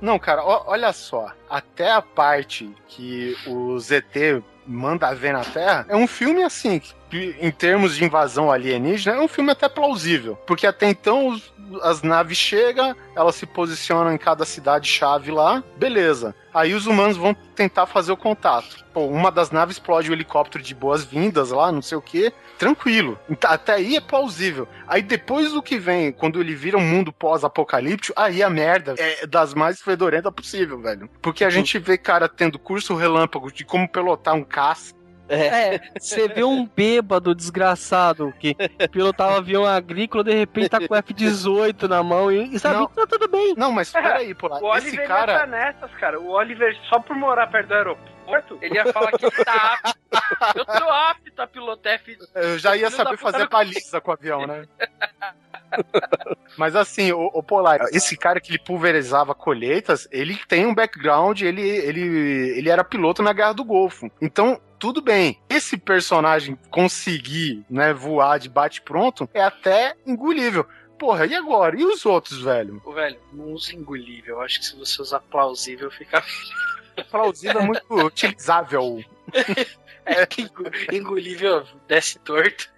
Não, 0.01 0.17
cara, 0.17 0.43
ó- 0.43 0.63
olha 0.67 0.91
só. 0.93 1.31
Até 1.49 1.91
a 1.91 2.01
parte 2.01 2.73
que 2.87 3.35
o 3.47 3.79
ZT 3.79 4.43
manda 4.65 5.13
ver 5.13 5.33
na 5.33 5.43
Terra, 5.43 5.85
é 5.89 5.95
um 5.95 6.07
filme 6.07 6.41
assim, 6.41 6.81
em 7.17 7.51
termos 7.51 7.95
de 7.95 8.03
invasão 8.03 8.51
alienígena, 8.51 9.17
é 9.17 9.19
um 9.19 9.27
filme 9.27 9.51
até 9.51 9.67
plausível. 9.69 10.35
Porque 10.47 10.65
até 10.67 10.87
então 10.89 11.27
os- 11.27 11.53
as 11.81 12.01
naves 12.03 12.37
chegam, 12.37 12.95
elas 13.15 13.35
se 13.35 13.45
posicionam 13.45 14.13
em 14.13 14.17
cada 14.17 14.45
cidade-chave 14.45 15.31
lá, 15.31 15.63
beleza. 15.77 16.35
Aí 16.53 16.73
os 16.73 16.85
humanos 16.85 17.17
vão 17.17 17.33
tentar 17.55 17.87
fazer 17.87 18.11
o 18.11 18.17
contato. 18.17 18.83
Pô, 18.93 19.05
uma 19.07 19.31
das 19.31 19.49
naves 19.49 19.77
explode 19.77 20.09
o 20.09 20.13
helicóptero 20.13 20.63
de 20.63 20.75
boas-vindas 20.75 21.49
lá, 21.49 21.71
não 21.71 21.81
sei 21.81 21.97
o 21.97 22.01
que. 22.01 22.31
Tranquilo. 22.59 23.17
Então, 23.27 23.49
Até 23.49 23.73
aí 23.73 23.95
é 23.95 24.01
plausível. 24.01 24.67
Aí 24.87 25.01
depois 25.01 25.51
do 25.51 25.63
que 25.63 25.79
vem, 25.79 26.11
quando 26.11 26.39
ele 26.39 26.53
vira 26.53 26.77
um 26.77 26.81
mundo 26.81 27.11
pós-apocalíptico, 27.11 28.13
aí 28.19 28.43
a 28.43 28.49
merda 28.49 28.93
é 28.97 29.25
das 29.25 29.53
mais 29.55 29.81
fedorentas 29.81 30.31
possível, 30.33 30.79
velho. 30.79 31.09
Porque 31.21 31.43
a 31.43 31.49
gente 31.49 31.79
vê 31.79 31.97
cara 31.97 32.29
tendo 32.29 32.59
curso 32.59 32.95
relâmpago 32.95 33.51
de 33.51 33.65
como 33.65 33.87
pilotar 33.89 34.35
um 34.35 34.43
caça. 34.43 34.93
É, 35.29 35.79
você 35.99 36.27
vê 36.27 36.43
um 36.43 36.65
bêbado 36.65 37.33
desgraçado 37.33 38.33
que 38.39 38.55
pilotava 38.91 39.37
avião 39.37 39.65
agrícola, 39.65 40.23
de 40.23 40.33
repente 40.33 40.69
tá 40.69 40.85
com 40.85 40.93
o 40.93 40.97
F-18 40.97 41.83
na 41.87 42.03
mão 42.03 42.31
e, 42.31 42.53
e 42.55 42.59
sabe, 42.59 42.75
Não. 42.75 42.87
tá 42.87 43.07
tudo 43.07 43.27
bem. 43.29 43.53
Não, 43.57 43.71
mas 43.71 43.91
peraí, 43.91 44.35
pô. 44.35 44.47
O 44.47 44.75
Esse 44.75 44.87
Oliver 44.89 45.07
cara. 45.07 45.39
tá 45.39 45.45
nessas, 45.47 45.91
cara. 45.95 46.19
O 46.19 46.29
Oliver, 46.31 46.75
só 46.89 46.99
por 46.99 47.15
morar 47.15 47.47
perto 47.47 47.67
do 47.69 47.73
aeroporto, 47.73 48.57
ele 48.61 48.75
ia 48.75 48.91
falar 48.91 49.11
que 49.13 49.25
ele 49.25 49.43
tá 49.45 49.79
apto. 49.83 49.99
Eu 50.55 50.65
tô 50.65 50.89
apto 50.89 51.41
a 51.41 51.47
pilotar 51.47 51.93
F. 51.93 52.17
Eu 52.35 52.59
já 52.59 52.75
ia 52.75 52.91
saber 52.91 53.17
fazer 53.17 53.39
não- 53.39 53.47
baliza 53.47 53.99
com 54.01 54.11
o 54.11 54.13
avião, 54.13 54.45
né? 54.45 54.65
Mas 56.57 56.75
assim, 56.75 57.11
o, 57.11 57.31
o 57.33 57.41
Polar, 57.41 57.79
esse 57.91 58.15
cara 58.15 58.39
que 58.39 58.51
ele 58.51 58.59
pulverizava 58.59 59.33
colheitas, 59.33 60.07
ele 60.11 60.37
tem 60.47 60.65
um 60.65 60.73
background, 60.75 61.41
ele, 61.41 61.67
ele, 61.67 62.01
ele 62.57 62.69
era 62.69 62.83
piloto 62.83 63.23
na 63.23 63.33
Guerra 63.33 63.53
do 63.53 63.63
Golfo. 63.63 64.11
Então, 64.21 64.61
tudo 64.83 65.01
bem. 65.01 65.39
Esse 65.49 65.77
personagem 65.77 66.59
conseguir, 66.69 67.63
né, 67.69 67.93
voar 67.93 68.37
de 68.37 68.49
bate-pronto 68.49 69.29
é 69.33 69.41
até 69.41 69.95
engolível. 70.05 70.65
Porra, 70.99 71.25
e 71.25 71.33
agora? 71.33 71.79
E 71.79 71.85
os 71.85 72.05
outros, 72.05 72.41
velho? 72.41 72.81
Ô, 72.83 72.91
velho, 72.91 73.17
não 73.31 73.53
usa 73.53 73.73
engolível. 73.73 74.35
Eu 74.35 74.41
acho 74.41 74.59
que 74.59 74.65
se 74.65 74.75
você 74.75 75.01
usar 75.01 75.21
plausível, 75.21 75.89
fica. 75.89 76.21
Plausível 77.09 77.61
é 77.61 77.65
muito 77.65 77.81
utilizável. 77.95 79.01
É 80.05 80.27
engolível 80.93 81.65
desce 81.87 82.19
torto. 82.19 82.69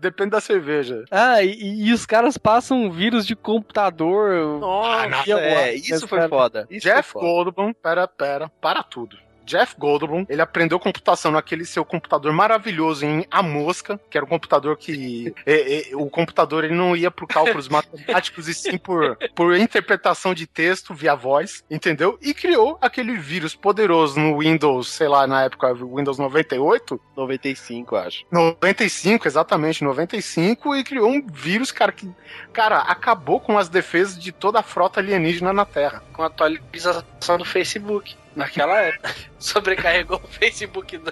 Depende 0.00 0.30
da 0.30 0.40
cerveja. 0.40 1.04
Ah, 1.10 1.42
e, 1.42 1.86
e 1.86 1.92
os 1.92 2.06
caras 2.06 2.38
passam 2.38 2.84
um 2.84 2.90
vírus 2.90 3.26
de 3.26 3.34
computador. 3.34 4.60
Nossa, 4.60 5.24
E 5.26 5.30
eu 5.30 5.38
é, 5.38 5.74
isso 5.74 6.06
foi 6.06 6.18
cara. 6.18 6.28
foda. 6.28 6.66
Isso 6.70 6.86
Jeff 6.86 7.10
foi 7.10 7.20
foda. 7.20 7.26
Goldblum, 7.26 7.72
pera, 7.72 8.06
pera, 8.06 8.48
para 8.60 8.82
tudo. 8.82 9.18
Jeff 9.48 9.74
Goldblum, 9.78 10.26
ele 10.28 10.42
aprendeu 10.42 10.78
computação 10.78 11.32
naquele 11.32 11.64
seu 11.64 11.84
computador 11.84 12.32
maravilhoso 12.32 13.06
em 13.06 13.26
A 13.30 13.42
Mosca, 13.42 13.98
que 14.10 14.18
era 14.18 14.24
um 14.24 14.28
computador 14.28 14.76
que 14.76 15.34
é, 15.46 15.88
é, 15.90 15.96
o 15.96 16.10
computador 16.10 16.64
ele 16.64 16.74
não 16.74 16.94
ia 16.94 17.10
por 17.10 17.26
cálculos 17.26 17.66
matemáticos 17.68 18.46
e 18.46 18.54
sim 18.54 18.76
por, 18.76 19.16
por 19.34 19.56
interpretação 19.56 20.34
de 20.34 20.46
texto 20.46 20.94
via 20.94 21.14
voz, 21.14 21.64
entendeu? 21.70 22.18
E 22.20 22.34
criou 22.34 22.78
aquele 22.80 23.16
vírus 23.16 23.54
poderoso 23.54 24.20
no 24.20 24.38
Windows, 24.38 24.90
sei 24.90 25.08
lá, 25.08 25.26
na 25.26 25.44
época 25.44 25.72
Windows 25.74 26.18
98, 26.18 27.00
95, 27.16 27.96
acho. 27.96 28.24
95, 28.30 29.26
exatamente, 29.26 29.82
95, 29.82 30.76
e 30.76 30.84
criou 30.84 31.08
um 31.08 31.26
vírus, 31.26 31.72
cara, 31.72 31.90
que, 31.90 32.10
cara, 32.52 32.80
acabou 32.80 33.40
com 33.40 33.56
as 33.56 33.68
defesas 33.68 34.18
de 34.18 34.30
toda 34.30 34.60
a 34.60 34.62
frota 34.62 35.00
alienígena 35.00 35.52
na 35.52 35.64
Terra. 35.64 36.02
Com 36.12 36.22
a 36.22 36.26
atualização 36.26 37.38
do 37.38 37.44
Facebook. 37.44 38.16
Naquela 38.38 38.80
época. 38.80 39.14
Sobrecarregou 39.38 40.20
o 40.22 40.28
Facebook. 40.28 40.98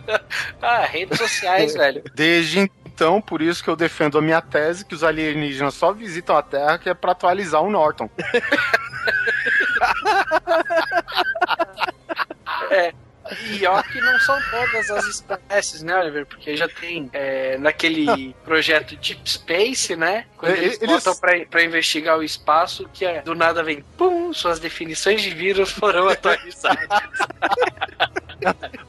Ah, 0.62 0.84
redes 0.84 1.18
sociais, 1.18 1.74
velho. 1.74 2.02
Desde 2.14 2.60
então, 2.60 3.20
por 3.20 3.42
isso 3.42 3.62
que 3.62 3.68
eu 3.68 3.76
defendo 3.76 4.16
a 4.16 4.22
minha 4.22 4.40
tese 4.40 4.84
que 4.84 4.94
os 4.94 5.04
alienígenas 5.04 5.74
só 5.74 5.92
visitam 5.92 6.34
a 6.36 6.42
Terra 6.42 6.78
que 6.78 6.88
é 6.88 6.94
pra 6.94 7.12
atualizar 7.12 7.62
o 7.62 7.70
Norton. 7.70 8.08
E 13.50 13.66
ó 13.66 13.82
que 13.82 14.00
não 14.00 14.18
são 14.20 14.38
todas 14.50 14.90
as 14.90 15.04
espécies, 15.06 15.82
né, 15.82 15.96
Oliver? 15.98 16.26
Porque 16.26 16.56
já 16.56 16.68
tem 16.68 17.08
é, 17.12 17.56
naquele 17.58 18.34
projeto 18.44 18.96
Deep 18.96 19.28
Space, 19.28 19.96
né? 19.96 20.26
Quando 20.36 20.52
eles, 20.56 20.80
eles- 20.80 21.04
botam 21.04 21.16
pra, 21.16 21.44
pra 21.46 21.64
investigar 21.64 22.18
o 22.18 22.22
espaço, 22.22 22.88
que 22.92 23.04
é, 23.04 23.22
do 23.22 23.34
nada 23.34 23.62
vem, 23.62 23.82
pum, 23.96 24.32
suas 24.32 24.58
definições 24.60 25.22
de 25.22 25.30
vírus 25.30 25.70
foram 25.70 26.08
atualizadas. 26.08 26.86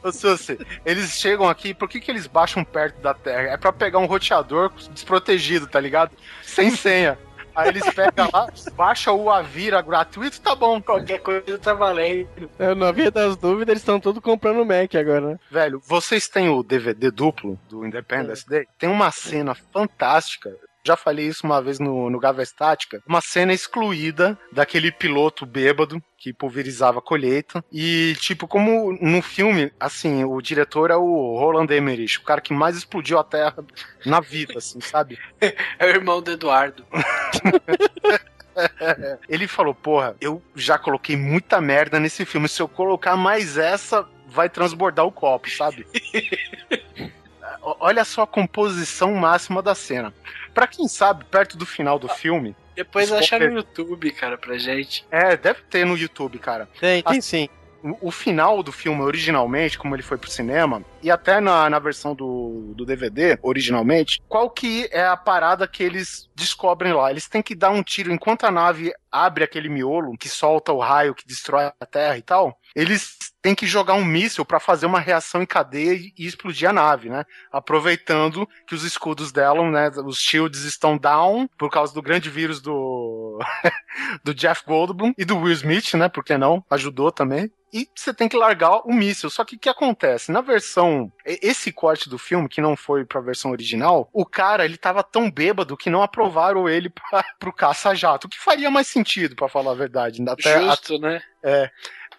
Ô, 0.02 0.12
Sussi, 0.12 0.58
eles 0.84 1.10
chegam 1.12 1.48
aqui, 1.48 1.74
por 1.74 1.88
que, 1.88 2.00
que 2.00 2.10
eles 2.10 2.26
baixam 2.26 2.62
perto 2.64 3.00
da 3.00 3.14
Terra? 3.14 3.48
É 3.48 3.56
pra 3.56 3.72
pegar 3.72 3.98
um 3.98 4.06
roteador 4.06 4.70
desprotegido, 4.90 5.66
tá 5.66 5.80
ligado? 5.80 6.12
Sem 6.42 6.70
senha. 6.70 7.18
Aí 7.58 7.70
eles 7.70 7.92
pegam 7.92 8.28
lá, 8.32 8.48
baixa 8.76 9.10
o 9.10 9.28
Avira 9.28 9.82
gratuito, 9.82 10.40
tá 10.40 10.54
bom. 10.54 10.80
Qualquer 10.80 11.18
coisa 11.18 11.58
tá 11.58 11.74
valendo. 11.74 12.48
É, 12.56 12.72
na 12.72 12.92
via 12.92 13.10
das 13.10 13.36
dúvidas, 13.36 13.70
eles 13.70 13.82
estão 13.82 13.98
tudo 13.98 14.22
comprando 14.22 14.64
Mac 14.64 14.94
agora, 14.94 15.32
né? 15.32 15.38
Velho, 15.50 15.82
vocês 15.84 16.28
têm 16.28 16.48
o 16.48 16.62
DVD 16.62 17.10
duplo 17.10 17.58
do 17.68 17.84
Independence 17.84 18.48
Day? 18.48 18.64
Tem 18.78 18.88
uma 18.88 19.10
cena 19.10 19.56
fantástica. 19.56 20.56
Já 20.84 20.96
falei 20.96 21.26
isso 21.26 21.44
uma 21.44 21.60
vez 21.60 21.78
no, 21.78 22.08
no 22.08 22.18
Gava 22.18 22.42
Estática. 22.42 23.02
Uma 23.06 23.20
cena 23.20 23.52
excluída 23.52 24.38
daquele 24.52 24.90
piloto 24.90 25.44
bêbado 25.44 26.02
que 26.16 26.32
pulverizava 26.32 26.98
a 26.98 27.02
colheita. 27.02 27.64
E, 27.70 28.16
tipo, 28.18 28.48
como 28.48 28.92
no 29.00 29.22
filme, 29.22 29.72
assim, 29.78 30.24
o 30.24 30.40
diretor 30.40 30.90
é 30.90 30.96
o 30.96 31.36
Roland 31.38 31.70
Emmerich, 31.70 32.18
o 32.18 32.22
cara 32.22 32.40
que 32.40 32.52
mais 32.52 32.76
explodiu 32.76 33.18
a 33.18 33.24
Terra 33.24 33.64
na 34.04 34.20
vida, 34.20 34.58
assim, 34.58 34.80
sabe? 34.80 35.18
É 35.78 35.86
o 35.86 35.88
irmão 35.88 36.20
do 36.20 36.32
Eduardo. 36.32 36.84
Ele 39.28 39.46
falou, 39.46 39.74
porra, 39.74 40.16
eu 40.20 40.42
já 40.54 40.78
coloquei 40.78 41.16
muita 41.16 41.60
merda 41.60 42.00
nesse 42.00 42.24
filme. 42.24 42.48
Se 42.48 42.60
eu 42.60 42.68
colocar 42.68 43.16
mais 43.16 43.56
essa, 43.56 44.06
vai 44.26 44.48
transbordar 44.48 45.06
o 45.06 45.12
copo, 45.12 45.50
sabe? 45.50 45.86
Olha 47.80 48.04
só 48.04 48.22
a 48.22 48.26
composição 48.26 49.14
máxima 49.14 49.62
da 49.62 49.74
cena. 49.74 50.14
Pra 50.54 50.66
quem 50.66 50.88
sabe, 50.88 51.24
perto 51.24 51.56
do 51.56 51.66
final 51.66 51.98
do 51.98 52.08
filme. 52.08 52.54
Depois 52.74 53.06
Spoiler. 53.06 53.24
acha 53.24 53.38
no 53.38 53.56
YouTube, 53.56 54.10
cara, 54.12 54.38
pra 54.38 54.56
gente. 54.56 55.04
É, 55.10 55.36
deve 55.36 55.60
ter 55.68 55.84
no 55.84 55.96
YouTube, 55.96 56.38
cara. 56.38 56.68
Tem, 56.80 57.02
tem 57.02 57.18
Ah, 57.18 57.20
sim. 57.20 57.48
O, 57.82 58.08
o 58.08 58.10
final 58.10 58.62
do 58.62 58.72
filme, 58.72 59.02
originalmente, 59.02 59.78
como 59.78 59.94
ele 59.94 60.02
foi 60.02 60.16
pro 60.18 60.30
cinema, 60.30 60.84
e 61.02 61.10
até 61.10 61.40
na, 61.40 61.70
na 61.70 61.78
versão 61.78 62.14
do, 62.14 62.72
do 62.74 62.84
DVD, 62.84 63.38
originalmente, 63.42 64.20
qual 64.28 64.50
que 64.50 64.88
é 64.92 65.04
a 65.04 65.16
parada 65.16 65.66
que 65.66 65.82
eles 65.82 66.28
descobrem 66.34 66.92
lá? 66.92 67.10
Eles 67.10 67.28
têm 67.28 67.42
que 67.42 67.54
dar 67.54 67.70
um 67.70 67.82
tiro 67.82 68.12
enquanto 68.12 68.44
a 68.44 68.50
nave 68.50 68.92
abre 69.10 69.44
aquele 69.44 69.68
miolo 69.68 70.16
que 70.18 70.28
solta 70.28 70.72
o 70.72 70.78
raio 70.78 71.14
que 71.14 71.26
destrói 71.26 71.70
a 71.80 71.86
Terra 71.86 72.18
e 72.18 72.22
tal. 72.22 72.58
Eles 72.78 73.16
têm 73.42 73.56
que 73.56 73.66
jogar 73.66 73.94
um 73.94 74.04
míssil 74.04 74.44
pra 74.44 74.60
fazer 74.60 74.86
uma 74.86 75.00
reação 75.00 75.42
em 75.42 75.46
cadeia 75.46 75.94
e 76.16 76.24
explodir 76.24 76.70
a 76.70 76.72
nave, 76.72 77.08
né? 77.08 77.24
Aproveitando 77.50 78.48
que 78.68 78.74
os 78.74 78.84
escudos 78.84 79.32
dela, 79.32 79.68
né? 79.68 79.90
Os 80.04 80.18
shields 80.18 80.62
estão 80.62 80.96
down 80.96 81.48
por 81.58 81.70
causa 81.70 81.92
do 81.92 82.00
grande 82.00 82.30
vírus 82.30 82.60
do 82.60 83.40
do 84.22 84.32
Jeff 84.32 84.62
Goldblum 84.64 85.12
e 85.18 85.24
do 85.24 85.38
Will 85.38 85.54
Smith, 85.54 85.94
né? 85.94 86.08
Por 86.08 86.22
que 86.22 86.38
não? 86.38 86.64
Ajudou 86.70 87.10
também. 87.10 87.50
E 87.72 87.86
você 87.94 88.14
tem 88.14 88.28
que 88.28 88.36
largar 88.36 88.80
o 88.86 88.92
míssil. 88.92 89.28
Só 89.28 89.44
que 89.44 89.56
o 89.56 89.58
que 89.58 89.68
acontece? 89.68 90.30
Na 90.30 90.40
versão. 90.40 91.12
Esse 91.24 91.72
corte 91.72 92.08
do 92.08 92.16
filme, 92.16 92.48
que 92.48 92.60
não 92.60 92.76
foi 92.76 93.04
pra 93.04 93.20
versão 93.20 93.50
original, 93.50 94.08
o 94.12 94.24
cara, 94.24 94.64
ele 94.64 94.76
tava 94.76 95.02
tão 95.02 95.30
bêbado 95.30 95.76
que 95.76 95.90
não 95.90 96.02
aprovaram 96.02 96.68
ele 96.68 96.88
pra, 96.88 97.24
pro 97.38 97.52
caça-jato. 97.52 98.26
O 98.26 98.30
que 98.30 98.38
faria 98.38 98.70
mais 98.70 98.86
sentido, 98.86 99.34
pra 99.34 99.48
falar 99.48 99.72
a 99.72 99.74
verdade. 99.74 100.22
Até, 100.26 100.62
Justo, 100.62 100.98
né? 100.98 101.20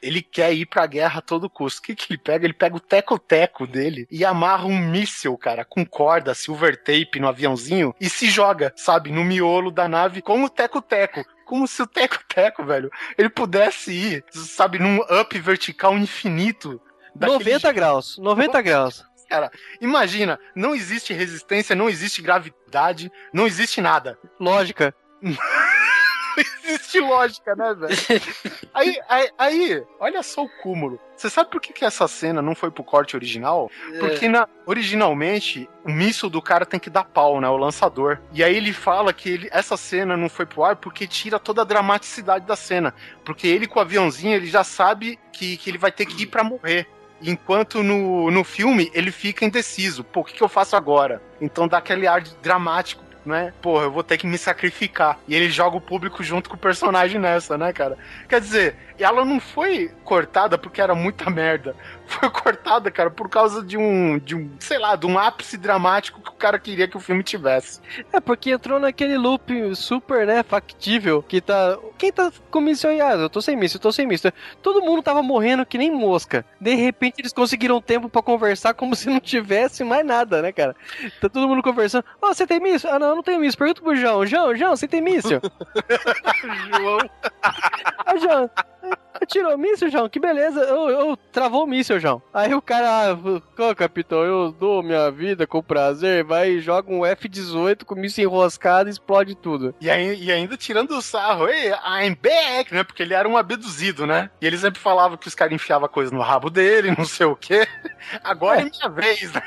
Ele 0.01 0.21
quer 0.21 0.53
ir 0.53 0.65
pra 0.65 0.85
guerra 0.85 1.19
a 1.19 1.21
todo 1.21 1.49
custo. 1.49 1.79
O 1.79 1.83
que, 1.83 1.95
que 1.95 2.13
ele 2.13 2.17
pega? 2.17 2.45
Ele 2.45 2.53
pega 2.53 2.75
o 2.75 2.79
teco-teco 2.79 3.67
dele 3.67 4.07
e 4.09 4.25
amarra 4.25 4.65
um 4.65 4.77
míssil, 4.77 5.37
cara, 5.37 5.65
com 5.65 5.85
corda, 5.85 6.33
silver 6.33 6.77
tape 6.77 7.19
no 7.19 7.27
aviãozinho 7.27 7.93
e 7.99 8.09
se 8.09 8.29
joga, 8.29 8.73
sabe, 8.75 9.11
no 9.11 9.23
miolo 9.23 9.71
da 9.71 9.87
nave 9.87 10.21
com 10.21 10.43
o 10.43 10.49
teco-teco. 10.49 11.23
Como 11.45 11.67
se 11.67 11.81
o 11.81 11.87
teco-teco, 11.87 12.63
velho, 12.63 12.91
ele 13.17 13.29
pudesse 13.29 13.91
ir, 13.91 14.25
sabe, 14.31 14.77
num 14.77 14.99
up 14.99 15.37
vertical 15.39 15.97
infinito. 15.97 16.79
daquele 17.15 17.51
90 17.51 17.71
graus, 17.71 18.17
90 18.17 18.61
graus. 18.61 19.09
Imagina, 19.79 20.39
não 20.55 20.73
existe 20.73 21.13
resistência, 21.13 21.75
não 21.75 21.89
existe 21.89 22.21
gravidade, 22.21 23.11
não 23.31 23.45
existe 23.45 23.79
nada. 23.79 24.17
Lógica. 24.39 24.93
existe 26.39 26.99
lógica, 26.99 27.55
né, 27.55 27.73
velho? 27.73 27.95
Aí, 28.73 28.99
aí, 29.09 29.29
aí, 29.37 29.83
olha 29.99 30.21
só 30.21 30.43
o 30.43 30.49
cúmulo. 30.61 30.99
Você 31.17 31.29
sabe 31.29 31.49
por 31.49 31.59
que, 31.59 31.73
que 31.73 31.83
essa 31.83 32.07
cena 32.07 32.41
não 32.41 32.55
foi 32.55 32.71
pro 32.71 32.83
corte 32.83 33.15
original? 33.15 33.69
Porque 33.99 34.29
na, 34.29 34.47
originalmente 34.65 35.67
o 35.83 35.91
míssil 35.91 36.29
do 36.29 36.41
cara 36.41 36.65
tem 36.65 36.79
que 36.79 36.89
dar 36.89 37.03
pau, 37.03 37.41
né? 37.41 37.49
O 37.49 37.57
lançador. 37.57 38.19
E 38.31 38.41
aí 38.41 38.55
ele 38.55 38.71
fala 38.71 39.11
que 39.11 39.29
ele, 39.29 39.49
essa 39.51 39.75
cena 39.75 40.15
não 40.15 40.29
foi 40.29 40.45
pro 40.45 40.63
ar 40.63 40.77
porque 40.77 41.07
tira 41.07 41.39
toda 41.39 41.61
a 41.61 41.65
dramaticidade 41.65 42.45
da 42.45 42.55
cena. 42.55 42.93
Porque 43.25 43.47
ele 43.47 43.67
com 43.67 43.79
o 43.79 43.81
aviãozinho, 43.81 44.35
ele 44.35 44.47
já 44.47 44.63
sabe 44.63 45.19
que, 45.33 45.57
que 45.57 45.69
ele 45.69 45.77
vai 45.77 45.91
ter 45.91 46.05
que 46.05 46.23
ir 46.23 46.27
pra 46.27 46.43
morrer. 46.43 46.87
Enquanto 47.21 47.83
no, 47.83 48.31
no 48.31 48.43
filme 48.43 48.89
ele 48.93 49.11
fica 49.11 49.43
indeciso. 49.43 50.03
Pô, 50.03 50.21
o 50.21 50.23
que, 50.23 50.33
que 50.33 50.43
eu 50.43 50.47
faço 50.47 50.75
agora? 50.75 51.21
Então 51.41 51.67
dá 51.67 51.79
aquele 51.79 52.07
ar 52.07 52.21
dramático, 52.21 53.03
né? 53.25 53.53
Porra, 53.61 53.85
eu 53.85 53.91
vou 53.91 54.03
ter 54.03 54.17
que 54.17 54.27
me 54.27 54.37
sacrificar. 54.37 55.19
E 55.27 55.35
ele 55.35 55.49
joga 55.49 55.77
o 55.77 55.81
público 55.81 56.23
junto 56.23 56.49
com 56.49 56.55
o 56.55 56.59
personagem 56.59 57.19
nessa, 57.19 57.57
né, 57.57 57.71
cara? 57.73 57.97
Quer 58.27 58.41
dizer, 58.41 58.75
ela 59.03 59.23
não 59.23 59.39
foi 59.39 59.91
cortada 60.03 60.57
porque 60.57 60.81
era 60.81 60.93
muita 60.95 61.29
merda. 61.29 61.75
Foi 62.09 62.27
cortada, 62.31 62.89
cara, 62.89 63.11
por 63.11 63.29
causa 63.29 63.63
de 63.63 63.77
um, 63.77 64.17
de 64.17 64.35
um, 64.35 64.49
sei 64.59 64.79
lá, 64.79 64.95
de 64.95 65.05
um 65.05 65.15
ápice 65.15 65.55
dramático 65.57 66.19
que 66.19 66.29
o 66.29 66.33
cara 66.33 66.57
queria 66.57 66.87
que 66.87 66.97
o 66.97 66.99
filme 66.99 67.21
tivesse. 67.21 67.79
É, 68.11 68.19
porque 68.19 68.49
entrou 68.49 68.79
naquele 68.79 69.15
loop 69.15 69.75
super, 69.75 70.25
né, 70.25 70.41
factível, 70.41 71.21
que 71.21 71.39
tá... 71.39 71.77
Quem 71.99 72.11
tá 72.11 72.31
com 72.49 72.65
aí? 72.87 72.99
Ah, 72.99 73.13
eu 73.13 73.29
tô 73.29 73.41
sem 73.41 73.55
míssil, 73.55 73.77
eu 73.77 73.81
tô 73.81 73.91
sem 73.91 74.07
míssil. 74.07 74.31
Todo 74.59 74.81
mundo 74.81 75.03
tava 75.03 75.21
morrendo 75.21 75.65
que 75.67 75.77
nem 75.77 75.91
mosca. 75.91 76.43
De 76.59 76.73
repente 76.73 77.19
eles 77.19 77.31
conseguiram 77.31 77.79
tempo 77.79 78.09
pra 78.09 78.23
conversar 78.23 78.73
como 78.73 78.95
se 78.97 79.07
não 79.07 79.19
tivesse 79.19 79.83
mais 79.83 80.03
nada, 80.03 80.41
né, 80.41 80.51
cara? 80.51 80.75
Tá 81.21 81.29
todo 81.29 81.47
mundo 81.47 81.61
conversando. 81.61 82.05
Ó, 82.19 82.33
você 82.33 82.47
tem 82.47 82.59
míssil? 82.59 82.89
Ah, 82.89 82.97
não, 82.97 83.08
eu 83.09 83.15
não 83.15 83.23
tenho 83.23 83.39
míssil. 83.39 83.57
Pergunta 83.57 83.81
pro 83.81 83.95
João. 83.95 84.25
João, 84.25 84.55
João, 84.55 84.75
você 84.75 84.87
tem 84.87 85.01
míssil? 85.01 85.41
João. 86.79 87.09
Ah, 88.05 88.17
João, 88.17 88.49
tirou 89.27 89.53
o 89.53 89.57
míssil, 89.57 89.89
João? 89.89 90.09
Que 90.09 90.19
beleza. 90.19 90.59
Eu, 90.61 90.89
eu 90.89 91.17
travou 91.31 91.63
o 91.63 91.67
míssil, 91.67 91.99
João. 91.99 92.21
Aí 92.33 92.53
o 92.53 92.61
cara, 92.61 93.11
ah, 93.13 93.75
capitão, 93.75 94.23
eu 94.23 94.51
dou 94.51 94.83
minha 94.83 95.09
vida 95.11 95.45
com 95.45 95.61
prazer. 95.61 96.23
Vai 96.23 96.51
e 96.51 96.61
joga 96.61 96.91
um 96.91 97.05
F-18 97.05 97.83
com 97.83 97.95
o 97.95 97.97
míssil 97.97 98.23
enroscado 98.23 98.89
e 98.89 98.91
explode 98.91 99.35
tudo. 99.35 99.75
E, 99.79 99.89
aí, 99.89 100.21
e 100.23 100.31
ainda 100.31 100.57
tirando 100.57 100.91
o 100.91 101.01
sarro, 101.01 101.47
ei, 101.47 101.69
I'm 101.69 102.15
back, 102.21 102.73
né? 102.73 102.83
Porque 102.83 103.03
ele 103.03 103.13
era 103.13 103.27
um 103.27 103.37
abduzido, 103.37 104.05
né? 104.05 104.29
E 104.41 104.47
ele 104.47 104.57
sempre 104.57 104.79
falava 104.79 105.17
que 105.17 105.27
os 105.27 105.35
caras 105.35 105.53
enfiavam 105.53 105.87
coisa 105.87 106.13
no 106.13 106.21
rabo 106.21 106.49
dele, 106.49 106.93
não 106.97 107.05
sei 107.05 107.25
o 107.25 107.35
quê. 107.35 107.67
Agora 108.23 108.61
é, 108.61 108.65
é 108.65 108.69
minha 108.69 108.89
vez, 108.89 109.31
né? 109.31 109.41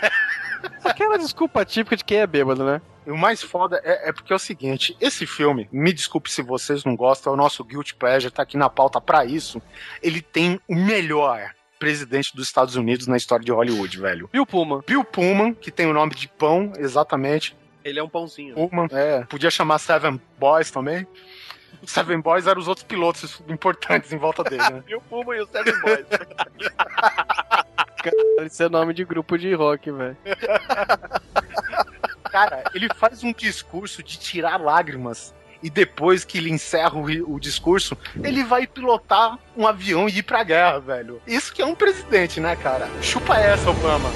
Aquela 0.84 1.18
desculpa 1.18 1.64
típica 1.64 1.96
de 1.96 2.04
quem 2.04 2.18
é 2.18 2.26
bêbado, 2.26 2.64
né? 2.64 2.80
O 3.06 3.16
mais 3.16 3.42
foda 3.42 3.80
é, 3.84 4.08
é, 4.08 4.12
porque 4.12 4.32
é 4.32 4.36
o 4.36 4.38
seguinte: 4.38 4.96
esse 5.00 5.26
filme, 5.26 5.68
me 5.72 5.92
desculpe 5.92 6.30
se 6.30 6.42
vocês 6.42 6.84
não 6.84 6.94
gostam, 6.94 7.32
é 7.32 7.34
o 7.34 7.36
nosso 7.36 7.64
Guilty 7.64 7.94
Pleasure, 7.94 8.32
tá 8.32 8.42
aqui 8.42 8.56
na 8.56 8.70
pauta 8.70 9.00
para 9.00 9.24
isso. 9.24 9.60
Ele 10.02 10.20
tem 10.20 10.60
o 10.68 10.74
melhor 10.74 11.52
presidente 11.78 12.34
dos 12.36 12.46
Estados 12.46 12.76
Unidos 12.76 13.08
na 13.08 13.16
história 13.16 13.44
de 13.44 13.50
Hollywood, 13.50 13.98
velho. 13.98 14.30
Bill 14.32 14.46
Pullman. 14.46 14.82
Bill 14.86 15.02
Pullman, 15.02 15.52
que 15.52 15.70
tem 15.70 15.86
o 15.86 15.92
nome 15.92 16.14
de 16.14 16.28
pão, 16.28 16.72
exatamente. 16.78 17.56
Ele 17.84 17.98
é 17.98 18.02
um 18.02 18.08
pãozinho. 18.08 18.54
Pullman, 18.54 18.86
é. 18.92 19.24
Podia 19.24 19.50
chamar 19.50 19.78
Seven 19.80 20.20
Boys 20.38 20.70
também. 20.70 21.04
Seven 21.84 22.20
Boys 22.20 22.46
eram 22.46 22.60
os 22.60 22.68
outros 22.68 22.86
pilotos 22.86 23.42
importantes 23.48 24.12
em 24.12 24.16
volta 24.16 24.44
dele, 24.44 24.62
né? 24.62 24.82
Bill 24.86 25.00
Pullman 25.10 25.38
e 25.38 25.42
o 25.42 25.46
Seven 25.46 25.80
Boys. 25.80 26.06
Cara, 28.02 28.46
isso 28.46 28.62
é 28.62 28.68
nome 28.68 28.92
de 28.92 29.04
grupo 29.04 29.38
de 29.38 29.54
rock, 29.54 29.90
velho. 29.90 30.16
Cara, 32.30 32.64
ele 32.74 32.88
faz 32.96 33.22
um 33.22 33.32
discurso 33.32 34.02
de 34.02 34.18
tirar 34.18 34.60
lágrimas. 34.60 35.34
E 35.62 35.70
depois 35.70 36.24
que 36.24 36.38
ele 36.38 36.50
encerra 36.50 36.96
o, 36.96 37.34
o, 37.34 37.38
discurso, 37.38 37.96
ele 38.24 38.42
vai 38.42 38.66
pilotar 38.66 39.38
um 39.56 39.64
avião 39.64 40.08
e 40.08 40.18
ir 40.18 40.22
pra 40.22 40.42
guerra, 40.42 40.80
velho. 40.80 41.22
Isso 41.24 41.52
que 41.52 41.62
é 41.62 41.66
um 41.66 41.74
presidente, 41.74 42.40
né, 42.40 42.56
cara? 42.56 42.88
Chupa 43.00 43.36
essa, 43.36 43.70
Obama. 43.70 44.10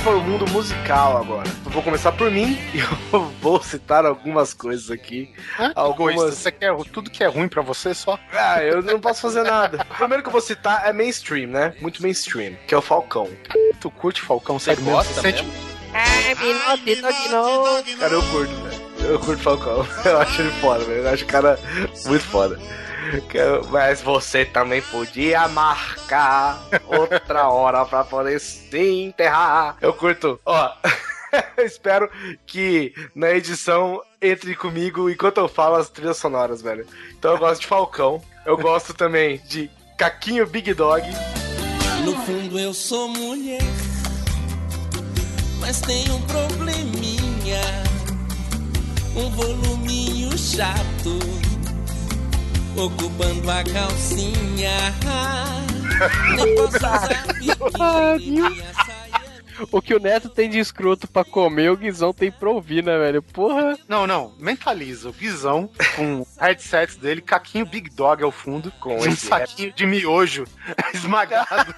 Entrar 0.00 0.02
para 0.02 0.16
o 0.16 0.22
mundo 0.22 0.50
musical 0.50 1.18
agora. 1.18 1.48
Eu 1.64 1.70
vou 1.70 1.82
começar 1.82 2.12
por 2.12 2.30
mim 2.30 2.58
e 2.74 2.78
eu 2.78 3.22
vou 3.40 3.62
citar 3.62 4.04
algumas 4.04 4.54
coisas 4.54 4.90
aqui. 4.90 5.32
Hã? 5.58 5.72
Algumas... 5.74 6.38
Você 6.38 6.50
quer 6.50 6.74
tudo 6.92 7.10
que 7.10 7.22
é 7.22 7.26
ruim 7.26 7.48
para 7.48 7.62
você 7.62 7.94
só? 7.94 8.18
Ah, 8.32 8.62
eu 8.62 8.82
não 8.82 9.00
posso 9.00 9.20
fazer 9.20 9.42
nada. 9.42 9.86
O 9.90 9.94
primeiro 9.94 10.22
que 10.22 10.28
eu 10.28 10.32
vou 10.32 10.40
citar 10.40 10.86
é 10.86 10.92
mainstream, 10.92 11.48
né? 11.48 11.74
Muito 11.80 12.02
mainstream, 12.02 12.54
que 12.66 12.74
é 12.74 12.78
o 12.78 12.82
Falcão. 12.82 13.28
Tu 13.80 13.90
curte 13.90 14.22
Falcão? 14.22 14.58
Você 14.58 14.74
gosta 14.76 15.22
mesmo? 15.22 15.38
Sente... 15.38 15.70
Cara, 17.98 18.12
eu 18.12 18.22
curto, 18.22 18.54
velho. 18.62 18.90
Eu 19.00 19.18
curto 19.18 19.42
Falcão. 19.42 19.86
Eu 20.04 20.18
acho 20.20 20.42
ele 20.42 20.50
foda, 20.60 20.84
velho. 20.84 21.02
Eu 21.02 21.08
acho 21.08 21.24
o 21.24 21.26
cara 21.26 21.58
muito 22.06 22.24
foda. 22.24 22.58
Mas 23.70 24.00
você 24.02 24.44
também 24.44 24.82
podia 24.82 25.48
marcar 25.48 26.60
outra 26.86 27.48
hora 27.48 27.84
pra 27.84 28.04
poder 28.04 28.40
se 28.40 29.02
enterrar. 29.02 29.76
Eu 29.80 29.92
curto. 29.92 30.40
Ó. 30.44 30.72
espero 31.58 32.10
que 32.46 32.92
na 33.14 33.30
edição 33.30 34.00
entre 34.20 34.54
comigo 34.54 35.08
enquanto 35.08 35.38
eu 35.38 35.48
falo 35.48 35.76
as 35.76 35.88
trilhas 35.88 36.16
sonoras, 36.16 36.62
velho. 36.62 36.86
Então 37.18 37.32
eu 37.32 37.38
gosto 37.38 37.62
de 37.62 37.66
Falcão. 37.66 38.22
Eu 38.44 38.56
gosto 38.56 38.94
também 38.94 39.38
de 39.46 39.70
Caquinho 39.96 40.46
Big 40.46 40.72
Dog. 40.74 41.04
No 42.04 42.16
fundo 42.22 42.58
eu 42.58 42.72
sou 42.72 43.08
mulher, 43.08 43.60
mas 45.60 45.80
tenho 45.80 46.14
um 46.14 46.22
probleminha. 46.22 47.60
Um 49.14 49.28
voluminho 49.30 50.36
chato 50.38 51.18
ocupando 52.80 53.50
a 53.50 53.62
calcinha. 53.62 54.70
Nem 56.34 56.54
posso 56.54 56.76
usar 56.76 57.26
biquíni, 57.34 58.62
O 59.70 59.82
que 59.82 59.94
o 59.94 60.00
Neto 60.00 60.30
tem 60.30 60.48
de 60.48 60.58
escroto 60.58 61.06
pra 61.06 61.22
comer, 61.22 61.70
o 61.70 61.76
Guizão 61.76 62.14
tem 62.14 62.30
pra 62.32 62.48
ouvir, 62.48 62.82
né, 62.82 62.96
velho? 62.96 63.22
Porra. 63.22 63.76
Não, 63.86 64.06
não. 64.06 64.32
Mentaliza. 64.38 65.10
O 65.10 65.12
Guizão, 65.12 65.68
com 65.94 66.26
headsets 66.40 66.96
dele, 66.96 67.20
caquinho 67.20 67.66
Big 67.66 67.90
Dog 67.90 68.22
ao 68.22 68.32
fundo, 68.32 68.72
com 68.80 68.96
um 68.96 69.14
saquinho 69.14 69.72
de 69.72 69.84
miojo 69.84 70.44
esmagado. 70.94 71.74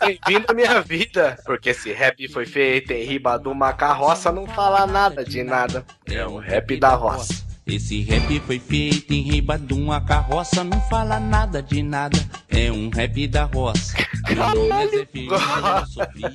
Bem-vindo 0.00 0.46
à 0.48 0.54
minha 0.54 0.80
vida. 0.80 1.38
Porque 1.46 1.70
esse 1.70 1.92
rap 1.92 2.26
foi 2.28 2.46
feito 2.46 2.92
em 2.92 3.04
riba 3.04 3.38
de 3.38 3.46
uma 3.46 3.72
carroça, 3.72 4.32
não 4.32 4.46
fala 4.46 4.88
nada 4.88 5.24
de 5.24 5.44
nada. 5.44 5.86
É 6.06 6.26
um 6.26 6.38
rap 6.38 6.76
da 6.78 6.94
roça. 6.96 7.53
Esse 7.66 8.02
rap 8.02 8.40
foi 8.40 8.58
feito 8.58 9.14
em 9.14 9.22
riba 9.22 9.58
de 9.58 9.72
uma 9.72 9.98
carroça, 9.98 10.62
não 10.62 10.78
fala 10.82 11.18
nada 11.18 11.62
de 11.62 11.82
nada, 11.82 12.18
é 12.46 12.70
um 12.70 12.90
rap 12.90 13.26
da 13.26 13.44
roça. 13.44 13.96
É 14.26 14.34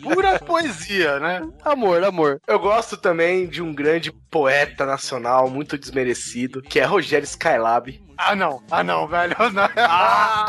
Pura 0.01 0.39
poesia, 0.39 1.19
né? 1.19 1.47
Amor, 1.64 2.03
amor. 2.03 2.41
Eu 2.47 2.57
gosto 2.57 2.97
também 2.97 3.47
de 3.47 3.61
um 3.61 3.72
grande 3.73 4.11
poeta 4.11 4.88
nacional, 4.88 5.47
muito 5.49 5.77
desmerecido, 5.77 6.64
que 6.64 6.80
é 6.80 6.85
Rogério 6.85 7.26
Skylab. 7.26 8.01
Ah, 8.18 8.35
não. 8.35 8.61
Ah, 8.69 8.84
não, 8.84 9.07
velho. 9.07 9.34
Não. 9.53 9.69
Ah, 9.77 10.45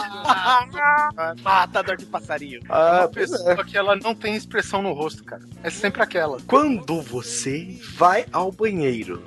matador 1.41 1.97
de 1.97 2.05
passarinho. 2.05 2.61
Ah, 2.69 2.97
é 2.97 3.01
uma 3.03 3.09
pessoa 3.09 3.53
é. 3.53 3.65
que 3.65 3.79
ela 3.79 3.95
não 3.95 4.13
tem 4.13 4.35
expressão 4.35 4.83
no 4.83 4.93
rosto, 4.93 5.23
cara. 5.23 5.43
É 5.63 5.71
sempre 5.71 6.03
aquela. 6.03 6.39
Quando 6.49 7.01
você 7.01 7.79
vai 7.97 8.27
ao 8.33 8.51
banheiro, 8.51 9.23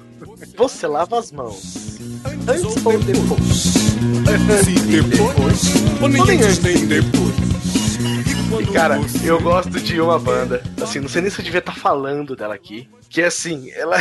você 0.56 0.88
lava 0.88 1.20
as 1.20 1.32
mãos. 1.32 2.00
Antes 2.48 2.86
ou 2.86 2.98
depois? 3.00 3.84
Se 4.64 4.74
depois, 4.88 6.02
ou 6.02 6.10
nem 6.10 6.41
antes 6.41 6.60
nem 6.60 6.86
depois. 6.86 7.34
E 8.62 8.72
cara, 8.72 9.00
eu 9.24 9.41
gosto 9.41 9.72
de 9.72 10.00
uma 10.00 10.20
banda, 10.20 10.62
assim, 10.82 11.00
não 11.00 11.10
sei 11.10 11.22
nem 11.22 11.32
se 11.32 11.40
eu 11.40 11.45
devia 11.45 11.60
estar 11.60 11.74
tá 11.74 11.80
falando 11.80 12.36
dela 12.36 12.54
aqui, 12.54 12.88
que 13.10 13.22
é 13.22 13.26
assim, 13.26 13.72
ela. 13.72 13.98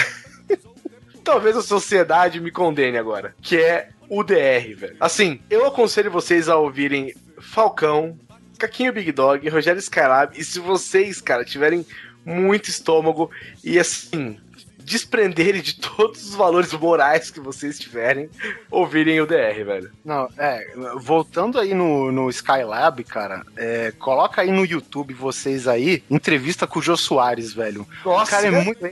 Talvez 1.25 1.57
a 1.57 1.63
sociedade 1.63 2.41
me 2.41 2.51
condene 2.51 2.99
agora, 2.99 3.35
que 3.41 3.57
é 3.57 3.91
o 4.09 4.23
DR, 4.23 4.75
velho. 4.77 4.97
Assim, 5.01 5.41
eu 5.49 5.67
aconselho 5.67 6.11
vocês 6.11 6.49
a 6.49 6.57
ouvirem 6.57 7.15
Falcão, 7.41 8.19
Caquinho 8.59 8.93
Big 8.93 9.11
Dog, 9.13 9.49
Rogério 9.49 9.79
Skylab, 9.79 10.39
e 10.39 10.45
se 10.45 10.59
vocês, 10.59 11.21
cara, 11.21 11.45
tiverem 11.45 11.87
muito 12.25 12.69
estômago 12.69 13.31
e 13.65 13.79
assim, 13.79 14.39
desprenderem 14.85 15.63
de 15.63 15.75
todos 15.75 16.29
os 16.29 16.35
valores 16.35 16.73
morais 16.73 17.31
que 17.31 17.41
vocês 17.41 17.79
tiverem, 17.79 18.29
ouvirem 18.71 19.21
o 19.21 19.27
DR, 19.27 19.65
velho. 19.65 19.91
Não, 20.05 20.29
é, 20.37 20.75
voltando 21.01 21.59
aí 21.59 21.75
no, 21.75 22.11
no 22.11 22.31
Skylab, 22.31 23.03
cara, 23.05 23.45
é, 23.57 23.93
coloca 23.99 24.43
aí 24.43 24.51
no 24.51 24.65
YouTube 24.65 25.15
vocês 25.15 25.69
aí, 25.69 26.03
entrevista 26.11 26.67
com 26.67 26.79
o 26.79 26.83
Jô 26.83 26.97
Soares, 26.97 27.53
velho. 27.53 27.87
Nossa, 28.05 28.25
o 28.25 28.27
cara 28.27 28.47
é 28.47 28.51
muito, 28.51 28.91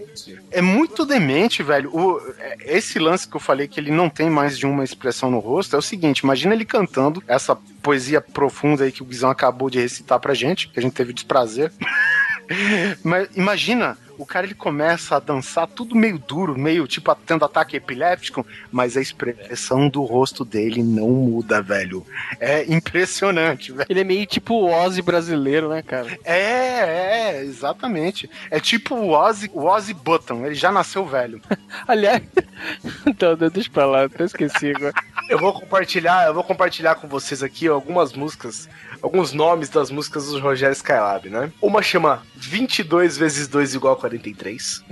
é 0.50 0.62
muito 0.62 1.04
demente, 1.04 1.62
velho. 1.62 1.94
O, 1.94 2.20
é, 2.38 2.56
esse 2.76 2.98
lance 2.98 3.28
que 3.28 3.36
eu 3.36 3.40
falei 3.40 3.66
que 3.68 3.80
ele 3.80 3.90
não 3.90 4.08
tem 4.08 4.30
mais 4.30 4.58
de 4.58 4.66
uma 4.66 4.84
expressão 4.84 5.30
no 5.30 5.38
rosto 5.38 5.74
é 5.76 5.78
o 5.78 5.82
seguinte: 5.82 6.20
imagina 6.20 6.54
ele 6.54 6.64
cantando 6.64 7.22
essa 7.26 7.56
poesia 7.82 8.20
profunda 8.20 8.84
aí 8.84 8.92
que 8.92 9.02
o 9.02 9.06
Guizão 9.06 9.30
acabou 9.30 9.70
de 9.70 9.80
recitar 9.80 10.20
pra 10.20 10.34
gente, 10.34 10.68
que 10.68 10.78
a 10.78 10.82
gente 10.82 10.94
teve 10.94 11.12
desprazer. 11.12 11.72
Mas 13.02 13.28
imagina, 13.34 13.96
o 14.20 14.26
cara 14.26 14.46
ele 14.46 14.54
começa 14.54 15.16
a 15.16 15.20
dançar 15.20 15.66
tudo 15.66 15.94
meio 15.94 16.18
duro, 16.18 16.58
meio 16.58 16.86
tipo 16.86 17.14
tendo 17.26 17.44
ataque 17.44 17.76
epiléptico, 17.76 18.46
mas 18.70 18.96
a 18.96 19.00
expressão 19.00 19.88
do 19.88 20.02
rosto 20.02 20.44
dele 20.44 20.82
não 20.82 21.08
muda, 21.08 21.62
velho. 21.62 22.04
É 22.38 22.64
impressionante, 22.72 23.72
velho. 23.72 23.86
Ele 23.88 24.00
é 24.00 24.04
meio 24.04 24.26
tipo 24.26 24.54
o 24.54 24.70
Ozzy 24.70 25.02
brasileiro, 25.02 25.68
né, 25.68 25.82
cara? 25.82 26.18
É, 26.24 27.38
é, 27.38 27.42
exatamente. 27.42 28.30
É 28.50 28.60
tipo 28.60 28.94
o 28.94 29.10
Ozzy, 29.10 29.50
o 29.54 29.64
Ozzy 29.64 29.94
Button, 29.94 30.46
ele 30.46 30.54
já 30.54 30.70
nasceu 30.70 31.06
velho. 31.06 31.40
Aliás, 31.88 32.22
então, 33.06 33.36
deixa 33.36 33.70
pra 33.70 33.86
lá, 33.86 34.04
até 34.04 34.24
esqueci 34.24 34.70
agora. 34.70 34.94
Eu 35.28 35.38
vou 35.38 35.52
compartilhar, 35.52 36.26
eu 36.26 36.34
vou 36.34 36.44
compartilhar 36.44 36.96
com 36.96 37.08
vocês 37.08 37.42
aqui 37.42 37.68
algumas 37.68 38.12
músicas, 38.12 38.68
alguns 39.02 39.32
nomes 39.32 39.68
das 39.68 39.90
músicas 39.90 40.28
do 40.28 40.38
Rogério 40.40 40.74
Skylab, 40.74 41.28
né? 41.28 41.52
Uma 41.60 41.82
chama 41.82 42.22
22 42.36 43.16
vezes 43.16 43.48
2 43.48 43.74
igual 43.74 43.94
a 43.94 43.96
43. 43.96 44.82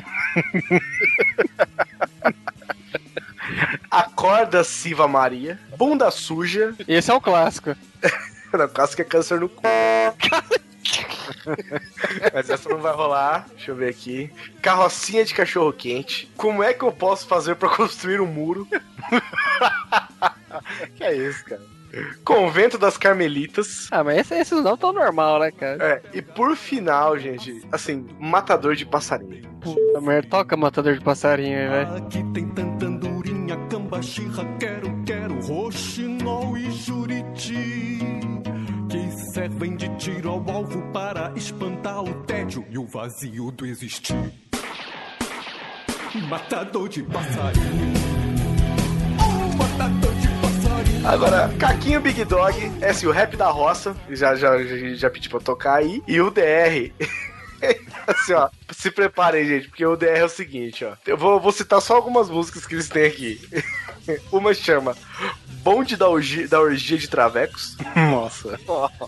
Acorda 3.90 4.62
Siva 4.62 5.08
Maria. 5.08 5.58
Bunda 5.76 6.10
suja. 6.10 6.74
Esse 6.86 7.10
é 7.10 7.14
o 7.14 7.20
clássico. 7.20 7.74
O 8.50 8.68
clássico 8.68 9.02
é 9.02 9.04
câncer 9.04 9.38
no 9.38 9.46
cu. 9.46 9.60
Mas 12.32 12.48
essa 12.48 12.66
não 12.66 12.78
vai 12.78 12.94
rolar. 12.94 13.46
Deixa 13.50 13.72
eu 13.72 13.76
ver 13.76 13.90
aqui. 13.90 14.30
Carrocinha 14.62 15.22
de 15.22 15.34
cachorro 15.34 15.70
quente. 15.70 16.32
Como 16.34 16.62
é 16.62 16.72
que 16.72 16.82
eu 16.82 16.90
posso 16.90 17.26
fazer 17.26 17.56
pra 17.56 17.68
construir 17.68 18.22
um 18.22 18.26
muro? 18.26 18.66
que 20.96 21.04
é 21.04 21.14
isso, 21.14 21.44
cara? 21.44 21.60
Convento 22.24 22.78
das 22.78 22.96
Carmelitas. 22.96 23.88
Ah, 23.90 24.04
mas 24.04 24.30
esses 24.30 24.62
não 24.62 24.76
tão 24.76 24.92
normal, 24.92 25.40
né, 25.40 25.50
cara? 25.50 25.84
É, 25.84 26.02
e 26.18 26.22
por 26.22 26.56
final, 26.56 27.18
gente, 27.18 27.62
assim, 27.72 28.06
Matador 28.18 28.74
de 28.74 28.84
Passarinho. 28.84 29.48
Puta 29.60 30.00
merda, 30.00 30.28
toca 30.28 30.56
Matador 30.56 30.94
de 30.94 31.00
Passarinho 31.00 31.58
aí, 31.58 31.68
velho. 31.68 31.96
Aqui 31.96 32.22
tem 32.32 32.48
tanta 32.48 32.86
andorinha, 32.86 33.56
cambaxirra, 33.68 34.44
quero, 34.58 35.02
quero, 35.04 35.40
roxinol 35.40 36.56
e 36.56 36.70
juriti. 36.70 37.98
Que 38.88 39.10
servem 39.32 39.76
de 39.76 39.88
tiro 39.96 40.30
ao 40.30 40.50
alvo 40.50 40.80
para 40.92 41.32
espantar 41.36 42.02
o 42.02 42.14
tédio 42.24 42.64
e 42.70 42.78
o 42.78 42.86
vazio 42.86 43.50
do 43.50 43.66
existir. 43.66 44.32
Matador 46.28 46.88
de 46.88 47.02
passarinho. 47.02 47.94
Oh, 49.18 49.56
matador 49.56 50.14
de 50.14 50.28
passarinho. 50.28 50.37
Agora, 51.04 51.48
Caquinho 51.58 52.00
Big 52.00 52.24
Dog, 52.24 52.54
é 52.80 52.90
assim, 52.90 53.06
o 53.06 53.10
rap 53.10 53.36
da 53.36 53.48
roça, 53.48 53.96
já, 54.10 54.34
já, 54.34 54.62
já, 54.94 55.10
pedi 55.10 55.28
pra 55.28 55.40
tocar 55.40 55.76
aí, 55.76 56.02
e 56.06 56.20
o 56.20 56.30
DR. 56.30 56.92
assim, 58.06 58.32
ó, 58.34 58.48
se 58.70 58.90
preparem, 58.90 59.46
gente, 59.46 59.68
porque 59.68 59.84
o 59.86 59.96
DR 59.96 60.18
é 60.18 60.24
o 60.24 60.28
seguinte, 60.28 60.84
ó. 60.84 60.94
Eu 61.06 61.16
vou, 61.16 61.40
vou 61.40 61.52
citar 61.52 61.80
só 61.80 61.96
algumas 61.96 62.28
músicas 62.28 62.66
que 62.66 62.74
eles 62.74 62.88
têm 62.88 63.06
aqui. 63.06 63.40
Uma 64.30 64.54
chama 64.54 64.94
Bonde 65.68 65.98
da 65.98 66.08
Orgia, 66.08 66.48
da 66.48 66.58
orgia 66.62 66.96
de 66.96 67.06
Travecos. 67.06 67.76
Nossa. 67.94 68.58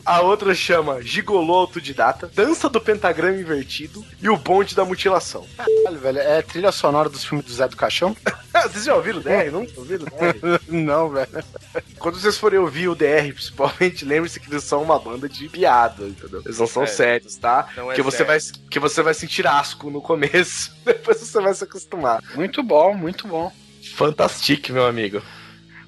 A 0.05 0.21
outra 0.21 0.55
chama 0.55 1.01
Gigolô 1.01 1.55
Autodidata, 1.55 2.31
Dança 2.35 2.69
do 2.69 2.79
Pentagrama 2.79 3.39
Invertido 3.39 4.05
e 4.21 4.29
o 4.29 4.37
Bonde 4.37 4.75
da 4.75 4.85
Mutilação. 4.85 5.47
Caralho, 5.57 5.99
velho, 5.99 6.19
é 6.19 6.43
trilha 6.43 6.71
sonora 6.71 7.09
dos 7.09 7.25
filmes 7.25 7.47
do 7.47 7.53
Zé 7.55 7.67
do 7.67 7.79
Caixão? 7.79 8.15
Vocês 8.53 8.85
já 8.85 8.95
ouviram 8.95 9.21
o 9.21 9.23
DR? 9.23 9.51
Não 9.51 9.67
ouviram 9.75 10.05
o 10.05 10.09
DR? 10.11 10.61
não, 10.69 11.09
velho. 11.09 11.45
Quando 11.99 12.19
vocês 12.21 12.37
forem 12.37 12.59
ouvir 12.59 12.89
o 12.89 12.95
DR, 12.95 13.33
principalmente, 13.33 14.05
lembre-se 14.05 14.39
que 14.39 14.51
eles 14.51 14.65
são 14.65 14.83
uma 14.83 14.99
banda 14.99 15.29
de 15.31 15.49
piada, 15.49 16.05
entendeu? 16.05 16.43
Eles 16.45 16.59
não 16.59 16.67
são 16.67 16.83
É. 16.83 16.87
sérios, 16.87 17.37
tá? 17.37 17.69
Não 17.75 17.91
é 17.91 17.95
que, 17.95 18.03
você 18.03 18.23
vai, 18.23 18.39
sério. 18.39 18.61
que 18.69 18.79
você 18.79 19.03
vai 19.03 19.15
sentir 19.15 19.47
asco 19.47 19.89
no 19.89 20.03
começo, 20.03 20.77
depois 20.85 21.19
você 21.21 21.41
vai 21.41 21.55
se 21.55 21.65
acostumar. 21.65 22.23
Muito 22.35 22.63
bom, 22.63 22.93
muito 22.93 23.27
bom. 23.27 23.51
Fantastic, 23.95 24.69
meu 24.69 24.85
amigo. 24.85 25.23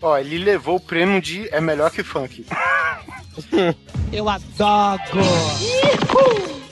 Ó, 0.02 0.18
ele 0.18 0.38
levou 0.38 0.76
o 0.76 0.80
prêmio 0.80 1.20
de 1.20 1.48
é 1.54 1.60
melhor 1.60 1.90
que 1.90 2.02
funk. 2.02 2.44
Eu 4.12 4.28
adoro. 4.28 5.00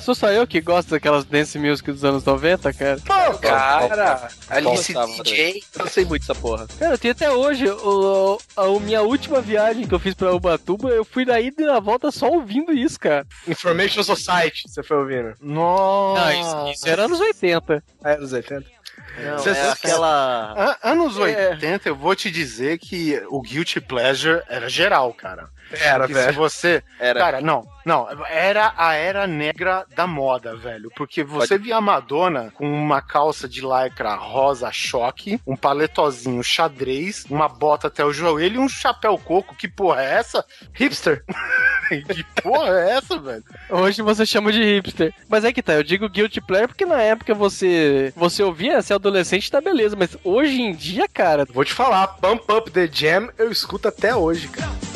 Sou 0.01 0.15
só 0.15 0.31
eu 0.31 0.47
que 0.47 0.61
gosto 0.61 0.90
daquelas 0.90 1.24
dance 1.24 1.59
music 1.59 1.90
dos 1.93 2.05
anos 2.05 2.24
90, 2.24 2.73
cara. 2.73 2.98
Pô, 2.98 3.39
cara, 3.39 4.28
Alice 4.48 4.93
DJ. 4.93 5.62
Eu 5.78 5.86
sei 5.89 6.05
muito 6.05 6.23
dessa 6.27 6.35
porra. 6.35 6.66
Cara, 6.78 6.94
eu 6.94 6.98
tenho 6.98 7.12
até 7.12 7.31
hoje 7.31 7.69
o, 7.69 8.39
a, 8.57 8.65
a 8.65 8.81
minha 8.81 9.02
última 9.02 9.40
viagem 9.40 9.86
que 9.86 9.94
eu 9.94 9.98
fiz 9.98 10.15
pra 10.15 10.35
Ubatuba, 10.35 10.89
eu 10.89 11.05
fui 11.05 11.24
na 11.24 11.39
ida 11.40 11.62
e 11.62 11.66
na 11.66 11.81
volta 11.81 12.11
só 12.11 12.28
ouvindo 12.28 12.73
isso, 12.73 12.98
cara. 12.98 13.27
Information 13.47 14.02
Society, 14.02 14.62
você 14.66 14.82
foi 14.82 14.97
ouvindo? 14.97 15.35
Nossa. 15.40 16.24
Não, 16.24 16.40
isso, 16.70 16.73
isso 16.78 16.89
era 16.89 17.05
anos 17.05 17.20
80. 17.20 17.85
É, 18.02 18.16
nos 18.16 18.32
80. 18.32 18.80
Não, 19.24 19.38
Cê- 19.38 19.51
é 19.51 19.70
aquela. 19.70 20.55
An- 20.56 20.76
Anos 20.90 21.18
É. 21.18 21.51
80, 21.51 21.88
eu 21.88 21.97
vou 21.97 22.14
te 22.14 22.30
dizer 22.30 22.78
que 22.78 23.20
o 23.28 23.40
Guilty 23.40 23.80
Pleasure 23.80 24.42
era 24.48 24.68
geral, 24.68 25.12
cara. 25.14 25.48
Era, 25.72 26.06
se 26.06 26.12
velho. 26.12 26.34
você. 26.34 26.82
Era. 26.98 27.20
Cara, 27.20 27.40
não, 27.40 27.66
não. 27.84 28.09
Era 28.28 28.72
a 28.76 28.94
era 28.94 29.26
negra 29.26 29.84
da 29.94 30.06
moda, 30.06 30.56
velho. 30.56 30.90
Porque 30.97 31.22
você 31.22 31.59
via 31.59 31.76
a 31.76 31.80
Madonna 31.80 32.51
com 32.55 32.70
uma 32.70 33.01
calça 33.01 33.48
de 33.48 33.60
lycra 33.60 34.14
rosa 34.14 34.70
choque, 34.72 35.40
um 35.47 35.56
paletozinho 35.56 36.42
xadrez, 36.42 37.24
uma 37.30 37.48
bota 37.48 37.88
até 37.88 38.05
o 38.05 38.12
joelho 38.12 38.56
e 38.56 38.64
um 38.64 38.68
chapéu 38.68 39.18
coco. 39.18 39.55
Que 39.55 39.68
porra 39.68 40.02
é 40.02 40.14
essa? 40.14 40.44
Hipster. 40.72 41.24
que 41.88 42.24
porra 42.42 42.80
é 42.80 42.90
essa, 42.97 43.18
velho? 43.18 43.44
Hoje 43.68 44.02
você 44.02 44.24
chama 44.24 44.52
de 44.52 44.62
hipster. 44.62 45.12
Mas 45.28 45.44
é 45.44 45.52
que 45.52 45.62
tá, 45.62 45.74
eu 45.74 45.82
digo 45.82 46.09
guilty 46.09 46.40
pleasure 46.40 46.68
porque 46.68 46.86
na 46.86 47.01
época 47.01 47.34
você 47.34 48.12
você 48.16 48.42
ouvia, 48.42 48.82
ser 48.82 48.94
adolescente 48.94 49.51
tá 49.51 49.60
beleza, 49.60 49.97
mas 49.97 50.16
hoje 50.24 50.60
em 50.60 50.74
dia, 50.74 51.09
cara, 51.09 51.47
Vou 51.52 51.64
te 51.64 51.72
falar, 51.72 52.06
Pump 52.06 52.51
Up 52.52 52.70
The 52.70 52.88
Jam 52.90 53.28
eu 53.38 53.51
escuto 53.51 53.88
até 53.88 54.14
hoje, 54.14 54.48
cara. 54.48 54.89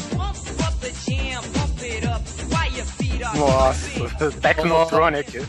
Nossa, 3.37 4.31
Technotronic. 4.41 5.41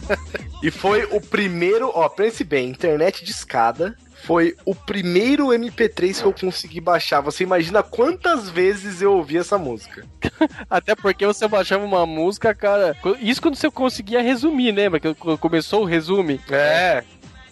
E 0.63 0.71
foi 0.71 1.03
o 1.11 1.21
primeiro, 1.21 1.91
ó, 1.93 2.09
pense 2.09 2.43
bem, 2.43 2.69
internet 2.69 3.23
de 3.23 3.31
escada. 3.31 3.95
Foi 4.23 4.55
o 4.65 4.73
primeiro 4.73 5.47
MP3 5.49 6.19
que 6.19 6.25
eu 6.25 6.33
consegui 6.33 6.81
baixar. 6.81 7.21
Você 7.21 7.43
imagina 7.43 7.83
quantas 7.83 8.49
vezes 8.49 8.99
eu 8.99 9.13
ouvi 9.13 9.37
essa 9.37 9.55
música? 9.55 10.03
até 10.67 10.95
porque 10.95 11.27
você 11.27 11.47
baixava 11.47 11.85
uma 11.85 12.07
música, 12.07 12.55
cara, 12.55 12.97
isso 13.19 13.39
quando 13.39 13.55
você 13.55 13.69
conseguia 13.69 14.23
resumir, 14.23 14.71
lembra 14.71 14.99
que 14.99 15.13
começou 15.39 15.83
o 15.83 15.85
resume? 15.85 16.41
É. 16.49 17.03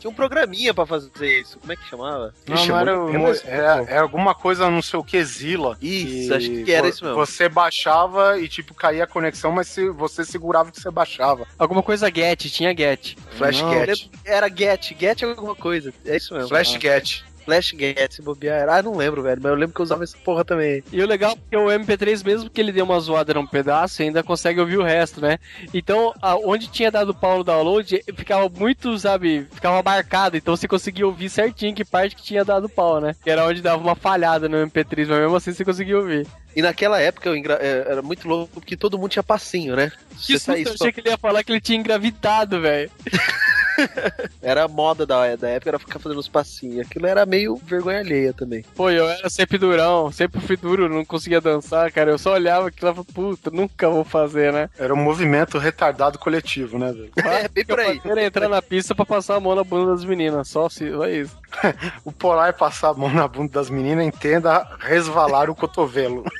Tinha 0.04 0.12
um 0.12 0.14
programinha 0.14 0.74
pra 0.74 0.86
fazer 0.86 1.10
isso. 1.40 1.58
Como 1.60 1.72
é 1.72 1.78
que 1.78 1.88
chamava? 1.88 2.34
Não, 2.46 2.56
Ixi, 2.58 2.68
não 2.68 2.78
era, 2.78 2.98
muito- 3.00 3.42
era- 3.48 3.86
era 3.88 4.02
alguma 4.02 4.36
coisa, 4.36 4.70
não 4.70 4.82
sei 4.82 5.00
o 5.00 5.04
que, 5.04 5.24
Zilla. 5.24 5.78
Isso, 5.82 6.34
acho 6.34 6.50
que 6.50 6.74
era 6.74 6.90
isso 6.90 7.06
mesmo. 7.06 7.18
Você 7.18 7.48
baixava 7.48 8.38
e, 8.38 8.50
tipo, 8.50 8.74
caía 8.74 9.06
a 9.06 9.08
conexão, 9.08 9.50
mas 9.54 9.70
se- 9.70 9.90
você 9.92 10.26
segurava 10.26 10.68
o 10.68 10.72
que 10.74 10.82
você 10.82 10.92
baixava. 10.92 11.48
Alguma 11.58 11.82
coisa 11.82 12.12
get, 12.14 12.52
tinha 12.52 12.76
get. 12.76 13.16
Flash 13.38 13.62
Não, 13.62 13.72
Get. 13.72 14.10
Era 14.26 14.50
Get, 14.50 14.92
Get 15.00 15.24
alguma 15.24 15.56
coisa. 15.56 15.94
É 16.06 16.18
isso 16.18 16.34
mesmo. 16.34 16.50
Flash 16.50 16.78
Get. 16.82 17.22
Flash 17.46 17.74
Get, 17.78 18.12
se 18.14 18.22
bobear. 18.22 18.62
era- 18.62 18.78
Ah, 18.78 18.82
não 18.82 18.96
lembro, 18.96 19.22
velho. 19.22 19.40
Mas 19.42 19.52
eu 19.52 19.58
lembro 19.58 19.74
que 19.76 19.82
eu 19.82 19.84
usava 19.84 20.04
essa 20.04 20.18
porra 20.18 20.44
também. 20.46 20.84
E 20.92 21.02
o 21.02 21.08
legal 21.08 21.32
é 21.34 21.36
que 21.50 21.58
o 21.58 21.70
MP3, 21.72 22.24
mesmo 22.24 22.50
que 22.50 22.60
ele 22.62 22.72
dê 22.72 22.82
uma 22.82 23.00
zoada 23.00 23.34
num 23.34 23.46
pedaço, 23.46 24.02
ainda 24.02 24.24
consegue 24.24 24.60
ouvir 24.60 24.78
o 24.78 24.84
resto, 24.84 25.22
né? 25.22 25.38
Então, 25.74 26.14
a- 26.22 26.36
onde 26.38 26.68
tinha 26.68 26.90
dado 26.92 27.14
pau 27.14 27.38
no 27.40 27.44
download, 27.44 28.04
ficava 28.16 28.50
muito, 28.50 28.98
sabe, 28.98 29.48
ficava 29.52 29.82
marcado. 29.84 30.38
Então 30.38 30.56
você 30.56 30.68
conseguia 30.68 31.06
ouvir 31.06 31.30
certinho 31.30 31.76
que 31.76 31.86
parte 31.86 32.16
que 32.16 32.24
tinha 32.24 32.44
dado 32.46 32.68
pau, 32.70 33.00
né? 33.02 33.16
Que 33.24 33.30
era 33.30 33.46
onde 33.46 33.62
dava 33.62 33.82
uma 33.84 33.96
falhada 33.96 34.48
no 34.50 34.58
MP3, 34.58 35.08
mas 35.08 35.20
mesmo 35.20 35.36
assim 35.36 35.52
você 35.54 35.66
conseguia 35.66 35.98
ouvir. 35.98 36.26
E 36.56 36.62
naquela 36.62 37.00
época 37.02 37.28
eu 37.28 37.36
engra- 37.36 37.58
é, 37.60 37.86
era 37.90 38.02
muito 38.04 38.28
louco 38.28 38.52
porque 38.54 38.78
todo 38.78 38.98
mundo 38.98 39.10
tinha 39.10 39.24
passinho, 39.24 39.76
né? 39.76 39.92
Que 40.12 40.38
susto, 40.38 40.52
eu 40.52 40.74
achei 40.74 40.92
que 40.92 41.00
ele 41.00 41.10
ia 41.10 41.18
falar 41.18 41.44
que 41.44 41.52
ele 41.52 41.60
tinha 41.62 41.80
engravidado, 41.80 42.62
velho. 42.62 42.92
Era 44.42 44.66
a 44.66 44.68
moda 44.68 45.06
da, 45.06 45.36
da 45.36 45.50
época, 45.50 45.70
era 45.70 45.80
ficar 45.80 46.00
fazendo 46.00 46.20
uns 46.20 46.28
passinhos. 46.28 46.86
Aquilo 46.86 47.08
era 47.08 47.26
meio 47.26 47.56
vergonha 47.56 48.00
alheia 48.00 48.34
também. 48.34 48.64
Pô, 48.76 48.90
eu 48.90 49.08
era 49.08 49.30
sempre 49.30 49.58
durão, 49.58 50.12
sempre 50.12 50.42
fui 50.42 50.58
duro, 50.58 50.90
não 50.90 51.06
conseguia 51.06 51.40
dançar, 51.40 51.92
cara. 51.92 52.12
Eu 52.12 52.18
só 52.18 52.34
olhava 52.34 52.68
aquilo 52.68 52.92
e 52.92 52.94
falava, 52.94 53.06
puta, 53.14 53.50
nunca 53.50 53.90
vou 53.90 54.04
fazer, 54.04 54.52
né? 54.52 54.70
Era 54.78 54.94
um 54.94 54.98
movimento 54.98 55.58
retardado 55.58 56.20
coletivo, 56.20 56.78
né, 56.78 56.92
velho? 56.92 57.12
É, 57.18 57.48
bem 57.48 57.66
por 57.66 57.80
aí. 57.80 58.02
Era 58.04 58.24
entrar 58.24 58.50
na 58.50 58.62
pista 58.62 58.94
pra 58.94 59.06
passar 59.06 59.36
a 59.36 59.40
mão 59.40 59.56
na 59.56 59.64
bunda 59.64 59.92
das 59.92 60.06
meninas, 60.06 60.48
só, 60.50 60.70
se, 60.70 60.92
só 60.92 61.08
isso. 61.08 61.38
O 62.04 62.12
Polar 62.12 62.54
passar 62.54 62.90
a 62.90 62.94
mão 62.94 63.10
na 63.10 63.28
bunda 63.28 63.54
das 63.54 63.70
meninas, 63.70 64.06
entenda 64.06 64.68
resvalar 64.80 65.50
o 65.50 65.56
cotovelo. 65.56 66.24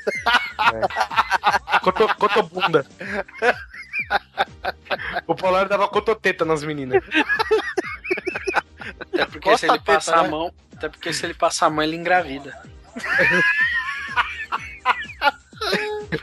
Coto, 1.82 2.08
cotobunda. 2.16 2.86
O 5.26 5.34
Polar 5.34 5.68
dava 5.68 5.88
cototeta 5.88 6.44
nas 6.44 6.62
meninas. 6.62 7.02
Até 9.00 9.26
porque 9.26 9.50
Costa 9.50 9.66
se 9.66 9.72
ele 9.72 9.78
teta, 9.78 9.94
passar 9.94 10.18
a 10.18 10.22
né? 10.24 10.28
mão. 10.28 10.52
Até 10.76 10.88
porque 10.88 11.12
se 11.12 11.24
ele 11.24 11.34
passar 11.34 11.66
a 11.66 11.70
mão, 11.70 11.82
ele 11.82 11.96
engravida. 11.96 12.56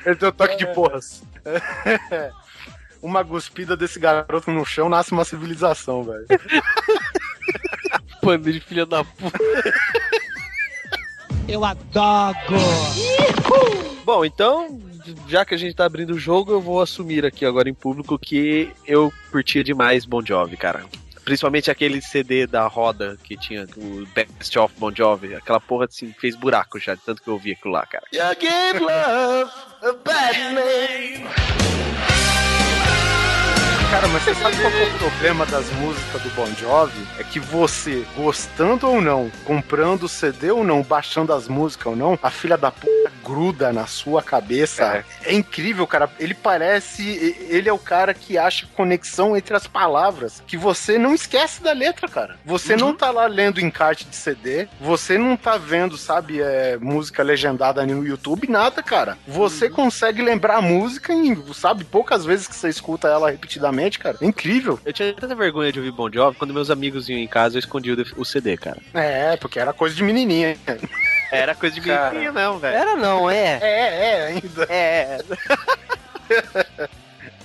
Ele 0.06 0.16
tem 0.16 0.30
o 0.30 0.32
toque 0.32 0.56
de 0.56 0.68
porras. 0.74 1.24
Uma 3.02 3.24
guspida 3.24 3.76
desse 3.76 4.00
garoto 4.00 4.52
no 4.52 4.64
chão 4.66 4.88
nasce 4.88 5.12
uma 5.12 5.26
civilização, 5.26 6.04
velho. 6.04 6.28
Pando 8.22 8.52
de 8.52 8.60
filha 8.60 8.86
da 8.86 9.04
puta. 9.04 9.40
Eu 11.48 11.66
adoro. 11.66 12.38
Bom, 14.06 14.24
então, 14.24 14.80
já 15.28 15.46
que 15.46 15.54
a 15.54 15.58
gente 15.58 15.76
tá 15.76 15.86
abrindo 15.86 16.12
o 16.12 16.20
jogo, 16.20 16.52
eu 16.52 16.62
vou 16.62 16.82
assumir 16.82 17.26
aqui 17.26 17.46
agora 17.46 17.70
em 17.70 17.74
público 17.74 18.18
que 18.18 18.72
eu 18.86 19.12
curtia 19.32 19.64
demais 19.64 20.06
Bon 20.06 20.24
Jovi, 20.26 20.58
cara. 20.58 20.86
Principalmente 21.24 21.70
aquele 21.70 22.02
CD 22.02 22.48
da 22.48 22.66
roda 22.68 23.18
que 23.24 23.38
tinha 23.38 23.68
o 23.78 24.06
Best 24.08 24.58
of 24.58 24.74
Bon 24.78 24.92
Jovi. 24.94 25.36
Aquela 25.36 25.60
porra 25.60 25.86
assim, 25.86 26.14
fez 26.20 26.36
buraco 26.36 26.80
já, 26.80 26.96
de 26.96 27.02
tanto 27.02 27.22
que 27.22 27.28
eu 27.28 27.36
ouvi 27.36 27.52
aquilo 27.52 27.74
lá, 27.74 27.86
cara. 27.86 28.06
You 28.12 28.24
give 28.40 28.80
love 28.80 29.52
a 29.84 29.94
bad 30.04 30.40
name. 30.54 32.21
Cara, 33.92 34.08
mas 34.08 34.24
você 34.24 34.34
sabe 34.34 34.56
qual 34.56 34.72
é 34.72 34.86
o 34.86 34.98
problema 34.98 35.46
das 35.46 35.70
músicas 35.74 36.22
do 36.22 36.30
Bon 36.30 36.48
Jovi? 36.58 37.06
É 37.20 37.26
que 37.26 37.42
você, 37.42 38.06
gostando 38.16 38.88
ou 38.88 39.02
não, 39.02 39.30
comprando 39.44 40.04
o 40.04 40.10
CD 40.10 40.50
ou 40.50 40.64
não, 40.64 40.82
baixando 40.82 41.34
as 41.34 41.50
músicas 41.50 41.88
ou 41.88 41.96
não, 41.98 42.18
a 42.24 42.30
filha 42.30 42.58
da 42.58 42.72
puta 42.72 43.12
gruda 43.24 43.72
na 43.72 43.88
sua 43.88 44.22
cabeça. 44.22 45.04
É, 45.24 45.34
incrível, 45.34 45.88
cara. 45.88 46.10
Ele 46.20 46.34
parece. 46.34 47.04
Ele 47.50 47.70
é 47.70 47.74
o 47.74 47.78
cara 47.78 48.14
que 48.14 48.38
acha 48.38 48.68
conexão 48.76 49.36
entre 49.38 49.56
as 49.56 49.68
palavras, 49.68 50.44
que 50.46 50.58
você 50.58 50.98
não 50.98 51.14
esquece 51.14 51.62
da 51.62 51.72
letra, 51.72 52.08
cara. 52.08 52.38
Você 52.46 52.76
não 52.76 52.94
tá 52.94 53.12
lá 53.12 53.28
lendo 53.28 53.62
encarte 53.62 54.06
de 54.06 54.16
CD, 54.16 54.68
você 54.80 55.18
não 55.18 55.38
tá 55.38 55.58
vendo, 55.58 55.98
sabe, 55.98 56.42
é, 56.42 56.78
música 56.78 57.24
legendada 57.24 57.86
no 57.86 58.06
YouTube, 58.06 58.48
nada, 58.48 58.82
cara. 58.82 59.18
Você 59.28 59.70
consegue 59.70 60.22
lembrar 60.22 60.58
a 60.58 60.62
música 60.62 61.14
em, 61.14 61.36
sabe, 61.54 61.84
poucas 61.84 62.26
vezes 62.26 62.48
que 62.48 62.56
você 62.56 62.70
escuta 62.70 63.08
ela 63.08 63.32
repetidamente, 63.32 63.81
cara. 64.00 64.18
É 64.22 64.26
incrível. 64.26 64.80
Eu 64.86 64.94
tinha 64.94 65.14
tanta 65.14 65.34
vergonha 65.36 65.72
de 65.72 65.80
ouvir 65.80 65.92
Bon 65.92 66.10
Jovi, 66.12 66.38
quando 66.38 66.54
meus 66.54 66.70
amigos 66.70 67.10
iam 67.10 67.18
em 67.20 67.28
casa, 67.28 67.56
eu 67.56 67.60
escondia 67.60 67.96
o- 68.16 68.26
CD, 68.26 68.56
cara. 68.58 68.78
É, 68.94 69.36
porque 69.38 69.60
era 69.60 69.74
coisa 69.74 69.96
de 69.96 70.04
menininha. 70.04 70.58
Era 71.32 71.56
coisa 71.56 71.74
de 71.76 71.82
Cara. 71.82 72.10
menininho 72.10 72.34
mesmo, 72.34 72.60
velho. 72.60 72.76
Era 72.76 72.96
não, 72.96 73.30
é. 73.30 73.60
É, 73.62 74.06
é, 74.06 74.26
ainda. 74.28 74.64
É, 74.70 75.18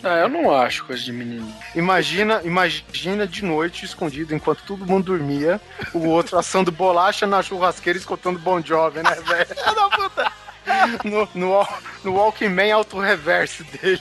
Não, 0.02 0.10
eu 0.18 0.28
não 0.28 0.54
acho 0.56 0.84
coisa 0.84 1.02
de 1.02 1.12
menino. 1.12 1.52
Imagina, 1.74 2.40
imagina 2.44 3.26
de 3.26 3.44
noite 3.44 3.84
escondido 3.84 4.34
enquanto 4.34 4.62
todo 4.64 4.84
mundo 4.86 5.04
dormia, 5.16 5.60
o 5.94 6.06
outro 6.08 6.36
assando 6.38 6.72
bolacha 6.72 7.26
na 7.26 7.42
churrasqueira 7.42 7.98
escutando 7.98 8.38
Bon 8.38 8.60
Jovi, 8.60 9.02
né, 9.02 9.14
velho? 9.26 9.46
No, 11.04 11.28
no, 11.32 11.68
no 12.02 12.14
Walkman 12.14 12.72
auto-reverse 12.72 13.62
dele. 13.62 14.00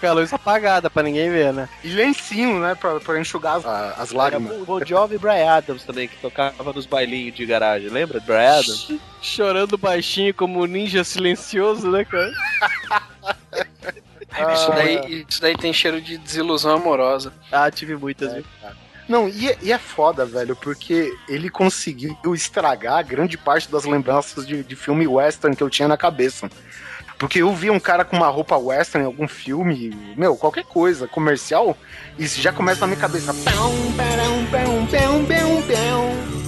Com 0.00 0.06
a 0.06 0.12
luz 0.12 0.32
apagada 0.32 0.90
pra 0.90 1.02
ninguém 1.02 1.30
ver, 1.30 1.52
né? 1.54 1.68
E 1.82 1.88
lencinho, 1.88 2.60
né, 2.60 2.74
pra, 2.74 3.00
pra 3.00 3.18
enxugar 3.18 3.56
as, 3.56 3.64
as 3.64 4.10
Era 4.10 4.18
lágrimas. 4.18 4.60
o 4.60 4.64
Bon 4.64 4.84
Jovi 4.84 5.14
e 5.14 5.18
Brian 5.18 5.50
Adams 5.50 5.84
também, 5.84 6.06
que 6.06 6.16
tocava 6.18 6.72
nos 6.72 6.84
bailinhos 6.84 7.34
de 7.34 7.46
garagem. 7.46 7.88
Lembra 7.88 8.20
de 8.20 8.26
Brian 8.26 8.58
Adams? 8.58 8.92
Chorando 9.22 9.78
baixinho 9.78 10.34
como 10.34 10.60
um 10.60 10.66
ninja 10.66 11.02
silencioso, 11.02 11.90
né, 11.90 12.04
cara? 12.04 12.30
Isso, 14.52 14.70
daí, 14.70 15.26
isso 15.28 15.40
daí 15.40 15.56
tem 15.56 15.72
cheiro 15.72 16.00
de 16.00 16.18
desilusão 16.18 16.76
amorosa. 16.76 17.32
Ah, 17.50 17.70
tive 17.70 17.96
muitas, 17.96 18.34
viu? 18.34 18.44
Não, 19.08 19.28
e 19.28 19.48
é, 19.48 19.58
e 19.62 19.72
é 19.72 19.78
foda, 19.78 20.26
velho, 20.26 20.56
porque 20.56 21.12
ele 21.28 21.48
conseguiu 21.48 22.16
estragar 22.34 23.06
grande 23.06 23.38
parte 23.38 23.70
das 23.70 23.84
lembranças 23.84 24.46
de, 24.46 24.62
de 24.64 24.76
filme 24.76 25.06
western 25.06 25.56
que 25.56 25.62
eu 25.62 25.70
tinha 25.70 25.86
na 25.88 25.96
cabeça. 25.96 26.50
Porque 27.18 27.40
eu 27.40 27.52
via 27.54 27.72
um 27.72 27.80
cara 27.80 28.04
com 28.04 28.16
uma 28.16 28.28
roupa 28.28 28.56
western 28.56 29.04
em 29.04 29.06
algum 29.06 29.26
filme, 29.26 29.90
meu, 30.16 30.36
qualquer 30.36 30.64
coisa, 30.64 31.08
comercial, 31.08 31.76
e 32.18 32.24
isso 32.24 32.40
já 32.40 32.52
começa 32.52 32.82
na 32.82 32.88
minha 32.88 33.00
cabeça. 33.00 33.32
Pão, 33.32 33.72
pão, 33.96 34.46
pão, 34.50 34.86
pão, 34.86 35.24
pão, 35.24 35.62
pão. 35.62 36.46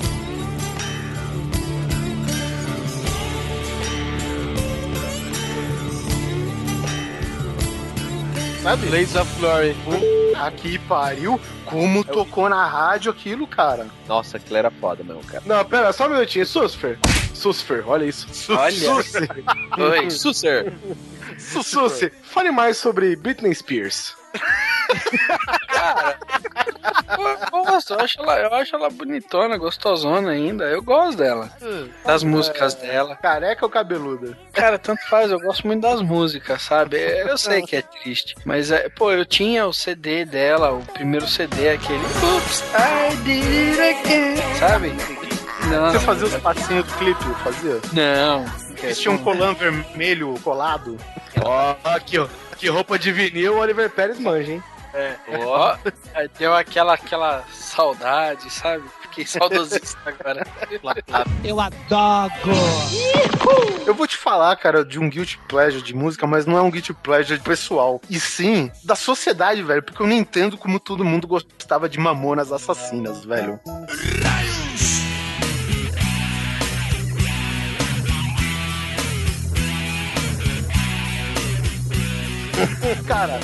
Sabe? 8.62 8.86
Blaze 8.88 9.16
of 9.16 9.40
Glory. 9.40 9.74
Aqui 10.36 10.78
pariu, 10.80 11.40
como 11.64 12.04
tocou 12.04 12.48
na 12.50 12.66
rádio 12.66 13.10
aquilo, 13.10 13.46
cara. 13.46 13.86
Nossa, 14.06 14.36
aquilo 14.36 14.58
era 14.58 14.70
foda 14.70 15.02
mesmo, 15.02 15.22
cara. 15.24 15.42
Não, 15.46 15.64
pera, 15.64 15.92
só 15.92 16.06
um 16.06 16.10
minutinho. 16.10 16.44
Susfer. 16.44 16.98
Susfer, 17.38 17.88
olha 17.88 18.04
isso. 18.04 18.26
Olha. 18.52 18.72
Susfer. 18.72 19.28
Oi. 19.78 20.10
Susser. 20.10 20.72
Susfer, 21.38 22.12
fale 22.22 22.50
mais 22.50 22.76
sobre 22.76 23.14
Britney 23.16 23.54
Spears. 23.54 24.16
Eu 27.50 27.64
gosto, 27.64 27.94
eu 27.94 28.00
acho, 28.00 28.20
ela, 28.20 28.38
eu 28.40 28.54
acho 28.54 28.76
ela 28.76 28.90
bonitona, 28.90 29.56
gostosona 29.56 30.30
ainda. 30.30 30.64
Eu 30.64 30.82
gosto 30.82 31.18
dela. 31.18 31.50
Das 32.04 32.22
músicas 32.22 32.74
dela. 32.74 33.16
Careca 33.16 33.64
ou 33.64 33.70
cabeluda? 33.70 34.36
Cara, 34.52 34.78
tanto 34.78 35.00
faz, 35.08 35.30
eu 35.30 35.40
gosto 35.40 35.66
muito 35.66 35.82
das 35.82 36.00
músicas, 36.02 36.62
sabe? 36.62 36.96
Eu 36.98 37.38
sei 37.38 37.62
que 37.62 37.76
é 37.76 37.82
triste. 37.82 38.34
Mas, 38.44 38.70
é, 38.70 38.88
pô, 38.88 39.10
eu 39.12 39.24
tinha 39.24 39.66
o 39.66 39.72
CD 39.72 40.24
dela, 40.24 40.72
o 40.72 40.84
primeiro 40.92 41.26
CD, 41.26 41.70
aquele. 41.70 41.98
Oops, 41.98 42.62
I 42.74 43.16
did 43.24 43.78
it 43.78 44.00
again. 44.00 44.58
Sabe? 44.58 45.27
Não, 45.66 45.90
Você 45.92 45.98
fazia 46.00 46.26
os 46.26 46.36
passinhos 46.36 46.86
do 46.86 46.92
clipe, 46.94 47.24
fazia? 47.42 47.80
não. 47.92 48.44
Vestia 48.80 49.10
um 49.10 49.18
colã 49.18 49.52
vermelho 49.54 50.38
colado. 50.44 50.96
Ó, 51.44 51.74
aqui, 51.84 52.16
ó. 52.18 52.28
Que 52.56 52.68
roupa 52.68 52.96
de 52.98 53.10
vinil 53.10 53.54
o 53.54 53.58
Oliver 53.58 53.90
Pérez 53.90 54.18
manja, 54.20 54.52
hein? 54.52 54.62
Ó, 55.44 55.76
aí 56.14 56.28
deu 56.38 56.54
aquela, 56.54 56.94
aquela 56.94 57.44
saudade, 57.52 58.48
sabe? 58.50 58.84
Fiquei 59.02 59.26
saudosista 59.26 59.98
agora. 60.06 60.46
Eu 61.44 61.58
adoro. 61.60 62.32
Eu 63.86 63.94
vou 63.94 64.06
te 64.06 64.16
falar, 64.16 64.54
cara, 64.56 64.84
de 64.84 64.98
um 64.98 65.08
guilty 65.08 65.38
pleasure 65.48 65.82
de 65.82 65.94
música, 65.94 66.26
mas 66.26 66.46
não 66.46 66.56
é 66.56 66.62
um 66.62 66.70
guilty 66.70 66.92
pleasure 66.92 67.40
pessoal. 67.40 68.00
E 68.08 68.18
sim 68.20 68.70
da 68.84 68.94
sociedade, 68.94 69.62
velho. 69.62 69.82
Porque 69.82 70.00
eu 70.02 70.06
não 70.06 70.14
entendo 70.16 70.56
como 70.56 70.78
todo 70.78 71.04
mundo 71.04 71.26
gostava 71.26 71.88
de 71.88 71.98
Mamonas 71.98 72.52
Assassinas, 72.52 73.24
velho. 73.24 73.58
Cara, 83.06 83.40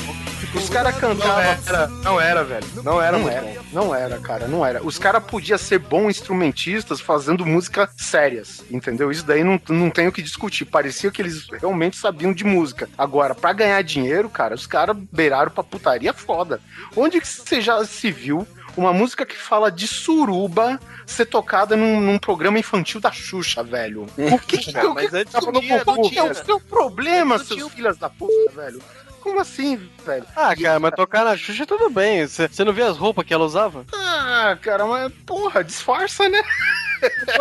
os 0.54 0.68
caras 0.68 0.96
cantavam. 0.96 1.42
Era, 1.66 1.86
não 1.88 2.20
era, 2.20 2.44
velho. 2.44 2.66
Não 2.82 3.00
era, 3.02 3.18
Não 3.18 3.28
era, 3.28 3.62
não 3.72 3.94
era, 3.94 4.18
cara, 4.18 4.46
não 4.48 4.64
era. 4.64 4.82
Os 4.84 4.98
caras 4.98 5.22
podiam 5.24 5.58
ser 5.58 5.78
bons 5.78 6.10
instrumentistas 6.10 7.00
fazendo 7.00 7.44
música 7.46 7.88
sérias, 7.96 8.62
entendeu? 8.70 9.10
Isso 9.10 9.24
daí 9.24 9.42
não, 9.44 9.60
não 9.68 9.90
tem 9.90 10.08
o 10.08 10.12
que 10.12 10.22
discutir. 10.22 10.64
Parecia 10.64 11.10
que 11.10 11.20
eles 11.22 11.46
realmente 11.60 11.96
sabiam 11.96 12.32
de 12.32 12.44
música. 12.44 12.88
Agora, 12.96 13.34
pra 13.34 13.52
ganhar 13.52 13.82
dinheiro, 13.82 14.28
cara, 14.28 14.54
os 14.54 14.66
caras 14.66 14.96
beiraram 15.12 15.50
pra 15.50 15.64
putaria 15.64 16.12
foda. 16.12 16.60
Onde 16.96 17.20
que 17.20 17.26
você 17.28 17.60
já 17.60 17.84
se 17.84 18.10
viu 18.10 18.46
uma 18.76 18.92
música 18.92 19.24
que 19.24 19.36
fala 19.36 19.70
de 19.70 19.86
suruba 19.86 20.80
ser 21.06 21.26
tocada 21.26 21.76
num, 21.76 22.00
num 22.00 22.18
programa 22.18 22.58
infantil 22.58 23.00
da 23.00 23.12
Xuxa, 23.12 23.62
velho? 23.62 24.06
O 24.18 24.38
que 24.40 24.58
que, 24.58 24.70
o 24.70 24.80
que 24.80 24.88
mas 24.88 25.14
antes 25.14 25.32
tava 25.32 25.46
não 25.46 25.52
no 25.52 25.60
tinha, 25.60 25.84
Gugu, 25.84 26.02
não 26.02 26.08
tinha. 26.10 26.22
cara? 26.22 26.34
Seu 26.34 26.58
problema, 26.60 27.38
Não 27.38 27.44
seus 27.44 27.58
tinha. 27.60 27.70
filhos 27.70 27.96
da 27.98 28.10
puta, 28.10 28.50
velho. 28.56 28.82
Como 29.24 29.40
assim, 29.40 29.80
velho? 30.04 30.26
Ah, 30.36 30.54
cara, 30.54 30.78
mas 30.78 30.94
tocar 30.94 31.24
na 31.24 31.34
Xuxa 31.34 31.64
tudo 31.64 31.88
bem. 31.88 32.26
Você 32.26 32.62
não 32.62 32.74
vê 32.74 32.82
as 32.82 32.98
roupas 32.98 33.24
que 33.24 33.32
ela 33.32 33.46
usava? 33.46 33.86
Ah, 33.94 34.58
cara, 34.60 34.84
mas 34.86 35.10
porra, 35.24 35.64
disfarça, 35.64 36.28
né? 36.28 36.42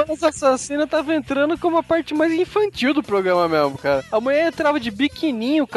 Essa 0.07 0.29
assassina 0.29 0.87
tava 0.87 1.13
entrando 1.13 1.57
como 1.57 1.77
a 1.77 1.83
parte 1.83 2.13
mais 2.13 2.31
infantil 2.31 2.93
do 2.93 3.03
programa 3.03 3.49
mesmo, 3.49 3.77
cara. 3.77 4.03
A 4.09 4.19
mulher 4.21 4.47
entrava 4.47 4.79
de 4.79 4.89
biquininho, 4.89 5.67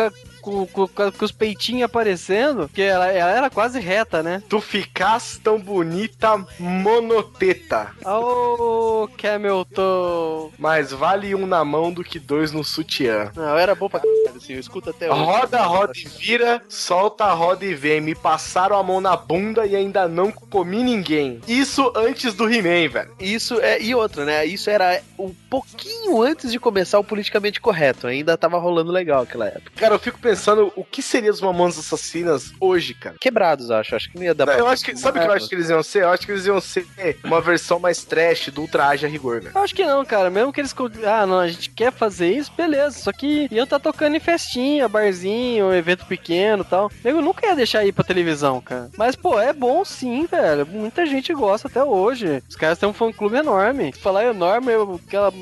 com, 0.47 0.65
com, 0.65 0.87
com 0.87 1.25
os 1.25 1.33
peitinhos 1.33 1.83
aparecendo, 1.83 2.71
que 2.73 2.81
ela, 2.81 3.09
ela 3.09 3.33
era 3.33 3.51
quase 3.51 3.81
reta, 3.81 4.23
né? 4.23 4.41
Tu 4.49 4.61
ficas 4.61 5.41
tão 5.43 5.59
bonita, 5.59 6.47
monoteta. 6.61 7.91
Ô, 8.05 9.09
Camel 9.19 9.65
Toe. 9.65 10.53
Mas 10.57 10.93
vale 10.93 11.35
um 11.35 11.47
na 11.47 11.65
mão 11.65 11.93
do 11.93 12.05
que 12.05 12.21
dois 12.21 12.53
no 12.53 12.63
sutiã. 12.63 13.33
Não, 13.35 13.59
era 13.59 13.75
bom 13.75 13.89
pra 13.89 14.01
caralho, 14.01 14.37
assim, 14.37 14.53
eu 14.53 14.61
escuto 14.61 14.91
até 14.91 15.11
hoje. 15.11 15.21
Roda, 15.21 15.63
roda 15.63 15.93
e 15.97 16.05
vira, 16.05 16.63
solta, 16.69 17.33
roda 17.33 17.65
e 17.65 17.75
vem. 17.75 18.01
Me 18.01 18.15
passaram 18.15 18.79
a 18.79 18.83
mão 18.83 19.01
na 19.01 19.17
bunda 19.17 19.67
e 19.67 19.75
ainda 19.75 20.07
não 20.07 20.31
comi 20.31 20.85
ninguém. 20.85 21.41
Isso 21.49 21.93
antes 21.97 22.35
do 22.35 22.49
He-Man, 22.49 22.89
velho. 22.89 23.11
Isso 23.19 23.61
é. 23.61 23.83
E 23.83 23.95
outra, 23.95 24.25
né? 24.25 24.47
Isso 24.47 24.71
era 24.71 25.03
um 25.19 25.35
pouquinho 25.51 26.23
antes 26.23 26.53
de 26.53 26.61
começar 26.61 27.01
o 27.01 27.05
politicamente 27.05 27.61
correto. 27.61 28.07
Ainda 28.07 28.37
tava 28.37 28.59
rolando 28.59 28.93
legal 28.93 29.23
aquela 29.23 29.47
época. 29.47 29.73
Cara, 29.75 29.95
eu 29.95 29.99
fico 29.99 30.19
pensando 30.21 30.36
o 30.77 30.85
que 30.85 31.03
seriam 31.03 31.33
os 31.33 31.41
Mamonas 31.41 31.79
Assassinas 31.79 32.53
hoje, 32.61 32.95
cara. 32.95 33.17
Quebrados, 33.21 33.71
acho. 33.71 33.95
Acho 33.95 34.11
que 34.11 34.17
não 34.17 34.25
ia 34.25 34.35
dar 34.35 34.47
pra. 34.47 34.59
Eu 34.59 34.67
acho 34.67 34.85
que, 34.85 34.97
sabe 34.97 35.19
o 35.19 35.23
que 35.23 35.29
eu 35.29 35.33
acho 35.33 35.49
que 35.49 35.55
eles 35.55 35.69
iam 35.69 35.83
ser? 35.83 36.03
Eu 36.03 36.11
acho 36.11 36.27
que 36.27 36.33
eles 36.33 36.47
iam 36.47 36.61
ser 36.61 36.87
uma 37.25 37.41
versão 37.41 37.79
mais 37.79 38.05
trash 38.05 38.49
do 38.49 38.63
ultraje 38.63 39.07
a 39.07 39.09
rigor, 39.09 39.41
velho. 39.41 39.53
Eu 39.55 39.63
acho 39.63 39.75
que 39.75 39.85
não, 39.85 40.05
cara. 40.05 40.31
Mesmo 40.31 40.53
que 40.53 40.61
eles. 40.61 40.75
Ah, 41.05 41.27
não, 41.27 41.41
a 41.41 41.49
gente 41.49 41.71
quer 41.71 41.93
fazer 41.93 42.31
isso, 42.31 42.53
beleza. 42.57 42.99
Só 42.99 43.13
que 43.13 43.49
iam 43.51 43.67
tá 43.67 43.79
tocando 43.79 44.17
em 44.17 44.21
festinha, 44.21 44.89
barzinho, 44.89 45.75
evento 45.75 46.07
pequeno 46.07 46.63
e 46.63 46.67
tal. 46.67 46.91
Eu 47.05 47.21
nunca 47.23 47.47
ia 47.47 47.57
deixar 47.57 47.85
ir 47.85 47.93
pra 47.93 48.05
televisão, 48.05 48.61
cara. 48.61 48.91
Mas, 48.97 49.17
pô, 49.17 49.41
é 49.41 49.53
bom 49.53 49.85
sim, 49.85 50.27
velho. 50.27 50.67
Muita 50.67 51.07
gente 51.07 51.33
gosta 51.33 51.69
até 51.69 51.83
hoje. 51.83 52.43
Os 52.49 52.57
caras 52.57 52.79
têm 52.79 52.89
um 52.89 52.93
fã 52.93 53.13
clube 53.13 53.37
enorme. 53.37 53.93
Falar 53.93 54.25
enorme, 54.25 54.73
aquela 55.07 55.33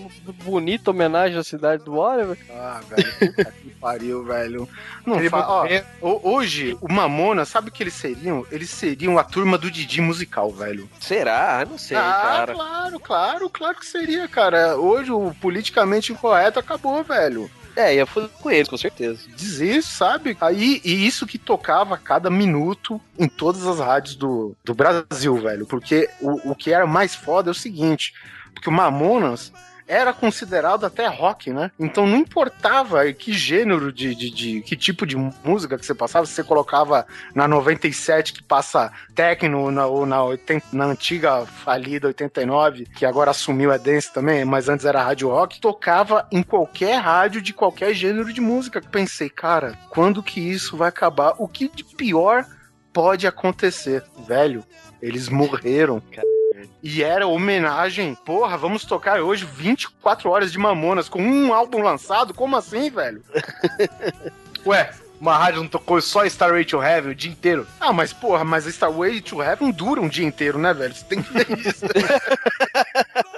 bonita 0.45 0.91
homenagem 0.91 1.39
à 1.39 1.45
cidade 1.45 1.85
do 1.85 1.97
Oliver. 1.97 2.39
Ah, 2.51 2.81
velho, 2.89 3.45
pariu, 3.85 4.24
velho. 4.24 4.66
Não 5.05 5.20
fa... 5.28 5.47
ó, 5.47 5.66
ho- 6.01 6.20
hoje, 6.23 6.74
o 6.81 6.90
Mamona, 6.90 7.44
sabe 7.44 7.69
o 7.69 7.73
que 7.73 7.82
eles 7.82 7.93
seriam? 7.93 8.47
Eles 8.51 8.70
seriam 8.70 9.19
a 9.19 9.23
turma 9.23 9.59
do 9.59 9.70
Didi 9.70 10.01
musical, 10.01 10.51
velho. 10.51 10.89
Será? 10.98 11.66
Não 11.69 11.77
sei, 11.77 11.98
ah, 11.98 12.01
cara. 12.23 12.55
claro, 12.55 12.98
claro, 13.01 13.51
claro 13.51 13.77
que 13.78 13.85
seria, 13.85 14.27
cara. 14.27 14.78
Hoje 14.78 15.12
o 15.12 15.35
politicamente 15.39 16.12
incorreto 16.12 16.59
acabou, 16.59 17.05
velho. 17.05 17.51
É, 17.77 17.94
ia 17.94 18.06
foder 18.06 18.31
com 18.40 18.51
eles, 18.51 18.69
com 18.69 18.78
certeza. 18.78 19.19
Dizer 19.36 19.77
isso, 19.77 19.94
sabe? 19.97 20.35
Aí, 20.40 20.81
e 20.82 21.06
isso 21.06 21.27
que 21.27 21.36
tocava 21.36 21.97
a 21.97 21.98
cada 21.98 22.31
minuto 22.31 22.98
em 23.19 23.28
todas 23.28 23.66
as 23.66 23.81
rádios 23.81 24.15
do, 24.15 24.56
do 24.65 24.74
Brasil, 24.74 25.36
velho. 25.36 25.66
Porque 25.66 26.09
o, 26.20 26.52
o 26.52 26.55
que 26.55 26.73
era 26.73 26.86
mais 26.86 27.15
foda 27.15 27.51
é 27.51 27.52
o 27.52 27.55
seguinte: 27.55 28.15
porque 28.55 28.70
o 28.70 28.73
Mamonas 28.73 29.52
era 29.86 30.12
considerado 30.12 30.85
até 30.86 31.06
rock, 31.06 31.51
né? 31.52 31.70
Então 31.78 32.06
não 32.06 32.16
importava 32.16 33.12
que 33.12 33.32
gênero 33.32 33.93
de, 33.93 34.15
de, 34.15 34.31
de- 34.31 34.61
que 34.62 34.77
tipo 34.77 35.06
de 35.06 35.16
música 35.44 35.77
que 35.78 35.85
você 35.85 35.94
passava, 35.94 36.27
se 36.27 36.32
você 36.32 36.43
colocava 36.44 37.06
na 37.35 37.47
97 37.47 38.32
que 38.32 38.43
passa 38.43 38.90
techno 39.15 39.70
na, 39.70 39.86
ou 39.86 40.06
na, 40.06 40.23
80 40.24 40.66
na 40.73 40.86
antiga 40.86 41.44
falida 41.47 42.06
89, 42.09 42.86
que 42.86 43.05
agora 43.05 43.31
assumiu 43.31 43.70
a 43.73 43.77
dance 43.77 44.12
também, 44.12 44.44
mas 44.44 44.69
antes 44.69 44.86
era 44.86 45.02
rádio 45.02 45.28
rock, 45.28 45.61
tocava 45.61 46.27
em 46.32 46.43
qualquer 46.43 46.97
rádio 46.97 47.40
de 47.43 47.52
qualquer 47.52 47.93
gênero 47.94 48.32
de 48.32 48.40
música. 48.40 48.81
Pensei, 48.81 49.28
cara, 49.28 49.78
quando 49.90 50.23
que 50.23 50.40
isso 50.40 50.77
vai 50.77 50.89
acabar? 50.89 51.35
O 51.39 51.47
que 51.48 51.69
de 51.69 51.85
pior 51.85 52.44
pode 52.93 53.27
acontecer? 53.27 54.02
Velho, 54.27 54.65
eles 55.02 55.28
morreram. 55.28 56.02
E 56.82 57.03
era 57.03 57.27
homenagem. 57.27 58.15
Porra, 58.15 58.57
vamos 58.57 58.85
tocar 58.85 59.20
hoje 59.20 59.45
24 59.45 60.31
horas 60.31 60.53
de 60.53 60.59
Mamonas 60.59 61.09
com 61.09 61.23
um 61.23 61.53
álbum 61.53 61.82
lançado? 61.82 62.35
Como 62.35 62.57
assim, 62.57 62.91
velho? 62.91 63.23
Ué, 64.66 64.91
uma 65.20 65.36
rádio 65.36 65.61
não 65.62 65.69
tocou 65.69 66.01
só 66.01 66.24
Starway 66.24 66.65
to 66.65 66.82
Heaven 66.82 67.12
o 67.12 67.15
dia 67.15 67.31
inteiro? 67.31 67.66
Ah, 67.81 67.93
mas 67.93 68.12
porra, 68.12 68.45
mas 68.45 68.66
Starway 68.66 69.20
to 69.20 69.43
Heaven 69.43 69.70
dura 69.70 70.01
um 70.01 70.09
dia 70.09 70.27
inteiro, 70.27 70.59
né, 70.59 70.74
velho? 70.74 70.95
Você 70.95 71.05
tem 71.05 71.23
que 71.23 71.32
ver 71.32 71.47
isso. 71.59 71.85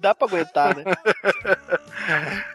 Dá 0.00 0.14
pra 0.14 0.26
aguentar, 0.26 0.76
né? 0.76 0.84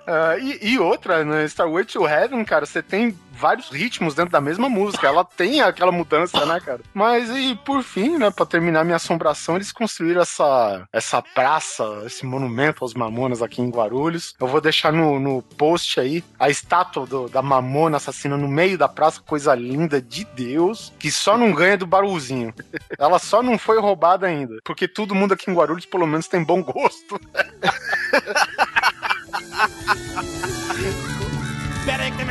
Ah, 0.07 0.37
e, 0.37 0.73
e 0.73 0.79
outra, 0.79 1.23
né? 1.23 1.45
Starway 1.45 1.85
to 1.85 2.05
Heaven, 2.07 2.43
cara, 2.43 2.65
você 2.65 2.81
tem 2.81 3.17
vários 3.31 3.69
ritmos 3.69 4.13
dentro 4.15 4.31
da 4.31 4.41
mesma 4.41 4.67
música. 4.69 5.07
Ela 5.07 5.23
tem 5.23 5.61
aquela 5.61 5.91
mudança, 5.91 6.45
né, 6.45 6.59
cara? 6.59 6.81
Mas 6.93 7.29
e 7.29 7.55
por 7.55 7.81
fim, 7.83 8.17
né, 8.17 8.29
pra 8.31 8.45
terminar 8.45 8.83
minha 8.83 8.95
assombração, 8.97 9.55
eles 9.55 9.71
construíram 9.71 10.21
essa, 10.21 10.87
essa 10.93 11.21
praça, 11.21 11.83
esse 12.05 12.25
monumento 12.25 12.83
aos 12.83 12.93
Mamonas 12.93 13.41
aqui 13.41 13.61
em 13.61 13.69
Guarulhos. 13.69 14.35
Eu 14.39 14.47
vou 14.47 14.61
deixar 14.61 14.91
no, 14.93 15.19
no 15.19 15.41
post 15.41 15.99
aí 15.99 16.23
a 16.39 16.49
estátua 16.49 17.05
do- 17.05 17.27
da 17.29 17.41
Mamona 17.41 17.97
assassina 17.97 18.37
no 18.37 18.47
meio 18.47 18.77
da 18.77 18.87
praça, 18.87 19.21
coisa 19.21 19.53
linda 19.55 20.01
de 20.01 20.23
Deus, 20.35 20.91
que 20.99 21.09
só 21.11 21.37
não 21.37 21.51
ganha 21.51 21.77
do 21.77 21.87
barulzinho. 21.87 22.53
Ela 22.97 23.19
só 23.19 23.41
não 23.41 23.57
foi 23.57 23.79
roubada 23.79 24.27
ainda, 24.27 24.55
porque 24.63 24.87
todo 24.87 25.15
mundo 25.15 25.33
aqui 25.33 25.49
em 25.49 25.53
Guarulhos 25.55 25.85
pelo 25.85 26.05
menos 26.07 26.27
tem 26.27 26.43
bom 26.43 26.61
gosto. 26.63 27.19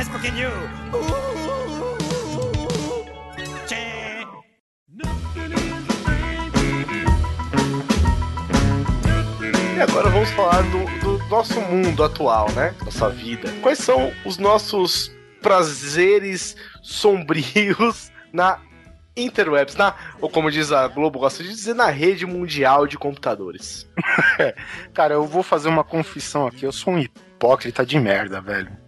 Um 0.05 0.11
pouquinho. 0.17 0.51
Tchê. 3.67 4.27
E 9.77 9.81
agora 9.81 10.11
vamos 10.11 10.31
falar 10.33 10.63
do, 10.63 10.85
do 11.01 11.29
nosso 11.29 11.61
mundo 11.61 12.05
atual, 12.05 12.51
né? 12.53 12.75
Nossa 12.85 13.09
vida. 13.09 13.51
Quais 13.63 13.79
são 13.79 14.13
os 14.25 14.37
nossos 14.39 15.11
prazeres 15.41 16.55
sombrios 16.83 18.13
na 18.33 18.59
interwebs, 19.17 19.77
na, 19.77 19.95
ou 20.21 20.29
como 20.29 20.51
diz 20.51 20.73
a 20.73 20.89
Globo 20.89 21.19
gosta 21.19 21.43
de 21.43 21.51
dizer, 21.51 21.75
na 21.75 21.87
rede 21.87 22.27
mundial 22.27 22.87
de 22.87 22.99
computadores. 22.99 23.89
Cara, 24.93 25.15
eu 25.15 25.25
vou 25.25 25.43
fazer 25.43 25.69
uma 25.69 25.85
confissão 25.85 26.47
aqui. 26.47 26.65
Eu 26.65 26.73
sou 26.73 26.95
um 26.95 26.99
hipócrita 26.99 27.85
de 27.85 27.99
merda, 27.99 28.41
velho. 28.41 28.84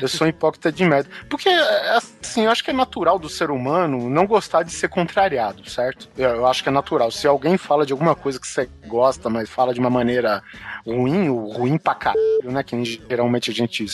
Eu 0.00 0.08
sou 0.08 0.26
hipócrita 0.26 0.70
de 0.70 0.84
merda. 0.84 1.08
Porque, 1.28 1.48
é, 1.48 1.96
assim, 1.96 2.44
eu 2.44 2.50
acho 2.50 2.62
que 2.62 2.70
é 2.70 2.74
natural 2.74 3.18
do 3.18 3.28
ser 3.28 3.50
humano 3.50 4.08
não 4.08 4.26
gostar 4.26 4.62
de 4.62 4.72
ser 4.72 4.88
contrariado, 4.88 5.68
certo? 5.68 6.08
Eu, 6.16 6.46
acho 6.46 6.62
que 6.62 6.68
é 6.68 6.72
natural. 6.72 7.10
Se 7.10 7.26
alguém 7.26 7.56
fala 7.56 7.84
de 7.84 7.92
alguma 7.92 8.14
coisa 8.14 8.40
que 8.40 8.46
você 8.46 8.68
gosta, 8.86 9.28
mas 9.28 9.48
fala 9.48 9.74
de 9.74 9.80
uma 9.80 9.90
maneira 9.90 10.42
ruim, 10.86 11.28
ou 11.28 11.50
ruim 11.52 11.78
pra 11.78 11.94
caralho, 11.94 12.20
né? 12.44 12.62
Que 12.62 12.82
geralmente 12.84 13.50
a 13.50 13.54
gente 13.54 13.84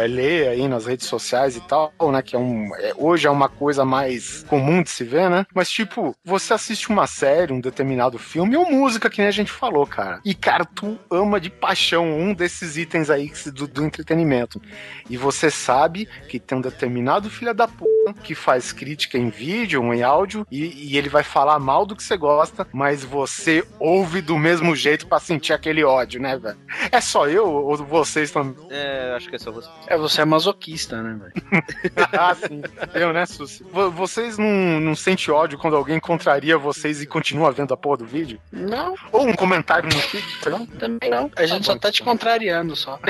é, 0.00 0.06
lê 0.06 0.48
aí 0.48 0.68
nas 0.68 0.86
redes 0.86 1.06
sociais 1.06 1.56
e 1.56 1.60
tal, 1.60 1.92
né? 2.10 2.22
Que 2.22 2.34
é 2.34 2.38
um, 2.38 2.74
é- 2.76 2.92
hoje 2.96 3.26
é 3.26 3.30
uma 3.30 3.48
coisa 3.48 3.84
mais 3.84 4.44
comum 4.48 4.82
de 4.82 4.90
se 4.90 5.04
ver, 5.04 5.28
né? 5.28 5.46
Mas, 5.54 5.70
tipo, 5.70 6.14
você 6.24 6.54
assiste 6.54 6.88
uma 6.88 7.06
série, 7.06 7.52
um 7.52 7.60
determinado 7.60 8.18
filme 8.18 8.56
ou 8.56 8.70
música, 8.70 9.10
que 9.10 9.18
nem 9.18 9.28
a 9.28 9.32
gente 9.32 9.50
falou, 9.50 9.86
cara. 9.86 10.20
E, 10.24 10.34
cara, 10.34 10.64
tu 10.64 10.98
ama 11.10 11.40
de 11.40 11.50
paixão 11.50 12.06
um 12.08 12.32
desses 12.32 12.76
itens 12.76 13.10
aí 13.10 13.30
do, 13.52 13.66
do 13.66 13.84
entretenimento. 13.84 14.60
E 15.08 15.16
você 15.18 15.50
sabe 15.50 16.08
que 16.28 16.38
tem 16.38 16.56
um 16.58 16.60
determinado 16.62 17.28
filho 17.28 17.52
da 17.54 17.66
puta 17.68 17.88
que 18.22 18.34
faz 18.34 18.72
crítica 18.72 19.18
em 19.18 19.28
vídeo 19.28 19.82
ou 19.84 19.92
em 19.92 20.02
áudio 20.02 20.46
e, 20.50 20.92
e 20.92 20.96
ele 20.96 21.08
vai 21.10 21.22
falar 21.22 21.58
mal 21.58 21.84
do 21.84 21.94
que 21.94 22.02
você 22.02 22.16
gosta, 22.16 22.66
mas 22.72 23.04
você 23.04 23.62
ouve 23.78 24.22
do 24.22 24.38
mesmo 24.38 24.74
jeito 24.74 25.06
pra 25.06 25.20
sentir 25.20 25.52
aquele 25.52 25.84
ódio, 25.84 26.18
né, 26.20 26.38
velho? 26.38 26.56
É 26.90 27.00
só 27.02 27.28
eu 27.28 27.46
ou 27.46 27.76
vocês 27.76 28.30
também? 28.30 28.56
É, 28.70 29.12
acho 29.14 29.28
que 29.28 29.36
é 29.36 29.38
só 29.38 29.50
você. 29.52 29.68
É, 29.86 29.98
você 29.98 30.22
é 30.22 30.24
masoquista, 30.24 31.02
né, 31.02 31.18
velho? 31.20 31.64
ah, 32.18 32.34
sim. 32.34 32.62
Eu, 32.94 33.12
né, 33.12 33.26
Susi? 33.26 33.62
Vo- 33.70 33.90
Vocês 33.90 34.38
não, 34.38 34.80
não 34.80 34.94
sentem 34.94 35.32
ódio 35.34 35.58
quando 35.58 35.76
alguém 35.76 36.00
contraria 36.00 36.56
vocês 36.56 37.02
e 37.02 37.06
continua 37.06 37.52
vendo 37.52 37.74
a 37.74 37.76
porra 37.76 37.98
do 37.98 38.06
vídeo? 38.06 38.40
Não, 38.50 38.94
Ou 39.12 39.26
um 39.28 39.34
comentário 39.34 39.88
no 39.88 39.98
vídeo, 40.00 40.24
lá? 40.46 40.66
também 40.78 41.10
não. 41.10 41.30
A 41.36 41.44
gente 41.44 41.66
só 41.66 41.76
tá 41.76 41.90
te 41.92 42.02
contrariando 42.02 42.74
só. 42.76 42.98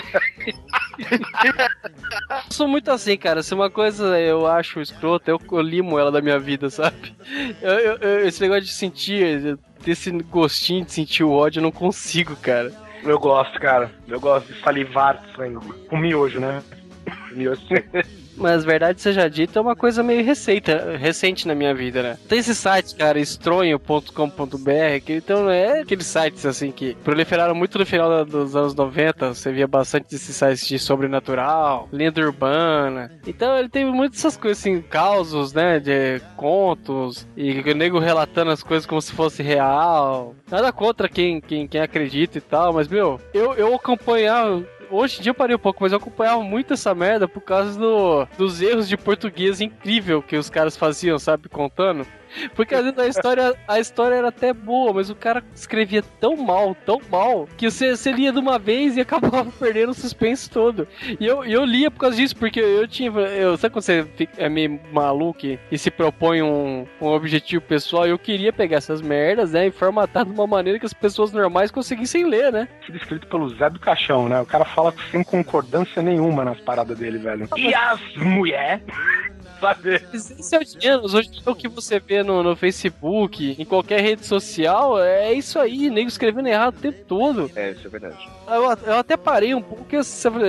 Sou 2.50 2.66
muito 2.68 2.90
assim, 2.90 3.16
cara. 3.16 3.42
Se 3.42 3.54
uma 3.54 3.70
coisa 3.70 4.18
eu 4.18 4.46
acho 4.46 4.80
escrota, 4.80 5.30
eu, 5.30 5.40
eu 5.52 5.60
limo 5.60 5.98
ela 5.98 6.10
da 6.10 6.20
minha 6.20 6.38
vida, 6.38 6.68
sabe? 6.70 7.14
Eu- 7.60 7.96
eu- 8.00 8.26
esse 8.26 8.40
negócio 8.40 8.64
de 8.64 8.72
sentir, 8.72 9.58
desse 9.84 10.10
gostinho 10.10 10.84
de 10.84 10.92
sentir 10.92 11.24
o 11.24 11.32
ódio, 11.32 11.60
eu 11.60 11.62
não 11.62 11.72
consigo, 11.72 12.34
cara. 12.36 12.72
Eu 13.04 13.18
gosto, 13.18 13.58
cara. 13.60 13.90
Eu 14.08 14.18
gosto 14.20 14.52
de 14.52 14.60
salivar 14.60 15.22
sangue. 15.36 15.58
Com 15.88 15.96
miojo, 15.96 16.40
né? 16.40 16.62
Mas 18.38 18.64
verdade 18.64 19.00
seja 19.00 19.28
dita, 19.28 19.58
é 19.58 19.62
uma 19.62 19.74
coisa 19.74 20.02
meio 20.02 20.24
receita, 20.24 20.96
recente 20.96 21.46
na 21.46 21.54
minha 21.54 21.74
vida, 21.74 22.02
né? 22.02 22.18
Tem 22.28 22.38
esses 22.38 22.56
sites, 22.56 22.92
cara, 22.92 23.18
estronho.com.br, 23.18 25.04
que 25.04 25.14
então 25.14 25.50
é 25.50 25.80
aqueles 25.80 26.06
sites 26.06 26.46
assim 26.46 26.70
que 26.70 26.94
proliferaram 27.02 27.54
muito 27.54 27.78
no 27.78 27.84
final 27.84 28.24
dos 28.24 28.54
anos 28.54 28.74
90, 28.74 29.34
você 29.34 29.52
via 29.52 29.66
bastante 29.66 30.10
desses 30.10 30.36
sites 30.36 30.66
de 30.66 30.78
sobrenatural, 30.78 31.88
lenda 31.92 32.20
urbana. 32.20 33.10
Então 33.26 33.58
ele 33.58 33.68
tem 33.68 33.84
muitas 33.84 34.18
essas 34.18 34.36
coisas 34.36 34.58
assim, 34.58 34.80
causos, 34.82 35.52
né, 35.52 35.78
de 35.78 36.20
contos 36.36 37.26
e 37.36 37.60
o 37.60 37.74
nego 37.74 37.98
relatando 37.98 38.50
as 38.50 38.62
coisas 38.62 38.86
como 38.86 39.00
se 39.00 39.12
fosse 39.12 39.42
real. 39.42 40.34
Nada 40.50 40.72
contra 40.72 41.08
quem, 41.08 41.40
quem, 41.40 41.66
quem 41.66 41.80
acredita 41.80 42.38
e 42.38 42.40
tal, 42.40 42.72
mas 42.72 42.88
meu, 42.88 43.20
eu, 43.32 43.54
eu 43.54 43.74
acompanhava 43.74 44.64
hoje 44.90 45.18
em 45.18 45.22
dia 45.22 45.30
eu 45.30 45.34
parei 45.34 45.56
um 45.56 45.58
pouco, 45.58 45.82
mas 45.82 45.92
eu 45.92 45.98
acompanhava 45.98 46.42
muito 46.42 46.74
essa 46.74 46.94
merda 46.94 47.28
por 47.28 47.40
causa 47.40 47.78
do, 47.78 48.26
dos 48.36 48.60
erros 48.60 48.88
de 48.88 48.96
português 48.96 49.60
incrível 49.60 50.22
que 50.22 50.36
os 50.36 50.50
caras 50.50 50.76
faziam, 50.76 51.18
sabe, 51.18 51.48
contando. 51.48 52.06
Porque 52.54 52.74
às 52.74 52.82
vezes 52.82 52.98
a 52.98 53.06
história, 53.06 53.54
a 53.66 53.80
história 53.80 54.14
era 54.16 54.28
até 54.28 54.52
boa, 54.52 54.92
mas 54.92 55.10
o 55.10 55.14
cara 55.14 55.42
escrevia 55.54 56.02
tão 56.20 56.36
mal, 56.36 56.76
tão 56.86 57.00
mal, 57.10 57.48
que 57.56 57.70
você, 57.70 57.96
você 57.96 58.12
lia 58.12 58.32
de 58.32 58.38
uma 58.38 58.58
vez 58.58 58.96
e 58.96 59.00
acabava 59.02 59.50
perdendo 59.58 59.90
o 59.90 59.94
suspense 59.94 60.50
todo. 60.50 60.86
E 61.18 61.26
eu, 61.26 61.44
eu 61.44 61.64
lia 61.64 61.90
por 61.90 62.00
causa 62.00 62.16
disso, 62.16 62.36
porque 62.36 62.60
eu 62.60 62.86
tinha. 62.86 63.10
Eu, 63.10 63.56
sabe 63.56 63.72
quando 63.72 63.84
você 63.84 64.06
é 64.36 64.48
meio 64.48 64.80
maluco 64.92 65.46
e, 65.46 65.58
e 65.70 65.78
se 65.78 65.90
propõe 65.90 66.42
um, 66.42 66.86
um 67.00 67.06
objetivo 67.06 67.62
pessoal? 67.62 68.06
Eu 68.06 68.18
queria 68.18 68.52
pegar 68.52 68.78
essas 68.78 69.00
merdas, 69.00 69.52
né? 69.52 69.66
E 69.66 69.70
formatar 69.70 70.24
de 70.24 70.30
uma 70.30 70.46
maneira 70.46 70.78
que 70.78 70.86
as 70.86 70.92
pessoas 70.92 71.32
normais 71.32 71.70
conseguissem 71.70 72.24
ler, 72.24 72.52
né? 72.52 72.68
Escrito 72.88 73.26
pelo 73.26 73.48
Zé 73.50 73.70
do 73.70 73.80
Caixão, 73.80 74.28
né? 74.28 74.40
O 74.40 74.46
cara 74.46 74.64
fala 74.64 74.94
sem 75.10 75.22
concordância 75.22 76.02
nenhuma 76.02 76.44
nas 76.44 76.60
paradas 76.60 76.98
dele, 76.98 77.18
velho. 77.18 77.48
E 77.56 77.74
as 77.74 78.00
mulher? 78.16 78.82
Sabe? 79.60 80.00
Esse 80.12 80.54
é 80.54 80.58
o 80.58 80.64
de 80.64 80.78
menos. 80.78 81.14
Hoje 81.14 81.30
o 81.44 81.54
que 81.54 81.68
você 81.68 81.98
vê 81.98 82.17
no, 82.22 82.42
no 82.42 82.56
Facebook, 82.56 83.56
em 83.58 83.64
qualquer 83.64 84.00
rede 84.00 84.26
social, 84.26 85.02
é 85.02 85.32
isso 85.32 85.58
aí, 85.58 85.90
nego 85.90 86.08
escrevendo 86.08 86.48
errado 86.48 86.76
o 86.76 86.80
tempo 86.80 87.04
todo. 87.06 87.50
É, 87.54 87.70
isso 87.70 87.86
é 87.86 87.90
verdade. 87.90 88.28
Eu, 88.46 88.62
eu 88.92 88.98
até 88.98 89.16
parei 89.16 89.54
um 89.54 89.62
pouco, 89.62 89.84
porque 89.84 89.98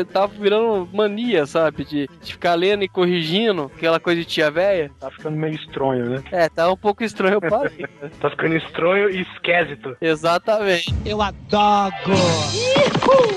tava 0.05 0.27
virando 0.27 0.87
mania, 0.93 1.45
sabe? 1.45 1.83
De, 1.83 2.07
de 2.21 2.31
ficar 2.31 2.55
lendo 2.55 2.83
e 2.83 2.89
corrigindo, 2.89 3.71
aquela 3.75 3.99
coisa 3.99 4.21
de 4.21 4.27
tia 4.27 4.49
véia. 4.49 4.91
Tá 4.99 5.11
ficando 5.11 5.37
meio 5.37 5.55
estranho, 5.55 6.09
né? 6.09 6.23
É, 6.31 6.49
tá 6.49 6.71
um 6.71 6.77
pouco 6.77 7.03
estranho, 7.03 7.35
eu 7.35 7.41
parei. 7.41 7.85
Tá 8.19 8.29
ficando 8.29 8.55
estranho 8.55 9.09
e 9.09 9.21
esquisito. 9.21 9.95
Exatamente. 10.01 10.93
Eu 11.05 11.21
adoro. 11.21 11.93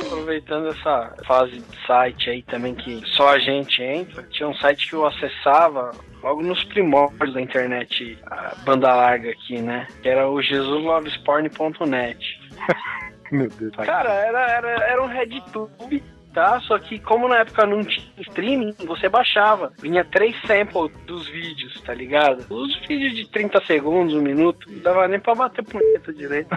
Aproveitando 0.07 0.69
essa 0.69 1.15
fase 1.27 1.59
de 1.59 1.87
site 1.87 2.31
aí 2.31 2.43
também 2.43 2.75
que 2.75 3.03
só 3.17 3.31
a 3.31 3.39
gente 3.39 3.83
entra, 3.83 4.23
tinha 4.31 4.49
um 4.49 4.55
site 4.55 4.89
que 4.89 4.95
eu 4.95 5.07
acessava 5.07 5.93
logo 6.23 6.43
nos 6.43 6.63
primórdios 6.65 7.35
da 7.35 7.41
internet, 7.41 8.19
a 8.27 8.55
banda 8.65 8.95
larga 8.95 9.31
aqui, 9.31 9.61
né? 9.61 9.87
Que 10.03 10.09
era 10.09 10.29
o 10.29 10.41
jesuslovesporn.net. 10.41 12.41
Meu 13.33 13.49
Deus. 13.49 13.75
Cara, 13.77 14.13
era, 14.13 14.51
era, 14.51 14.71
era 14.85 15.03
um 15.03 15.07
RedTube, 15.07 16.05
tá? 16.35 16.61
Só 16.61 16.79
que 16.79 16.99
como 16.99 17.29
na 17.29 17.39
época 17.39 17.67
não 17.67 17.83
tinha 17.83 18.07
streaming, 18.19 18.75
você 18.87 19.09
baixava. 19.09 19.73
Vinha 19.81 20.05
três 20.05 20.39
samples 20.43 20.95
dos 21.07 21.27
vídeos, 21.29 21.81
tá 21.81 21.95
ligado? 21.95 22.45
Os 22.51 22.77
vídeos 22.87 23.17
de 23.17 23.27
30 23.31 23.65
segundos, 23.65 24.15
um 24.15 24.21
minuto, 24.21 24.71
não 24.71 24.81
dava 24.81 25.09
nem 25.09 25.19
pra 25.19 25.35
bater 25.35 25.65
punheta 25.65 26.13
direito. 26.13 26.55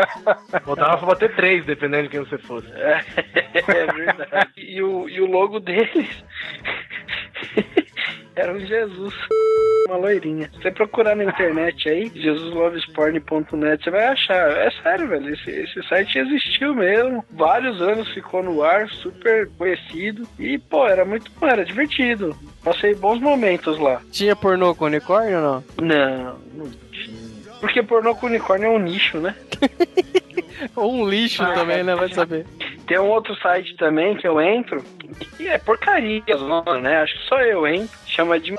Botava 0.64 0.96
pra 0.96 1.06
bater 1.08 1.36
três, 1.36 1.66
dependendo 1.66 2.04
de 2.04 2.08
quem 2.08 2.20
você 2.20 2.38
fosse. 2.38 2.72
É, 2.72 3.04
é 3.54 3.92
verdade. 3.92 4.52
E 4.56 4.82
o, 4.82 5.06
e 5.06 5.20
o 5.20 5.30
logo 5.30 5.60
deles 5.60 6.24
era 8.36 8.52
um 8.52 8.60
Jesus, 8.60 9.14
uma 9.88 9.96
loirinha. 9.96 10.50
Você 10.54 10.70
procurar 10.70 11.16
na 11.16 11.24
internet 11.24 11.88
aí, 11.88 12.12
jesuslovesporn.net, 12.14 13.82
você 13.82 13.90
vai 13.90 14.06
achar. 14.06 14.50
É 14.50 14.70
sério, 14.82 15.08
velho. 15.08 15.34
Esse, 15.34 15.50
esse 15.50 15.82
site 15.88 16.18
existiu 16.18 16.74
mesmo. 16.74 17.24
Vários 17.30 17.80
anos 17.80 18.08
ficou 18.12 18.42
no 18.42 18.62
ar, 18.62 18.88
super 18.90 19.48
conhecido. 19.56 20.28
E, 20.38 20.58
pô, 20.58 20.86
era 20.86 21.04
muito 21.04 21.30
bom, 21.40 21.46
era 21.46 21.64
divertido. 21.64 22.36
Passei 22.62 22.94
bons 22.94 23.20
momentos 23.20 23.78
lá. 23.78 24.02
Tinha 24.12 24.36
pornô 24.36 24.74
com 24.74 24.84
unicórnio 24.84 25.38
ou 25.38 25.42
não? 25.42 25.64
Não, 25.80 26.38
não 26.54 26.70
tinha. 26.92 27.25
Porque 27.60 27.82
pornô 27.82 28.14
com 28.14 28.26
unicórnio 28.26 28.66
é 28.66 28.70
um 28.70 28.78
nicho, 28.78 29.18
né? 29.18 29.34
Ou 30.74 30.92
um 31.02 31.08
lixo 31.08 31.44
também, 31.54 31.82
né? 31.82 31.94
Vai 31.94 32.12
saber. 32.12 32.46
Tem 32.86 32.98
um 32.98 33.08
outro 33.08 33.34
site 33.36 33.76
também 33.76 34.16
que 34.16 34.28
eu 34.28 34.40
entro, 34.40 34.84
e 35.40 35.48
é 35.48 35.58
porcaria, 35.58 36.22
né? 36.80 37.02
Acho 37.02 37.18
que 37.18 37.28
só 37.28 37.40
eu 37.40 37.66
entro. 37.66 37.98
Chama 38.06 38.38
de. 38.38 38.54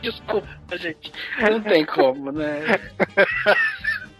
Desculpa, 0.00 0.48
gente. 0.78 1.12
Não 1.38 1.60
tem 1.60 1.84
como, 1.84 2.32
né? 2.32 2.80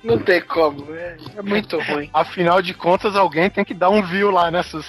Não 0.04 0.18
tem 0.18 0.42
como, 0.42 0.94
é, 0.94 1.16
é 1.36 1.42
muito 1.42 1.78
ruim. 1.78 2.10
Afinal 2.12 2.60
de 2.60 2.74
contas, 2.74 3.14
alguém 3.14 3.48
tem 3.48 3.64
que 3.64 3.72
dar 3.72 3.88
um 3.88 4.02
view 4.02 4.30
lá 4.30 4.50
nessas. 4.50 4.84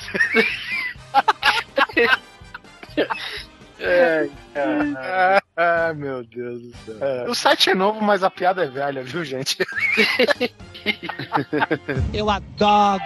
É, 3.86 4.30
ah, 5.58 5.94
meu 5.96 6.24
Deus 6.24 6.62
do 6.62 6.72
céu. 6.86 7.30
O 7.30 7.36
site 7.36 7.72
é 7.72 7.76
novo, 7.76 8.02
mas 8.02 8.24
a 8.24 8.30
piada 8.30 8.64
é 8.64 8.68
velha, 8.68 9.04
viu, 9.04 9.26
gente? 9.26 9.58
Eu 12.14 12.30
adoro. 12.30 13.02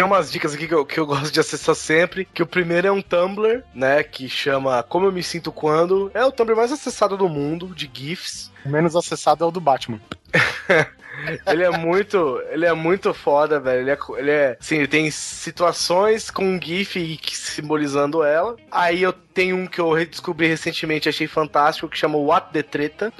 Tem 0.00 0.06
umas 0.06 0.32
dicas 0.32 0.54
aqui 0.54 0.66
que 0.66 0.72
eu, 0.72 0.86
que 0.86 0.98
eu 0.98 1.04
gosto 1.06 1.30
de 1.30 1.38
acessar 1.40 1.74
sempre. 1.74 2.24
Que 2.24 2.42
o 2.42 2.46
primeiro 2.46 2.86
é 2.86 2.90
um 2.90 3.02
Tumblr, 3.02 3.62
né? 3.74 4.02
Que 4.02 4.30
chama 4.30 4.82
Como 4.82 5.04
Eu 5.04 5.12
Me 5.12 5.22
Sinto 5.22 5.52
Quando. 5.52 6.10
É 6.14 6.24
o 6.24 6.32
Tumblr 6.32 6.56
mais 6.56 6.72
acessado 6.72 7.18
do 7.18 7.28
mundo, 7.28 7.74
de 7.74 7.90
GIFs. 7.92 8.50
O 8.64 8.70
menos 8.70 8.96
acessado 8.96 9.44
é 9.44 9.46
o 9.46 9.50
do 9.50 9.60
Batman. 9.60 10.00
ele 11.46 11.64
é 11.64 11.70
muito. 11.70 12.42
Ele 12.48 12.64
é 12.64 12.72
muito 12.72 13.12
foda, 13.12 13.60
velho. 13.60 13.82
Ele 13.82 13.90
é. 13.90 13.98
Ele 14.16 14.30
é 14.30 14.56
sim, 14.58 14.76
ele 14.76 14.88
tem 14.88 15.10
situações 15.10 16.30
com 16.30 16.46
um 16.46 16.58
GIF 16.58 17.20
simbolizando 17.30 18.24
ela. 18.24 18.56
Aí 18.70 19.02
eu 19.02 19.12
tenho 19.12 19.54
um 19.54 19.66
que 19.66 19.82
eu 19.82 19.92
redescobri 19.92 20.46
recentemente, 20.46 21.10
achei 21.10 21.26
fantástico, 21.26 21.90
que 21.90 21.98
chama 21.98 22.16
What 22.16 22.54
the 22.54 22.62
Treta. 22.62 23.12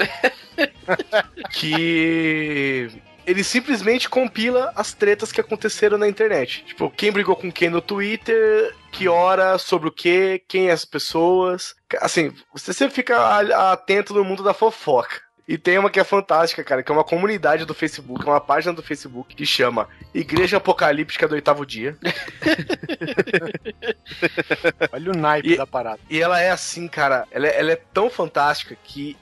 que 1.52 2.89
ele 3.26 3.44
simplesmente 3.44 4.09
compila 4.09 4.72
as 4.74 4.92
tretas 4.92 5.32
que 5.32 5.40
aconteceram 5.40 5.98
na 5.98 6.09
internet. 6.09 6.64
Tipo, 6.64 6.90
quem 6.90 7.12
brigou 7.12 7.36
com 7.36 7.51
quem 7.51 7.70
no 7.70 7.80
Twitter, 7.80 8.74
que 8.92 9.09
hora, 9.09 9.59
sobre 9.59 9.88
o 9.88 9.92
que, 9.92 10.42
quem 10.48 10.68
é 10.68 10.72
as 10.72 10.84
pessoas. 10.84 11.74
Assim, 12.01 12.32
você 12.52 12.72
sempre 12.72 12.94
fica 12.94 13.72
atento 13.72 14.14
no 14.14 14.24
mundo 14.24 14.42
da 14.42 14.55
fofoca. 14.55 15.30
E 15.51 15.59
tem 15.59 15.76
uma 15.78 15.90
que 15.90 15.98
é 15.98 16.05
fantástica, 16.05 16.62
cara, 16.62 16.80
que 16.80 16.92
é 16.92 16.94
uma 16.94 17.02
comunidade 17.02 17.64
do 17.64 17.74
Facebook, 17.74 18.24
uma 18.24 18.40
página 18.40 18.72
do 18.72 18.84
Facebook 18.84 19.34
que 19.34 19.44
chama 19.44 19.88
Igreja 20.14 20.59
Apocalíptica 20.59 21.26
do 21.26 21.34
Oitavo 21.34 21.66
Dia. 21.66 21.98
Olha 24.92 25.10
o 25.10 25.16
naipe 25.16 25.56
da 25.56 25.66
parada. 25.66 25.98
E 26.09 26.20
ela 26.20 26.40
é 26.40 26.52
assim, 26.52 26.86
cara, 26.86 27.26
ela 27.32 27.48
é, 27.48 27.59
ela 27.59 27.72
é 27.72 27.76
tão 27.76 28.09
fantástica 28.09 28.76
que 28.84 29.16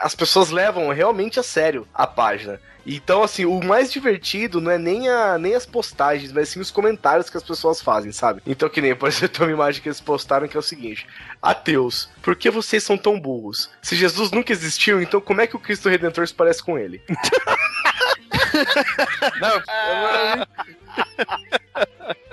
as 0.00 0.14
pessoas 0.14 0.50
levam 0.50 0.88
realmente 0.90 1.38
a 1.38 1.42
sério 1.42 1.86
a 1.94 2.06
página. 2.06 2.60
Então, 2.86 3.22
assim, 3.22 3.44
o 3.44 3.62
mais 3.62 3.92
divertido 3.92 4.62
não 4.62 4.70
é 4.70 4.78
nem, 4.78 5.10
a, 5.10 5.36
nem 5.36 5.54
as 5.54 5.66
postagens, 5.66 6.32
mas 6.32 6.48
sim 6.48 6.58
os 6.58 6.70
comentários 6.70 7.28
que 7.28 7.36
as 7.36 7.42
pessoas 7.42 7.82
fazem, 7.82 8.12
sabe? 8.12 8.40
Então, 8.46 8.68
que 8.68 8.80
nem, 8.80 8.96
por 8.96 9.08
exemplo, 9.10 9.28
tem 9.28 9.46
uma 9.46 9.52
imagem 9.52 9.82
que 9.82 9.88
eles 9.88 10.00
postaram 10.00 10.48
que 10.48 10.56
é 10.56 10.60
o 10.60 10.62
seguinte: 10.62 11.06
Ateus, 11.42 12.08
por 12.22 12.34
que 12.34 12.50
vocês 12.50 12.82
são 12.82 12.96
tão 12.96 13.20
burros? 13.20 13.70
Se 13.82 13.94
Jesus 13.94 14.30
nunca 14.30 14.52
existiu, 14.52 15.02
então 15.02 15.20
como 15.20 15.42
é 15.42 15.46
que 15.46 15.56
o 15.56 15.60
Cristo 15.60 15.88
Redentor 15.88 16.26
se 16.26 16.34
parece 16.34 16.62
com 16.62 16.78
ele? 16.78 17.02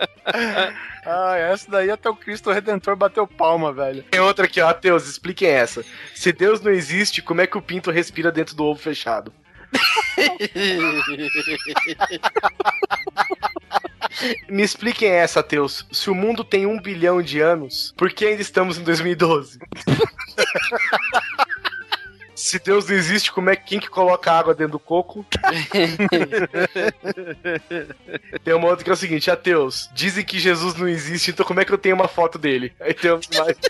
Ah, 1.06 1.38
essa 1.38 1.70
daí 1.70 1.92
até 1.92 2.10
o 2.10 2.16
Cristo 2.16 2.52
Redentor 2.52 2.96
bateu 2.96 3.28
palma, 3.28 3.72
velho. 3.72 4.04
Tem 4.10 4.20
outra 4.20 4.46
aqui, 4.46 4.60
ó, 4.60 4.70
ateus, 4.70 5.08
expliquem 5.08 5.50
essa. 5.50 5.86
Se 6.16 6.32
Deus 6.34 6.60
não 6.62 6.72
existe, 6.72 7.22
como 7.22 7.42
é 7.42 7.48
que 7.48 7.58
o 7.58 7.62
pinto 7.62 7.92
respira 7.92 8.32
dentro 8.32 8.56
do 8.56 8.64
ovo 8.64 8.80
fechado? 8.80 9.32
Me 14.50 14.64
expliquem 14.64 15.10
essa, 15.10 15.42
ateus. 15.42 15.86
Se 15.92 16.10
o 16.10 16.16
mundo 16.16 16.44
tem 16.44 16.66
um 16.66 16.82
bilhão 16.82 17.22
de 17.22 17.40
anos, 17.40 17.94
por 17.98 18.12
que 18.12 18.26
ainda 18.26 18.42
estamos 18.42 18.78
em 18.78 18.84
2012? 18.84 19.60
Se 22.46 22.60
Deus 22.60 22.88
não 22.88 22.96
existe, 22.96 23.32
como 23.32 23.50
é 23.50 23.56
que 23.56 23.64
quem 23.64 23.80
que 23.80 23.90
coloca 23.90 24.32
água 24.32 24.54
dentro 24.54 24.74
do 24.74 24.80
coco? 24.80 25.26
tem 28.44 28.54
uma 28.54 28.68
outra 28.68 28.84
que 28.84 28.90
é 28.92 28.94
o 28.94 28.96
seguinte, 28.96 29.32
ateus, 29.32 29.90
dizem 29.96 30.24
que 30.24 30.38
Jesus 30.38 30.76
não 30.76 30.88
existe, 30.88 31.32
então 31.32 31.44
como 31.44 31.60
é 31.60 31.66
que 31.66 31.74
eu 31.74 31.78
tenho 31.80 31.96
uma 31.96 32.08
foto 32.08 32.38
dele? 32.38 32.72
Aí 32.80 32.94
tem 32.94 33.10
mais... 33.10 33.58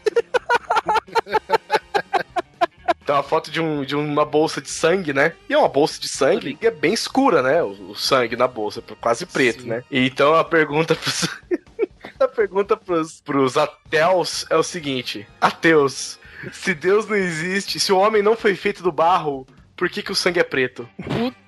Tem 3.05 3.15
uma 3.15 3.23
foto 3.23 3.49
de, 3.49 3.61
um, 3.61 3.85
de 3.85 3.95
uma 3.95 4.25
bolsa 4.25 4.59
de 4.59 4.69
sangue, 4.69 5.13
né? 5.13 5.33
E 5.47 5.53
é 5.53 5.57
uma 5.57 5.69
bolsa 5.69 6.01
de 6.01 6.07
sangue 6.07 6.55
que 6.55 6.65
é 6.65 6.71
bem 6.71 6.91
escura, 6.91 7.41
né? 7.43 7.61
O, 7.61 7.91
o 7.91 7.95
sangue 7.95 8.35
na 8.35 8.47
bolsa, 8.47 8.83
quase 8.99 9.27
preto, 9.27 9.65
né? 9.65 9.83
E 9.91 10.07
então 10.07 10.33
a 10.33 10.43
pergunta 10.43 10.95
pros, 10.95 11.29
a 12.19 12.27
pergunta 12.27 12.75
pros, 12.75 13.21
pros 13.21 13.57
ateus 13.57 14.47
é 14.49 14.57
o 14.57 14.63
seguinte: 14.63 15.27
Ateus, 15.39 16.17
se 16.51 16.73
Deus 16.73 17.07
não 17.07 17.15
existe, 17.15 17.79
se 17.79 17.91
o 17.91 17.97
homem 17.97 18.21
não 18.21 18.35
foi 18.35 18.55
feito 18.55 18.83
do 18.83 18.91
barro, 18.91 19.45
por 19.75 19.89
que, 19.89 20.01
que 20.01 20.11
o 20.11 20.15
sangue 20.15 20.39
é 20.39 20.43
preto? 20.43 20.87
Puta 20.97 21.44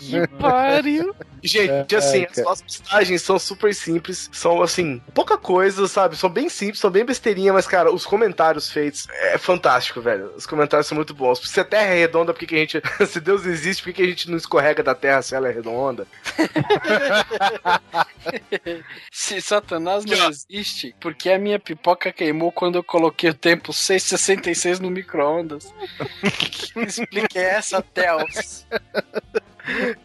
que 0.00 0.26
pariu. 0.38 1.14
Gente, 1.42 1.94
É, 1.94 1.98
assim, 1.98 2.22
é, 2.22 2.28
as 2.30 2.38
nossas 2.38 2.62
postagens 2.62 3.20
são 3.20 3.38
super 3.38 3.74
simples, 3.74 4.30
são 4.32 4.62
assim, 4.62 5.02
pouca 5.12 5.36
coisa, 5.36 5.86
sabe? 5.86 6.16
São 6.16 6.30
bem 6.30 6.48
simples, 6.48 6.80
são 6.80 6.90
bem 6.90 7.04
besteirinha, 7.04 7.52
mas, 7.52 7.66
cara, 7.66 7.92
os 7.92 8.06
comentários 8.06 8.70
feitos 8.70 9.06
é 9.10 9.36
fantástico, 9.36 10.00
velho. 10.00 10.32
Os 10.34 10.46
comentários 10.46 10.86
são 10.86 10.96
muito 10.96 11.12
bons. 11.12 11.40
Se 11.40 11.60
a 11.60 11.64
Terra 11.64 11.92
é 11.92 11.98
redonda, 11.98 12.32
por 12.32 12.46
que, 12.46 12.54
a 12.54 12.58
gente. 12.58 12.80
Se 13.06 13.20
Deus 13.20 13.44
existe, 13.44 13.82
por 13.82 13.92
que, 13.92 13.96
que 13.96 14.02
a 14.02 14.06
gente 14.06 14.30
não 14.30 14.38
escorrega 14.38 14.82
da 14.82 14.94
Terra 14.94 15.20
se 15.20 15.34
ela 15.34 15.48
é 15.48 15.52
redonda? 15.52 16.06
Se 19.12 19.40
Satanás 19.40 20.04
não 20.04 20.30
existe, 20.30 20.94
porque 20.98 21.30
a 21.30 21.38
minha 21.38 21.58
pipoca 21.58 22.10
queimou 22.10 22.50
quando 22.50 22.76
eu 22.76 22.84
coloquei 22.84 23.30
o 23.30 23.34
tempo 23.34 23.72
6,66 23.72 24.78
no 24.78 24.90
micro-ondas. 24.90 25.72
Explique 26.76 27.38
essa, 27.38 27.82
Tels. 27.82 28.66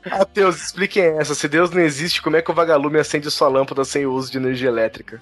Ateus, 0.06 0.62
expliquem 0.62 1.04
essa. 1.20 1.36
Se 1.36 1.48
Deus 1.48 1.72
não 1.72 1.82
existe, 1.82 2.22
como 2.22 2.38
é 2.38 2.42
que 2.42 2.52
o 2.52 2.54
vagalume 2.54 3.00
acende 3.00 3.30
sua 3.30 3.48
lâmpada 3.48 3.84
sem 3.84 4.06
o 4.06 4.14
uso 4.14 4.32
de 4.32 4.38
energia 4.38 4.70
elétrica? 4.70 5.22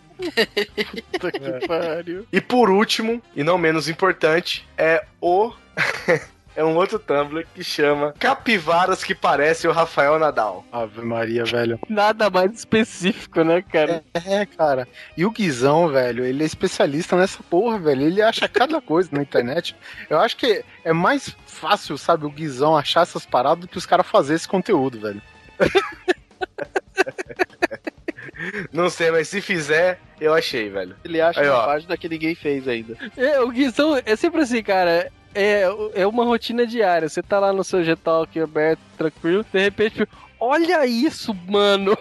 Puta 1.11 1.31
que 1.31 1.67
pariu. 1.67 2.27
E 2.31 2.39
por 2.39 2.69
último, 2.69 3.21
e 3.35 3.43
não 3.43 3.57
menos 3.57 3.89
importante, 3.89 4.67
é 4.77 5.03
o. 5.19 5.51
é 6.57 6.63
um 6.63 6.75
outro 6.75 6.97
Tumblr 6.97 7.45
que 7.53 7.63
chama 7.63 8.15
Capivaras 8.19 9.03
que 9.03 9.13
parecem 9.13 9.69
o 9.69 9.73
Rafael 9.73 10.17
Nadal. 10.17 10.65
Ave 10.71 11.03
Maria, 11.03 11.45
velho. 11.45 11.79
Nada 11.87 12.31
mais 12.31 12.51
específico, 12.51 13.43
né, 13.43 13.61
cara? 13.61 14.03
É, 14.15 14.43
cara. 14.43 14.87
E 15.15 15.23
o 15.23 15.29
Guizão, 15.29 15.87
velho, 15.87 16.25
ele 16.25 16.41
é 16.41 16.47
especialista 16.47 17.15
nessa 17.15 17.43
porra, 17.43 17.77
velho. 17.77 18.01
Ele 18.01 18.23
acha 18.23 18.49
cada 18.49 18.81
coisa 18.81 19.09
na 19.11 19.21
internet. 19.21 19.75
Eu 20.09 20.19
acho 20.19 20.35
que 20.35 20.65
é 20.83 20.91
mais 20.91 21.35
fácil, 21.45 21.95
sabe, 21.95 22.25
o 22.25 22.31
Guizão 22.31 22.75
achar 22.75 23.03
essas 23.03 23.23
paradas 23.23 23.59
do 23.59 23.67
que 23.67 23.77
os 23.77 23.85
caras 23.85 24.07
fazer 24.07 24.33
esse 24.33 24.47
conteúdo, 24.47 24.99
velho. 24.99 25.21
Não 28.73 28.89
sei, 28.89 29.11
mas 29.11 29.27
se 29.27 29.41
fizer, 29.41 29.99
eu 30.19 30.33
achei, 30.33 30.69
velho. 30.69 30.95
Ele 31.03 31.21
acha 31.21 31.39
Aí, 31.39 31.47
uma 31.47 31.57
ó. 31.57 31.65
página 31.67 31.97
que 31.97 32.09
ninguém 32.09 32.33
fez 32.33 32.67
ainda. 32.67 32.97
É, 33.15 33.39
o 33.41 33.49
Guizão 33.49 34.01
é 34.03 34.15
sempre 34.15 34.41
assim, 34.41 34.63
cara. 34.63 35.11
É, 35.33 35.63
é 35.93 36.07
uma 36.07 36.23
rotina 36.23 36.65
diária. 36.65 37.09
Você 37.09 37.21
tá 37.21 37.39
lá 37.39 37.53
no 37.53 37.63
seu 37.63 37.83
G-Talk 37.83 38.39
aberto, 38.39 38.79
tranquilo, 38.97 39.45
de 39.51 39.59
repente, 39.59 40.07
olha 40.39 40.85
isso, 40.85 41.33
mano. 41.47 41.97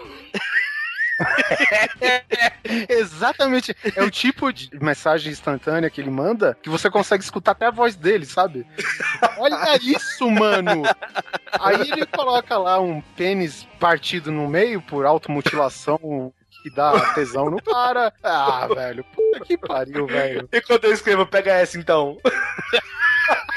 Exatamente. 2.89 3.75
É 3.95 4.03
o 4.03 4.11
tipo 4.11 4.51
de 4.51 4.69
mensagem 4.79 5.31
instantânea 5.31 5.89
que 5.89 5.99
ele 5.99 6.11
manda 6.11 6.57
que 6.61 6.69
você 6.69 6.89
consegue 6.89 7.23
escutar 7.23 7.51
até 7.51 7.65
a 7.65 7.71
voz 7.71 7.95
dele, 7.95 8.25
sabe? 8.25 8.65
Olha 9.37 9.77
isso, 9.81 10.29
mano! 10.29 10.83
Aí 11.59 11.89
ele 11.89 12.05
coloca 12.05 12.57
lá 12.57 12.79
um 12.79 13.01
pênis 13.15 13.67
partido 13.79 14.31
no 14.31 14.47
meio 14.47 14.81
por 14.81 15.05
automutilação 15.05 16.31
que 16.61 16.69
dá 16.69 17.13
tesão 17.13 17.49
no 17.49 17.61
cara. 17.61 18.13
Ah, 18.23 18.67
velho, 18.67 19.03
puta 19.03 19.39
que 19.45 19.57
pariu, 19.57 20.05
velho. 20.07 20.47
E 20.51 20.61
quando 20.61 20.85
eu 20.85 20.93
escrevo, 20.93 21.25
pega 21.25 21.53
essa 21.53 21.77
então. 21.77 22.17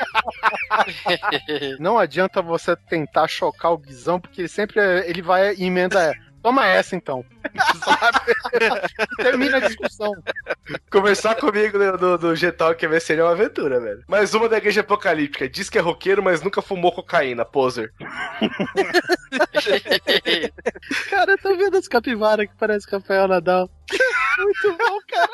Não 1.79 1.99
adianta 1.99 2.43
você 2.43 2.77
tentar 2.77 3.29
chocar 3.29 3.73
o 3.73 3.79
Guizão, 3.79 4.21
porque 4.21 4.43
ele 4.43 4.49
sempre 4.49 4.81
ele 5.07 5.23
vai 5.23 5.55
e 5.55 5.65
emenda 5.65 6.03
é, 6.03 6.15
toma 6.43 6.67
essa 6.67 6.97
então. 6.97 7.25
Termina 9.17 9.59
a 9.59 9.61
discussão. 9.61 10.13
Conversar 10.91 11.37
comigo 11.37 11.79
do, 11.97 12.19
do, 12.19 12.37
G-Talk 12.37 12.87
vai 12.87 13.01
ser 13.01 13.21
uma 13.21 13.33
aventura, 13.33 13.81
velho. 13.81 14.03
Mais 14.09 14.35
uma 14.35 14.49
da 14.49 14.57
igreja 14.59 14.81
apocalíptica. 14.81 15.49
Diz 15.49 15.71
que 15.71 15.79
é 15.79 15.81
roqueiro, 15.81 16.23
mas 16.23 16.43
nunca 16.43 16.63
fumou 16.63 16.93
cocaína. 16.93 17.45
Poser. 17.45 17.93
Cara, 21.11 21.33
eu 21.33 21.39
tô 21.39 21.57
vendo 21.57 21.77
as 21.77 21.89
capivaras 21.89 22.47
que 22.47 22.57
parece 22.59 22.91
Rafael 22.91 23.29
Nadal. 23.29 23.71
Muito 24.39 24.77
bom, 24.79 24.99
cara. 25.09 25.29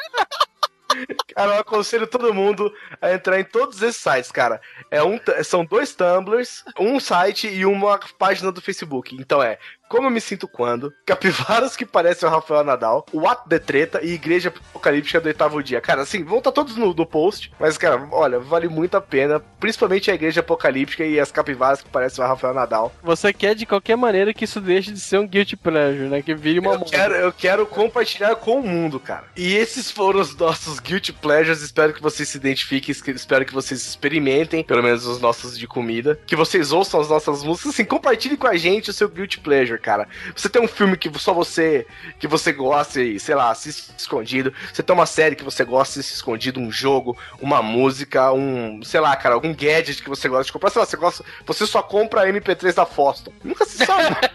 Cara, 1.35 1.55
eu 1.55 1.60
aconselho 1.60 2.06
todo 2.06 2.35
mundo 2.35 2.73
a 3.01 3.12
entrar 3.12 3.39
em 3.39 3.44
todos 3.44 3.81
esses 3.82 4.01
sites, 4.01 4.32
cara. 4.32 4.60
É 4.90 5.02
um, 5.02 5.18
são 5.44 5.64
dois 5.64 5.94
Tumblrs, 5.94 6.64
um 6.78 6.98
site 7.01 7.48
e 7.48 7.64
uma 7.66 7.98
página 8.18 8.51
do 8.52 8.60
Facebook. 8.60 9.14
Então 9.14 9.43
é 9.43 9.59
Como 9.88 10.06
Eu 10.06 10.10
Me 10.10 10.20
Sinto 10.20 10.48
Quando, 10.48 10.92
Capivaras 11.06 11.76
que 11.76 11.86
parecem 11.86 12.28
o 12.28 12.32
Rafael 12.32 12.64
Nadal, 12.64 13.06
o 13.12 13.26
Ato 13.28 13.48
de 13.48 13.58
Treta 13.58 14.00
e 14.02 14.12
Igreja 14.14 14.48
Apocalíptica 14.48 15.20
do 15.20 15.26
Oitavo 15.26 15.62
Dia. 15.62 15.80
Cara, 15.80 16.02
assim, 16.02 16.24
vão 16.24 16.38
estar 16.38 16.52
todos 16.52 16.76
no, 16.76 16.92
no 16.92 17.06
post, 17.06 17.52
mas, 17.58 17.78
cara, 17.78 18.08
olha, 18.12 18.38
vale 18.40 18.68
muito 18.68 18.96
a 18.96 19.00
pena, 19.00 19.40
principalmente 19.60 20.10
a 20.10 20.14
Igreja 20.14 20.40
Apocalíptica 20.40 21.04
e 21.04 21.20
as 21.20 21.30
capivaras 21.30 21.80
que 21.82 21.88
parecem 21.88 22.24
o 22.24 22.26
Rafael 22.26 22.54
Nadal. 22.54 22.92
Você 23.02 23.32
quer 23.32 23.54
de 23.54 23.64
qualquer 23.66 23.96
maneira 23.96 24.34
que 24.34 24.44
isso 24.44 24.60
deixe 24.60 24.90
de 24.92 25.00
ser 25.00 25.18
um 25.18 25.26
guilty 25.26 25.56
pleasure, 25.56 26.08
né? 26.08 26.20
Que 26.22 26.34
vire 26.34 26.58
uma 26.58 26.74
Eu 26.74 26.80
quero, 26.80 27.14
eu 27.14 27.32
quero 27.32 27.66
compartilhar 27.66 28.34
com 28.36 28.60
o 28.60 28.62
mundo, 28.66 28.98
cara. 28.98 29.24
E 29.36 29.54
esses 29.54 29.90
foram 29.90 30.20
os 30.20 30.34
nossos 30.36 30.80
Guilty 30.80 31.12
Pleasures. 31.12 31.62
Espero 31.62 31.92
que 31.92 32.02
vocês 32.02 32.28
se 32.28 32.36
identifiquem, 32.36 32.90
es- 32.92 33.06
espero 33.08 33.44
que 33.44 33.52
vocês 33.54 33.80
experimentem, 33.86 34.64
pelo 34.64 34.82
menos 34.82 35.06
os 35.06 35.20
nossos 35.20 35.58
de 35.58 35.66
comida. 35.66 36.18
Que 36.26 36.36
vocês 36.36 36.72
ouçam 36.72 37.00
as 37.00 37.08
nossas 37.08 37.42
músicas, 37.42 37.72
assim, 37.72 37.84
compartilhe 37.84 38.36
com 38.36 38.46
a 38.46 38.56
gente 38.56 38.90
o 38.90 38.92
seu 38.92 39.08
Guilty 39.08 39.40
Pleasure, 39.40 39.76
cara. 39.78 40.09
Você 40.35 40.48
tem 40.48 40.62
um 40.62 40.69
filme 40.69 40.97
que 40.97 41.11
só 41.19 41.32
você 41.32 41.86
que 42.19 42.27
você 42.27 42.53
gosta 42.53 43.01
e, 43.01 43.19
sei 43.19 43.35
lá, 43.35 43.51
assiste 43.51 43.93
escondido. 43.97 44.53
Você 44.73 44.82
tem 44.82 44.94
uma 44.94 45.07
série 45.07 45.36
que 45.36 45.44
você 45.44 45.65
gosta 45.65 46.01
assiste 46.01 46.15
escondido, 46.15 46.61
um 46.61 46.70
jogo, 46.70 47.16
uma 47.40 47.62
música, 47.62 48.32
um, 48.32 48.82
sei 48.82 49.01
lá, 49.01 49.15
cara, 49.16 49.35
algum 49.35 49.55
gadget 49.55 50.03
que 50.03 50.09
você 50.09 50.28
gosta 50.28 50.44
de 50.44 50.53
comprar. 50.53 50.70
Sei 50.70 50.81
lá, 50.81 50.86
você 50.86 50.97
gosta, 50.97 51.24
você 51.44 51.66
só 51.66 51.82
compra 51.82 52.28
MP3 52.28 52.74
da 52.74 52.86
Foston. 52.86 53.32
Nunca 53.43 53.65
se 53.65 53.85
sabe. 53.85 54.16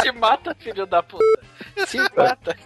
Se 0.00 0.12
mata, 0.12 0.54
filho 0.54 0.86
da 0.86 1.02
puta. 1.02 1.24
Se 1.86 1.98
mata. 2.16 2.56